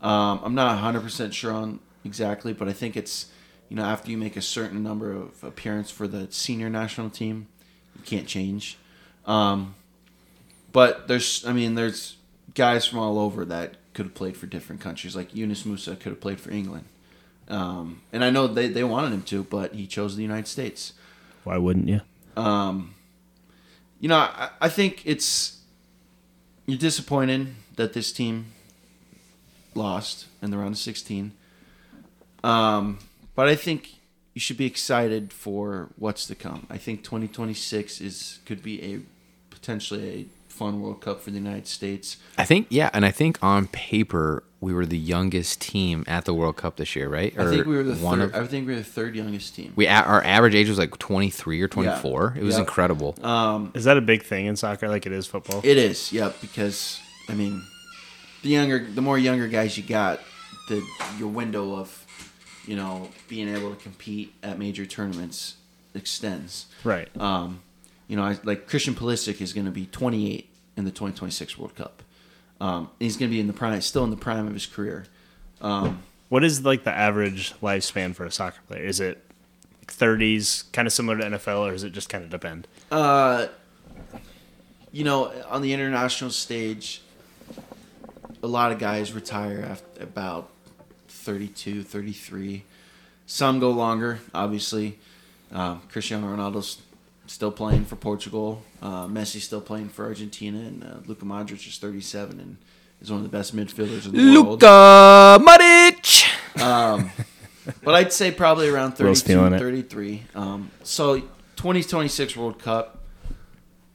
Um, 0.00 0.40
I'm 0.42 0.54
not 0.54 0.68
100 0.74 1.00
percent 1.02 1.32
sure 1.34 1.52
on 1.52 1.78
exactly, 2.04 2.52
but 2.52 2.68
I 2.68 2.72
think 2.72 2.96
it's 2.96 3.26
you 3.68 3.76
know 3.76 3.84
after 3.84 4.10
you 4.10 4.18
make 4.18 4.36
a 4.36 4.42
certain 4.42 4.82
number 4.82 5.12
of 5.12 5.42
appearance 5.44 5.90
for 5.90 6.06
the 6.08 6.26
senior 6.30 6.68
national 6.68 7.10
team, 7.10 7.46
you 7.96 8.02
can't 8.04 8.26
change. 8.26 8.76
Um, 9.26 9.74
but 10.72 11.06
there's 11.08 11.44
I 11.46 11.52
mean 11.52 11.74
there's 11.74 12.16
guys 12.54 12.84
from 12.86 12.98
all 12.98 13.18
over 13.18 13.44
that 13.46 13.76
could 13.94 14.06
have 14.06 14.14
played 14.14 14.36
for 14.36 14.46
different 14.46 14.80
countries. 14.80 15.14
Like 15.14 15.34
Yunus 15.34 15.62
Musah 15.62 15.98
could 15.98 16.10
have 16.10 16.20
played 16.20 16.40
for 16.40 16.50
England, 16.50 16.84
um, 17.52 18.00
and 18.12 18.24
I 18.24 18.30
know 18.30 18.46
they 18.46 18.68
they 18.68 18.82
wanted 18.82 19.12
him 19.12 19.22
to, 19.24 19.44
but 19.44 19.74
he 19.74 19.86
chose 19.86 20.16
the 20.16 20.22
United 20.22 20.48
States. 20.48 20.94
Why 21.44 21.58
wouldn't 21.58 21.86
you? 21.86 22.00
Um, 22.34 22.94
you 24.00 24.08
know, 24.08 24.16
I, 24.16 24.48
I 24.60 24.68
think 24.70 25.02
it's 25.04 25.58
you're 26.66 26.78
disappointed 26.78 27.54
that 27.76 27.92
this 27.92 28.10
team 28.10 28.52
lost 29.74 30.26
in 30.40 30.50
the 30.50 30.56
round 30.56 30.72
of 30.72 30.78
16. 30.78 31.32
Um, 32.42 32.98
but 33.34 33.48
I 33.48 33.54
think 33.54 33.96
you 34.34 34.40
should 34.40 34.56
be 34.56 34.66
excited 34.66 35.32
for 35.32 35.90
what's 35.96 36.26
to 36.26 36.34
come. 36.34 36.66
I 36.70 36.78
think 36.78 37.04
2026 37.04 38.00
is 38.00 38.38
could 38.46 38.62
be 38.62 38.82
a 38.82 39.00
potentially 39.50 40.08
a 40.08 40.52
fun 40.52 40.80
World 40.80 41.02
Cup 41.02 41.20
for 41.20 41.30
the 41.30 41.38
United 41.38 41.66
States. 41.66 42.16
I 42.38 42.44
think 42.44 42.68
yeah, 42.70 42.88
and 42.94 43.04
I 43.04 43.10
think 43.10 43.38
on 43.42 43.66
paper 43.66 44.42
we 44.62 44.72
were 44.72 44.86
the 44.86 44.96
youngest 44.96 45.60
team 45.60 46.04
at 46.06 46.24
the 46.24 46.32
World 46.32 46.56
Cup 46.56 46.76
this 46.76 46.94
year, 46.96 47.08
right? 47.08 47.36
I 47.38 47.50
think 47.50 47.66
we 47.66 47.76
were 47.76 47.82
the 47.82 47.96
one 47.96 48.20
third. 48.20 48.34
of 48.34 48.44
I 48.44 48.46
think 48.46 48.66
we 48.66 48.72
were 48.72 48.78
the 48.78 48.84
third 48.84 49.14
youngest 49.14 49.54
team. 49.56 49.72
we 49.76 49.86
our 49.88 50.22
average 50.24 50.54
age 50.54 50.68
was 50.68 50.78
like 50.78 50.96
23 50.98 51.60
or 51.60 51.68
24. 51.68 52.36
It 52.38 52.42
was 52.44 52.54
Yeah. 52.54 52.60
incredible. 52.60 53.16
Um, 53.22 53.72
Is 53.74 53.84
that 53.84 53.96
a 53.98 54.00
big 54.00 54.22
thing 54.22 54.46
in 54.46 54.56
soccer, 54.56 54.88
like 54.88 55.04
it 55.04 55.12
is 55.12 55.26
football? 55.26 55.60
It 55.64 55.76
is, 55.76 56.12
yeah, 56.12 56.32
because 56.40 57.00
I 57.28 57.34
mean, 57.34 57.62
the 58.42 58.50
younger, 58.50 58.78
the 58.88 59.02
more 59.02 59.18
younger 59.18 59.48
guys 59.48 59.76
you 59.76 59.82
got, 59.82 60.20
the 60.68 60.82
your 61.18 61.28
window 61.28 61.74
of, 61.76 62.06
you 62.66 62.76
know, 62.76 63.10
being 63.28 63.48
able 63.48 63.74
to 63.74 63.82
compete 63.82 64.32
at 64.44 64.58
major 64.58 64.86
tournaments 64.86 65.56
extends. 65.94 66.66
right. 66.84 67.08
Um, 67.20 67.60
you 68.08 68.16
know, 68.16 68.22
I, 68.24 68.38
like 68.44 68.68
Christian 68.68 68.94
Pulisic 68.94 69.40
is 69.40 69.52
going 69.52 69.64
to 69.64 69.70
be 69.72 69.86
28 69.86 70.48
in 70.76 70.84
the 70.84 70.90
2026 70.90 71.58
World 71.58 71.74
Cup. 71.74 72.02
Um, 72.62 72.88
he's 73.00 73.16
going 73.16 73.28
to 73.28 73.34
be 73.34 73.40
in 73.40 73.48
the 73.48 73.52
prime, 73.52 73.80
still 73.80 74.04
in 74.04 74.10
the 74.10 74.16
prime 74.16 74.46
of 74.46 74.54
his 74.54 74.66
career. 74.66 75.04
Um, 75.60 76.00
What 76.28 76.44
is 76.44 76.64
like 76.64 76.84
the 76.84 76.92
average 76.94 77.54
lifespan 77.60 78.14
for 78.14 78.24
a 78.24 78.30
soccer 78.30 78.60
player? 78.68 78.84
Is 78.84 79.00
it 79.00 79.20
30s, 79.88 80.70
kind 80.72 80.86
of 80.86 80.92
similar 80.92 81.18
to 81.18 81.24
NFL, 81.24 81.66
or 81.66 81.72
does 81.72 81.82
it 81.82 81.90
just 81.90 82.08
kind 82.08 82.22
of 82.22 82.30
depend? 82.30 82.68
Uh, 82.90 83.48
you 84.92 85.02
know, 85.02 85.32
on 85.48 85.60
the 85.62 85.72
international 85.72 86.30
stage, 86.30 87.02
a 88.44 88.46
lot 88.46 88.70
of 88.70 88.78
guys 88.78 89.12
retire 89.12 89.66
after 89.68 90.02
about 90.02 90.48
32, 91.08 91.82
33. 91.82 92.62
Some 93.26 93.58
go 93.58 93.70
longer, 93.70 94.20
obviously. 94.32 94.98
Um, 95.50 95.82
Cristiano 95.90 96.28
Ronaldo's 96.28 96.80
still 97.32 97.50
playing 97.50 97.84
for 97.86 97.96
Portugal. 97.96 98.62
Uh, 98.82 99.06
Messi's 99.06 99.44
still 99.44 99.60
playing 99.60 99.88
for 99.88 100.04
Argentina, 100.04 100.58
and 100.58 100.84
uh, 100.84 100.96
Luka 101.06 101.24
Modric 101.24 101.66
is 101.66 101.78
37 101.78 102.38
and 102.38 102.56
is 103.00 103.10
one 103.10 103.18
of 103.18 103.24
the 103.24 103.36
best 103.36 103.56
midfielders 103.56 104.04
in 104.06 104.12
the 104.12 104.40
world. 104.42 104.62
Luka 104.62 105.38
Modric. 105.42 106.62
Um, 106.62 107.10
but 107.82 107.94
I'd 107.94 108.12
say 108.12 108.30
probably 108.30 108.68
around 108.68 108.92
32, 108.92 109.26
feeling 109.26 109.54
it. 109.54 109.58
33. 109.58 110.22
Um, 110.34 110.70
so 110.82 111.20
2026 111.56 112.36
World 112.36 112.58
Cup, 112.58 112.98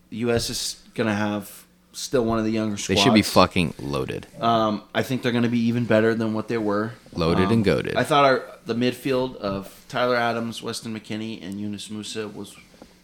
the 0.10 0.18
U.S. 0.18 0.50
is 0.50 0.82
going 0.96 1.08
to 1.08 1.14
have 1.14 1.66
still 1.94 2.26
one 2.26 2.40
of 2.40 2.46
the 2.46 2.52
younger 2.52 2.78
squad. 2.78 2.96
They 2.96 3.02
should 3.02 3.14
be 3.14 3.22
fucking 3.22 3.76
loaded. 3.80 4.26
Um, 4.40 4.84
I 4.96 5.04
think 5.04 5.22
they're 5.22 5.32
going 5.32 5.44
to 5.44 5.50
be 5.50 5.60
even 5.68 5.86
better 5.86 6.16
than 6.16 6.34
what 6.34 6.48
they 6.48 6.58
were. 6.58 6.94
Loaded 7.14 7.46
Um, 7.46 7.52
and 7.54 7.66
goaded. 7.66 7.96
I 7.96 8.04
thought 8.04 8.26
our 8.26 8.44
the 8.66 8.76
midfield 8.76 9.36
of 9.38 9.86
Tyler 9.90 10.16
Adams, 10.16 10.62
Weston 10.62 10.94
McKennie, 10.98 11.42
and 11.42 11.60
Yunus 11.60 11.88
Musah 11.90 12.34
was 12.34 12.56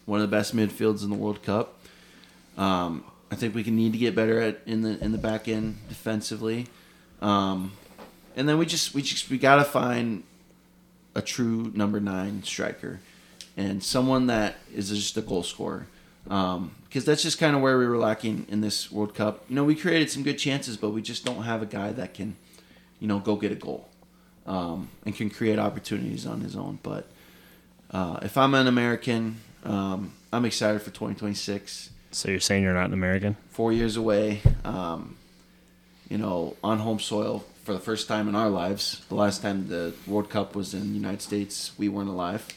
one 0.06 0.22
of 0.22 0.30
the 0.30 0.36
best 0.36 0.56
midfields 0.56 1.04
in 1.04 1.10
the 1.10 1.16
World 1.16 1.44
Cup. 1.44 1.80
Um, 2.58 3.04
I 3.32 3.36
think 3.36 3.56
we 3.56 3.64
can 3.64 3.76
need 3.76 3.94
to 3.94 4.00
get 4.00 4.16
better 4.16 4.40
at 4.40 4.62
in 4.66 4.82
the 4.82 5.04
in 5.04 5.12
the 5.12 5.18
back 5.18 5.48
end 5.48 5.78
defensively, 5.90 6.68
um, 7.22 7.72
and 8.36 8.48
then 8.48 8.58
we 8.58 8.66
just 8.66 8.94
we 8.94 9.02
just 9.02 9.30
we 9.30 9.38
gotta 9.38 9.64
find 9.64 10.24
a 11.16 11.22
true 11.22 11.72
number 11.76 12.00
nine 12.00 12.44
striker 12.44 13.00
and 13.56 13.84
someone 13.84 14.28
that 14.28 14.56
is 14.74 14.90
just 14.90 15.18
a 15.18 15.22
goal 15.22 15.44
scorer. 15.44 15.88
Because 16.24 17.06
that's 17.06 17.22
just 17.22 17.38
kind 17.38 17.56
of 17.56 17.62
where 17.62 17.78
we 17.78 17.86
were 17.86 17.98
lacking 17.98 18.46
in 18.50 18.62
this 18.62 18.92
World 18.92 19.14
Cup. 19.14 19.44
You 19.50 19.56
know, 19.56 19.64
we 19.64 19.76
created 19.76 20.10
some 20.10 20.24
good 20.24 20.38
chances, 20.38 20.78
but 20.78 20.92
we 20.92 21.02
just 21.02 21.26
don't 21.26 21.44
have 21.44 21.62
a 21.62 21.66
guy 21.66 21.92
that 21.92 22.14
can, 22.14 22.36
you 23.00 23.08
know, 23.08 23.20
go 23.20 23.36
get 23.36 23.52
a 23.52 23.56
goal 23.56 23.90
um, 24.48 24.90
and 25.06 25.16
can 25.16 25.30
create 25.30 25.60
opportunities 25.60 26.26
on 26.26 26.42
his 26.42 26.56
own. 26.56 26.80
But 26.82 27.08
uh, 27.92 28.20
if 28.22 28.38
I'm 28.38 28.54
an 28.54 28.68
American, 28.68 29.38
um, 29.64 30.14
I'm 30.32 30.46
excited 30.46 30.82
for 30.82 30.92
2026. 30.92 31.90
So 32.12 32.30
you're 32.30 32.40
saying 32.40 32.64
you're 32.64 32.74
not 32.74 32.86
an 32.88 32.94
American? 32.94 33.36
Four 33.50 33.74
years 33.74 33.98
away, 33.98 34.42
um, 34.64 35.16
you 36.10 36.18
know, 36.18 36.56
on 36.64 36.80
home 36.80 37.00
soil 37.00 37.44
for 37.64 37.74
the 37.74 37.80
first 37.80 38.08
time 38.08 38.28
in 38.28 38.36
our 38.36 38.50
lives. 38.50 39.04
The 39.10 39.16
last 39.16 39.42
time 39.42 39.68
the 39.70 39.94
World 40.06 40.30
Cup 40.30 40.56
was 40.56 40.74
in 40.74 40.90
the 40.90 40.98
United 41.00 41.22
States, 41.22 41.72
we 41.78 41.90
weren't 41.90 42.10
alive. 42.10 42.48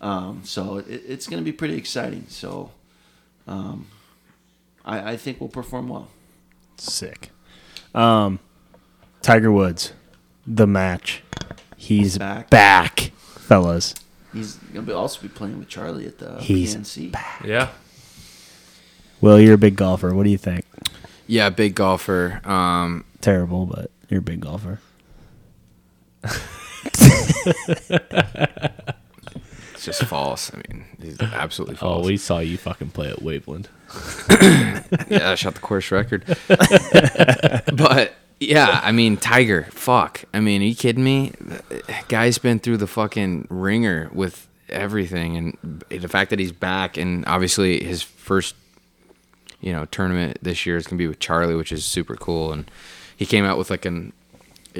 Um, 0.00 0.42
so 0.44 0.78
it, 0.78 0.86
it's 0.88 1.26
going 1.26 1.42
to 1.42 1.44
be 1.44 1.52
pretty 1.52 1.76
exciting. 1.76 2.26
So 2.28 2.70
um, 3.46 3.86
I, 4.84 5.12
I 5.12 5.16
think 5.16 5.40
we'll 5.40 5.48
perform 5.48 5.88
well. 5.88 6.08
Sick. 6.76 7.30
Um, 7.94 8.38
Tiger 9.20 9.52
Woods, 9.52 9.92
the 10.46 10.66
match. 10.66 11.22
He's 11.76 12.18
Back. 12.18 12.50
back, 12.50 13.10
fellas. 13.18 13.94
He's 14.32 14.54
going 14.72 14.86
to 14.86 14.96
also 14.96 15.20
be 15.20 15.28
playing 15.28 15.58
with 15.58 15.68
Charlie 15.68 16.06
at 16.06 16.18
the 16.18 16.40
He's 16.40 16.74
PNC. 16.74 17.14
Yeah. 17.44 17.68
Will, 19.20 19.40
you're 19.40 19.54
a 19.54 19.58
big 19.58 19.76
golfer. 19.76 20.14
What 20.14 20.24
do 20.24 20.30
you 20.30 20.38
think? 20.38 20.64
Yeah, 21.26 21.50
big 21.50 21.74
golfer. 21.74 22.40
Um, 22.44 23.04
Terrible, 23.20 23.66
but 23.66 23.90
you're 24.08 24.20
a 24.20 24.22
big 24.22 24.40
golfer. 24.40 24.80
It's 29.82 29.98
just 29.98 30.04
false. 30.04 30.52
I 30.54 30.58
mean, 30.58 30.84
he's 31.00 31.20
absolutely 31.20 31.74
false. 31.74 32.04
Oh, 32.04 32.06
we 32.06 32.16
saw 32.16 32.38
you 32.38 32.56
fucking 32.56 32.90
play 32.90 33.10
at 33.10 33.18
Waveland. 33.18 33.66
yeah, 35.10 35.32
I 35.32 35.34
shot 35.34 35.54
the 35.54 35.60
course 35.60 35.90
record. 35.90 36.24
but 36.48 38.14
yeah, 38.48 38.80
I 38.82 38.92
mean, 38.92 39.16
Tiger, 39.16 39.68
fuck. 39.70 40.24
I 40.34 40.40
mean, 40.40 40.62
are 40.62 40.66
you 40.66 40.74
kidding 40.74 41.04
me? 41.04 41.32
Guy's 42.08 42.38
been 42.38 42.58
through 42.58 42.78
the 42.78 42.86
fucking 42.86 43.46
ringer 43.50 44.10
with 44.12 44.48
everything, 44.68 45.36
and 45.36 45.84
the 45.88 46.08
fact 46.08 46.30
that 46.30 46.38
he's 46.38 46.52
back, 46.52 46.96
and 46.96 47.24
obviously 47.26 47.82
his 47.82 48.02
first, 48.02 48.54
you 49.60 49.72
know, 49.72 49.84
tournament 49.86 50.38
this 50.42 50.66
year 50.66 50.76
is 50.76 50.86
gonna 50.86 50.98
be 50.98 51.06
with 51.06 51.20
Charlie, 51.20 51.54
which 51.54 51.72
is 51.72 51.84
super 51.84 52.16
cool. 52.16 52.52
And 52.52 52.70
he 53.16 53.26
came 53.26 53.44
out 53.44 53.58
with 53.58 53.70
like 53.70 53.84
an, 53.84 54.12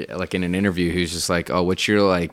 like 0.09 0.33
in 0.33 0.43
an 0.43 0.55
interview, 0.55 0.91
he 0.91 1.01
was 1.01 1.11
just 1.11 1.29
like, 1.29 1.49
"Oh, 1.49 1.63
what's 1.63 1.87
your 1.87 2.01
like." 2.01 2.31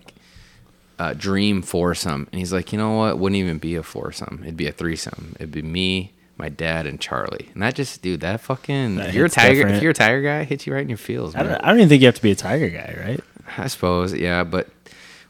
Uh, 0.99 1.15
dream 1.15 1.63
foursome, 1.63 2.29
and 2.31 2.39
he's 2.39 2.53
like, 2.53 2.75
you 2.75 2.79
know 2.79 2.95
what? 2.95 3.19
Wouldn't 3.19 3.39
even 3.39 3.57
be 3.57 3.75
a 3.75 3.83
foursome. 3.83 4.41
It'd 4.43 4.59
be 4.59 4.67
a 4.67 4.73
threesome. 4.73 5.35
It'd 5.37 5.51
be 5.51 5.63
me, 5.63 6.13
my 6.41 6.49
dad, 6.49 6.87
and 6.87 7.01
Charlie. 7.01 7.51
And 7.55 7.63
that 7.63 7.75
just, 7.75 8.03
dude, 8.03 8.21
that 8.21 8.41
fucking. 8.41 8.97
That 8.97 9.11
if 9.11 9.15
you're 9.15 9.27
a 9.27 9.31
tiger, 9.31 9.55
different. 9.55 9.77
if 9.77 9.83
you're 9.83 9.93
a 9.93 9.95
tiger 9.95 10.23
guy, 10.23 10.41
it 10.41 10.49
hits 10.49 10.67
you 10.67 10.75
right 10.75 10.83
in 10.83 10.89
your 10.89 10.99
feels, 10.99 11.37
I 11.37 11.43
don't, 11.43 11.53
I 11.53 11.69
don't 11.69 11.77
even 11.77 11.89
think 11.89 12.03
you 12.03 12.07
have 12.07 12.17
to 12.17 12.23
be 12.23 12.31
a 12.31 12.37
tiger 12.37 12.69
guy, 12.69 12.97
right? 13.07 13.21
I 13.57 13.67
suppose, 13.69 14.13
yeah, 14.15 14.45
but 14.45 14.69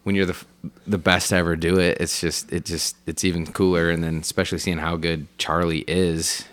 when 0.05 0.15
you're 0.15 0.27
the 0.27 0.37
the 0.87 0.99
best 0.99 1.31
to 1.31 1.37
ever 1.37 1.57
do 1.57 1.79
it, 1.79 1.99
it's 2.01 2.21
just 2.21 2.53
it 2.53 2.65
just 2.65 2.97
it's 3.07 3.25
even 3.25 3.47
cooler. 3.47 3.91
And 3.91 4.03
then 4.03 4.19
especially 4.19 4.59
seeing 4.59 4.79
how 4.79 4.97
good 4.97 5.27
Charlie 5.39 5.85
is, 5.87 6.45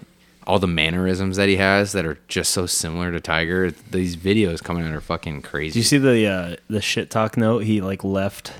all 0.46 0.60
the 0.60 0.68
mannerisms 0.68 1.38
that 1.38 1.50
he 1.50 1.58
has 1.58 1.92
that 1.92 2.06
are 2.06 2.18
just 2.28 2.52
so 2.52 2.66
similar 2.66 3.12
to 3.12 3.20
Tiger. 3.20 3.72
These 3.92 4.16
videos 4.16 4.64
coming 4.64 4.86
out 4.86 4.94
are 4.94 5.02
fucking 5.02 5.42
crazy. 5.42 5.74
Do 5.74 5.80
you 5.80 5.84
see 5.84 5.98
the 5.98 6.26
uh, 6.26 6.56
the 6.70 6.82
shit 6.82 7.10
talk 7.10 7.38
note 7.38 7.64
he 7.64 7.82
like 7.82 8.04
left 8.04 8.54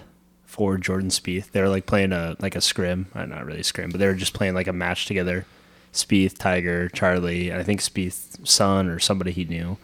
for 0.46 0.78
Jordan 0.78 1.10
Spieth? 1.10 1.52
They 1.52 1.62
were 1.62 1.70
like 1.70 1.86
playing 1.86 2.12
a 2.12 2.36
like 2.40 2.56
a 2.56 2.62
scrim, 2.62 3.08
uh, 3.16 3.26
not 3.26 3.46
really 3.46 3.62
a 3.62 3.64
scrim, 3.64 3.90
but 3.90 4.00
they 4.00 4.08
were 4.08 4.16
just 4.16 4.34
playing 4.34 4.54
like 4.54 4.68
a 4.68 4.74
match 4.74 5.06
together. 5.06 5.46
Spieth, 5.94 6.38
Tiger, 6.38 6.90
Charlie, 6.90 7.50
and 7.50 7.60
I 7.60 7.64
think 7.64 7.82
Spieth's 7.82 8.38
son 8.50 8.88
or 8.88 9.00
somebody 9.00 9.32
he 9.32 9.46
knew, 9.46 9.78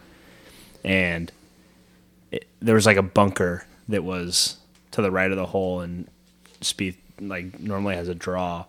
and 0.84 1.30
it, 2.30 2.46
there 2.60 2.74
was 2.74 2.86
like 2.86 2.96
a 2.96 3.02
bunker 3.02 3.66
that 3.88 4.04
was 4.04 4.58
to 4.92 5.02
the 5.02 5.10
right 5.10 5.30
of 5.30 5.36
the 5.36 5.46
hole, 5.46 5.80
and 5.80 6.08
Spieth 6.60 6.96
like 7.20 7.58
normally 7.60 7.96
has 7.96 8.08
a 8.08 8.14
draw. 8.14 8.64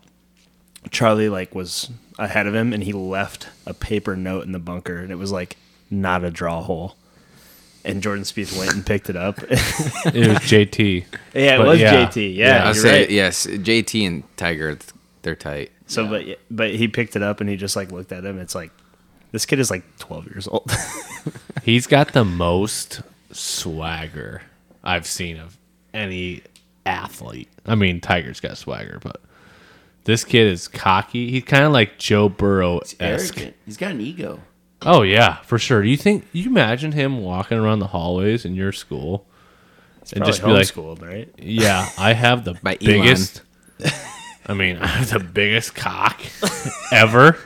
Charlie 0.91 1.29
like 1.29 1.53
was 1.55 1.89
ahead 2.19 2.47
of 2.47 2.55
him, 2.55 2.73
and 2.73 2.83
he 2.83 2.93
left 2.93 3.47
a 3.65 3.73
paper 3.73 4.15
note 4.15 4.45
in 4.45 4.51
the 4.51 4.59
bunker, 4.59 4.97
and 4.97 5.11
it 5.11 5.15
was 5.15 5.31
like 5.31 5.57
not 5.89 6.23
a 6.23 6.31
draw 6.31 6.61
hole. 6.61 6.95
And 7.83 8.01
Jordan 8.01 8.23
Spieth 8.23 8.57
went 8.57 8.73
and 8.73 8.83
picked 8.83 9.11
it 9.11 9.15
up. 9.15 9.38
It 9.43 9.51
was 9.51 9.59
JT. 10.39 11.05
yeah, 11.36 11.55
it 11.55 11.57
But 11.59 11.67
was 11.67 11.79
yeah. 11.79 12.07
JT. 12.07 12.36
Yeah, 12.36 12.47
Yeah, 12.57 12.67
I'll 12.67 12.73
say 12.73 13.01
right. 13.01 13.09
yes. 13.11 13.45
JT 13.45 14.07
and 14.07 14.38
Tiger, 14.38 14.75
they're 15.21 15.36
tight. 15.36 15.71
So, 15.88 16.07
but 16.07 16.39
but 16.49 16.71
he 16.73 16.88
picked 16.88 17.15
it 17.15 17.21
up 17.21 17.41
and 17.41 17.49
he 17.49 17.55
just 17.57 17.75
like 17.75 17.91
looked 17.91 18.11
at 18.11 18.25
him. 18.25 18.39
It's 18.39 18.55
like 18.55 18.71
this 19.31 19.45
kid 19.45 19.59
is 19.59 19.69
like 19.69 19.83
12 19.99 20.25
years 20.27 20.47
old. 20.47 20.71
He's 21.63 21.88
got 21.88 22.13
the 22.13 22.25
most 22.25 23.01
swagger 23.31 24.41
I've 24.83 25.05
seen 25.05 25.38
of 25.38 25.57
any 25.93 26.41
athlete. 26.86 27.49
I 27.65 27.75
mean, 27.75 27.99
Tiger's 28.01 28.39
got 28.39 28.57
swagger, 28.57 28.99
but 29.01 29.21
this 30.05 30.23
kid 30.23 30.47
is 30.47 30.67
cocky. 30.67 31.29
He's 31.31 31.43
kind 31.43 31.63
of 31.63 31.71
like 31.71 31.97
Joe 31.97 32.29
Burrow 32.29 32.81
esque. 32.99 33.39
He's 33.65 33.77
got 33.77 33.91
an 33.91 34.01
ego. 34.01 34.39
Oh 34.81 35.01
yeah, 35.01 35.38
for 35.41 35.57
sure. 35.57 35.81
Do 35.81 35.89
you 35.89 35.97
think 35.97 36.25
you 36.31 36.47
imagine 36.49 36.91
him 36.91 37.21
walking 37.23 37.57
around 37.57 37.79
the 37.79 37.88
hallways 37.88 38.45
in 38.45 38.53
your 38.55 38.71
school 38.71 39.25
and 40.13 40.23
just 40.23 40.43
be 40.43 40.51
like, 40.51 40.67
homeschooled, 40.67 41.01
right? 41.01 41.33
"Yeah, 41.39 41.89
I 41.97 42.13
have 42.13 42.45
the 42.45 42.53
By 42.63 42.73
Elon. 42.73 43.01
biggest." 43.01 43.41
I 44.46 44.54
mean, 44.54 44.78
I 44.78 44.88
have 44.88 45.10
the 45.10 45.20
biggest 45.20 45.76
cock 45.76 46.22
ever, 46.91 47.38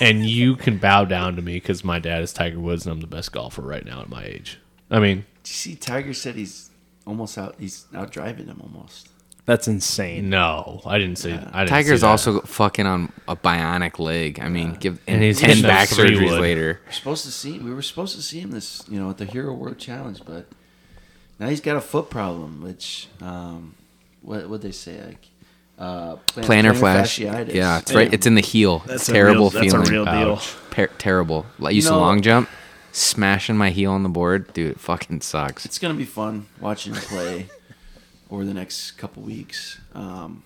and 0.00 0.26
you 0.26 0.56
can 0.56 0.78
bow 0.78 1.04
down 1.04 1.36
to 1.36 1.42
me 1.42 1.54
because 1.54 1.84
my 1.84 1.98
dad 1.98 2.22
is 2.22 2.32
Tiger 2.32 2.58
Woods 2.60 2.86
and 2.86 2.92
I'm 2.92 3.00
the 3.00 3.06
best 3.06 3.32
golfer 3.32 3.62
right 3.62 3.84
now 3.84 4.00
at 4.00 4.08
my 4.08 4.24
age. 4.24 4.58
I 4.90 4.98
mean, 4.98 5.18
Did 5.42 5.50
you 5.50 5.54
see 5.54 5.76
Tiger 5.76 6.12
said 6.14 6.34
he's 6.34 6.70
almost 7.06 7.38
out? 7.38 7.54
He's 7.58 7.86
out 7.94 8.10
driving 8.10 8.46
him 8.46 8.60
almost. 8.62 9.08
That's 9.46 9.68
insane. 9.68 10.30
no, 10.30 10.80
I 10.86 10.96
didn't 10.98 11.18
say. 11.18 11.32
I 11.34 11.64
didn't 11.64 11.68
Tiger's 11.68 12.00
see 12.00 12.06
that. 12.06 12.10
also 12.10 12.40
fucking 12.40 12.86
on 12.86 13.12
a 13.28 13.36
bionic 13.36 13.98
leg. 13.98 14.40
I 14.40 14.48
mean, 14.48 14.72
give 14.74 14.94
And 15.06 15.16
and 15.16 15.22
he's 15.22 15.38
ten 15.38 15.50
hitting 15.50 15.64
a 15.66 15.68
back 15.68 15.88
three 15.90 16.16
surgeries 16.16 16.30
wood. 16.30 16.40
later. 16.40 16.80
We're 16.86 16.92
supposed 16.92 17.24
to 17.26 17.30
see. 17.30 17.58
We 17.58 17.74
were 17.74 17.82
supposed 17.82 18.16
to 18.16 18.22
see 18.22 18.40
him 18.40 18.52
this, 18.52 18.82
you 18.88 18.98
know, 18.98 19.10
at 19.10 19.18
the 19.18 19.26
Hero 19.26 19.52
World 19.52 19.78
Challenge, 19.78 20.22
but 20.24 20.46
now 21.38 21.48
he's 21.48 21.60
got 21.60 21.76
a 21.76 21.82
foot 21.82 22.08
problem, 22.08 22.62
which, 22.62 23.08
um, 23.20 23.74
what 24.22 24.48
would 24.48 24.62
they 24.62 24.70
say, 24.72 25.02
like, 25.04 25.26
uh, 25.78 26.16
plan- 26.26 26.64
Plantar 26.64 26.76
flash. 26.78 27.18
fasciitis. 27.18 27.54
Yeah, 27.54 27.78
it's 27.78 27.92
right. 27.94 28.12
It's 28.12 28.26
in 28.26 28.34
the 28.34 28.40
heel. 28.40 28.80
That's 28.80 29.02
It's 29.02 29.08
a 29.08 29.12
terrible 29.12 29.50
real, 29.50 29.62
feeling. 29.62 29.78
That's 29.78 29.88
a 29.90 29.92
real 29.92 30.04
deal. 30.04 30.32
Ouch. 30.34 30.54
Per- 30.70 30.86
terrible. 30.98 31.46
Like, 31.58 31.72
I 31.72 31.74
used 31.74 31.88
know- 31.88 31.94
to 31.94 32.00
long 32.00 32.22
jump, 32.22 32.48
smashing 32.92 33.56
my 33.56 33.70
heel 33.70 33.90
on 33.92 34.02
the 34.02 34.08
board, 34.08 34.52
dude. 34.52 34.72
It 34.72 34.80
fucking 34.80 35.20
sucks. 35.22 35.64
It's 35.64 35.78
gonna 35.78 35.94
be 35.94 36.04
fun 36.04 36.46
watching 36.60 36.94
him 36.94 37.02
play 37.02 37.48
over 38.30 38.44
the 38.44 38.54
next 38.54 38.92
couple 38.92 39.22
weeks. 39.22 39.78
Um, 39.94 40.42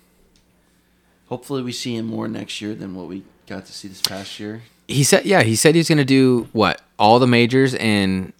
hopefully, 1.29 1.63
we 1.63 1.73
see 1.73 1.97
him 1.97 2.07
more 2.07 2.29
next 2.29 2.61
year 2.61 2.75
than 2.75 2.95
what 2.95 3.07
we 3.09 3.25
got 3.47 3.67
to 3.67 3.73
see 3.73 3.89
this 3.89 4.03
past 4.03 4.39
year. 4.41 4.63
He 4.87 5.05
said, 5.05 5.27
yeah, 5.27 5.43
he 5.43 5.55
said 5.57 5.75
he's 5.75 5.89
gonna 5.89 6.05
do 6.05 6.49
what 6.53 6.81
all 6.99 7.19
the 7.19 7.27
majors 7.27 7.75
and 7.75 8.33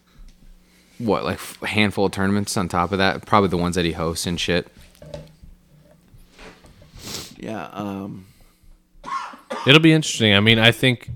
what 0.99 1.23
like 1.25 1.39
a 1.63 1.67
handful 1.67 2.07
of 2.07 2.13
tournaments 2.13 2.57
on 2.57 2.69
top 2.69 2.93
of 2.93 2.99
that. 2.99 3.27
Probably 3.27 3.49
the 3.51 3.57
ones 3.59 3.77
that 3.77 3.85
he 3.85 3.93
hosts 3.93 4.27
and 4.27 4.41
shit. 4.41 4.69
Yeah. 7.39 7.69
Um, 7.73 8.27
It'll 9.67 9.81
be 9.81 9.93
interesting. 9.93 10.35
I 10.35 10.41
mean, 10.41 10.59
I 10.59 10.73
think 10.73 11.11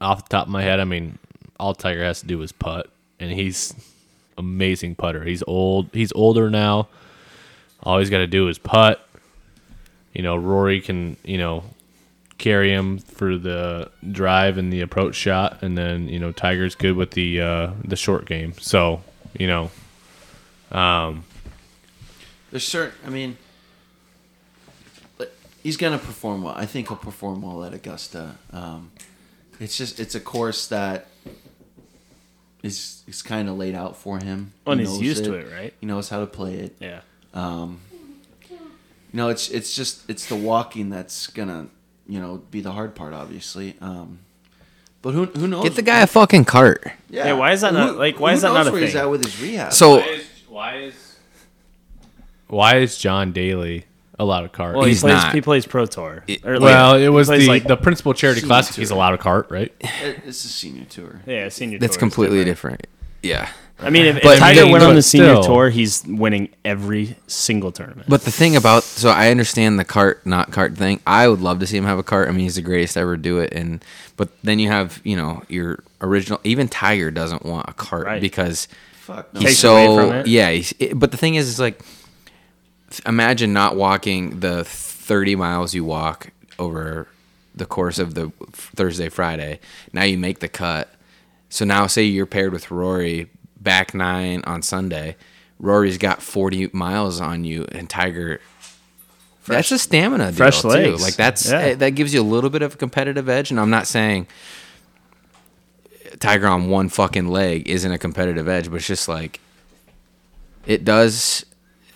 off 0.00 0.28
the 0.28 0.36
top 0.36 0.46
of 0.46 0.52
my 0.52 0.62
head, 0.62 0.80
I 0.80 0.84
mean, 0.84 1.18
all 1.58 1.74
Tiger 1.74 2.04
has 2.04 2.20
to 2.20 2.26
do 2.26 2.40
is 2.42 2.52
putt, 2.52 2.90
and 3.18 3.30
he's 3.30 3.74
amazing 4.36 4.94
putter. 4.94 5.24
He's 5.24 5.42
old. 5.46 5.90
He's 5.92 6.12
older 6.12 6.50
now. 6.50 6.88
All 7.82 7.98
he's 7.98 8.10
got 8.10 8.18
to 8.18 8.26
do 8.26 8.48
is 8.48 8.58
putt. 8.58 9.06
You 10.12 10.22
know, 10.22 10.36
Rory 10.36 10.80
can 10.80 11.16
you 11.24 11.38
know 11.38 11.64
carry 12.38 12.72
him 12.72 12.98
for 12.98 13.38
the 13.38 13.90
drive 14.10 14.58
and 14.58 14.72
the 14.72 14.80
approach 14.80 15.14
shot, 15.14 15.62
and 15.62 15.76
then 15.76 16.08
you 16.08 16.18
know 16.18 16.32
Tiger's 16.32 16.74
good 16.74 16.96
with 16.96 17.12
the 17.12 17.40
uh, 17.40 17.70
the 17.84 17.96
short 17.96 18.26
game. 18.26 18.54
So 18.58 19.02
you 19.38 19.46
know, 19.46 19.70
um, 20.70 21.24
there's 22.50 22.66
certain. 22.66 22.94
I 23.06 23.10
mean, 23.10 23.36
he's 25.62 25.76
gonna 25.76 25.98
perform 25.98 26.42
well. 26.42 26.54
I 26.56 26.66
think 26.66 26.88
he'll 26.88 26.96
perform 26.96 27.42
well 27.42 27.64
at 27.64 27.72
Augusta. 27.74 28.36
Um, 28.52 28.90
it's 29.60 29.76
just 29.76 30.00
it's 30.00 30.14
a 30.14 30.20
course 30.20 30.66
that 30.68 31.06
is 32.62 33.02
is 33.06 33.22
kind 33.22 33.48
of 33.48 33.56
laid 33.58 33.74
out 33.74 33.96
for 33.96 34.18
him. 34.18 34.52
Well, 34.64 34.72
and 34.72 34.80
He 34.80 34.86
he's 34.86 34.94
knows 34.96 35.02
used 35.02 35.24
to 35.24 35.34
it, 35.34 35.52
right? 35.52 35.74
He 35.80 35.86
knows 35.86 36.08
how 36.08 36.20
to 36.20 36.26
play 36.26 36.54
it. 36.56 36.76
Yeah. 36.80 37.00
Um, 37.34 37.80
you 38.50 38.58
know, 39.12 39.28
it's 39.28 39.50
it's 39.50 39.74
just 39.74 40.08
it's 40.08 40.26
the 40.26 40.36
walking 40.36 40.90
that's 40.90 41.26
gonna 41.28 41.68
you 42.06 42.20
know 42.20 42.42
be 42.50 42.60
the 42.60 42.72
hard 42.72 42.94
part, 42.94 43.12
obviously. 43.14 43.74
Um, 43.80 44.20
but 45.02 45.14
who 45.14 45.26
who 45.26 45.48
knows? 45.48 45.64
Get 45.64 45.74
the 45.74 45.82
guy 45.82 46.00
a 46.02 46.06
fucking 46.06 46.44
cart. 46.44 46.92
Yeah, 47.10 47.32
why 47.34 47.52
is 47.52 47.60
that 47.62 47.72
not- 47.74 47.96
like, 47.98 48.18
why 48.20 48.30
who 48.30 48.36
is 48.36 48.42
that 48.42 48.52
not 48.52 48.68
a 48.68 48.72
where 48.72 48.80
he's 48.80 48.92
thing? 48.92 49.02
at 49.02 49.10
with 49.10 49.24
his 49.24 49.40
rehab? 49.40 49.72
So 49.72 50.00
why 50.48 50.76
is 50.76 51.16
why 52.48 52.76
is 52.78 52.96
John 52.98 53.32
Daly 53.32 53.84
allowed 54.22 54.44
a 54.44 54.48
cart? 54.48 54.74
Well, 54.76 54.84
He's 54.86 55.00
he 55.02 55.08
plays. 55.08 55.22
not. 55.24 55.34
He 55.34 55.40
plays 55.40 55.66
pro 55.66 55.86
tour. 55.86 56.24
It- 56.26 56.44
Or, 56.46 56.54
like, 56.58 56.62
Well, 56.62 56.94
it 56.96 57.08
was 57.08 57.28
the 57.28 57.46
like, 57.46 57.64
the 57.66 57.76
principal 57.76 58.14
charity 58.14 58.40
Senior 58.40 58.48
classic. 58.48 58.76
He's 58.76 58.88
tour. 58.88 58.96
allowed 58.96 59.14
a 59.14 59.18
cart, 59.18 59.48
right? 59.50 59.72
It's 60.26 60.44
a 60.44 60.48
senior 60.48 60.84
tour. 60.84 61.20
yeah 61.26 61.48
senior. 61.48 61.78
that's 61.78 61.96
tour 61.96 61.98
is 61.98 62.00
completely 62.00 62.44
different. 62.44 62.82
different. 62.82 62.86
Yeah. 63.22 63.48
I 63.78 63.90
mean, 63.90 64.06
if, 64.06 64.22
But 64.22 64.34
if 64.34 64.38
Tiger 64.38 64.64
they- 64.64 64.70
went 64.70 64.84
on 64.84 64.94
the 64.94 65.02
senior 65.02 65.34
still. 65.42 65.42
tour, 65.42 65.70
he's 65.70 66.04
winning 66.06 66.50
every 66.64 67.16
single 67.26 67.72
tournament. 67.72 68.08
But 68.08 68.22
the 68.22 68.30
thing 68.30 68.54
about 68.54 68.84
so 68.84 69.08
I 69.10 69.30
understand 69.30 69.78
the 69.78 69.84
cart 69.84 70.24
not 70.24 70.52
cart 70.52 70.76
thing. 70.76 71.00
I 71.06 71.26
would 71.26 71.40
love 71.40 71.58
to 71.60 71.66
see 71.66 71.76
him 71.78 71.84
have 71.84 71.98
a 71.98 72.04
cart. 72.04 72.28
I 72.28 72.30
mean, 72.30 72.40
he's 72.40 72.54
the 72.54 72.62
greatest 72.62 72.94
to 72.94 73.00
ever 73.00 73.16
do 73.16 73.38
it. 73.38 73.52
And 73.52 73.84
but 74.16 74.28
then 74.44 74.58
you 74.60 74.68
have 74.68 75.00
you 75.02 75.16
know 75.16 75.42
your 75.48 75.82
original. 76.00 76.38
Even 76.44 76.68
Tiger 76.68 77.10
doesn't 77.10 77.44
want 77.44 77.68
a 77.68 77.72
cart 77.72 78.06
Right. 78.06 78.20
because 78.20 78.68
Fuck 78.92 79.34
no. 79.34 79.40
he's 79.40 79.48
Takes 79.50 79.64
away 79.64 79.86
so 79.86 79.96
from 79.96 80.12
it. 80.18 80.26
yeah. 80.28 80.50
He's, 80.52 80.72
it, 80.78 80.96
but 80.96 81.10
the 81.10 81.16
thing 81.16 81.34
is, 81.34 81.48
is 81.48 81.58
like 81.58 81.82
imagine 83.06 83.52
not 83.52 83.76
walking 83.76 84.40
the 84.40 84.64
thirty 84.64 85.34
miles 85.36 85.74
you 85.74 85.84
walk 85.84 86.30
over 86.58 87.08
the 87.54 87.66
course 87.66 87.98
of 87.98 88.14
the 88.14 88.30
Thursday 88.52 89.08
Friday. 89.08 89.60
Now 89.92 90.04
you 90.04 90.16
make 90.18 90.38
the 90.40 90.48
cut. 90.48 90.92
So 91.50 91.64
now 91.64 91.86
say 91.86 92.04
you're 92.04 92.24
paired 92.26 92.52
with 92.52 92.70
Rory 92.70 93.28
back 93.60 93.94
nine 93.94 94.42
on 94.46 94.62
Sunday. 94.62 95.16
Rory's 95.58 95.98
got 95.98 96.22
40 96.22 96.70
miles 96.72 97.20
on 97.20 97.44
you 97.44 97.66
and 97.70 97.88
Tiger 97.88 98.40
that's 99.46 99.70
a 99.70 99.78
stamina 99.78 100.26
deal 100.32 100.36
fresh 100.36 100.62
too. 100.62 100.96
Like 100.96 101.14
that's 101.16 101.50
Yeah. 101.50 101.58
eh, 101.58 101.74
that 101.76 101.90
gives 101.90 102.14
you 102.14 102.20
a 102.20 102.24
little 102.24 102.48
bit 102.50 102.62
of 102.62 102.74
a 102.74 102.76
competitive 102.76 103.28
edge 103.28 103.50
and 103.50 103.60
I'm 103.60 103.70
not 103.70 103.86
saying 103.86 104.26
Tiger 106.20 106.46
on 106.46 106.68
one 106.68 106.88
fucking 106.88 107.28
leg 107.28 107.68
isn't 107.68 107.90
a 107.90 107.98
competitive 107.98 108.48
edge, 108.48 108.68
but 108.70 108.76
it's 108.76 108.86
just 108.86 109.08
like 109.08 109.40
it 110.66 110.84
does 110.84 111.44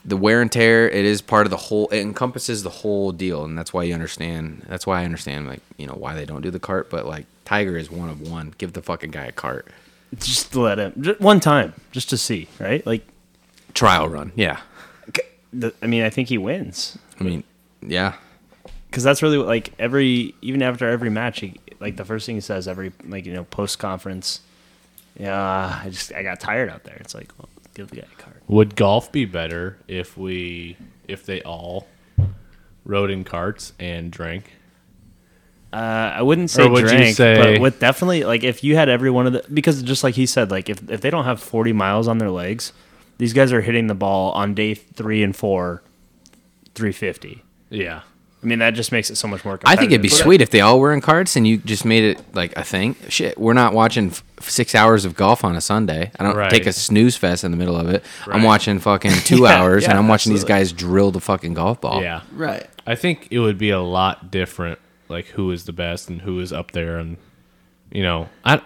the 0.07 0.17
wear 0.17 0.41
and 0.41 0.51
tear. 0.51 0.89
It 0.89 1.05
is 1.05 1.21
part 1.21 1.47
of 1.47 1.51
the 1.51 1.57
whole. 1.57 1.89
It 1.89 2.01
encompasses 2.01 2.63
the 2.63 2.71
whole 2.71 3.13
deal, 3.13 3.45
and 3.45 3.59
that's 3.59 3.73
why 3.73 3.83
you 3.83 3.93
understand. 3.93 4.65
That's 4.69 4.87
why 4.87 5.03
I 5.03 5.05
understand, 5.05 5.49
like 5.49 5.61
you 5.77 5.87
know, 5.87 5.95
why 5.95 6.15
they 6.15 6.25
don't 6.25 6.43
do 6.43 6.51
the 6.51 6.61
cart. 6.61 6.89
But 6.91 7.07
like 7.07 7.27
Tiger 7.45 7.77
is 7.77 7.91
one 7.91 8.09
of 8.09 8.21
one. 8.21 8.55
Give 8.57 8.73
the 8.73 8.83
fucking 8.83 9.11
guy 9.11 9.25
a 9.25 9.33
cart. 9.33 9.69
Just 10.19 10.55
let 10.55 10.79
him 10.79 10.93
just 11.01 11.21
one 11.21 11.41
time, 11.41 11.75
just 11.91 12.09
to 12.11 12.17
see, 12.17 12.49
right? 12.61 12.87
Like, 12.87 13.07
Trial 13.75 14.09
run. 14.09 14.33
Yeah. 14.37 14.61
I 15.83 15.87
mean, 15.87 16.03
I 16.03 16.11
think 16.11 16.29
he 16.29 16.37
wins 16.39 16.99
I 17.19 17.25
mean, 17.25 17.43
yeah. 17.81 18.15
because 18.91 19.03
that's 19.03 19.23
really 19.23 19.39
what, 19.39 19.47
like 19.47 19.73
every 19.79 20.35
even 20.43 20.63
after 20.63 20.89
every 20.89 21.11
match, 21.11 21.41
he 21.41 21.61
like 21.81 21.97
the 21.97 22.05
first 22.05 22.27
thing 22.27 22.35
he 22.35 22.41
says 22.41 22.69
every 22.69 22.93
like 23.07 23.27
you 23.27 23.33
know 23.33 23.45
post 23.45 23.79
conference. 23.79 24.41
Yeah, 25.19 25.81
I 25.85 25.89
just 25.89 26.13
I 26.13 26.23
got 26.23 26.41
tired 26.41 26.69
out 26.69 26.85
there. 26.85 26.97
It's 27.01 27.15
like, 27.15 27.33
well, 27.39 27.49
give 27.77 27.91
the 27.91 27.97
guy 27.97 28.07
a 28.13 28.21
card. 28.23 28.41
Would 28.49 28.75
golf 28.77 29.11
be 29.13 29.25
better 29.25 29.79
if 29.89 30.17
we 30.17 30.77
if 31.07 31.25
they 31.27 31.43
all 31.43 31.87
rode 32.85 33.11
in 33.11 33.23
carts 33.25 33.73
and 33.79 34.11
drank? 34.11 34.53
Uh, 35.73 35.77
I 36.17 36.23
wouldn't 36.23 36.51
say 36.51 36.65
Or 36.65 36.71
would 36.71 36.83
you 36.83 36.89
drank, 36.89 37.17
say- 37.17 37.37
but 37.55 37.61
with 37.61 37.81
definitely 37.81 38.25
like 38.25 38.45
if 38.45 38.63
you 38.65 38.77
had 38.77 38.89
every 38.89 39.11
one 39.11 39.27
of 39.27 39.33
the 39.33 39.45
because 39.53 39.83
just 39.83 40.03
like 40.05 40.15
he 40.15 40.25
said, 40.27 40.51
like 40.51 40.69
if 40.71 40.89
if 40.91 41.01
they 41.01 41.11
don't 41.11 41.25
have 41.25 41.41
forty 41.43 41.73
miles 41.73 42.09
on 42.09 42.19
their 42.19 42.31
legs, 42.31 42.73
these 43.19 43.33
guys 43.33 43.53
are 43.53 43.61
hitting 43.61 43.87
the 43.89 43.95
ball 43.95 44.33
on 44.33 44.55
day 44.55 44.75
three 44.75 45.23
and 45.23 45.35
four, 45.37 45.83
three 46.75 46.93
fifty. 46.93 47.43
Yeah. 47.69 48.03
I 48.47 48.49
mean 48.49 48.61
that 48.61 48.75
just 48.75 48.93
makes 48.93 49.11
it 49.11 49.17
so 49.17 49.27
much 49.27 49.45
more. 49.45 49.59
I 49.65 49.75
think 49.75 49.91
it'd 49.91 50.01
be 50.03 50.09
sweet 50.09 50.41
if 50.41 50.51
they 50.51 50.61
all 50.61 50.79
were 50.79 50.93
in 50.93 51.01
carts 51.01 51.35
and 51.35 51.49
you 51.49 51.57
just 51.59 51.85
made 51.85 52.05
it 52.05 52.23
like 52.33 52.57
a 52.57 52.63
thing. 52.63 52.95
Shit, 53.09 53.37
we're 53.37 53.55
not 53.55 53.75
watching 53.75 54.11
f- 54.11 54.23
six 54.41 54.73
hours 54.73 55.05
of 55.05 55.17
golf 55.17 55.43
on 55.43 55.57
a 55.57 55.61
Sunday. 55.61 56.13
I 56.17 56.23
don't 56.23 56.37
Right. 56.37 56.49
take 56.49 56.65
a 56.65 56.73
snooze 56.73 57.17
fest 57.17 57.43
in 57.43 57.51
the 57.51 57.57
middle 57.57 57.75
of 57.77 57.89
it. 57.89 58.05
I'm 58.29 58.45
watching 58.45 58.79
fucking 58.79 59.11
two 59.25 59.43
Yeah, 59.43 59.61
hours 59.61 59.83
and 59.83 59.95
yeah, 59.95 59.99
I'm 59.99 60.07
watching 60.07 60.33
these 60.33 60.45
guys 60.45 60.73
drill 60.73 61.11
the 61.11 61.21
fucking 61.21 61.55
golf 61.55 61.81
ball. 61.81 62.01
Yeah. 62.03 62.21
Right. 62.33 62.65
I 62.87 62.95
think 62.95 63.27
it 63.33 63.41
would 63.41 63.59
be 63.59 63.71
a 63.71 63.81
lot 63.81 64.31
different, 64.31 64.79
like 65.09 65.27
who 65.27 65.51
is 65.51 65.65
the 65.65 65.73
best 65.73 66.09
and 66.09 66.21
who 66.21 66.39
is 66.39 66.53
up 66.53 66.71
there, 66.71 66.99
and 66.99 67.17
you 67.91 68.05
know, 68.05 68.29
I, 68.45 68.61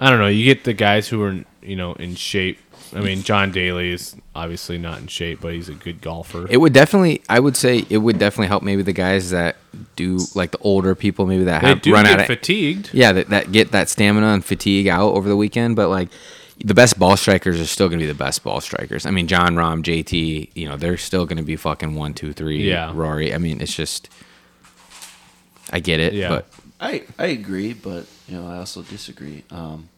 I 0.00 0.10
don't 0.10 0.18
know. 0.18 0.26
You 0.26 0.44
get 0.44 0.64
the 0.64 0.72
guys 0.72 1.06
who 1.08 1.22
are, 1.22 1.44
you 1.62 1.76
know, 1.76 1.92
in 1.94 2.16
shape. 2.16 2.58
I 2.92 3.00
mean, 3.00 3.22
John 3.22 3.50
Daly 3.50 3.90
is 3.92 4.14
obviously 4.34 4.78
not 4.78 4.98
in 5.00 5.06
shape, 5.08 5.40
but 5.40 5.52
he's 5.52 5.68
a 5.68 5.74
good 5.74 6.00
golfer. 6.00 6.46
It 6.48 6.58
would 6.58 6.72
definitely, 6.72 7.22
I 7.28 7.40
would 7.40 7.56
say, 7.56 7.84
it 7.90 7.98
would 7.98 8.18
definitely 8.18 8.46
help 8.48 8.62
maybe 8.62 8.82
the 8.82 8.92
guys 8.92 9.30
that 9.30 9.56
do 9.96 10.18
like 10.34 10.52
the 10.52 10.58
older 10.58 10.94
people, 10.94 11.26
maybe 11.26 11.44
that 11.44 11.62
they 11.62 11.68
have 11.68 11.82
do 11.82 11.92
run 11.92 12.04
get 12.04 12.14
out 12.14 12.20
of 12.20 12.26
fatigued. 12.26 12.90
yeah, 12.92 13.12
that, 13.12 13.28
that 13.30 13.50
get 13.52 13.72
that 13.72 13.88
stamina 13.88 14.26
and 14.28 14.44
fatigue 14.44 14.86
out 14.86 15.12
over 15.14 15.28
the 15.28 15.36
weekend. 15.36 15.74
But 15.74 15.88
like 15.88 16.08
the 16.64 16.74
best 16.74 16.98
ball 16.98 17.16
strikers 17.16 17.60
are 17.60 17.66
still 17.66 17.88
going 17.88 17.98
to 17.98 18.04
be 18.04 18.10
the 18.12 18.14
best 18.16 18.44
ball 18.44 18.60
strikers. 18.60 19.06
I 19.06 19.10
mean, 19.10 19.26
Jon 19.26 19.56
Rahm, 19.56 19.82
JT, 19.82 20.50
you 20.54 20.68
know, 20.68 20.76
they're 20.76 20.96
still 20.96 21.26
going 21.26 21.38
to 21.38 21.42
be 21.42 21.56
fucking 21.56 21.94
one, 21.96 22.14
two, 22.14 22.32
three. 22.32 22.68
Yeah. 22.68 22.92
Rory. 22.94 23.34
I 23.34 23.38
mean, 23.38 23.60
it's 23.60 23.74
just, 23.74 24.08
I 25.72 25.80
get 25.80 25.98
it, 26.00 26.12
Yeah. 26.12 26.28
but 26.28 26.46
I 26.80 27.02
I 27.18 27.26
agree, 27.26 27.72
but 27.72 28.06
you 28.28 28.36
know 28.36 28.46
I 28.46 28.58
also 28.58 28.82
disagree. 28.82 29.42
Um, 29.50 29.88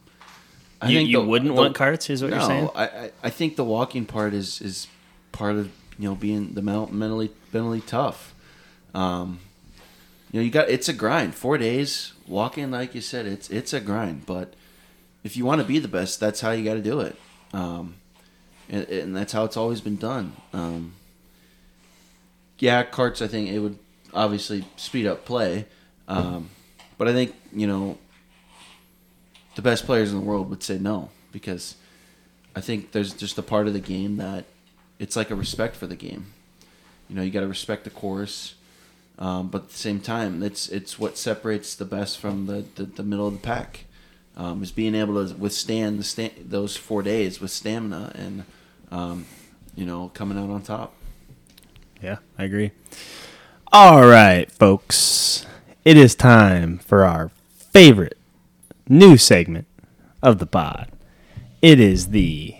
I 0.81 0.89
you, 0.89 0.97
think 0.99 1.09
you 1.09 1.19
the- 1.21 1.25
wouldn't 1.27 1.49
the- 1.55 1.61
want 1.61 1.75
carts, 1.75 2.09
is 2.09 2.21
what 2.21 2.31
you're 2.31 2.41
saying? 2.41 2.65
No, 2.65 2.71
I, 2.75 2.83
I 2.85 3.11
I 3.23 3.29
think 3.29 3.55
the 3.55 3.63
walking 3.63 4.05
part 4.05 4.33
is 4.33 4.61
is 4.61 4.87
part 5.31 5.55
of 5.55 5.67
you 5.97 6.09
know 6.09 6.15
being 6.15 6.53
the 6.53 6.61
mental, 6.61 6.93
mentally 6.93 7.31
mentally 7.51 7.81
tough. 7.81 8.33
Um, 8.93 9.39
you 10.31 10.39
know 10.39 10.43
you 10.43 10.51
got 10.51 10.69
it's 10.69 10.87
a 10.89 10.93
grind. 10.93 11.33
Four 11.35 11.57
days 11.57 12.13
walking, 12.27 12.69
like 12.71 12.93
you 12.95 13.01
said, 13.01 13.25
it's 13.25 13.49
it's 13.49 13.73
a 13.73 13.79
grind. 13.79 14.25
But 14.25 14.53
if 15.23 15.35
you 15.35 15.45
want 15.45 15.61
to 15.61 15.67
be 15.67 15.79
the 15.79 15.87
best, 15.87 16.19
that's 16.19 16.41
how 16.41 16.51
you 16.51 16.63
got 16.63 16.75
to 16.75 16.81
do 16.81 16.99
it. 17.01 17.15
Um, 17.53 17.95
and, 18.69 18.87
and 18.89 19.15
that's 19.15 19.33
how 19.33 19.45
it's 19.45 19.57
always 19.57 19.81
been 19.81 19.95
done. 19.95 20.33
Um, 20.53 20.93
yeah, 22.59 22.83
carts. 22.83 23.21
I 23.21 23.27
think 23.27 23.49
it 23.49 23.59
would 23.59 23.77
obviously 24.13 24.65
speed 24.77 25.05
up 25.07 25.25
play, 25.25 25.65
um, 26.07 26.49
but 26.97 27.07
I 27.07 27.13
think 27.13 27.33
you 27.53 27.67
know 27.67 27.97
the 29.57 29.63
best 29.63 29.87
players 29.87 30.13
in 30.13 30.19
the 30.19 30.23
world 30.23 30.51
would 30.51 30.61
say 30.61 30.77
no 30.77 31.09
because 31.31 31.75
I 32.55 32.61
think 32.61 32.91
there's 32.91 33.11
just 33.11 33.39
a 33.39 33.41
part 33.41 33.65
of 33.65 33.73
the 33.73 33.79
game 33.79 34.17
that 34.17 34.45
it's 34.99 35.15
like 35.15 35.31
a 35.31 35.35
respect 35.35 35.75
for 35.75 35.87
the 35.87 35.95
game. 35.95 36.27
You 37.09 37.15
know, 37.15 37.23
you 37.23 37.31
got 37.31 37.39
to 37.39 37.47
respect 37.47 37.83
the 37.83 37.89
course, 37.89 38.53
um, 39.17 39.47
but 39.47 39.63
at 39.63 39.69
the 39.69 39.77
same 39.77 39.99
time, 39.99 40.43
it's 40.43 40.69
it's 40.69 40.99
what 40.99 41.17
separates 41.17 41.73
the 41.73 41.85
best 41.85 42.19
from 42.19 42.45
the, 42.45 42.65
the, 42.75 42.83
the 42.83 43.03
middle 43.03 43.27
of 43.27 43.33
the 43.33 43.39
pack. 43.39 43.85
Um, 44.35 44.61
is 44.61 44.71
being 44.71 44.93
able 44.93 45.25
to 45.25 45.33
withstand 45.33 45.97
the 45.97 46.03
sta- 46.03 46.35
those 46.39 46.77
four 46.77 47.01
days 47.01 47.41
with 47.41 47.49
stamina 47.49 48.11
and 48.13 48.43
um, 48.91 49.25
you 49.75 49.87
know 49.87 50.11
coming 50.13 50.37
out 50.37 50.51
on 50.51 50.61
top. 50.61 50.93
Yeah, 51.99 52.17
I 52.37 52.43
agree. 52.43 52.71
All 53.71 54.05
right, 54.05 54.51
folks. 54.51 55.47
It 55.83 55.97
is 55.97 56.13
time 56.13 56.77
for 56.77 57.03
our 57.05 57.31
favorite 57.55 58.17
new 58.89 59.17
segment 59.17 59.67
of 60.21 60.39
the 60.39 60.45
pod. 60.45 60.91
It 61.61 61.79
is 61.79 62.09
the 62.09 62.55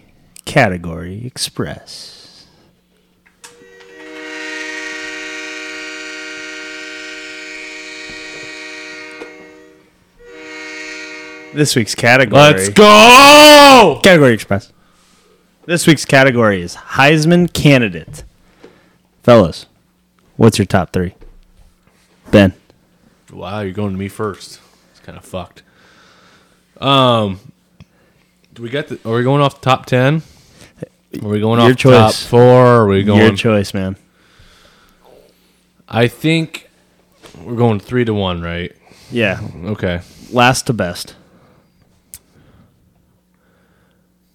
Category 0.46 1.26
Express. 1.26 2.46
This 11.54 11.76
week's 11.76 11.96
category. 11.96 12.40
Let's 12.40 12.70
go. 12.70 14.00
Category 14.04 14.34
Express. 14.34 14.72
This 15.66 15.88
week's 15.88 16.06
category 16.06 16.62
is 16.62 16.76
Heisman 16.76 17.52
candidate. 17.52 18.24
Fellas, 19.24 19.66
what's 20.36 20.58
your 20.58 20.66
top 20.66 20.94
three? 20.94 21.16
Ben. 22.32 22.54
Wow, 23.34 23.62
you're 23.62 23.74
going 23.74 23.92
to 23.94 23.98
me 23.98 24.08
first. 24.08 24.60
It's 24.92 25.00
kind 25.00 25.18
of 25.18 25.26
fucked. 25.26 25.64
Um, 26.82 27.40
do 28.54 28.62
we 28.64 28.70
got 28.70 28.88
the? 28.88 29.00
Are 29.10 29.16
we 29.16 29.24
going 29.24 29.42
off 29.42 29.62
the 29.62 29.66
top 29.70 29.86
ten? 29.86 30.22
Are 31.24 31.28
we 31.30 31.40
going 31.40 31.60
Your 31.60 31.72
off 31.72 31.78
the 31.78 31.92
top 31.92 32.12
choice. 32.12 32.26
four? 32.26 32.66
Are 32.66 32.88
we 32.88 33.04
going? 33.04 33.20
Your 33.22 33.36
choice, 33.36 33.74
man. 33.74 33.96
I 35.90 36.08
think 36.08 36.70
we're 37.44 37.56
going 37.56 37.80
three 37.80 38.06
to 38.06 38.14
one, 38.14 38.42
right? 38.42 38.76
Yeah. 39.12 39.40
Okay. 39.66 40.02
Last 40.32 40.68
to 40.68 40.74
best. 40.74 41.16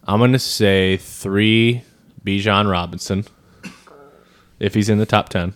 I'm 0.05 0.19
gonna 0.21 0.39
say 0.39 0.97
three. 0.97 1.83
Bijan 2.25 2.71
Robinson, 2.71 3.25
if 4.61 4.75
he's 4.75 4.89
in 4.89 4.99
the 4.99 5.07
top 5.07 5.29
ten. 5.29 5.55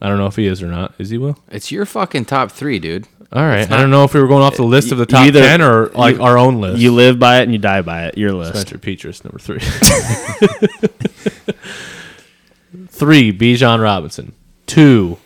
I 0.00 0.08
don't 0.08 0.18
know 0.18 0.26
if 0.26 0.34
he 0.34 0.48
is 0.48 0.60
or 0.60 0.66
not. 0.66 0.94
Is 0.98 1.10
he 1.10 1.18
will? 1.18 1.38
it's 1.48 1.70
your 1.70 1.86
fucking 1.86 2.24
top 2.24 2.50
three, 2.50 2.80
dude. 2.80 3.06
All 3.32 3.42
right. 3.42 3.68
not- 3.68 3.78
I 3.78 3.82
don't 3.82 3.90
know 3.90 4.04
if 4.04 4.12
we 4.14 4.20
were 4.20 4.28
going 4.28 4.42
off 4.42 4.56
the 4.56 4.62
list 4.64 4.92
of 4.92 4.98
the 4.98 5.06
top 5.06 5.26
either- 5.26 5.40
ten 5.40 5.62
or 5.62 5.86
like 5.94 6.16
you- 6.16 6.22
our 6.22 6.36
own 6.36 6.60
list. 6.60 6.80
You 6.80 6.92
live 6.92 7.18
by 7.18 7.40
it 7.40 7.44
and 7.44 7.52
you 7.52 7.58
die 7.58 7.82
by 7.82 8.04
it. 8.06 8.18
Your 8.18 8.32
list. 8.32 8.52
Spencer 8.68 8.78
Petras, 8.78 9.24
number 9.24 9.38
three. 9.38 9.58
three, 12.88 13.32
Bijan 13.32 13.82
Robinson. 13.82 14.32
Two, 14.66 15.18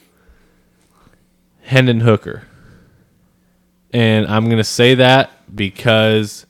Hendon 1.62 2.01
Hooker. 2.01 2.43
And 3.93 4.27
I'm 4.27 4.49
gonna 4.49 4.65
say 4.65 4.95
that 4.97 5.31
because 5.55 6.47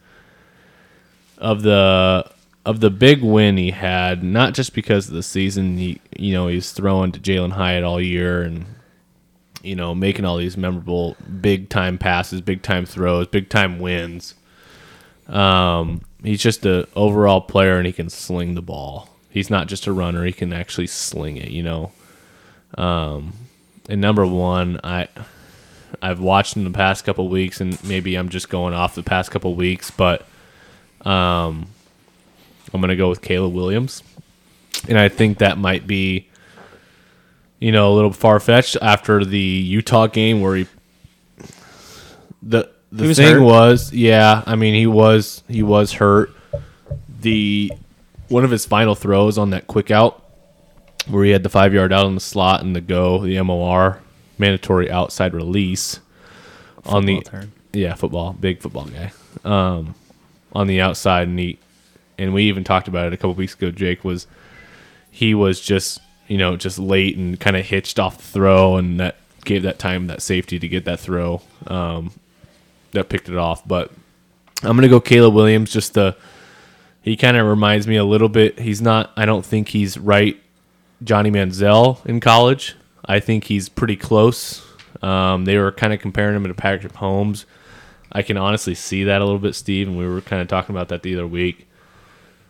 of 1.39 1.63
the 1.63 2.25
of 2.65 2.81
the 2.81 2.91
big 2.91 3.23
win 3.23 3.57
he 3.57 3.71
had, 3.71 4.25
not 4.25 4.55
just 4.55 4.75
because 4.75 5.09
of 5.09 5.15
the 5.15 5.23
season 5.23 5.77
he 5.79 6.01
you 6.19 6.33
know, 6.33 6.49
he's 6.49 6.73
throwing 6.73 7.13
to 7.13 7.21
Jalin 7.21 7.53
Hyatt 7.53 7.85
all 7.85 8.01
year 8.01 8.43
and 8.43 8.67
you 9.67 9.77
know, 9.77 9.95
making 9.95 10.25
all 10.25 10.37
these 10.37 10.57
memorable 10.57 11.17
big 11.41 11.69
time 11.69 11.99
passes, 11.99 12.41
big 12.41 12.63
time 12.63 12.87
throws, 12.87 13.27
big 13.27 13.49
time 13.49 13.79
wins. 13.79 14.35
Um, 15.29 16.03
he's 16.23 16.41
just 16.41 16.65
a 16.65 16.87
overall 16.95 17.41
player, 17.41 17.77
and 17.77 17.87
he 17.87 17.93
can 17.93 18.09
sling 18.09 18.55
the 18.55 18.63
ball. 18.63 19.09
He's 19.31 19.51
not 19.51 19.67
just 19.67 19.87
a 19.87 19.93
runner; 19.93 20.25
he 20.25 20.33
can 20.33 20.53
actually 20.53 20.87
sling 20.87 21.37
it. 21.37 21.51
You 21.51 21.63
know. 21.63 21.93
Um, 22.77 23.33
and 23.89 24.01
number 24.01 24.27
one, 24.27 24.81
I 24.83 25.09
I've 26.03 26.21
watched 26.21 26.57
in 26.57 26.65
the 26.65 26.71
past 26.71 27.05
couple 27.05 27.29
weeks, 27.29 27.61
and 27.61 27.83
maybe 27.85 28.17
I'm 28.17 28.29
just 28.29 28.49
going 28.49 28.75
off 28.75 28.95
the 28.95 29.03
past 29.03 29.31
couple 29.31 29.55
weeks, 29.55 29.91
but 29.91 30.23
um, 31.03 31.67
I'm 32.73 32.81
gonna 32.81 32.97
go 32.97 33.09
with 33.09 33.23
Caleb 33.23 33.55
Williams, 33.55 34.03
and 34.89 34.99
I 34.99 35.09
think 35.09 35.39
that 35.39 35.59
might 35.59 35.87
be, 35.87 36.29
you 37.59 37.73
know, 37.73 37.93
a 37.93 37.95
little 37.95 38.13
far 38.13 38.39
fetched 38.41 38.77
after 38.83 39.25
the 39.25 39.39
Utah 39.39 40.07
game 40.07 40.41
where 40.41 40.57
he 40.57 40.67
the 42.43 42.71
the 42.93 43.03
He 43.05 43.09
was 43.09 43.17
thing 43.19 43.37
hurt. 43.37 43.43
was, 43.43 43.93
yeah, 43.93 44.43
I 44.47 44.57
mean 44.57 44.75
he 44.75 44.87
was 44.87 45.43
he 45.49 45.63
was 45.63 45.93
hurt. 45.95 46.31
The 47.21 47.73
one 48.29 48.45
of 48.45 48.51
his 48.51 48.67
final 48.67 48.95
throws 48.95 49.39
on 49.39 49.51
that 49.51 49.67
quick 49.67 49.91
out 49.91 50.23
where 51.09 51.25
he 51.25 51.31
had 51.31 51.43
the 51.43 51.49
five 51.49 51.73
yard 51.73 51.93
out 51.93 52.05
on 52.05 52.15
the 52.15 52.21
slot 52.21 52.63
and 52.63 52.75
the 52.75 52.81
go, 52.81 53.25
the 53.25 53.41
MOR, 53.43 54.01
mandatory 54.39 54.91
outside 54.91 55.33
release 55.35 56.01
on 56.85 57.07
the 57.07 57.17
Football 57.17 57.41
term. 57.41 57.53
yeah, 57.73 57.95
football, 57.95 58.33
big 58.33 58.61
football 58.61 58.87
guy. 58.87 59.13
Um, 59.45 59.95
on 60.53 60.67
the 60.67 60.81
outside, 60.81 61.29
and 61.29 61.39
he 61.39 61.59
and 62.19 62.33
we 62.35 62.45
even 62.45 62.65
talked 62.65 62.89
about 62.89 63.07
it 63.07 63.13
a 63.13 63.17
couple 63.17 63.35
weeks 63.35 63.55
ago. 63.55 63.71
Jake 63.71 64.05
was 64.05 64.27
he 65.11 65.35
was 65.35 65.61
just 65.61 66.01
you 66.29 66.39
know 66.39 66.57
just 66.57 66.79
late 66.79 67.17
and 67.17 67.39
kind 67.39 67.57
of 67.57 67.65
hitched 67.65 67.99
off 67.99 68.19
the 68.19 68.25
throw, 68.25 68.77
and 68.77 69.01
that 69.01 69.17
gave 69.45 69.63
that 69.63 69.79
time 69.79 70.09
that 70.09 70.23
safety 70.23 70.59
to 70.59 70.69
get 70.69 70.85
that 70.85 71.01
throw 71.01 71.41
um, 71.67 72.13
that 72.93 73.09
picked 73.09 73.29
it 73.29 73.37
off. 73.37 73.67
But 73.67 73.91
I'm 74.63 74.77
gonna 74.77 74.89
go 74.89 75.01
Caleb 75.01 75.35
Williams. 75.35 75.73
Just 75.73 75.95
the 75.95 76.17
he 77.03 77.17
kind 77.17 77.37
of 77.37 77.47
reminds 77.47 77.87
me 77.87 77.97
a 77.97 78.05
little 78.05 78.29
bit. 78.29 78.59
He's 78.59 78.83
not. 78.83 79.13
I 79.17 79.27
don't 79.27 79.47
think 79.47 79.69
he's 79.69 79.97
right. 79.97 80.41
Johnny 81.05 81.31
Manziel 81.31 82.05
in 82.07 82.21
college. 82.21 82.75
I 83.05 83.21
think 83.21 83.45
he's 83.45 83.69
pretty 83.69 83.97
close. 83.97 84.67
Um, 85.03 85.45
they 85.45 85.59
were 85.59 85.73
kind 85.73 85.93
of 85.93 86.01
comparing 86.01 86.35
him 86.35 86.45
to 86.45 86.55
Patrick 86.55 86.95
Mahomes. 86.95 87.45
I 88.11 88.23
can 88.23 88.37
honestly 88.37 88.75
see 88.75 89.05
that 89.05 89.21
a 89.21 89.25
little 89.25 89.39
bit, 89.39 89.55
Steve, 89.55 89.89
and 89.89 89.99
we 89.99 90.07
were 90.07 90.21
kind 90.21 90.41
of 90.43 90.49
talking 90.49 90.75
about 90.75 90.89
that 90.89 91.03
the 91.03 91.15
other 91.15 91.27
week. 91.27 91.69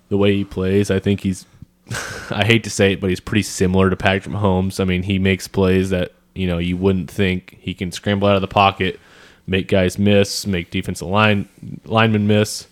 The 0.08 0.16
way 0.16 0.34
he 0.34 0.44
plays, 0.44 0.90
I 0.90 1.00
think 1.00 1.20
he's. 1.20 1.44
I 2.30 2.44
hate 2.44 2.64
to 2.64 2.70
say 2.70 2.92
it, 2.92 3.00
but 3.00 3.10
he's 3.10 3.20
pretty 3.20 3.42
similar 3.42 3.90
to 3.90 3.96
Patrick 3.96 4.34
Mahomes. 4.34 4.80
I 4.80 4.84
mean, 4.84 5.02
he 5.02 5.18
makes 5.18 5.46
plays 5.46 5.90
that 5.90 6.12
you 6.34 6.46
know 6.46 6.58
you 6.58 6.76
wouldn't 6.76 7.10
think 7.10 7.58
he 7.60 7.74
can 7.74 7.92
scramble 7.92 8.28
out 8.28 8.34
of 8.34 8.40
the 8.40 8.48
pocket, 8.48 8.98
make 9.46 9.68
guys 9.68 9.98
miss, 9.98 10.46
make 10.46 10.70
defensive 10.70 11.08
line 11.08 11.48
linemen 11.84 12.26
miss. 12.26 12.66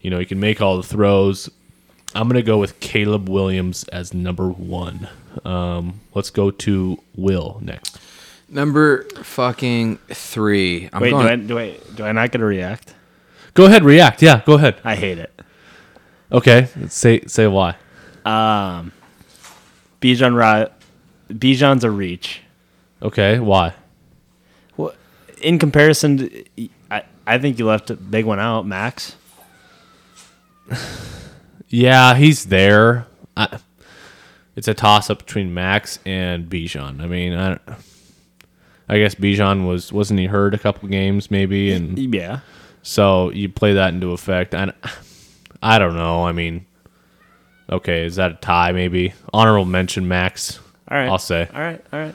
You 0.00 0.10
know, 0.10 0.18
he 0.18 0.24
can 0.24 0.40
make 0.40 0.60
all 0.60 0.76
the 0.76 0.82
throws. 0.82 1.50
I'm 2.14 2.28
gonna 2.28 2.42
go 2.42 2.58
with 2.58 2.80
Caleb 2.80 3.28
Williams 3.28 3.84
as 3.84 4.12
number 4.12 4.48
one. 4.48 5.08
Um, 5.44 6.00
let's 6.14 6.30
go 6.30 6.50
to 6.50 6.98
Will 7.14 7.60
next. 7.62 7.98
Number 8.48 9.02
fucking 9.22 9.98
three. 10.08 10.88
I'm 10.92 11.02
Wait, 11.02 11.10
do 11.10 11.18
I, 11.18 11.36
do 11.36 11.58
I 11.58 11.76
do 11.94 12.04
I 12.04 12.12
not 12.12 12.32
get 12.32 12.38
to 12.38 12.44
react? 12.44 12.94
Go 13.54 13.66
ahead, 13.66 13.84
react. 13.84 14.22
Yeah, 14.22 14.42
go 14.44 14.54
ahead. 14.54 14.80
I 14.84 14.96
hate 14.96 15.18
it. 15.18 15.32
Okay, 16.32 16.68
say 16.88 17.20
say 17.26 17.46
why. 17.46 17.76
Um, 18.28 18.92
Bijan 20.00 20.36
Ra- 20.36 20.68
Bijan's 21.32 21.84
a 21.84 21.90
reach. 21.90 22.40
Okay, 23.02 23.38
why? 23.38 23.74
Well, 24.76 24.92
in 25.40 25.58
comparison, 25.58 26.18
to, 26.18 26.44
I 26.90 27.02
I 27.26 27.38
think 27.38 27.58
you 27.58 27.66
left 27.66 27.90
a 27.90 27.96
big 27.96 28.24
one 28.24 28.38
out, 28.40 28.66
Max. 28.66 29.16
Yeah, 31.70 32.14
he's 32.14 32.46
there. 32.46 33.06
I, 33.36 33.58
it's 34.56 34.68
a 34.68 34.72
toss 34.74 35.10
up 35.10 35.18
between 35.18 35.52
Max 35.52 35.98
and 36.06 36.48
Bijan. 36.48 37.02
I 37.02 37.06
mean, 37.06 37.34
I, 37.34 37.58
I 38.88 38.98
guess 38.98 39.14
Bijan 39.14 39.68
was 39.68 39.92
wasn't 39.92 40.18
he 40.20 40.26
hurt 40.26 40.54
a 40.54 40.58
couple 40.58 40.88
games 40.88 41.30
maybe, 41.30 41.70
and 41.72 41.98
Yeah. 42.14 42.40
so 42.82 43.28
you 43.32 43.50
play 43.50 43.74
that 43.74 43.92
into 43.92 44.12
effect. 44.12 44.54
I, 44.54 44.72
I 45.62 45.78
don't 45.78 45.94
know. 45.94 46.24
I 46.24 46.32
mean, 46.32 46.64
okay, 47.70 48.04
is 48.06 48.16
that 48.16 48.30
a 48.32 48.34
tie? 48.34 48.72
Maybe 48.72 49.14
honorable 49.32 49.64
mention 49.64 50.08
Max. 50.08 50.58
All 50.90 50.96
right. 50.96 51.08
I'll 51.08 51.18
say. 51.18 51.48
All 51.52 51.60
right. 51.60 51.84
All 51.92 51.98
right. 52.00 52.14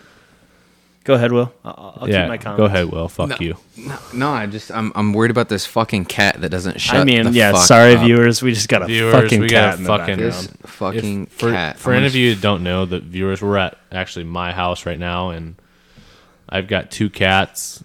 Go 1.05 1.15
ahead, 1.15 1.33
Will. 1.33 1.53
I'll, 1.65 1.97
I'll 2.01 2.09
yeah, 2.09 2.21
keep 2.23 2.29
my 2.29 2.37
comments. 2.37 2.57
go 2.59 2.63
ahead. 2.65 2.89
Will 2.89 3.09
fuck 3.09 3.41
you. 3.41 3.57
No, 4.13 4.29
I 4.29 4.45
just 4.45 4.71
I'm 4.71 4.93
I'm 4.95 5.11
worried 5.11 5.31
about 5.31 5.49
this 5.49 5.65
fucking 5.65 6.05
cat 6.05 6.39
that 6.39 6.47
doesn't 6.49 6.79
shut. 6.79 6.95
I 6.95 7.03
mean, 7.03 7.25
the 7.25 7.31
yeah. 7.31 7.51
fuck 7.51 7.65
Sorry, 7.65 7.95
up. 7.95 8.05
viewers. 8.05 8.41
We 8.41 8.53
just 8.53 8.69
got 8.69 8.83
a 8.83 8.85
Viewers, 8.85 9.13
fucking 9.13 9.41
we 9.41 9.49
cat 9.49 9.51
got 9.51 9.73
a 9.73 9.77
in 9.77 9.83
the 9.83 9.87
fucking- 9.89 10.17
This 10.17 10.39
um, 10.39 10.45
background. 10.45 10.71
fucking 10.71 11.23
If- 11.23 11.31
for, 11.33 11.51
cat. 11.51 11.77
For 11.77 11.91
I'm 11.91 11.97
any 11.97 12.05
of 12.07 12.15
you 12.15 12.33
who 12.35 12.39
don't 12.41 12.63
know, 12.63 12.85
the 12.85 13.01
viewers, 13.01 13.41
we're 13.41 13.57
at 13.57 13.77
actually 13.91 14.23
my 14.23 14.53
house 14.53 14.85
right 14.85 14.97
now, 14.99 15.31
and 15.31 15.55
I've 16.47 16.67
got 16.69 16.89
two 16.89 17.09
cats 17.09 17.83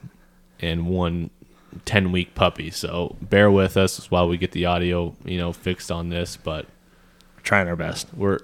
and 0.60 0.86
one 0.86 1.30
10 1.86 2.12
week 2.12 2.36
puppy. 2.36 2.70
So 2.70 3.16
bear 3.20 3.50
with 3.50 3.76
us 3.76 4.08
while 4.12 4.28
we 4.28 4.36
get 4.38 4.52
the 4.52 4.66
audio, 4.66 5.16
you 5.24 5.38
know, 5.38 5.52
fixed 5.52 5.90
on 5.90 6.08
this. 6.08 6.36
But 6.36 6.66
Trying 7.48 7.66
our 7.66 7.76
best. 7.76 8.08
we're 8.14 8.40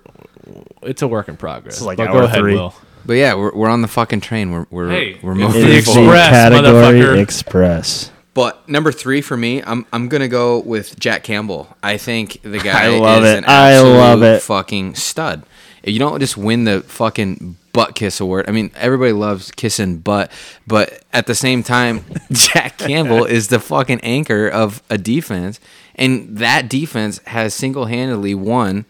it's 0.83 1.03
a 1.03 1.07
work 1.09 1.29
in 1.29 1.37
progress. 1.37 1.75
This 1.75 1.81
is 1.83 1.87
like 1.87 1.99
but 1.99 2.09
hour 2.09 2.21
go 2.21 2.25
ahead, 2.25 2.39
three. 2.39 2.55
Will. 2.55 2.75
But 3.05 3.13
yeah, 3.15 3.35
we're, 3.35 3.55
we're 3.55 3.69
on 3.69 3.83
the 3.83 3.89
fucking 3.89 4.23
train. 4.23 4.51
We're 4.51 4.67
we're 4.71 4.89
Hey, 4.89 5.19
we're 5.23 5.33
it's 5.33 5.41
moving 5.41 5.61
the 5.63 5.77
It's 5.77 5.87
the 5.87 5.93
forward. 5.93 6.09
Express, 6.15 6.31
category 6.31 6.73
motherfucker. 6.73 7.19
express. 7.23 8.11
But 8.33 8.67
number 8.67 8.93
three 8.93 9.21
for 9.21 9.37
me, 9.37 9.63
I'm 9.63 9.85
I'm 9.93 10.09
gonna 10.09 10.27
go 10.29 10.61
with 10.61 10.99
Jack 10.99 11.23
Campbell. 11.23 11.69
I 11.83 11.99
think 11.99 12.41
the 12.41 12.59
guy 12.65 12.87
I 12.87 12.99
love 12.99 13.25
is 13.25 13.31
it. 13.33 13.39
an 13.39 13.45
I 13.45 13.73
absolute 13.73 13.93
love 13.99 14.23
it. 14.23 14.41
fucking 14.43 14.95
stud. 14.95 15.43
You 15.85 15.99
don't 15.99 16.19
just 16.19 16.39
win 16.39 16.65
the 16.65 16.81
fucking 16.81 17.57
Butkus 17.75 18.23
award. 18.23 18.47
I 18.49 18.53
mean, 18.53 18.71
everybody 18.75 19.13
loves 19.13 19.51
kissing 19.51 19.99
butt, 19.99 20.33
but 20.67 21.05
at 21.13 21.27
the 21.27 21.35
same 21.35 21.63
time, 21.63 22.07
Jack 22.33 22.79
Campbell 22.79 23.25
is 23.27 23.49
the 23.49 23.61
fucking 23.61 24.01
anchor 24.01 24.49
of 24.49 24.83
a 24.89 24.97
defense, 24.97 25.61
and 25.95 26.39
that 26.39 26.71
defense 26.71 27.21
has 27.27 27.53
single 27.53 27.85
handedly 27.85 28.35
won 28.35 28.87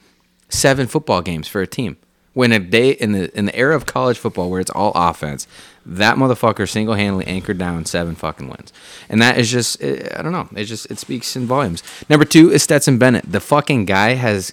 seven 0.55 0.87
football 0.87 1.23
games 1.23 1.49
for 1.49 1.61
a 1.61 1.67
team. 1.67 1.97
When 2.33 2.51
a 2.51 2.59
day 2.59 2.91
in 2.91 3.13
the 3.13 3.37
in 3.39 3.45
the 3.45 3.55
era 3.55 3.77
of 3.77 3.87
college 3.87 4.19
football 4.19 4.51
where 4.51 4.61
it's 4.61 4.71
all 4.71 4.91
offense, 4.97 5.47
that 5.87 6.17
motherfucker 6.17 6.69
single 6.69 6.95
handedly 6.97 7.27
anchored 7.27 7.59
down 7.59 7.85
seven 7.85 8.17
fucking 8.17 8.49
wins, 8.49 8.73
and 9.09 9.23
that 9.23 9.39
is 9.39 9.51
just 9.51 9.81
eh, 9.81 10.09
I 10.17 10.23
don't 10.23 10.33
know. 10.33 10.49
It 10.57 10.65
just 10.65 10.91
it 10.91 10.99
speaks 10.99 11.37
in 11.37 11.47
volumes. 11.47 11.85
Number 12.09 12.25
two 12.25 12.51
is 12.51 12.65
Stetson 12.65 12.99
Bennett. 12.99 13.31
The 13.31 13.39
fucking 13.39 13.85
guy 13.85 14.15
has 14.15 14.53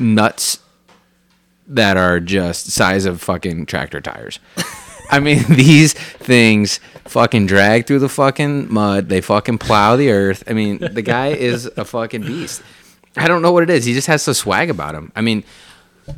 nuts 0.00 0.58
that 1.68 1.96
are 1.96 2.18
just 2.18 2.70
size 2.70 3.04
of 3.04 3.20
fucking 3.20 3.66
tractor 3.66 4.00
tires. 4.00 4.40
I 5.10 5.20
mean, 5.20 5.44
these 5.48 5.92
things 5.92 6.80
fucking 7.06 7.46
drag 7.46 7.86
through 7.86 8.00
the 8.00 8.08
fucking 8.08 8.72
mud. 8.72 9.08
They 9.08 9.20
fucking 9.20 9.58
plow 9.58 9.96
the 9.96 10.10
earth. 10.10 10.44
I 10.46 10.52
mean, 10.52 10.78
the 10.78 11.02
guy 11.02 11.28
is 11.28 11.66
a 11.76 11.84
fucking 11.84 12.22
beast. 12.22 12.62
I 13.18 13.28
don't 13.28 13.42
know 13.42 13.52
what 13.52 13.62
it 13.62 13.70
is. 13.70 13.84
He 13.84 13.94
just 13.94 14.06
has 14.06 14.24
the 14.24 14.34
swag 14.34 14.70
about 14.70 14.94
him. 14.94 15.12
I 15.14 15.20
mean, 15.20 15.44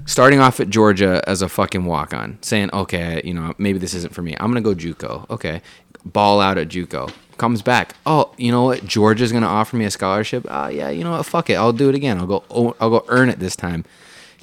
starting 0.07 0.41
off 0.41 0.61
at 0.61 0.71
Georgia 0.71 1.23
as 1.27 1.43
a 1.43 1.49
fucking 1.49 1.85
walk 1.85 2.15
on, 2.15 2.39
saying, 2.43 2.71
okay, 2.73 3.21
you 3.25 3.35
know, 3.35 3.55
maybe 3.59 3.79
this 3.79 3.95
isn't 3.95 4.15
for 4.15 4.23
me. 4.23 4.37
I'm 4.39 4.53
going 4.53 4.63
to 4.63 4.75
go 4.75 4.75
Juco. 4.75 5.29
Okay. 5.31 5.63
Ball 6.05 6.41
out 6.41 6.59
at 6.59 6.69
Juco. 6.69 7.13
Comes 7.37 7.63
back. 7.63 7.95
Oh, 8.07 8.33
you 8.37 8.53
know 8.53 8.65
what? 8.65 8.85
Georgia's 8.85 9.33
going 9.33 9.43
to 9.43 9.49
offer 9.49 9.77
me 9.77 9.85
a 9.85 9.91
scholarship. 9.91 10.47
Oh, 10.49 10.69
yeah, 10.69 10.91
you 10.91 11.05
know 11.05 11.13
what? 11.13 11.27
Fuck 11.27 11.51
it. 11.51 11.55
I'll 11.55 11.73
do 11.73 11.89
it 11.89 11.95
again. 11.95 12.19
I'll 12.19 12.27
go, 12.27 12.45
oh, 12.51 12.77
I'll 12.81 12.91
go 12.91 13.05
earn 13.09 13.29
it 13.31 13.39
this 13.39 13.57
time. 13.57 13.85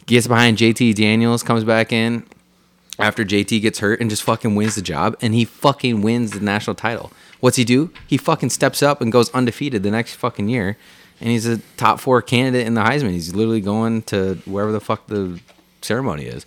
Gets 0.06 0.28
behind 0.28 0.58
JT 0.58 0.96
Daniels, 0.96 1.44
comes 1.44 1.64
back 1.64 1.92
in 1.92 2.26
after 3.00 3.24
JT 3.24 3.62
gets 3.62 3.80
hurt 3.80 4.00
and 4.00 4.10
just 4.10 4.24
fucking 4.24 4.56
wins 4.56 4.76
the 4.76 4.82
job 4.82 5.16
and 5.22 5.34
he 5.34 5.46
fucking 5.46 6.02
wins 6.02 6.32
the 6.32 6.40
national 6.40 6.76
title. 6.76 7.12
What's 7.40 7.58
he 7.58 7.64
do? 7.64 7.92
He 8.08 8.18
fucking 8.18 8.50
steps 8.50 8.82
up 8.82 9.02
and 9.02 9.12
goes 9.12 9.30
undefeated 9.32 9.84
the 9.84 9.92
next 9.92 10.16
fucking 10.16 10.50
year 10.50 10.78
and 11.20 11.30
he's 11.30 11.46
a 11.46 11.58
top 11.78 12.00
4 12.00 12.22
candidate 12.22 12.68
in 12.68 12.74
the 12.74 12.82
Heisman. 12.82 13.12
He's 13.12 13.34
literally 13.34 13.62
going 13.62 14.04
to 14.04 14.36
wherever 14.46 14.72
the 14.72 14.80
fuck 14.80 15.08
the 15.08 15.40
ceremony 15.82 16.26
is. 16.26 16.46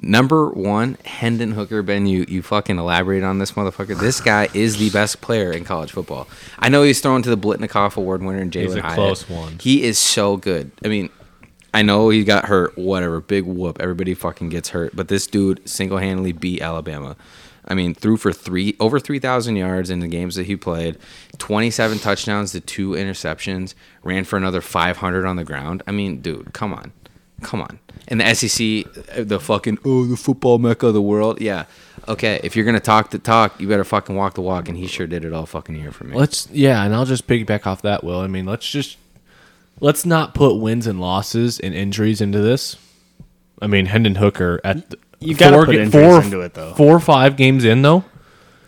Number 0.00 0.50
1, 0.50 0.98
Hendon 1.04 1.52
Hooker. 1.52 1.80
Ben, 1.82 2.06
you 2.06 2.24
you 2.28 2.42
fucking 2.42 2.78
elaborate 2.78 3.22
on 3.22 3.38
this 3.38 3.52
motherfucker. 3.52 3.98
This 3.98 4.20
guy 4.20 4.48
is 4.52 4.76
the 4.76 4.90
best 4.90 5.20
player 5.20 5.52
in 5.52 5.64
college 5.64 5.92
football. 5.92 6.26
I 6.58 6.68
know 6.68 6.82
he's 6.82 7.00
thrown 7.00 7.22
to 7.22 7.30
the 7.30 7.38
Biletnikoff 7.38 7.96
Award 7.96 8.22
winner 8.22 8.40
and 8.40 8.50
Jalin 8.50 8.62
He's 8.62 8.74
a 8.74 8.82
Hyatt. 8.82 8.96
close 8.96 9.28
one. 9.28 9.58
He 9.60 9.84
is 9.84 9.96
so 9.98 10.36
good. 10.36 10.72
I 10.84 10.88
mean, 10.88 11.10
I 11.72 11.82
know 11.82 12.08
he 12.08 12.24
got 12.24 12.46
hurt, 12.46 12.76
whatever, 12.76 13.20
big 13.20 13.44
whoop. 13.44 13.78
Everybody 13.80 14.14
fucking 14.14 14.48
gets 14.48 14.70
hurt, 14.70 14.94
but 14.96 15.08
this 15.08 15.28
dude 15.28 15.66
single 15.68 15.98
handedly 15.98 16.32
beat 16.32 16.60
Alabama. 16.60 17.16
I 17.66 17.74
mean, 17.74 17.94
threw 17.94 18.16
for 18.16 18.32
three 18.32 18.76
over 18.78 19.00
three 19.00 19.18
thousand 19.18 19.56
yards 19.56 19.90
in 19.90 20.00
the 20.00 20.08
games 20.08 20.34
that 20.36 20.46
he 20.46 20.56
played, 20.56 20.98
twenty 21.38 21.70
seven 21.70 21.98
touchdowns 21.98 22.52
to 22.52 22.60
two 22.60 22.90
interceptions, 22.90 23.74
ran 24.02 24.24
for 24.24 24.36
another 24.36 24.60
five 24.60 24.98
hundred 24.98 25.26
on 25.26 25.36
the 25.36 25.44
ground. 25.44 25.82
I 25.86 25.92
mean, 25.92 26.20
dude, 26.20 26.52
come 26.52 26.74
on, 26.74 26.92
come 27.42 27.60
on. 27.60 27.78
And 28.08 28.20
the 28.20 28.34
SEC, 28.34 29.16
uh, 29.16 29.24
the 29.24 29.40
fucking 29.40 29.78
oh, 29.84 30.04
the 30.04 30.16
football 30.16 30.58
mecca 30.58 30.88
of 30.88 30.94
the 30.94 31.02
world. 31.02 31.40
Yeah, 31.40 31.64
okay. 32.06 32.38
If 32.44 32.54
you're 32.54 32.66
gonna 32.66 32.80
talk 32.80 33.10
the 33.10 33.18
talk, 33.18 33.58
you 33.60 33.66
better 33.68 33.84
fucking 33.84 34.14
walk 34.14 34.34
the 34.34 34.42
walk. 34.42 34.68
And 34.68 34.76
he 34.76 34.86
sure 34.86 35.06
did 35.06 35.24
it 35.24 35.32
all 35.32 35.46
fucking 35.46 35.74
year 35.74 35.90
for 35.92 36.04
me. 36.04 36.16
Let's 36.16 36.48
yeah, 36.50 36.84
and 36.84 36.94
I'll 36.94 37.06
just 37.06 37.26
piggyback 37.26 37.66
off 37.66 37.82
that. 37.82 38.04
Will 38.04 38.20
I 38.20 38.26
mean 38.26 38.44
let's 38.44 38.68
just 38.70 38.98
let's 39.80 40.04
not 40.04 40.34
put 40.34 40.56
wins 40.56 40.86
and 40.86 41.00
losses 41.00 41.58
and 41.58 41.74
injuries 41.74 42.20
into 42.20 42.40
this. 42.40 42.76
I 43.62 43.66
mean 43.68 43.86
Hendon 43.86 44.16
Hooker 44.16 44.60
at 44.64 44.94
You 45.20 45.34
gotta 45.34 45.56
four 45.56 45.66
put 45.66 45.76
ga- 45.76 45.82
injuries 45.82 46.06
four- 46.06 46.22
into 46.22 46.40
it, 46.40 46.54
though. 46.54 46.74
Four 46.74 46.96
or 46.96 47.00
five 47.00 47.36
games 47.36 47.64
in 47.64 47.82
though, 47.82 48.04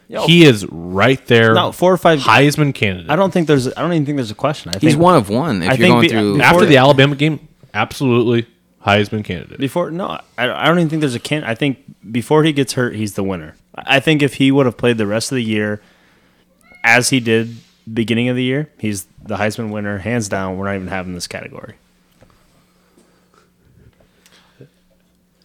he 0.09 0.44
is 0.44 0.64
right 0.66 1.24
there. 1.27 1.52
No, 1.55 1.73
four 1.73 1.93
or 1.93 1.97
five- 1.97 2.20
Heisman 2.20 2.74
candidate. 2.74 3.10
I 3.10 3.16
don't 3.16 3.32
think 3.32 3.47
there's. 3.47 3.66
I 3.68 3.81
don't 3.82 3.93
even 3.93 4.06
think 4.06 4.16
there's 4.16 4.31
a 4.31 4.35
question. 4.35 4.73
I 4.74 4.78
He's 4.78 4.97
one 4.97 5.16
of 5.16 5.28
one. 5.28 5.62
If 5.62 5.68
I 5.70 5.73
you're 5.74 5.77
think 5.78 5.93
going 5.94 6.01
be- 6.02 6.09
through 6.09 6.40
after 6.40 6.64
the 6.66 6.77
Alabama 6.78 7.16
game. 7.16 7.48
Absolutely 7.74 8.47
Heisman 8.86 9.24
candidate. 9.24 9.59
before. 9.59 9.90
No, 9.90 10.06
I, 10.39 10.48
I 10.51 10.66
don't 10.68 10.78
even 10.78 10.89
think 10.89 11.01
there's 11.01 11.14
a 11.14 11.20
can. 11.20 11.44
I 11.44 11.55
think 11.55 11.78
before 12.10 12.43
he 12.44 12.52
gets 12.52 12.73
hurt, 12.74 12.94
he's 12.94 13.14
the 13.14 13.24
winner. 13.24 13.55
I 13.74 13.97
I 13.97 14.01
think 14.01 14.23
if 14.23 14.35
he 14.35 14.51
would 14.51 14.64
have 14.66 14.77
played 14.78 14.97
the 14.97 15.06
rest 15.06 15.31
of 15.32 15.36
the 15.36 15.44
year 15.44 15.82
as 16.85 17.10
he 17.10 17.20
did 17.20 17.56
beginning 17.93 18.28
of 18.31 18.36
the 18.36 18.43
year, 18.44 18.70
he's 18.78 19.06
the 19.23 19.36
Heisman 19.36 19.70
winner, 19.70 19.98
hands 19.98 20.28
down. 20.28 20.56
We're 20.56 20.66
not 20.66 20.77
even 20.77 20.86
having 20.89 21.14
this 21.14 21.27
category. 21.27 21.74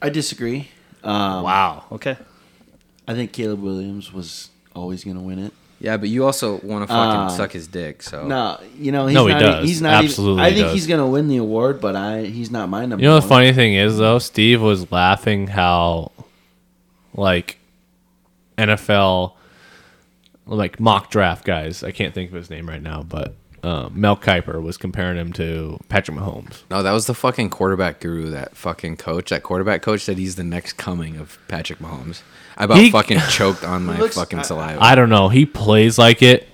I 0.01 0.09
disagree. 0.09 0.69
Um, 1.03 1.43
Wow. 1.43 1.83
Okay. 1.91 2.17
I 3.07 3.13
think 3.13 3.31
Caleb 3.33 3.61
Williams 3.61 4.13
was 4.13 4.49
always 4.75 5.03
going 5.03 5.17
to 5.17 5.21
win 5.23 5.39
it. 5.39 5.53
Yeah, 5.79 5.97
but 5.97 6.09
you 6.09 6.23
also 6.25 6.57
want 6.61 6.83
to 6.83 6.87
fucking 6.87 7.21
Uh, 7.21 7.29
suck 7.29 7.51
his 7.53 7.65
dick. 7.67 8.03
So 8.03 8.27
No, 8.27 8.59
you 8.77 8.91
know 8.91 9.07
he's 9.07 9.15
No, 9.15 9.25
he 9.25 9.33
not. 9.33 9.39
does. 9.39 9.67
He's 9.67 9.81
not. 9.81 10.03
Absolutely 10.03 10.43
Even, 10.43 10.45
I 10.45 10.55
think 10.55 10.65
does. 10.67 10.73
he's 10.75 10.85
gonna 10.87 11.07
win 11.07 11.27
the 11.27 11.37
award, 11.37 11.81
but 11.81 11.95
I 11.95 12.25
he's 12.25 12.51
not 12.51 12.69
my 12.69 12.85
number. 12.85 13.01
You 13.01 13.09
know 13.09 13.15
the 13.19 13.27
funny 13.27 13.51
thing 13.51 13.73
is 13.73 13.97
though, 13.97 14.19
Steve 14.19 14.61
was 14.61 14.91
laughing 14.91 15.47
how 15.47 16.11
like 17.15 17.57
NFL 18.59 19.33
like 20.45 20.79
mock 20.79 21.09
draft 21.09 21.45
guys, 21.45 21.83
I 21.83 21.89
can't 21.91 22.13
think 22.13 22.29
of 22.29 22.35
his 22.35 22.49
name 22.51 22.69
right 22.69 22.81
now, 22.81 23.01
but 23.03 23.33
um, 23.63 23.91
Mel 23.99 24.17
Kiper 24.17 24.61
was 24.61 24.77
comparing 24.77 25.17
him 25.17 25.31
to 25.33 25.79
Patrick 25.89 26.17
Mahomes. 26.17 26.63
No, 26.69 26.81
that 26.83 26.91
was 26.91 27.05
the 27.05 27.13
fucking 27.13 27.49
quarterback 27.51 27.99
guru. 27.99 28.29
That 28.31 28.55
fucking 28.57 28.97
coach. 28.97 29.29
That 29.29 29.43
quarterback 29.43 29.81
coach 29.81 30.01
said 30.01 30.17
he's 30.17 30.35
the 30.35 30.43
next 30.43 30.73
coming 30.73 31.17
of 31.17 31.37
Patrick 31.47 31.79
Mahomes. 31.79 32.21
I 32.57 32.65
about 32.65 32.77
He- 32.77 32.91
fucking 32.91 33.19
choked 33.29 33.63
on 33.63 33.85
my 33.87 33.97
looks- 33.99 34.15
fucking 34.15 34.43
saliva. 34.43 34.81
I 34.81 34.95
don't 34.95 35.09
know. 35.09 35.29
He 35.29 35.45
plays 35.45 35.97
like 35.97 36.21
it. 36.23 36.47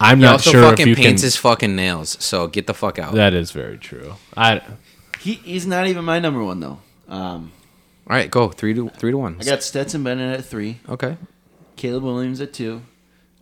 I'm 0.00 0.18
he 0.18 0.24
not 0.24 0.32
also 0.34 0.52
sure 0.52 0.62
if 0.62 0.68
fucking 0.70 0.86
you 0.88 0.94
paints 0.94 1.22
can. 1.22 1.26
his 1.26 1.36
fucking 1.36 1.74
nails. 1.74 2.16
So 2.24 2.46
get 2.46 2.68
the 2.68 2.74
fuck 2.74 2.98
out. 3.00 3.14
that 3.14 3.34
is 3.34 3.50
very 3.50 3.78
true. 3.78 4.14
I 4.36 4.60
He, 5.20 5.34
he's 5.34 5.66
not 5.66 5.88
even 5.88 6.04
my 6.04 6.20
number 6.20 6.42
one 6.44 6.60
though. 6.60 6.78
Um, 7.08 7.50
All 8.08 8.14
right, 8.16 8.30
go 8.30 8.48
three 8.48 8.74
to 8.74 8.90
three 8.90 9.10
to 9.10 9.18
one. 9.18 9.38
I 9.40 9.44
got 9.44 9.64
Stetson 9.64 10.04
Bennett 10.04 10.38
at 10.38 10.44
three, 10.44 10.78
okay. 10.88 11.16
Caleb 11.74 12.04
Williams 12.04 12.40
at 12.40 12.52
two. 12.52 12.82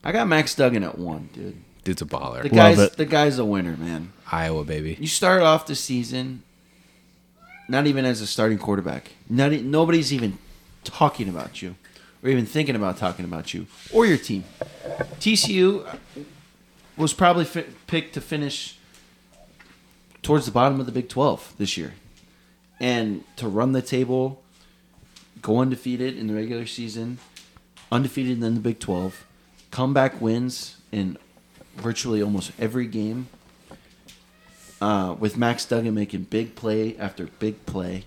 I 0.03 0.13
got 0.13 0.29
Max 0.29 0.55
Duggan 0.55 0.83
at 0.83 0.97
one, 0.99 1.29
dude. 1.35 1.57
Dude's 1.87 2.03
a 2.03 2.05
baller. 2.05 2.43
The 2.43 2.49
Love 2.49 2.57
guy's 2.57 2.79
it. 2.81 2.97
the 2.97 3.05
guy's 3.07 3.39
a 3.39 3.45
winner, 3.45 3.77
man. 3.77 4.13
Iowa 4.33 4.65
baby. 4.65 4.97
You 5.01 5.07
start 5.07 5.41
off 5.43 5.67
the 5.69 5.77
season 5.77 6.43
not 7.69 7.87
even 7.87 8.05
as 8.05 8.21
a 8.21 8.27
starting 8.27 8.59
quarterback. 8.59 9.13
Not 9.31 9.53
e- 9.53 9.63
nobody's 9.63 10.13
even 10.13 10.39
talking 10.83 11.29
about 11.29 11.63
you, 11.63 11.77
or 12.25 12.29
even 12.29 12.45
thinking 12.45 12.75
about 12.75 12.97
talking 12.97 13.25
about 13.25 13.55
you 13.55 13.67
or 13.93 14.05
your 14.05 14.19
team. 14.19 14.43
TCU 15.21 15.87
was 16.97 17.13
probably 17.13 17.45
fi- 17.45 17.67
picked 17.87 18.15
to 18.15 18.21
finish 18.21 18.77
towards 20.23 20.45
the 20.47 20.53
bottom 20.53 20.81
of 20.81 20.87
the 20.87 20.93
Big 20.93 21.09
Twelve 21.09 21.55
this 21.57 21.77
year, 21.77 21.95
and 22.81 23.23
to 23.37 23.47
run 23.47 23.71
the 23.73 23.83
table, 23.83 24.43
go 25.41 25.59
undefeated 25.61 26.19
in 26.19 26.27
the 26.27 26.35
regular 26.35 26.67
season, 26.67 27.19
undefeated 27.93 28.43
in 28.43 28.55
the 28.55 28.61
Big 28.61 28.81
Twelve, 28.81 29.25
comeback 29.71 30.21
wins 30.21 30.79
in 30.91 31.17
virtually 31.77 32.23
almost 32.23 32.53
every 32.59 32.87
game 32.87 33.29
uh, 34.81 35.15
with 35.19 35.37
Max 35.37 35.65
Duggan 35.65 35.95
making 35.95 36.25
big 36.25 36.55
play 36.55 36.97
after 36.99 37.27
big 37.39 37.65
play. 37.67 38.05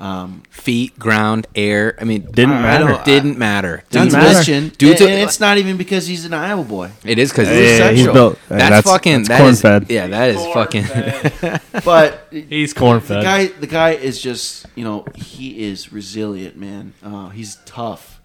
Um, 0.00 0.42
Feet, 0.50 0.98
ground, 0.98 1.46
air. 1.54 1.94
I 2.00 2.04
mean, 2.04 2.22
Didn't 2.32 2.54
I- 2.54 2.58
I 2.58 2.62
matter. 2.62 2.86
don't- 2.88 3.04
didn't 3.04 3.38
matter. 3.38 3.84
Didn't 3.90 4.06
Dude's 4.06 4.14
matter. 4.16 4.34
mention, 4.34 4.68
Dude's 4.76 5.00
and, 5.00 5.10
a- 5.10 5.12
and 5.12 5.22
it's 5.22 5.38
not 5.38 5.58
even 5.58 5.76
because 5.76 6.08
he's 6.08 6.24
an 6.24 6.34
Iowa 6.34 6.64
boy. 6.64 6.90
It 7.04 7.20
is 7.20 7.30
because 7.30 7.46
Yeah, 7.48 7.54
he's 7.54 7.78
yeah, 7.78 7.90
he's 7.92 8.06
built. 8.08 8.36
That's, 8.48 8.68
that's 8.70 8.86
fucking 8.90 9.24
that's 9.24 9.28
that 9.28 9.40
is- 9.46 9.60
corn-fed. 9.62 9.90
Yeah, 9.90 10.06
that 10.08 10.30
is 10.30 10.44
fucking. 10.52 11.60
But 11.84 12.26
he's 12.32 12.74
corn 12.74 12.98
the 13.00 13.06
fed. 13.06 13.22
guy, 13.22 13.46
the 13.46 13.66
guy 13.68 13.90
is 13.90 14.20
just 14.20 14.66
you 14.74 14.82
know 14.84 15.04
he 15.14 15.64
is 15.68 15.92
resilient, 15.92 16.56
man. 16.56 16.94
Uh, 17.02 17.28
he's 17.28 17.56
tough. 17.64 18.20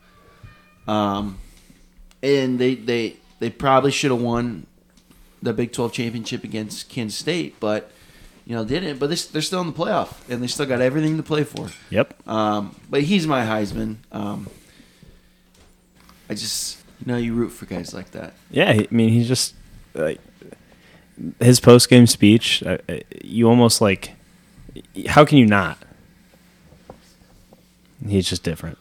Um, 0.88 1.38
and 2.23 2.57
they 2.57 2.73
they 2.76 3.18
they 3.39 3.49
probably 3.49 3.91
should 3.91 4.11
have 4.11 4.22
won 4.22 4.65
the 5.41 5.53
Big 5.53 5.72
Twelve 5.72 5.93
championship 5.93 6.43
against 6.43 6.89
Kansas 6.89 7.18
State, 7.19 7.59
but 7.59 7.91
you 8.45 8.55
know 8.55 8.65
didn't. 8.65 8.99
But 8.99 9.09
they, 9.09 9.15
they're 9.15 9.41
still 9.41 9.61
in 9.61 9.68
the 9.68 9.73
playoff, 9.73 10.14
and 10.30 10.41
they 10.41 10.47
still 10.47 10.65
got 10.65 10.81
everything 10.81 11.18
to 11.18 11.23
play 11.23 11.43
for. 11.43 11.69
Yep. 11.89 12.27
Um, 12.27 12.76
but 12.89 13.03
he's 13.03 13.27
my 13.27 13.45
Heisman. 13.45 13.97
Um, 14.11 14.49
I 16.30 16.34
just 16.34 16.80
you 16.99 17.11
know 17.11 17.18
you 17.18 17.34
root 17.34 17.49
for 17.49 17.65
guys 17.65 17.93
like 17.93 18.11
that. 18.11 18.34
Yeah, 18.51 18.69
I 18.72 18.88
mean, 18.91 19.09
he's 19.09 19.27
just 19.27 19.53
like 19.93 20.19
his 21.39 21.59
post 21.59 21.89
game 21.89 22.07
speech. 22.07 22.64
Uh, 22.64 22.77
uh, 22.89 22.97
you 23.23 23.47
almost 23.49 23.81
like, 23.81 24.14
how 25.07 25.26
can 25.26 25.38
you 25.38 25.45
not? 25.45 25.77
He's 28.07 28.30
just 28.30 28.43
different. 28.43 28.77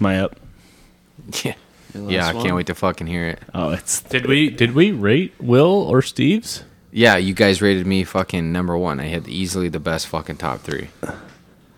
Am 0.00 0.06
I 0.06 0.20
up? 0.20 0.36
yeah, 1.44 1.54
The 1.54 1.58
yeah. 1.94 2.26
I 2.28 2.32
can't 2.32 2.54
wait 2.54 2.66
to 2.66 2.74
fucking 2.74 3.06
hear 3.06 3.28
it. 3.28 3.40
Oh, 3.54 3.70
it's 3.70 4.00
Did 4.02 4.26
we 4.26 4.50
did 4.50 4.74
we 4.74 4.90
rate 4.92 5.32
Will 5.40 5.66
or 5.88 6.02
Steve's? 6.02 6.64
Yeah, 6.90 7.16
you 7.16 7.32
guys 7.34 7.62
rated 7.62 7.86
me 7.86 8.04
fucking 8.04 8.52
number 8.52 8.76
one. 8.76 9.00
I 9.00 9.06
had 9.06 9.26
easily 9.28 9.68
the 9.68 9.80
best 9.80 10.06
fucking 10.08 10.36
top 10.36 10.60
three. 10.60 10.88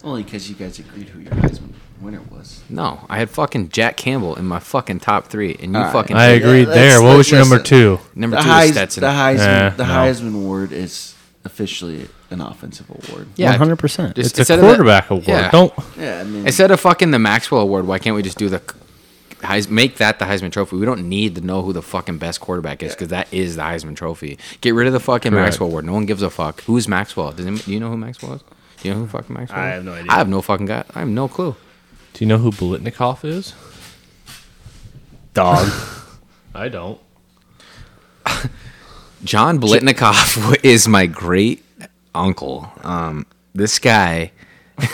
Only 0.03 0.23
because 0.25 0.49
you 0.49 0.57
guys 0.57 0.79
agreed 0.79 1.09
who 1.09 1.21
your 1.21 1.31
Heisman 1.33 1.73
winner 2.01 2.21
was. 2.31 2.63
No, 2.69 3.07
I 3.09 3.19
had 3.19 3.31
fucking 3.31 3.69
Jack 3.71 3.97
Campbell 3.97 4.35
in 4.35 4.45
my 4.45 4.59
fucking 4.59 5.01
top 5.01 5.29
three, 5.29 5.57
and 5.63 5.73
you 5.73 5.79
All 5.79 5.85
right. 5.85 5.93
fucking 5.93 6.17
I 6.17 6.31
Yeah, 6.31 6.35
agreed 6.37 6.67
let's- 6.69 6.75
there. 6.79 7.01
What 7.01 7.09
let's 7.11 7.19
was 7.19 7.31
your 7.31 7.41
number 7.41 7.57
listen. 7.59 7.65
two? 7.79 8.01
number 8.15 8.37
the 8.37 8.43
two 8.43 8.49
Heis- 8.49 8.65
is 8.65 8.71
Stetson. 8.73 9.01
The 9.03 9.07
Heisman, 9.09 9.39
Eh, 9.41 9.69
the 9.71 9.87
no. 9.87 9.93
Heisman 9.93 10.35
award 10.35 10.73
is 10.73 11.15
officially 11.45 12.09
an 12.31 12.41
offensive 12.41 12.91
award. 12.91 13.29
yeah, 13.37 13.51
one 13.51 13.59
hundred 13.59 13.77
percent. 13.77 14.17
just 14.17 14.31
It's 14.31 14.39
a 14.39 14.43
instead 14.43 14.59
of 14.59 14.63
the- 14.63 14.67
quarterback 14.69 15.11
award. 15.11 15.29
yeah. 15.29 15.51
Don't 15.53 15.73
Yeah, 15.99 16.21
I 16.21 16.25
mean, 16.25 16.47
Instead 16.47 16.71
of 16.73 16.81
fucking 16.81 17.13
the 17.13 17.19
Maxwell 17.21 17.61
Award, 17.63 17.87
why 17.87 17.99
can't 18.01 18.17
we 18.17 18.23
just 18.23 18.37
do 18.39 18.49
the 18.49 18.61
Heis, 19.45 19.69
make 19.69 19.97
that 19.99 20.19
the 20.19 20.25
Heisman 20.25 20.51
Trophy? 20.53 20.77
We 20.77 20.87
don't 20.87 21.09
need 21.09 21.35
to 21.37 21.41
know 21.41 21.63
who 21.63 21.73
the 21.73 21.83
fucking 21.83 22.19
best 22.19 22.41
quarterback 22.41 22.83
is 22.83 22.93
because 22.93 23.09
that 23.09 23.33
is 23.33 23.57
the 23.57 23.63
Heisman 23.63 23.97
Trophy. 23.97 24.39
Get 24.61 24.75
rid 24.75 24.87
of 24.87 24.93
the 24.93 25.01
fucking 25.01 25.33
Correct. 25.33 25.47
Maxwell 25.47 25.69
Award. 25.69 25.85
No 25.85 25.93
one 25.93 26.07
gives 26.07 26.23
a 26.23 26.31
fuck. 26.31 26.63
Who's 26.63 26.89
Maxwell? 26.89 27.33
Does 27.33 27.47
anybody, 27.47 27.65
do 27.67 27.73
you 27.73 27.81
know 27.81 27.91
who 27.91 27.97
Maxwell 27.97 28.35
is? 28.35 28.43
Do 28.83 28.89
you 28.89 28.95
know 28.95 29.01
who 29.01 29.07
fucking 29.07 29.35
Maxwell? 29.35 29.59
I 29.59 29.69
is? 29.71 29.75
have 29.75 29.85
no 29.85 29.93
idea. 29.95 30.13
I 30.13 30.15
have 30.17 30.29
no 30.29 30.43
fucking 30.43 30.67
guy. 30.67 30.85
I 30.95 30.99
have 31.01 31.09
no 31.09 31.29
clue. 31.29 31.57
do 32.13 32.25
you 32.25 32.29
know 32.29 32.39
who 32.39 32.51
Biletnikoff 32.51 33.25
is? 33.25 33.55
Dog. 35.33 35.69
I 36.55 36.69
don't. 36.69 37.01
John 39.25 39.59
Biletnikoff 39.59 40.59
is 40.65 40.87
my 40.87 41.07
great 41.07 41.65
uncle. 42.15 42.71
Um, 42.83 43.27
this 43.55 43.79
guy. 43.79 44.33
yeah, 44.79 44.87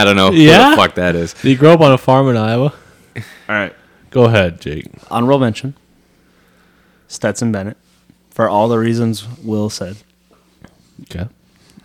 I 0.00 0.02
don't 0.04 0.16
know 0.16 0.32
who 0.32 0.38
Yeah? 0.38 0.70
the 0.70 0.76
fuck 0.76 0.94
that 0.96 1.14
is. 1.14 1.32
Did 1.34 1.50
you 1.50 1.56
grow 1.56 1.72
up 1.72 1.80
on 1.80 1.92
a 1.92 1.98
farm 1.98 2.28
in 2.28 2.36
Iowa? 2.36 2.72
All 3.16 3.22
right. 3.48 3.74
Go 4.10 4.24
ahead, 4.24 4.60
Jake. 4.60 4.86
Honorable 5.10 5.38
mention. 5.38 5.74
Stetson 7.08 7.52
Bennett, 7.52 7.76
for 8.30 8.48
all 8.48 8.68
the 8.68 8.78
reasons 8.78 9.26
Will 9.38 9.70
said. 9.70 9.96
Okay. 11.02 11.28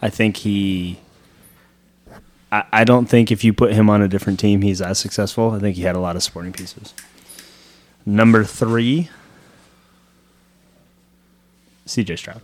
I 0.02 0.10
think 0.10 0.38
he. 0.38 1.00
I, 2.52 2.64
I 2.72 2.84
don't 2.86 3.08
think 3.08 3.32
if 3.32 3.44
you 3.44 3.54
put 3.54 3.74
him 3.74 3.90
on 3.90 4.02
a 4.02 4.08
different 4.08 4.40
team, 4.40 4.62
he's 4.62 4.82
as 4.82 5.00
successful. 5.00 5.52
I 5.52 5.60
think 5.60 5.76
he 5.76 5.84
had 5.84 5.96
a 5.96 6.00
lot 6.00 6.16
of 6.16 6.24
supporting 6.24 6.54
pieces. 6.54 6.94
Number 8.06 8.46
three, 8.46 9.10
CJ 11.86 12.18
Stroud. 12.18 12.42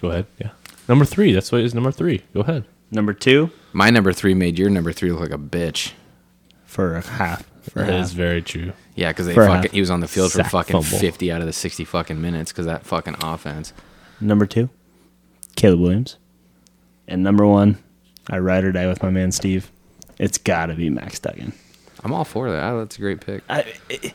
Go 0.00 0.08
ahead. 0.10 0.26
Yeah. 0.38 0.50
Number 0.88 1.04
three. 1.04 1.32
That's 1.32 1.52
what 1.52 1.60
is 1.62 1.74
number 1.74 1.92
three. 1.92 2.22
Go 2.34 2.40
ahead. 2.40 2.64
Number 2.90 3.12
two, 3.12 3.50
My 3.72 3.90
number 3.90 4.12
three 4.12 4.34
made 4.34 4.58
your 4.58 4.68
number 4.68 4.92
three 4.92 5.12
look 5.12 5.20
like 5.20 5.30
a 5.30 5.38
bitch. 5.38 5.92
for 6.64 6.96
a 6.96 7.02
half. 7.02 7.44
For 7.70 7.82
a 7.82 7.86
That 7.86 7.92
half. 7.92 8.04
is 8.06 8.12
very 8.12 8.42
true. 8.42 8.72
Yeah, 8.96 9.10
because 9.10 9.26
they 9.26 9.34
For 9.34 9.42
a 9.44 9.46
fucking 9.46 9.62
half. 9.62 9.70
he 9.72 9.80
was 9.80 9.90
on 9.90 10.00
the 10.00 10.08
field 10.08 10.32
for 10.32 10.38
Sack 10.38 10.50
fucking 10.50 10.82
fumble. 10.82 10.98
fifty 10.98 11.30
out 11.30 11.40
of 11.40 11.46
the 11.46 11.52
sixty 11.52 11.84
fucking 11.84 12.20
minutes 12.20 12.50
because 12.50 12.66
that 12.66 12.84
fucking 12.84 13.16
offense. 13.22 13.72
Number 14.20 14.44
two, 14.46 14.70
Caleb 15.56 15.80
Williams. 15.80 16.16
And 17.06 17.22
number 17.22 17.46
one, 17.46 17.78
I 18.28 18.38
ride 18.38 18.64
or 18.64 18.72
die 18.72 18.86
with 18.88 19.02
my 19.02 19.10
man 19.10 19.30
Steve. 19.30 19.70
It's 20.18 20.38
got 20.38 20.66
to 20.66 20.74
be 20.74 20.90
Max 20.90 21.18
Duggan. 21.20 21.52
I'm 22.02 22.12
all 22.12 22.24
for 22.24 22.50
that. 22.50 22.72
That's 22.72 22.96
a 22.98 23.00
great 23.00 23.20
pick. 23.20 23.42
I, 23.48 23.72
it, 23.88 24.12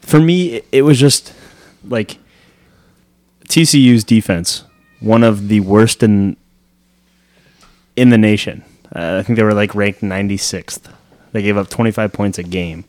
for 0.00 0.18
me, 0.20 0.54
it, 0.54 0.66
it 0.72 0.82
was 0.82 0.98
just 0.98 1.32
like 1.84 2.18
TCU's 3.48 4.04
defense, 4.04 4.64
one 5.00 5.22
of 5.22 5.48
the 5.48 5.60
worst 5.60 6.02
in 6.02 6.36
in 7.94 8.10
the 8.10 8.18
nation. 8.18 8.64
Uh, 8.94 9.18
I 9.18 9.22
think 9.22 9.36
they 9.36 9.42
were 9.42 9.54
like 9.54 9.74
ranked 9.74 10.00
96th. 10.00 10.92
They 11.32 11.42
gave 11.42 11.56
up 11.56 11.68
25 11.68 12.12
points 12.12 12.38
a 12.38 12.42
game. 12.42 12.84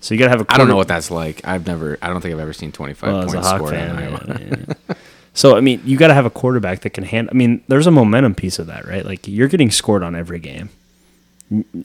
So 0.00 0.14
you 0.14 0.18
got 0.18 0.26
to 0.26 0.30
have 0.30 0.40
a. 0.40 0.44
Mm-hmm. 0.44 0.54
I 0.54 0.58
don't 0.58 0.68
know 0.68 0.76
what 0.76 0.88
that's 0.88 1.10
like. 1.10 1.46
I've 1.46 1.66
never. 1.66 1.98
I 2.00 2.08
don't 2.08 2.20
think 2.20 2.32
I've 2.32 2.40
ever 2.40 2.52
seen 2.52 2.70
twenty 2.72 2.94
five 2.94 3.12
well, 3.12 3.22
as 3.24 3.34
a 3.34 3.36
points 3.36 3.48
scored 3.48 3.74
in 3.74 3.80
fan. 3.80 3.98
Iowa. 3.98 4.24
yeah, 4.28 4.74
yeah. 4.88 4.94
so 5.34 5.56
I 5.56 5.60
mean, 5.60 5.82
you 5.84 5.96
got 5.96 6.08
to 6.08 6.14
have 6.14 6.24
a 6.26 6.30
quarterback 6.30 6.80
that 6.82 6.90
can 6.90 7.04
handle. 7.04 7.34
I 7.34 7.36
mean, 7.36 7.64
there's 7.68 7.86
a 7.86 7.90
momentum 7.90 8.34
piece 8.34 8.58
of 8.58 8.68
that, 8.68 8.86
right? 8.86 9.04
Like 9.04 9.26
you're 9.26 9.48
getting 9.48 9.70
scored 9.70 10.04
on 10.04 10.14
every 10.14 10.38
game, 10.38 10.70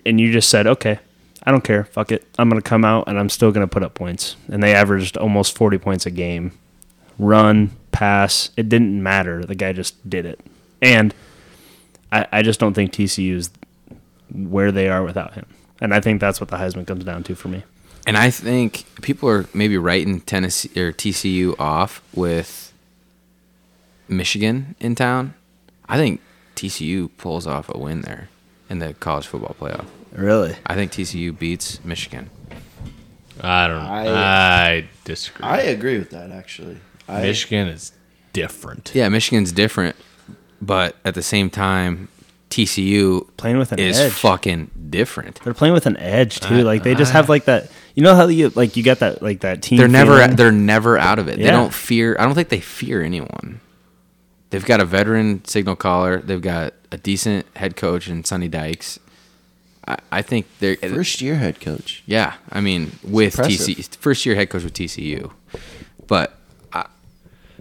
and 0.05 0.21
you 0.21 0.31
just 0.31 0.49
said, 0.49 0.67
okay, 0.67 0.99
I 1.43 1.51
don't 1.51 1.63
care, 1.63 1.83
fuck 1.85 2.11
it, 2.11 2.25
I'm 2.37 2.49
gonna 2.49 2.61
come 2.61 2.85
out 2.85 3.07
and 3.07 3.19
I'm 3.19 3.29
still 3.29 3.51
gonna 3.51 3.67
put 3.67 3.83
up 3.83 3.93
points. 3.93 4.35
And 4.47 4.63
they 4.63 4.73
averaged 4.73 5.17
almost 5.17 5.57
40 5.57 5.77
points 5.77 6.05
a 6.05 6.11
game, 6.11 6.57
run, 7.19 7.71
pass, 7.93 8.49
it 8.57 8.67
didn't 8.67 9.01
matter. 9.01 9.43
The 9.45 9.55
guy 9.55 9.71
just 9.71 10.09
did 10.09 10.25
it, 10.25 10.39
and 10.81 11.13
I, 12.11 12.27
I 12.31 12.41
just 12.41 12.59
don't 12.59 12.73
think 12.73 12.91
TCU 12.91 13.35
is 13.35 13.49
where 14.33 14.71
they 14.71 14.89
are 14.89 15.03
without 15.03 15.33
him. 15.35 15.45
And 15.79 15.93
I 15.93 15.99
think 16.01 16.19
that's 16.19 16.39
what 16.41 16.49
the 16.49 16.57
Heisman 16.57 16.85
comes 16.87 17.03
down 17.05 17.23
to 17.23 17.35
for 17.35 17.47
me. 17.49 17.63
And 18.05 18.17
I 18.17 18.29
think 18.29 18.85
people 19.01 19.29
are 19.29 19.45
maybe 19.53 19.77
writing 19.77 20.19
Tennessee 20.21 20.69
or 20.79 20.91
TCU 20.91 21.55
off 21.59 22.01
with 22.13 22.73
Michigan 24.07 24.75
in 24.79 24.95
town. 24.95 25.33
I 25.87 25.97
think 25.97 26.21
TCU 26.55 27.09
pulls 27.17 27.47
off 27.47 27.69
a 27.73 27.77
win 27.77 28.01
there. 28.01 28.29
in 28.69 28.79
the 28.79 28.93
college 28.95 29.27
football 29.27 29.55
playoff. 29.59 29.85
Really? 30.13 30.55
I 30.65 30.73
think 30.75 30.91
TCU 30.91 31.37
beats 31.37 31.83
Michigan. 31.83 32.29
I 33.41 33.67
don't 33.67 33.83
know. 33.83 33.89
I- 33.89 34.07
I, 34.77 34.85
disagree. 35.03 35.45
I 35.45 35.57
agree 35.61 35.97
with 35.99 36.09
that 36.11 36.31
actually. 36.31 36.77
I, 37.07 37.21
Michigan 37.21 37.67
is 37.67 37.91
different. 38.33 38.91
Yeah, 38.93 39.09
Michigan's 39.09 39.51
different, 39.51 39.95
but 40.61 40.95
at 41.05 41.15
the 41.15 41.21
same 41.23 41.49
time, 41.49 42.07
TCU 42.49 43.27
Playing 43.37 43.57
with 43.57 43.71
an 43.71 43.79
is 43.79 43.99
edge. 43.99 44.11
fucking 44.11 44.69
different. 44.89 45.39
They're 45.43 45.53
playing 45.53 45.73
with 45.73 45.85
an 45.87 45.97
edge 45.97 46.39
too. 46.39 46.55
I- 46.55 46.61
like 46.61 46.83
they 46.83 46.93
just 46.95 47.11
I- 47.13 47.17
have 47.17 47.29
like 47.29 47.45
that. 47.45 47.69
You 47.95 48.03
know 48.03 48.15
how 48.15 48.27
you 48.27 48.49
like 48.49 48.75
you 48.77 48.83
got 48.83 48.99
that 48.99 49.21
like 49.21 49.41
that 49.41 49.61
team. 49.61 49.77
They're 49.77 49.87
never 49.87 50.17
feeling? 50.17 50.35
they're 50.35 50.51
never 50.51 50.97
out 50.97 51.19
of 51.19 51.27
it. 51.27 51.37
They 51.37 51.45
don't 51.51 51.73
fear. 51.73 52.15
I 52.19 52.25
don't 52.25 52.33
think 52.35 52.49
they 52.49 52.59
fear 52.59 53.01
anyone. 53.03 53.59
They've 54.49 54.65
got 54.65 54.79
a 54.81 54.85
veteran 54.85 55.43
signal 55.45 55.75
caller. 55.75 56.19
They've 56.19 56.41
got 56.41 56.73
a 56.91 56.97
decent 56.97 57.45
head 57.55 57.75
coach 57.75 58.07
in 58.07 58.23
Sonny 58.23 58.47
Dykes. 58.47 58.99
I, 59.87 59.97
I 60.11 60.21
think 60.21 60.45
they're 60.59 60.75
first 60.77 61.21
year 61.21 61.35
head 61.35 61.59
coach. 61.59 62.03
Yeah, 62.05 62.33
I 62.51 62.61
mean 62.61 62.91
with. 63.03 63.35
TCU, 63.35 63.95
first 63.97 64.25
year 64.25 64.35
head 64.35 64.49
coach 64.49 64.63
with 64.63 64.73
TCU, 64.73 65.31
but 66.07 66.29
I, 66.31 66.33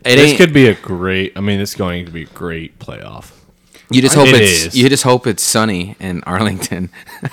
it 0.05 0.17
This 0.17 0.37
could 0.37 0.53
be 0.53 0.67
a 0.69 0.75
great. 0.75 1.33
I 1.37 1.41
mean, 1.41 1.61
it's 1.61 1.75
going 1.75 2.07
to 2.07 2.11
be 2.13 2.23
a 2.23 2.27
great 2.27 2.79
playoff. 2.79 3.33
you 3.91 4.01
just 4.03 4.15
hope 4.15 4.29
It 4.29 4.41
it's 4.41 4.67
is. 4.67 4.77
you 4.77 4.89
just 4.89 5.03
hope 5.05 5.27
it's 5.27 5.43
sunny 5.43 5.97
in 6.01 6.23
Arlington. 6.25 6.91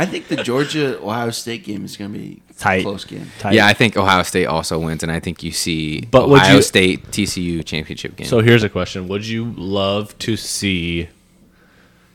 I 0.00 0.06
think 0.06 0.28
the 0.28 0.36
Georgia 0.36 1.00
Ohio 1.02 1.30
State 1.30 1.64
game 1.64 1.84
is 1.84 1.96
going 1.96 2.12
to 2.12 2.18
be 2.18 2.40
Tight. 2.56 2.82
close 2.82 3.04
game. 3.04 3.30
Tight. 3.40 3.54
Yeah, 3.54 3.66
I 3.66 3.74
think 3.74 3.96
Ohio 3.96 4.22
State 4.22 4.46
also 4.46 4.78
wins, 4.78 5.02
and 5.02 5.10
I 5.10 5.18
think 5.18 5.42
you 5.42 5.50
see 5.50 6.02
But 6.02 6.28
would 6.28 6.40
Ohio 6.40 6.56
you- 6.56 6.62
State 6.62 7.10
TCU 7.10 7.64
championship 7.64 8.14
game. 8.16 8.26
So 8.28 8.40
here's 8.40 8.62
a 8.62 8.68
question: 8.68 9.08
Would 9.08 9.26
you 9.26 9.52
love 9.56 10.16
to 10.20 10.36
see? 10.36 11.08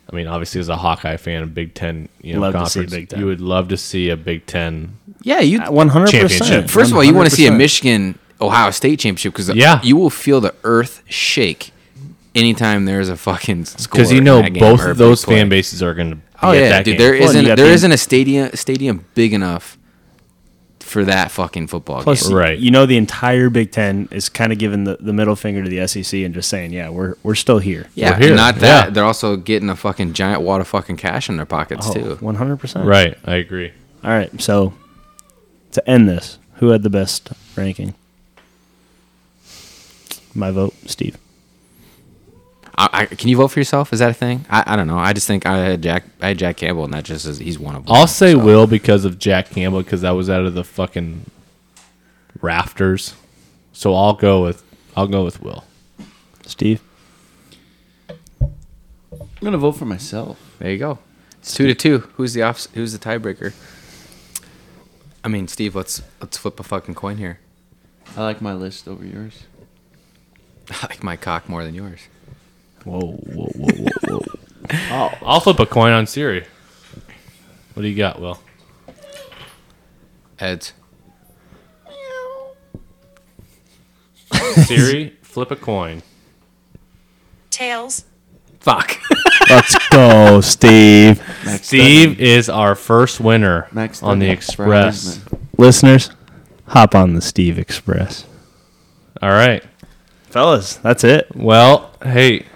I 0.10 0.16
mean, 0.16 0.28
obviously, 0.28 0.62
as 0.62 0.70
a 0.70 0.78
Hawkeye 0.78 1.18
fan, 1.18 1.44
a 1.44 1.48
Big 1.48 1.74
Ten, 1.74 2.08
you 2.22 2.36
know, 2.36 2.42
Love 2.42 2.54
to 2.54 2.60
see 2.70 2.80
conference, 2.82 2.92
Big 2.94 3.10
Ten. 3.10 3.20
you 3.20 3.26
would 3.26 3.42
love 3.42 3.68
to 3.70 3.78
see 3.78 4.10
a 4.10 4.18
Big 4.18 4.46
Ten. 4.46 4.98
yeah, 5.24 5.40
you. 5.42 5.60
Uh, 5.62 5.72
one 5.72 5.90
hundred 5.90 6.08
Championship. 6.12 6.40
percent. 6.40 6.72
First 6.72 6.92
of 6.92 6.98
all, 6.98 7.04
you 7.04 7.14
want 7.14 7.30
to 7.30 7.36
see 7.36 7.48
a 7.48 7.52
Michigan 7.52 8.18
Ohio 8.42 8.72
State 8.72 9.00
championship 9.00 9.34
because 9.34 9.50
Yeah. 9.56 9.80
you 9.84 9.96
will 9.96 10.10
feel 10.10 10.42
the 10.42 10.54
earth 10.64 11.02
shake 11.08 11.72
anytime 12.36 12.86
there's 12.86 13.10
a 13.10 13.16
fucking 13.18 13.66
score. 13.66 13.92
Because 13.92 14.12
you 14.12 14.22
know 14.22 14.42
both 14.50 14.82
of 14.86 14.98
those 14.98 15.24
fan 15.26 15.50
bases 15.50 15.82
are 15.84 15.94
going 15.94 16.12
to. 16.12 16.18
Oh 16.42 16.52
yeah, 16.52 16.82
dude. 16.82 16.98
Game. 16.98 16.98
There 16.98 17.14
well, 17.14 17.30
isn't 17.30 17.46
there 17.46 17.56
the, 17.56 17.66
isn't 17.66 17.92
a 17.92 17.98
stadium 17.98 18.52
stadium 18.56 19.06
big 19.16 19.34
enough 19.34 19.78
for 20.80 21.06
that 21.06 21.32
fucking 21.32 21.66
football 21.68 22.04
Plus, 22.04 22.28
game. 22.28 22.36
Right. 22.38 22.60
you 22.60 22.70
know, 22.70 22.86
the 22.86 22.98
entire 22.98 23.50
Big 23.50 23.72
Ten 23.72 24.08
is 24.12 24.30
kind 24.30 24.52
of 24.52 24.60
giving 24.60 24.84
the, 24.84 24.98
the 25.00 25.14
middle 25.14 25.36
finger 25.36 25.64
to 25.64 25.70
the 25.70 25.88
SEC 25.88 26.20
and 26.20 26.34
just 26.36 26.50
saying, 26.50 26.72
yeah, 26.74 26.90
we're 26.90 27.16
we're 27.24 27.34
still 27.36 27.60
here. 27.60 27.88
Yeah, 27.96 28.12
We're 28.20 28.28
here. 28.28 28.36
not 28.36 28.56
that 28.56 28.86
Yeah. 28.86 28.90
they're 28.92 29.04
also 29.06 29.38
getting 29.38 29.70
a 29.70 29.76
fucking 29.76 30.14
giant 30.14 30.42
wad 30.42 30.60
of 30.62 30.68
fucking 30.68 30.98
cash 30.98 31.30
in 31.30 31.38
their 31.38 31.46
pockets 31.46 31.88
Oh, 31.90 31.94
too. 31.94 32.16
One 32.20 32.36
hundred 32.36 32.58
percent. 32.58 32.86
Right, 32.86 33.18
I 33.26 33.36
agree. 33.36 33.72
All 34.04 34.12
right. 34.12 34.42
So 34.42 34.74
to 35.72 35.90
end 35.90 36.10
this, 36.10 36.38
who 36.56 36.70
had 36.70 36.84
the 36.84 36.90
best 36.90 37.32
ranking? 37.56 37.94
My 40.36 40.52
vote, 40.52 40.74
Steve. 40.86 41.18
I, 42.76 42.90
I, 42.92 43.06
can 43.06 43.30
you 43.30 43.38
vote 43.38 43.50
for 43.50 43.60
yourself? 43.60 43.94
Is 43.94 44.00
that 44.00 44.10
a 44.10 44.16
thing? 44.16 44.46
I, 44.50 44.64
I 44.66 44.76
don't 44.76 44.88
know. 44.88 44.98
I 44.98 45.14
just 45.14 45.28
think 45.28 45.46
I 45.46 45.58
had 45.58 45.84
Jack. 45.84 46.06
I 46.22 46.30
had 46.30 46.40
Jack 46.40 46.58
Campbell, 46.58 46.86
and 46.86 46.94
that 46.94 47.04
just 47.04 47.26
is 47.26 47.38
he's 47.38 47.60
one 47.60 47.76
of 47.76 47.86
them. 47.86 47.96
I'll 47.96 48.08
say 48.08 48.32
so. 48.34 48.44
Will 48.44 48.66
because 48.66 49.06
of 49.06 49.20
Jack 49.20 49.52
Campbell 49.52 49.84
because 49.84 50.02
that 50.02 50.12
was 50.12 50.30
out 50.30 50.46
of 50.46 50.56
the 50.56 50.64
fucking 50.64 51.26
rafters. 52.42 53.14
So 53.74 53.94
I'll 53.94 54.14
go 54.14 54.44
with 54.44 54.64
I'll 54.96 55.08
go 55.08 55.24
with 55.24 55.42
Will. 55.42 55.66
Steve. 56.46 56.82
I'm 58.40 59.40
going 59.40 59.52
to 59.52 59.58
vote 59.58 59.74
for 59.74 59.86
myself. 59.86 60.40
There 60.60 60.72
you 60.72 60.78
go. 60.78 61.00
It's 61.40 61.54
two 61.54 61.68
to 61.68 61.76
two. 61.76 62.00
Who's 62.16 62.34
the 62.34 62.44
off? 62.44 62.68
Who's 62.74 62.98
the 62.98 63.00
tiebreaker? 63.00 63.54
I 65.24 65.28
mean, 65.28 65.48
Steve. 65.48 65.76
Let's 65.76 66.02
let's 66.22 66.38
flip 66.38 66.60
a 66.60 66.64
fucking 66.64 66.96
coin 66.96 67.18
here. 67.18 67.40
I 68.16 68.22
like 68.24 68.42
my 68.42 68.54
list 68.54 68.88
over 68.88 69.06
yours. 69.06 69.44
I 70.72 70.88
like 70.90 71.04
my 71.04 71.16
cock 71.16 71.50
more 71.50 71.64
than 71.64 71.74
yours. 71.76 72.00
Whoa, 72.84 73.00
whoa, 73.00 73.50
whoa, 73.56 73.90
whoa, 74.08 74.20
whoa. 74.20 75.14
I'll 75.26 75.40
flip 75.40 75.60
a 75.60 75.66
coin 75.66 75.92
on 75.92 76.08
Siri. 76.08 76.46
What 77.74 77.84
do 77.84 77.88
you 77.88 77.96
got, 77.96 78.22
Will? 78.22 78.40
Eds. 80.40 80.74
Siri, 84.66 85.18
flip 85.22 85.52
a 85.52 85.56
coin. 85.56 86.04
Tails. 87.50 88.06
Fuck. 88.60 89.00
Let's 89.50 89.90
go, 89.90 90.42
Steve. 90.42 91.22
Max 91.46 91.68
Steve 91.68 92.20
is 92.20 92.50
our 92.50 92.76
first 92.76 93.20
winner 93.20 93.68
Max 93.72 94.02
on 94.02 94.20
the 94.20 94.30
Express. 94.30 95.20
Listeners, 95.58 96.10
hop 96.68 96.96
on 96.96 97.14
the 97.14 97.22
Steve 97.22 97.60
Express. 97.60 98.26
All 99.22 99.30
right. 99.32 99.64
Fellas, 100.34 100.78
that's 100.78 101.04
it. 101.04 101.28
Well, 101.36 101.92
hey, 102.02 102.48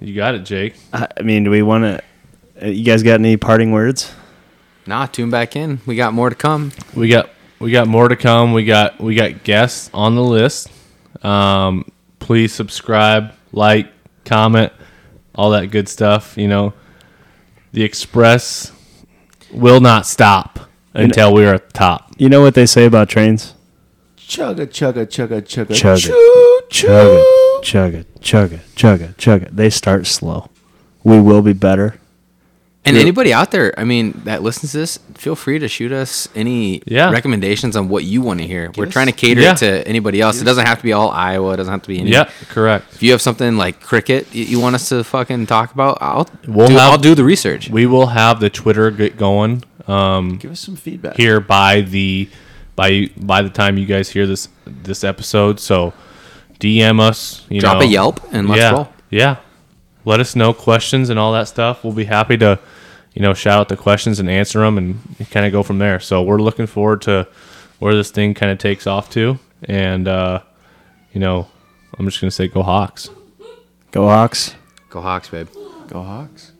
you 0.00 0.12
got 0.12 0.34
it, 0.34 0.40
Jake. 0.40 0.74
I 0.92 1.06
I 1.16 1.22
mean, 1.22 1.44
do 1.44 1.50
we 1.50 1.62
want 1.62 1.84
to? 1.84 2.68
You 2.68 2.84
guys 2.84 3.04
got 3.04 3.20
any 3.20 3.36
parting 3.36 3.70
words? 3.70 4.12
nah, 4.84 5.06
tune 5.06 5.30
back 5.30 5.54
in. 5.54 5.80
We 5.86 5.94
got 5.94 6.14
more 6.14 6.30
to 6.30 6.34
come. 6.34 6.72
We 6.92 7.08
got 7.08 7.30
we 7.60 7.70
got 7.70 7.86
more 7.86 8.08
to 8.08 8.16
come. 8.16 8.54
We 8.54 8.64
got 8.64 8.98
we 9.00 9.14
got 9.14 9.44
guests 9.44 9.88
on 9.94 10.16
the 10.16 10.24
list. 10.24 10.68
Um, 11.22 11.92
please 12.18 12.52
subscribe, 12.52 13.34
like, 13.52 13.86
comment, 14.24 14.72
all 15.32 15.50
that 15.50 15.66
good 15.66 15.88
stuff. 15.88 16.36
You 16.36 16.48
know, 16.48 16.74
the 17.70 17.84
Express 17.84 18.72
will 19.52 19.80
not 19.80 20.06
stop 20.06 20.58
until 20.92 21.32
we 21.32 21.46
are 21.46 21.54
at 21.54 21.68
the 21.68 21.72
top. 21.72 22.10
You 22.18 22.28
know 22.28 22.40
what 22.40 22.54
they 22.54 22.66
say 22.66 22.84
about 22.84 23.08
trains? 23.08 23.54
Chugga, 24.16 24.66
chugga, 24.66 25.06
chugga, 25.06 25.40
chugga, 25.40 25.72
Chug 25.72 26.00
it. 26.02 26.53
Choo, 26.70 26.88
Chug 26.88 27.14
it, 27.14 27.62
chug 27.62 27.94
it, 27.94 28.06
chug 28.20 28.52
it, 28.52 28.60
chug 28.76 29.00
it, 29.00 29.18
chug 29.18 29.42
it. 29.42 29.56
They 29.56 29.70
start 29.70 30.06
slow. 30.06 30.50
We 31.02 31.20
will 31.20 31.42
be 31.42 31.52
better. 31.54 31.98
And 32.86 32.98
anybody 32.98 33.32
out 33.32 33.50
there, 33.50 33.72
I 33.80 33.84
mean, 33.84 34.20
that 34.24 34.42
listens 34.42 34.72
to 34.72 34.76
this, 34.78 34.98
feel 35.14 35.34
free 35.34 35.58
to 35.58 35.68
shoot 35.68 35.90
us 35.90 36.28
any 36.34 36.82
Yeah. 36.84 37.10
recommendations 37.10 37.76
on 37.76 37.88
what 37.88 38.04
you 38.04 38.20
want 38.20 38.40
to 38.40 38.46
hear. 38.46 38.70
We're 38.76 38.88
us- 38.88 38.92
trying 38.92 39.06
to 39.06 39.12
cater 39.12 39.40
Yeah. 39.40 39.52
it 39.52 39.56
to 39.58 39.88
anybody 39.88 40.20
else. 40.20 40.38
It 40.42 40.44
doesn't 40.44 40.66
have 40.66 40.78
to 40.78 40.84
be 40.84 40.92
all 40.92 41.08
Iowa. 41.08 41.54
It 41.54 41.56
doesn't 41.56 41.72
have 41.72 41.80
to 41.80 41.88
be 41.88 41.98
any. 41.98 42.10
Yeah, 42.10 42.28
correct. 42.50 42.92
If 42.94 43.02
you 43.02 43.12
have 43.12 43.22
something 43.22 43.56
like 43.56 43.80
cricket 43.80 44.26
you, 44.34 44.44
you 44.44 44.60
want 44.60 44.74
us 44.74 44.90
to 44.90 45.02
fucking 45.02 45.46
talk 45.46 45.72
about, 45.72 45.96
I'll 46.02 46.28
We'll 46.46 46.66
do, 46.68 46.74
have- 46.74 46.82
I'll 46.92 46.98
do 46.98 47.14
the 47.14 47.24
research. 47.24 47.70
We 47.70 47.86
will 47.86 48.08
have 48.08 48.40
the 48.40 48.50
Twitter 48.50 48.90
get 48.90 49.16
going 49.16 49.64
um, 49.88 50.36
Give 50.36 50.50
us 50.52 50.60
some 50.60 50.76
feedback. 50.76 51.16
here 51.16 51.40
by 51.40 51.80
the 51.80 52.28
by 52.76 53.08
by 53.16 53.40
the 53.40 53.50
time 53.50 53.78
you 53.78 53.86
guys 53.86 54.10
hear 54.10 54.26
this 54.26 54.48
this 54.66 55.04
episode. 55.04 55.58
So 55.58 55.94
DM 56.64 56.98
us. 56.98 57.44
You 57.50 57.60
Drop 57.60 57.78
know. 57.78 57.84
a 57.84 57.86
Yelp 57.86 58.20
and 58.32 58.48
let's 58.48 58.60
yeah, 58.60 58.70
roll. 58.70 58.88
Yeah. 59.10 59.36
Let 60.06 60.20
us 60.20 60.34
know 60.34 60.54
questions 60.54 61.10
and 61.10 61.18
all 61.18 61.32
that 61.32 61.48
stuff. 61.48 61.84
We'll 61.84 61.92
be 61.92 62.04
happy 62.04 62.38
to, 62.38 62.58
you 63.12 63.22
know, 63.22 63.34
shout 63.34 63.60
out 63.60 63.68
the 63.68 63.76
questions 63.76 64.18
and 64.18 64.30
answer 64.30 64.60
them 64.60 64.78
and 64.78 64.98
kind 65.30 65.44
of 65.44 65.52
go 65.52 65.62
from 65.62 65.78
there. 65.78 66.00
So 66.00 66.22
we're 66.22 66.40
looking 66.40 66.66
forward 66.66 67.02
to 67.02 67.28
where 67.78 67.94
this 67.94 68.10
thing 68.10 68.32
kind 68.34 68.50
of 68.50 68.58
takes 68.58 68.86
off 68.86 69.10
to. 69.10 69.38
And, 69.64 70.08
uh, 70.08 70.40
you 71.12 71.20
know, 71.20 71.48
I'm 71.98 72.06
just 72.06 72.20
going 72.20 72.28
to 72.28 72.34
say 72.34 72.48
go 72.48 72.62
Hawks. 72.62 73.10
Go 73.90 74.08
Hawks. 74.08 74.54
Go 74.90 75.00
Hawks, 75.00 75.28
babe. 75.28 75.48
Go 75.88 76.02
Hawks. 76.02 76.52